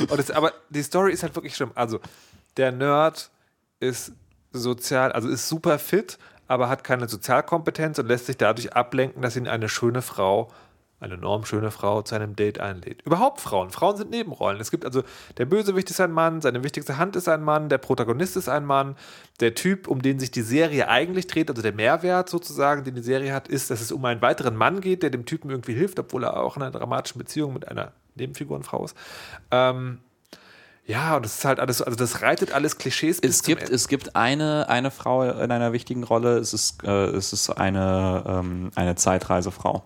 Und 0.08 0.18
das, 0.18 0.30
aber 0.30 0.54
die 0.70 0.82
Story 0.82 1.12
ist 1.12 1.22
halt 1.22 1.34
wirklich 1.34 1.54
schlimm. 1.54 1.70
Also, 1.74 2.00
der 2.56 2.72
Nerd 2.72 3.30
ist 3.78 4.12
sozial, 4.52 5.12
also 5.12 5.28
ist 5.28 5.48
super 5.48 5.78
fit, 5.78 6.18
aber 6.48 6.70
hat 6.70 6.82
keine 6.82 7.08
Sozialkompetenz 7.08 7.98
und 7.98 8.06
lässt 8.08 8.26
sich 8.26 8.36
dadurch 8.36 8.72
ablenken, 8.72 9.22
dass 9.22 9.36
ihn 9.36 9.46
eine 9.46 9.68
schöne 9.68 10.02
Frau, 10.02 10.50
eine 11.00 11.14
enorm 11.14 11.44
schöne 11.46 11.70
Frau 11.70 12.02
zu 12.02 12.14
einem 12.14 12.36
Date 12.36 12.60
einlädt. 12.60 13.02
Überhaupt 13.02 13.40
Frauen. 13.40 13.70
Frauen 13.70 13.96
sind 13.96 14.10
Nebenrollen. 14.10 14.60
Es 14.60 14.70
gibt 14.70 14.84
also, 14.84 15.02
der 15.38 15.46
Bösewicht 15.46 15.88
ist 15.90 16.00
ein 16.00 16.12
Mann, 16.12 16.40
seine 16.42 16.62
wichtigste 16.62 16.98
Hand 16.98 17.16
ist 17.16 17.28
ein 17.28 17.42
Mann, 17.42 17.68
der 17.70 17.78
Protagonist 17.78 18.36
ist 18.36 18.48
ein 18.48 18.66
Mann. 18.66 18.96
Der 19.40 19.54
Typ, 19.54 19.88
um 19.88 20.02
den 20.02 20.20
sich 20.20 20.30
die 20.30 20.42
Serie 20.42 20.88
eigentlich 20.88 21.26
dreht, 21.26 21.48
also 21.48 21.62
der 21.62 21.72
Mehrwert 21.72 22.28
sozusagen, 22.28 22.84
den 22.84 22.94
die 22.94 23.02
Serie 23.02 23.32
hat, 23.32 23.48
ist, 23.48 23.70
dass 23.70 23.80
es 23.80 23.90
um 23.92 24.04
einen 24.04 24.20
weiteren 24.20 24.54
Mann 24.56 24.80
geht, 24.82 25.02
der 25.02 25.10
dem 25.10 25.24
Typen 25.24 25.50
irgendwie 25.50 25.74
hilft, 25.74 25.98
obwohl 25.98 26.24
er 26.24 26.36
auch 26.36 26.56
in 26.56 26.62
einer 26.62 26.72
dramatischen 26.72 27.18
Beziehung 27.18 27.54
mit 27.54 27.66
einer 27.66 27.92
Nebenfigurenfrau 28.16 28.84
ist. 28.84 28.96
Ähm, 29.50 30.00
ja, 30.86 31.16
und 31.16 31.24
das 31.24 31.36
ist 31.36 31.44
halt 31.44 31.60
alles, 31.60 31.78
so- 31.78 31.84
also 31.84 31.96
das 31.96 32.20
reitet 32.20 32.52
alles 32.52 32.76
Klischees 32.76 33.20
es 33.22 33.42
gibt, 33.42 33.62
Ende. 33.62 33.74
es 33.74 33.86
gibt 33.88 34.16
eine, 34.16 34.68
eine 34.68 34.90
Frau 34.90 35.22
in 35.22 35.50
einer 35.50 35.72
wichtigen 35.72 36.02
Rolle, 36.04 36.36
es 36.38 36.52
ist, 36.52 36.82
äh, 36.84 37.04
es 37.06 37.32
ist 37.32 37.48
eine, 37.50 38.24
ähm, 38.26 38.70
eine 38.74 38.96
Zeitreisefrau. 38.96 39.84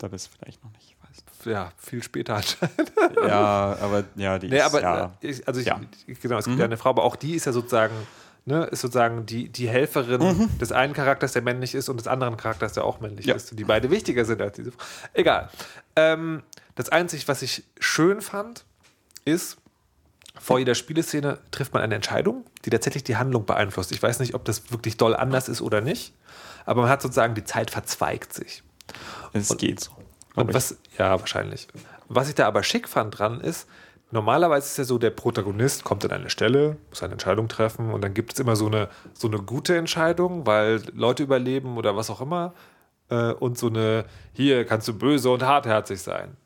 Da 0.00 0.08
bist 0.08 0.26
du 0.28 0.30
vielleicht 0.38 0.64
noch 0.64 0.72
nicht, 0.72 0.96
weißt 1.08 1.46
ja, 1.46 1.72
viel 1.76 2.02
später 2.02 2.36
anscheinend. 2.36 2.90
Ja, 3.26 3.76
aber 3.80 4.04
ja, 4.16 4.38
die 4.38 4.48
Nee, 4.48 4.56
ist, 4.58 4.62
aber 4.64 4.80
ja. 4.80 5.12
äh, 5.22 5.34
also 5.44 5.60
ich, 5.60 5.66
Ja. 5.66 5.76
Mhm. 5.76 5.88
genau, 6.22 6.38
es 6.38 6.46
gibt 6.46 6.58
ja 6.58 6.64
eine 6.64 6.78
Frau, 6.78 6.88
aber 6.90 7.04
auch 7.04 7.16
die 7.16 7.34
ist 7.34 7.44
ja 7.44 7.52
sozusagen, 7.52 7.94
ne, 8.46 8.64
ist 8.64 8.80
sozusagen 8.80 9.26
die, 9.26 9.50
die 9.50 9.68
Helferin 9.68 10.20
Mhm. 10.22 10.58
des 10.58 10.72
einen 10.72 10.94
Charakters, 10.94 11.32
der 11.32 11.42
männlich 11.42 11.74
ist, 11.74 11.90
und 11.90 11.98
des 11.98 12.06
anderen 12.06 12.38
Charakters, 12.38 12.72
der 12.72 12.84
auch 12.84 13.00
männlich 13.00 13.26
Ja. 13.26 13.34
ist, 13.34 13.50
und 13.50 13.58
die 13.60 13.64
beide 13.64 13.90
wichtiger 13.90 14.24
sind 14.24 14.40
als 14.40 14.56
diese 14.56 14.72
Frau. 14.72 14.82
Egal. 15.12 15.50
Ähm, 15.96 16.42
das 16.76 16.88
Einzige, 16.88 17.28
was 17.28 17.42
ich 17.42 17.62
schön 17.78 18.22
fand, 18.22 18.64
ist, 19.26 19.58
vor 20.40 20.58
jeder 20.58 20.74
Spieleszene 20.74 21.38
trifft 21.50 21.74
man 21.74 21.82
eine 21.82 21.94
Entscheidung, 21.96 22.46
die 22.64 22.70
tatsächlich 22.70 23.04
die 23.04 23.16
Handlung 23.16 23.44
beeinflusst. 23.44 23.92
Ich 23.92 24.02
weiß 24.02 24.20
nicht, 24.20 24.32
ob 24.34 24.46
das 24.46 24.72
wirklich 24.72 24.96
doll 24.96 25.14
anders 25.14 25.50
ist 25.50 25.60
oder 25.60 25.82
nicht, 25.82 26.14
aber 26.64 26.80
man 26.82 26.90
hat 26.90 27.02
sozusagen, 27.02 27.34
die 27.34 27.44
Zeit 27.44 27.70
verzweigt 27.70 28.32
sich. 28.32 28.62
Es 29.32 29.56
geht 29.56 29.80
so. 29.80 29.92
Und 30.36 30.54
was, 30.54 30.76
ja, 30.98 31.18
wahrscheinlich. 31.18 31.68
Was 32.08 32.28
ich 32.28 32.34
da 32.34 32.46
aber 32.46 32.62
schick 32.62 32.88
fand 32.88 33.18
dran 33.18 33.40
ist, 33.40 33.68
normalerweise 34.10 34.66
ist 34.66 34.78
ja 34.78 34.84
so, 34.84 34.98
der 34.98 35.10
Protagonist 35.10 35.84
kommt 35.84 36.04
an 36.04 36.10
eine 36.10 36.30
Stelle, 36.30 36.76
muss 36.88 37.02
eine 37.02 37.12
Entscheidung 37.12 37.48
treffen 37.48 37.92
und 37.92 38.02
dann 38.02 38.14
gibt 38.14 38.32
es 38.32 38.38
immer 38.38 38.56
so 38.56 38.66
eine, 38.66 38.88
so 39.14 39.28
eine 39.28 39.38
gute 39.38 39.76
Entscheidung, 39.76 40.46
weil 40.46 40.82
Leute 40.92 41.22
überleben 41.22 41.76
oder 41.76 41.96
was 41.96 42.10
auch 42.10 42.20
immer. 42.20 42.54
Äh, 43.08 43.32
und 43.32 43.58
so 43.58 43.68
eine, 43.68 44.04
hier 44.32 44.64
kannst 44.64 44.88
du 44.88 44.94
böse 44.94 45.30
und 45.30 45.42
hartherzig 45.42 46.00
sein. 46.00 46.36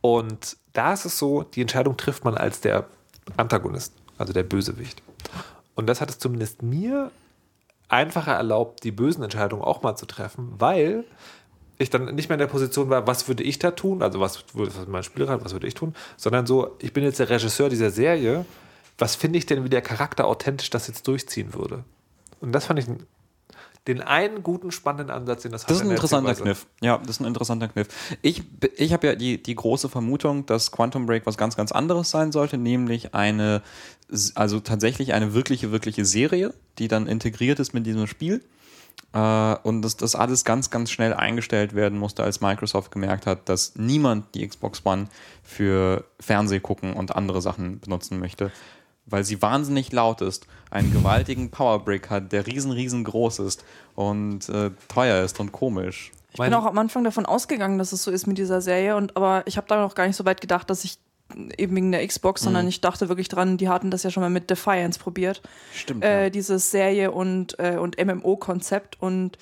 Und 0.00 0.56
da 0.72 0.92
ist 0.92 1.04
es 1.04 1.18
so, 1.18 1.42
die 1.42 1.60
Entscheidung 1.60 1.96
trifft 1.96 2.24
man 2.24 2.36
als 2.36 2.60
der 2.60 2.86
Antagonist. 3.36 3.94
also 4.18 4.32
der 4.32 4.42
Bösewicht. 4.42 5.02
Und 5.74 5.86
das 5.86 6.00
hat 6.00 6.10
es 6.10 6.18
zumindest 6.18 6.62
mir 6.62 7.10
einfacher 7.88 8.34
erlaubt, 8.34 8.84
die 8.84 8.92
bösen 8.92 9.22
Entscheidungen 9.22 9.62
auch 9.62 9.82
mal 9.82 9.96
zu 9.96 10.06
treffen, 10.06 10.54
weil 10.58 11.04
ich 11.80 11.90
dann 11.90 12.14
nicht 12.14 12.28
mehr 12.28 12.34
in 12.34 12.40
der 12.40 12.46
Position 12.46 12.90
war, 12.90 13.06
was 13.06 13.26
würde 13.28 13.42
ich 13.42 13.58
da 13.58 13.70
tun, 13.70 14.02
also 14.02 14.20
was 14.20 14.44
würde 14.54 14.72
mein 14.88 15.02
Spieler 15.02 15.28
hat, 15.28 15.44
was 15.44 15.52
würde 15.52 15.66
ich 15.66 15.74
tun, 15.74 15.94
sondern 16.16 16.46
so, 16.46 16.76
ich 16.80 16.92
bin 16.92 17.04
jetzt 17.04 17.18
der 17.18 17.30
Regisseur 17.30 17.68
dieser 17.68 17.90
Serie, 17.90 18.44
was 18.98 19.16
finde 19.16 19.38
ich 19.38 19.46
denn, 19.46 19.64
wie 19.64 19.70
der 19.70 19.82
Charakter 19.82 20.26
authentisch 20.26 20.70
das 20.70 20.86
jetzt 20.88 21.08
durchziehen 21.08 21.54
würde? 21.54 21.84
Und 22.40 22.52
das 22.52 22.66
fand 22.66 22.78
ich 22.78 22.86
den 23.86 24.02
einen 24.02 24.42
guten, 24.42 24.70
spannenden 24.72 25.10
Ansatz, 25.10 25.42
den 25.42 25.52
das, 25.52 25.64
Das 25.64 25.76
ist 25.76 25.80
hat 25.80 25.86
ein 25.86 25.90
interessanter. 25.92 26.34
Kniff. 26.34 26.66
Ja, 26.82 26.98
das 26.98 27.16
ist 27.16 27.20
ein 27.20 27.26
interessanter 27.26 27.68
Kniff. 27.68 27.88
Ich, 28.20 28.42
ich 28.76 28.92
habe 28.92 29.06
ja 29.06 29.14
die, 29.14 29.42
die 29.42 29.54
große 29.54 29.88
Vermutung, 29.88 30.44
dass 30.44 30.70
Quantum 30.70 31.06
Break 31.06 31.24
was 31.24 31.38
ganz, 31.38 31.56
ganz 31.56 31.72
anderes 31.72 32.10
sein 32.10 32.30
sollte, 32.30 32.58
nämlich 32.58 33.14
eine, 33.14 33.62
also 34.34 34.60
tatsächlich 34.60 35.14
eine 35.14 35.32
wirkliche, 35.32 35.72
wirkliche 35.72 36.04
Serie, 36.04 36.52
die 36.78 36.88
dann 36.88 37.06
integriert 37.06 37.58
ist 37.58 37.72
mit 37.72 37.86
diesem 37.86 38.06
Spiel. 38.06 38.42
Äh, 39.12 39.56
und 39.62 39.82
dass 39.82 39.96
das 39.96 40.14
alles 40.14 40.44
ganz, 40.44 40.70
ganz 40.70 40.90
schnell 40.90 41.14
eingestellt 41.14 41.74
werden 41.74 41.98
musste, 41.98 42.22
als 42.22 42.40
Microsoft 42.40 42.92
gemerkt 42.92 43.26
hat, 43.26 43.48
dass 43.48 43.74
niemand 43.76 44.34
die 44.34 44.46
Xbox 44.46 44.82
One 44.84 45.08
für 45.42 46.04
Fernseh 46.20 46.60
gucken 46.60 46.92
und 46.92 47.14
andere 47.16 47.42
Sachen 47.42 47.80
benutzen 47.80 48.20
möchte, 48.20 48.52
weil 49.06 49.24
sie 49.24 49.42
wahnsinnig 49.42 49.92
laut 49.92 50.20
ist, 50.20 50.46
einen 50.70 50.92
gewaltigen 50.92 51.50
Powerbrick 51.50 52.10
hat, 52.10 52.30
der 52.32 52.46
riesen, 52.46 52.70
riesengroß 52.70 53.40
ist 53.40 53.64
und 53.96 54.48
äh, 54.48 54.70
teuer 54.88 55.24
ist 55.24 55.40
und 55.40 55.50
komisch. 55.50 56.12
Ich 56.32 56.38
bin 56.38 56.54
auch 56.54 56.66
am 56.66 56.78
Anfang 56.78 57.02
davon 57.02 57.26
ausgegangen, 57.26 57.78
dass 57.78 57.90
es 57.90 58.04
so 58.04 58.12
ist 58.12 58.28
mit 58.28 58.38
dieser 58.38 58.60
Serie, 58.60 58.94
und 58.94 59.16
aber 59.16 59.42
ich 59.46 59.56
habe 59.56 59.66
da 59.66 59.80
noch 59.80 59.96
gar 59.96 60.06
nicht 60.06 60.14
so 60.14 60.24
weit 60.24 60.40
gedacht, 60.40 60.70
dass 60.70 60.84
ich 60.84 60.98
eben 61.58 61.76
wegen 61.76 61.92
der 61.92 62.06
Xbox, 62.06 62.42
sondern 62.42 62.66
ich 62.68 62.80
dachte 62.80 63.08
wirklich 63.08 63.28
dran, 63.28 63.56
die 63.56 63.68
hatten 63.68 63.90
das 63.90 64.02
ja 64.02 64.10
schon 64.10 64.22
mal 64.22 64.30
mit 64.30 64.50
Defiance 64.50 64.98
probiert. 64.98 65.42
Stimmt. 65.74 66.04
Äh, 66.04 66.30
dieses 66.30 66.70
Serie 66.70 67.10
und, 67.10 67.58
äh, 67.58 67.76
und 67.78 67.96
MMO-Konzept 68.04 69.00
und 69.00 69.38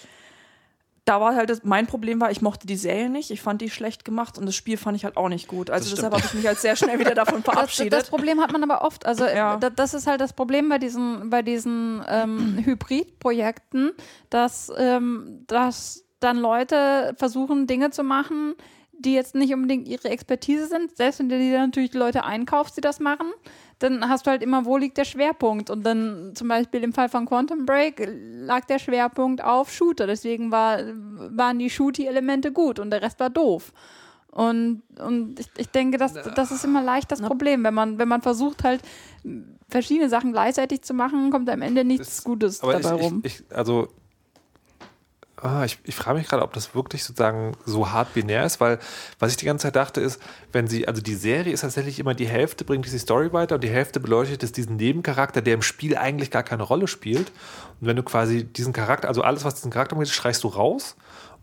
da 1.05 1.22
war 1.22 1.34
halt 1.34 1.49
das, 1.49 1.64
mein 1.64 1.86
Problem 1.86 2.20
war, 2.20 2.30
ich 2.30 2.43
mochte 2.43 2.66
die 2.66 2.76
Serie 2.76 3.09
nicht, 3.09 3.30
ich 3.30 3.41
fand 3.41 3.62
die 3.62 3.70
schlecht 3.70 4.05
gemacht 4.05 4.36
und 4.36 4.45
das 4.45 4.55
Spiel 4.55 4.76
fand 4.76 4.95
ich 4.95 5.07
halt 5.07 5.16
auch 5.16 5.30
nicht 5.30 5.49
gut. 5.49 5.70
Also 5.70 5.86
Das 5.89 5.95
deshalb 5.95 6.12
habe 6.12 6.22
ich 6.22 6.34
mich 6.34 6.47
halt 6.47 6.59
sehr 6.59 6.76
schnell 6.76 6.99
wieder 6.99 7.14
davon 7.14 7.43
Das, 7.45 7.55
verabschiedet. 7.55 7.93
das 7.95 8.11
Problem 8.11 8.41
hat 8.43 8.53
man 8.53 8.62
aber 8.62 8.82
oft. 8.82 9.07
Also 9.07 9.24
Ja. 9.24 9.55
äh, 9.55 9.59
da- 9.59 9.70
das 9.70 9.95
ist 9.95 10.07
halt 10.07 10.20
das 10.20 10.34
Problem 10.34 10.68
bei 10.68 10.76
diesen, 10.76 11.30
bei 11.30 11.41
diesen 11.41 12.03
ähm, 12.07 12.59
Hybridprojekten, 12.64 13.93
dass, 14.28 14.70
ähm, 14.76 15.45
dass 15.47 16.05
dann 16.20 16.36
Leute 16.36 17.14
versuchen, 17.16 17.66
Dinge 17.66 17.91
zu 17.91 18.03
machen, 18.03 18.55
die 18.99 19.14
jetzt 19.14 19.34
nicht 19.34 19.53
unbedingt 19.55 19.86
ihre 19.88 20.09
Expertise 20.09 20.66
sind. 20.66 20.96
Selbst 20.96 21.20
wenn 21.20 21.28
du 21.28 21.38
dir 21.38 21.59
natürlich 21.59 21.90
die 21.90 21.99
Leute 21.99 22.24
einkaufst, 22.24 22.76
die 22.76 22.80
das 22.80 22.99
machen, 23.01 23.26
dann 23.78 24.09
hast 24.09 24.26
du 24.26 24.30
halt 24.30 24.42
immer, 24.42 24.64
wo 24.64 24.76
liegt 24.76 24.99
der 24.99 25.05
Schwerpunkt? 25.05 25.70
Und 25.70 25.84
dann 25.84 26.32
zum 26.34 26.49
Beispiel 26.49 26.82
im 26.82 26.92
Fall 26.92 27.09
von 27.09 27.26
Quantum 27.26 27.64
Break 27.64 28.09
lag 28.44 28.64
der 28.66 28.78
Schwerpunkt 28.80 29.42
auf 29.42 29.72
Shooter. 29.72 30.07
Deswegen 30.07 30.51
war, 30.51 30.78
waren 30.84 31.59
die 31.59 31.70
Shooty-Elemente 31.70 32.51
gut 32.53 32.78
und 32.80 32.90
der 32.90 33.03
Rest 33.03 33.20
war 33.20 33.30
doof. 33.30 33.72
Und, 34.30 34.82
und 35.01 35.40
ich, 35.40 35.46
ich 35.57 35.68
denke, 35.70 35.96
das, 35.96 36.12
das 36.12 36.51
ist 36.51 36.64
immer 36.64 36.82
leicht 36.82 37.11
das 37.11 37.22
Problem. 37.22 37.64
Wenn 37.64 37.74
man, 37.74 37.99
wenn 37.99 38.09
man 38.09 38.20
versucht, 38.22 38.62
halt 38.64 38.82
verschiedene 39.68 40.09
Sachen 40.09 40.32
gleichzeitig 40.32 40.82
zu 40.82 40.92
machen, 40.94 41.30
kommt 41.30 41.49
am 41.49 41.62
Ende 41.62 41.84
nichts 41.84 42.16
Das- 42.16 42.24
Gutes 42.24 42.59
dabei 42.61 42.78
ich, 42.80 42.86
rum. 43.03 43.22
ich, 43.24 43.42
also, 43.51 43.88
ah, 45.43 45.64
ich, 45.64 45.78
ich 45.84 45.95
frage 45.95 46.18
mich 46.18 46.28
gerade, 46.28 46.43
ob 46.43 46.53
das 46.53 46.74
wirklich 46.74 47.05
sozusagen 47.05 47.57
so 47.64 47.91
hart 47.91 48.14
binär 48.14 48.45
ist, 48.45 48.61
weil 48.61 48.78
was 49.18 49.30
ich 49.30 49.36
die 49.36 49.47
ganze 49.47 49.64
Zeit 49.64 49.76
dachte 49.76 50.01
ist, 50.01 50.20
wenn 50.53 50.66
sie, 50.66 50.89
also 50.89 51.01
die 51.01 51.14
Serie 51.14 51.53
ist 51.53 51.61
tatsächlich 51.61 51.99
immer 51.99 52.14
die 52.14 52.28
Hälfte 52.28 52.64
bringt 52.64 52.84
diese 52.84 52.99
Story 52.99 53.32
weiter 53.32 53.57
und 53.57 53.64
die 53.64 53.70
Hälfte 53.70 54.01
beleuchtet 54.01 54.43
es 54.43 54.53
diesen 54.53 54.76
Nebencharakter, 54.76 55.43
der 55.43 55.55
im 55.55 55.62
Spiel 55.62 55.97
eigentlich 55.97 56.30
gar 56.30 56.43
keine 56.43 56.62
Rolle 56.62 56.89
spielt. 56.89 57.32
Und 57.80 57.86
wenn 57.86 57.97
du 57.97 58.03
quasi 58.03 58.45
diesen 58.45 58.72
Charakter, 58.72 59.09
also 59.09 59.22
alles, 59.22 59.45
was 59.45 59.55
diesen 59.55 59.70
Charakter 59.70 59.95
angeht, 59.95 60.09
streichst 60.09 60.45
du 60.45 60.49
raus 60.49 60.97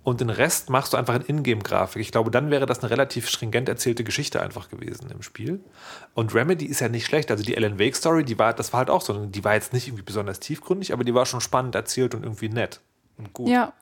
und 0.06 0.22
den 0.22 0.30
Rest 0.30 0.70
machst 0.70 0.93
du 0.93 0.98
einfach 0.98 1.16
in 1.16 1.24
Ingame-Grafik. 1.24 2.00
Ich 2.00 2.12
glaube, 2.12 2.30
dann 2.30 2.52
wäre 2.52 2.68
das 2.68 2.80
eine 2.80 2.91
relativ 2.91 3.28
stringent 3.28 3.68
erzählte 3.68 4.04
Geschichte 4.04 4.39
einfach 4.39 4.70
gewesen 4.70 5.10
im 5.10 5.24
Spiel. 5.24 5.64
Und 6.14 6.36
Remedy 6.36 6.66
ist 6.66 6.80
ja 6.80 6.89
nicht 6.89 7.08
schlecht. 7.08 7.32
Also 7.32 7.43
die 7.43 7.58
Alan 7.58 7.80
Wake 7.80 7.96
Story, 7.96 8.24
die 8.24 8.38
war, 8.38 8.54
das 8.54 8.72
war 8.72 8.80
halt 8.80 8.91
auch 8.91 9.02
so, 9.02 9.26
die 9.26 9.43
war 9.43 9.56
jetzt 9.56 9.74
nicht 9.74 9.88
irgendwie 9.88 10.04
besonders 10.04 10.39
tiefgründig, 10.39 10.93
aber 10.93 11.04
die 11.04 11.16
war 11.16 11.26
schon 11.26 11.41
spannend 11.41 11.74
erzählt 11.74 12.14
und 12.14 12.22
irgendwie 12.22 12.50
nett 12.50 12.82
und 13.18 13.34
gut. 13.34 13.50
Ja, 13.50 13.74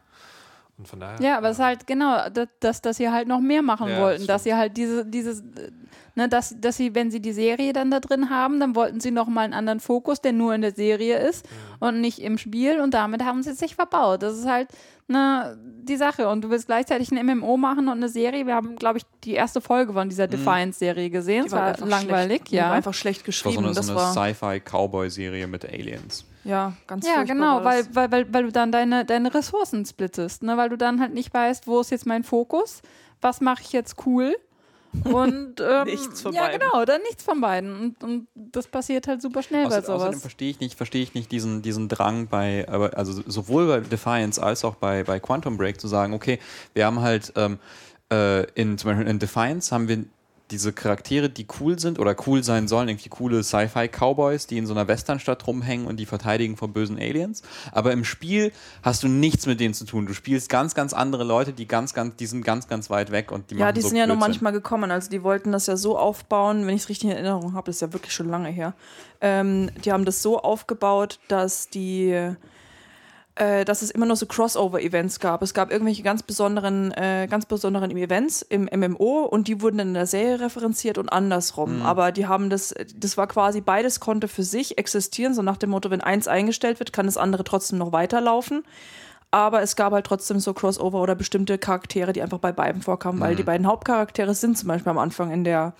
Und 0.78 0.88
von 0.88 0.99
daher. 0.99 1.21
ja, 1.21 1.38
aber 1.38 1.49
es 1.49 1.57
ist 1.59 1.63
halt 1.63 1.86
genau, 1.88 2.30
dass, 2.59 2.82
dass, 2.82 2.97
sie 2.97 3.09
halt 3.09 3.28
noch 3.28 3.39
mehr 3.39 3.61
machen 3.61 3.89
Ja, 3.89 4.01
wollten. 4.01 4.21
das 4.21 4.28
Dass 4.28 4.43
sie 4.43 4.55
halt 4.55 4.76
diese, 4.76 5.05
dieses, 5.05 5.43
ne, 6.15 6.28
dass, 6.28 6.55
dass 6.59 6.78
sie, 6.78 6.95
wenn 6.95 7.11
sie 7.11 7.21
die 7.21 7.32
Serie 7.32 7.74
dann 7.74 7.91
da 7.91 7.99
drin 7.99 8.30
haben, 8.32 8.59
dann 8.59 8.76
wollten 8.76 8.99
sie 8.99 9.11
noch 9.11 9.28
mal 9.28 9.41
einen 9.41 9.53
anderen 9.53 9.80
Fokus, 9.80 10.19
der 10.21 10.34
nur 10.34 10.53
in 10.55 10.61
der 10.61 10.71
Serie 10.74 11.19
ist 11.19 11.45
Mhm. 11.45 11.88
und 11.88 12.01
nicht 12.01 12.19
im 12.19 12.38
Spiel. 12.39 12.80
Und 12.82 12.95
damit 12.95 13.24
haben 13.24 13.43
sie 13.43 13.53
sich 13.53 13.76
verbaut. 13.76 14.24
Das 14.24 14.34
ist 14.38 14.47
halt 14.47 14.69
ne, 15.07 15.55
die 15.84 15.95
Sache. 15.97 16.28
Und 16.28 16.41
du 16.43 16.49
willst 16.49 16.65
gleichzeitig 16.65 17.11
ein 17.11 17.24
MMO 17.24 17.55
machen 17.55 17.88
und 17.88 17.97
eine 17.97 18.09
Serie. 18.09 18.47
Wir 18.47 18.55
haben, 18.55 18.76
glaube 18.76 18.97
ich, 18.97 19.03
die 19.26 19.34
erste 19.34 19.61
Folge 19.61 19.93
von 19.93 20.09
dieser 20.09 20.28
Defiance-Serie 20.28 21.11
gesehen. 21.11 21.41
Mhm. 21.41 21.43
Die 21.43 21.47
Es 21.49 21.53
war 21.53 21.63
einfach 21.67 21.88
langweilig, 21.88 22.26
schlecht, 22.38 22.51
die 22.51 22.55
ja. 22.55 22.65
war 22.69 22.71
einfach 22.74 22.93
schlecht 22.95 23.28
Das 23.28 23.45
war 23.45 23.51
so 23.51 23.59
geschrieben. 23.61 23.65
eine, 23.78 23.84
so 23.84 23.91
eine 24.24 24.34
Sci-Fi-Cowboy-Serie 24.34 25.45
mit 25.47 25.65
Aliens. 25.65 26.26
Ja, 26.43 26.73
ganz 26.87 27.05
Ja, 27.07 27.23
genau, 27.23 27.63
weil, 27.63 27.85
weil, 27.93 28.11
weil, 28.11 28.33
weil 28.33 28.43
du 28.43 28.51
dann 28.51 28.71
deine, 28.71 29.05
deine 29.05 29.33
Ressourcen 29.33 29.85
splittest, 29.85 30.43
ne? 30.43 30.57
weil 30.57 30.69
du 30.69 30.77
dann 30.77 30.99
halt 30.99 31.13
nicht 31.13 31.33
weißt, 31.33 31.67
wo 31.67 31.79
ist 31.81 31.91
jetzt 31.91 32.05
mein 32.05 32.23
Fokus, 32.23 32.81
was 33.21 33.41
mache 33.41 33.61
ich 33.63 33.71
jetzt 33.71 33.95
cool 34.05 34.35
und 35.05 35.59
ähm, 35.59 35.85
Nichts 35.85 36.21
von 36.21 36.33
ja, 36.33 36.43
beiden. 36.47 36.59
genau, 36.59 36.85
dann 36.85 37.01
nichts 37.01 37.23
von 37.23 37.41
beiden 37.41 37.75
und, 37.79 38.03
und 38.03 38.27
das 38.35 38.67
passiert 38.67 39.07
halt 39.07 39.21
super 39.21 39.41
schnell 39.41 39.63
bei 39.67 39.77
Außer, 39.79 39.93
außerdem 39.93 40.11
sowas. 40.11 40.21
verstehe 40.21 40.49
ich 40.51 40.59
nicht, 40.59 40.75
verstehe 40.75 41.01
ich 41.01 41.13
nicht 41.13 41.31
diesen, 41.31 41.61
diesen 41.61 41.87
Drang 41.89 42.27
bei, 42.27 42.67
aber 42.69 42.95
also 42.97 43.21
sowohl 43.25 43.67
bei 43.67 43.79
Defiance 43.79 44.41
als 44.41 44.63
auch 44.63 44.75
bei, 44.75 45.03
bei 45.03 45.19
Quantum 45.19 45.57
Break 45.57 45.79
zu 45.81 45.87
sagen, 45.87 46.13
okay, 46.13 46.39
wir 46.73 46.85
haben 46.85 46.99
halt 47.01 47.33
ähm, 47.35 47.57
äh, 48.11 48.43
in 48.53 48.77
zum 48.77 48.91
Beispiel 48.91 49.07
in 49.07 49.17
Defiance 49.19 49.73
haben 49.73 49.87
wir 49.87 50.03
diese 50.54 50.72
Charaktere, 50.72 51.30
die 51.30 51.47
cool 51.60 51.80
sind 51.80 51.99
oder 51.99 52.16
cool 52.28 52.43
sein 52.43 52.68
sollen, 52.68 52.88
irgendwie 52.88 53.10
coole 53.10 53.43
Sci-Fi-Cowboys, 53.43 54.47
die 54.47 54.58
in 54.60 54.66
so 54.68 54.74
einer 54.74 54.88
Westernstadt 54.88 55.45
rumhängen 55.47 55.88
und 55.88 55.97
die 55.97 56.06
verteidigen 56.06 56.56
vor 56.56 56.68
bösen 56.68 56.97
Aliens. 56.97 57.41
Aber 57.72 57.91
im 57.91 58.06
Spiel 58.06 58.51
hast 58.84 59.04
du 59.04 59.08
nichts 59.08 59.47
mit 59.47 59.60
denen 59.60 59.74
zu 59.74 59.86
tun. 59.86 60.06
Du 60.06 60.14
spielst 60.14 60.47
ganz, 60.49 60.76
ganz 60.76 60.93
andere 60.93 61.24
Leute, 61.24 61.51
die 61.54 61.68
ganz, 61.68 61.93
ganz, 61.93 62.16
die 62.18 62.28
sind 62.28 62.45
ganz, 62.45 62.68
ganz 62.68 62.89
weit 62.89 63.12
weg 63.12 63.32
und 63.32 63.49
die 63.49 63.56
Ja, 63.56 63.66
machen 63.66 63.76
die 63.76 63.82
so 63.82 63.88
sind 63.89 63.97
ja 63.97 64.06
nur 64.06 64.16
Blödsinn. 64.16 64.30
manchmal 64.32 64.51
gekommen. 64.54 64.91
Also 64.91 65.10
die 65.10 65.24
wollten 65.24 65.51
das 65.51 65.66
ja 65.66 65.76
so 65.76 65.97
aufbauen, 65.97 66.68
wenn 66.68 66.76
ich 66.76 66.84
es 66.84 66.89
richtig 66.89 67.10
in 67.10 67.16
Erinnerung 67.16 67.54
habe, 67.54 67.66
das 67.66 67.78
ist 67.78 67.82
ja 67.82 67.91
wirklich 67.91 68.14
schon 68.14 68.30
lange 68.30 68.49
her. 68.49 68.74
Ähm, 69.22 69.72
die 69.84 69.91
haben 69.91 70.06
das 70.06 70.22
so 70.22 70.39
aufgebaut, 70.39 71.20
dass 71.28 71.70
die 71.70 72.36
äh, 73.36 73.65
dass 73.65 73.81
es 73.81 73.89
immer 73.89 74.05
nur 74.05 74.15
so 74.15 74.25
Crossover-Events 74.27 75.19
gab. 75.19 75.41
Es 75.41 75.53
gab 75.53 75.71
irgendwelche 75.71 76.03
ganz 76.03 76.21
besonderen, 76.21 76.91
äh, 76.91 77.27
ganz 77.29 77.45
besonderen 77.45 77.89
Events 77.91 78.43
im 78.43 78.69
MMO 78.71 79.23
und 79.23 79.47
die 79.47 79.61
wurden 79.61 79.79
dann 79.79 79.88
in 79.89 79.93
der 79.95 80.05
Serie 80.05 80.39
referenziert 80.39 80.97
und 80.97 81.09
andersrum. 81.09 81.81
Aber 81.81 82.11
die 82.11 82.27
haben 82.27 82.49
das, 82.49 82.75
das 82.95 83.17
war 83.17 83.27
quasi 83.27 83.61
beides 83.61 83.99
konnte 83.99 84.27
für 84.27 84.43
sich 84.43 84.77
existieren, 84.77 85.34
so 85.34 85.41
nach 85.41 85.57
dem 85.57 85.71
Motto, 85.71 85.89
wenn 85.89 86.01
eins 86.01 86.27
eingestellt 86.27 86.79
wird, 86.79 86.93
kann 86.93 87.07
das 87.07 87.17
andere 87.17 87.43
trotzdem 87.43 87.79
noch 87.79 87.91
weiterlaufen. 87.91 88.63
Aber 89.31 89.63
es 89.63 89.75
gab 89.75 89.93
halt 89.93 90.05
trotzdem 90.05 90.39
so 90.39 90.53
Crossover 90.53 91.01
oder 91.01 91.15
bestimmte 91.15 91.57
Charaktere, 91.57 92.13
die 92.13 92.21
einfach 92.21 92.38
bei 92.38 92.51
beiden 92.51 92.84
vorkamen, 92.84 93.19
weil 93.19 93.36
die 93.36 93.41
beiden 93.41 93.65
Hauptcharaktere 93.65 94.36
sind 94.36 94.59
zum 94.59 94.67
Beispiel 94.67 94.91
am 94.91 94.99
Anfang 94.99 95.31
in 95.31 95.43
der 95.43 95.73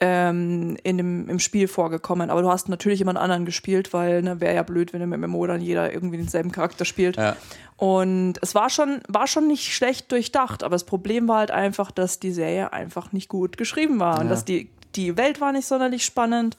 ähm, 0.00 0.76
in 0.82 0.96
dem, 0.96 1.28
im 1.28 1.38
Spiel 1.38 1.68
vorgekommen. 1.68 2.30
Aber 2.30 2.42
du 2.42 2.48
hast 2.48 2.68
natürlich 2.68 3.00
jemand 3.00 3.18
anderen 3.18 3.44
gespielt, 3.44 3.92
weil 3.92 4.22
ne, 4.22 4.40
wäre 4.40 4.54
ja 4.54 4.62
blöd, 4.62 4.92
wenn 4.92 5.00
im 5.00 5.10
MMO 5.20 5.46
dann 5.46 5.60
jeder 5.60 5.92
irgendwie 5.92 6.16
denselben 6.18 6.52
Charakter 6.52 6.84
spielt. 6.84 7.16
Ja. 7.16 7.36
Und 7.76 8.34
es 8.42 8.54
war 8.54 8.70
schon, 8.70 9.00
war 9.08 9.26
schon 9.26 9.46
nicht 9.46 9.72
schlecht 9.72 10.10
durchdacht, 10.12 10.62
aber 10.64 10.74
das 10.74 10.84
Problem 10.84 11.28
war 11.28 11.38
halt 11.38 11.50
einfach, 11.50 11.90
dass 11.90 12.18
die 12.18 12.32
Serie 12.32 12.72
einfach 12.72 13.12
nicht 13.12 13.28
gut 13.28 13.56
geschrieben 13.56 14.00
war 14.00 14.18
und 14.18 14.26
Ja. 14.26 14.30
dass 14.30 14.44
die, 14.44 14.68
die 14.96 15.16
Welt 15.16 15.40
war 15.40 15.52
nicht 15.52 15.66
sonderlich 15.66 16.04
spannend. 16.04 16.56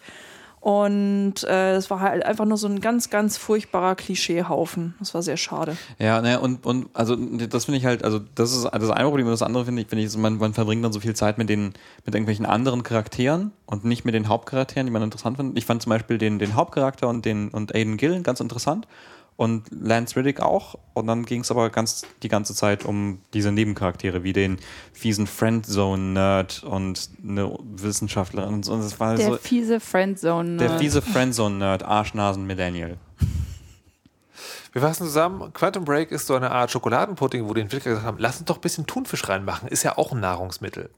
Und 0.62 1.44
äh, 1.46 1.76
es 1.76 1.90
war 1.90 2.02
halt 2.02 2.26
einfach 2.26 2.46
nur 2.46 2.58
so 2.58 2.68
ein 2.68 2.82
ganz, 2.82 3.10
ganz 3.10 3.38
furchtbarer 3.38 3.96
Klischeehaufen. 3.96 4.96
Das 5.00 5.14
war 5.14 5.22
sehr 5.22 5.38
schade. 5.38 5.78
Ja, 6.00 6.22
ne, 6.22 6.40
und, 6.40 6.66
und 6.66 6.90
also 6.94 7.16
das 7.16 7.66
finde 7.66 7.78
ich 7.78 7.86
halt, 7.86 8.04
also 8.04 8.20
das 8.36 8.52
ist 8.52 8.66
das 8.66 8.90
eine 8.90 9.08
Problem 9.08 9.26
und 9.28 9.32
das 9.32 9.42
andere 9.42 9.66
finde 9.66 9.82
ich, 9.82 9.88
finde 9.88 10.04
ich, 10.04 10.18
man, 10.18 10.38
man 10.38 10.54
verbringt 10.54 10.84
dann 10.84 10.92
so 10.92 11.00
viel 11.00 11.16
Zeit 11.16 11.38
mit 11.38 11.50
den, 11.50 11.74
mit 12.06 12.14
irgendwelchen 12.14 12.46
anderen 12.46 12.84
Charakteren 12.84 13.52
und 13.66 13.86
nicht 13.86 14.04
mit 14.04 14.16
den 14.16 14.28
Hauptcharakteren, 14.28 14.86
die 14.86 14.92
man 14.92 15.02
interessant 15.02 15.38
findet. 15.38 15.58
Ich 15.58 15.66
fand 15.66 15.82
zum 15.82 15.92
Beispiel 15.92 16.18
den, 16.18 16.40
den 16.40 16.56
Hauptcharakter 16.56 17.08
und 17.08 17.24
den 17.24 17.50
und 17.50 17.74
Aiden 17.74 17.96
Gillen 17.96 18.24
ganz 18.24 18.42
interessant 18.42 18.86
und 19.40 19.64
Lance 19.72 20.18
Riddick 20.18 20.42
auch. 20.42 20.76
Und 20.94 21.08
dann 21.08 21.24
ging 21.26 21.42
es 21.42 21.50
aber 21.50 21.70
ganz 21.70 22.02
die 22.24 22.28
ganze 22.28 22.54
Zeit 22.54 22.84
um 22.84 23.22
diese 23.34 23.54
Nebencharaktere, 23.54 24.22
wie 24.24 24.34
den 24.34 24.58
fiesen 24.92 25.28
Friendzone-Nerd 25.28 26.64
und 26.64 27.10
eine 27.24 27.58
Wissenschaftlerin 27.64 28.56
und 28.56 28.66
so. 28.66 28.74
Und 28.74 28.82
das 28.84 29.00
war 29.00 29.16
Der 29.16 29.28
so, 29.28 29.38
fiese 29.38 29.80
Friendzone. 29.80 30.58
der 30.58 30.78
fiese 30.78 31.02
Friendzone-Nerd, 31.02 31.84
Arschnasen-Millennial. 31.84 32.98
Wir 34.74 34.82
fassen 34.82 35.06
zusammen, 35.06 35.54
Quantum 35.54 35.86
Break 35.86 36.12
ist 36.12 36.28
so 36.28 36.36
eine 36.36 36.52
Art 36.52 36.70
Schokoladenpudding, 36.72 37.48
wo 37.48 37.54
die 37.54 37.62
Entwickler 37.62 37.92
gesagt 37.92 38.06
haben, 38.06 38.18
lass 38.20 38.40
uns 38.40 38.46
doch 38.46 38.58
ein 38.58 38.62
bisschen 38.62 38.88
Thunfisch 38.88 39.30
reinmachen, 39.30 39.70
ist 39.70 39.84
ja 39.84 39.98
auch 39.98 40.12
ein 40.12 40.20
Nahrungsmittel. 40.20 40.90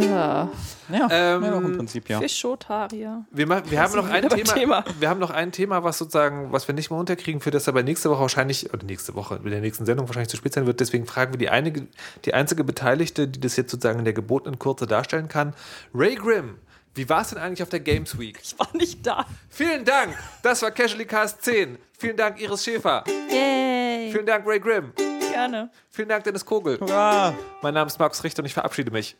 Ja, 0.00 0.50
Ähm, 0.90 1.42
ja, 1.42 1.56
im 1.56 1.76
Prinzip 1.76 2.08
ja. 2.08 2.20
Fischotarier. 2.20 3.24
Wir, 3.30 3.48
wir, 3.48 3.80
haben 3.80 3.94
noch 3.94 4.08
ein 4.08 4.28
Thema, 4.28 4.52
Thema. 4.52 4.84
wir 4.98 5.08
haben 5.08 5.20
noch 5.20 5.30
ein 5.30 5.52
Thema, 5.52 5.82
was 5.84 5.98
sozusagen, 5.98 6.52
was 6.52 6.68
wir 6.68 6.74
nicht 6.74 6.90
mehr 6.90 6.98
unterkriegen, 6.98 7.40
für 7.40 7.50
das 7.50 7.68
aber 7.68 7.82
nächste 7.82 8.10
Woche 8.10 8.20
wahrscheinlich, 8.20 8.72
oder 8.72 8.84
nächste 8.84 9.14
Woche, 9.14 9.40
mit 9.42 9.52
der 9.52 9.60
nächsten 9.60 9.86
Sendung 9.86 10.08
wahrscheinlich 10.08 10.28
zu 10.28 10.36
spät 10.36 10.52
sein 10.52 10.66
wird. 10.66 10.80
Deswegen 10.80 11.06
fragen 11.06 11.32
wir 11.32 11.38
die, 11.38 11.48
einige, 11.48 11.86
die 12.24 12.34
einzige 12.34 12.64
Beteiligte, 12.64 13.28
die 13.28 13.40
das 13.40 13.56
jetzt 13.56 13.70
sozusagen 13.70 14.00
in 14.00 14.04
der 14.04 14.14
gebotenen 14.14 14.58
Kürze 14.58 14.86
darstellen 14.86 15.28
kann. 15.28 15.54
Ray 15.94 16.16
Grimm, 16.16 16.58
wie 16.94 17.08
war 17.08 17.22
es 17.22 17.30
denn 17.30 17.38
eigentlich 17.38 17.62
auf 17.62 17.70
der 17.70 17.80
Games 17.80 18.18
Week? 18.18 18.38
Ich 18.42 18.58
war 18.58 18.68
nicht 18.74 19.06
da. 19.06 19.26
Vielen 19.48 19.84
Dank, 19.84 20.16
das 20.42 20.62
war 20.62 20.70
Casually 20.70 21.06
Cast 21.06 21.42
10. 21.42 21.78
Vielen 21.98 22.16
Dank, 22.16 22.40
Iris 22.40 22.64
Schäfer. 22.64 23.04
Yay! 23.30 24.10
Vielen 24.12 24.26
Dank, 24.26 24.46
Ray 24.46 24.60
Grimm. 24.60 24.92
Gerne. 25.32 25.70
Vielen 25.90 26.08
Dank, 26.08 26.24
Dennis 26.24 26.44
Kogel. 26.44 26.78
Hurra! 26.78 27.34
Mein 27.62 27.74
Name 27.74 27.88
ist 27.88 27.98
Markus 27.98 28.22
Richter 28.22 28.42
und 28.42 28.46
ich 28.46 28.54
verabschiede 28.54 28.90
mich. 28.90 29.16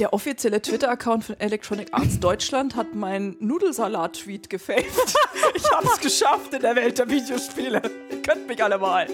Der 0.00 0.14
offizielle 0.14 0.62
Twitter-Account 0.62 1.24
von 1.24 1.38
Electronic 1.40 1.88
Arts 1.92 2.18
Deutschland 2.20 2.74
hat 2.74 2.94
meinen 2.94 3.36
Nudelsalat-Tweet 3.38 4.48
gefaked. 4.48 4.86
Ich 5.54 5.70
hab's 5.70 6.00
geschafft 6.00 6.54
in 6.54 6.62
der 6.62 6.76
Welt 6.76 6.98
der 6.98 7.10
Videospiele. 7.10 7.82
Ihr 8.10 8.22
könnt 8.22 8.46
mich 8.46 8.62
alle 8.62 8.78
mal. 8.78 9.06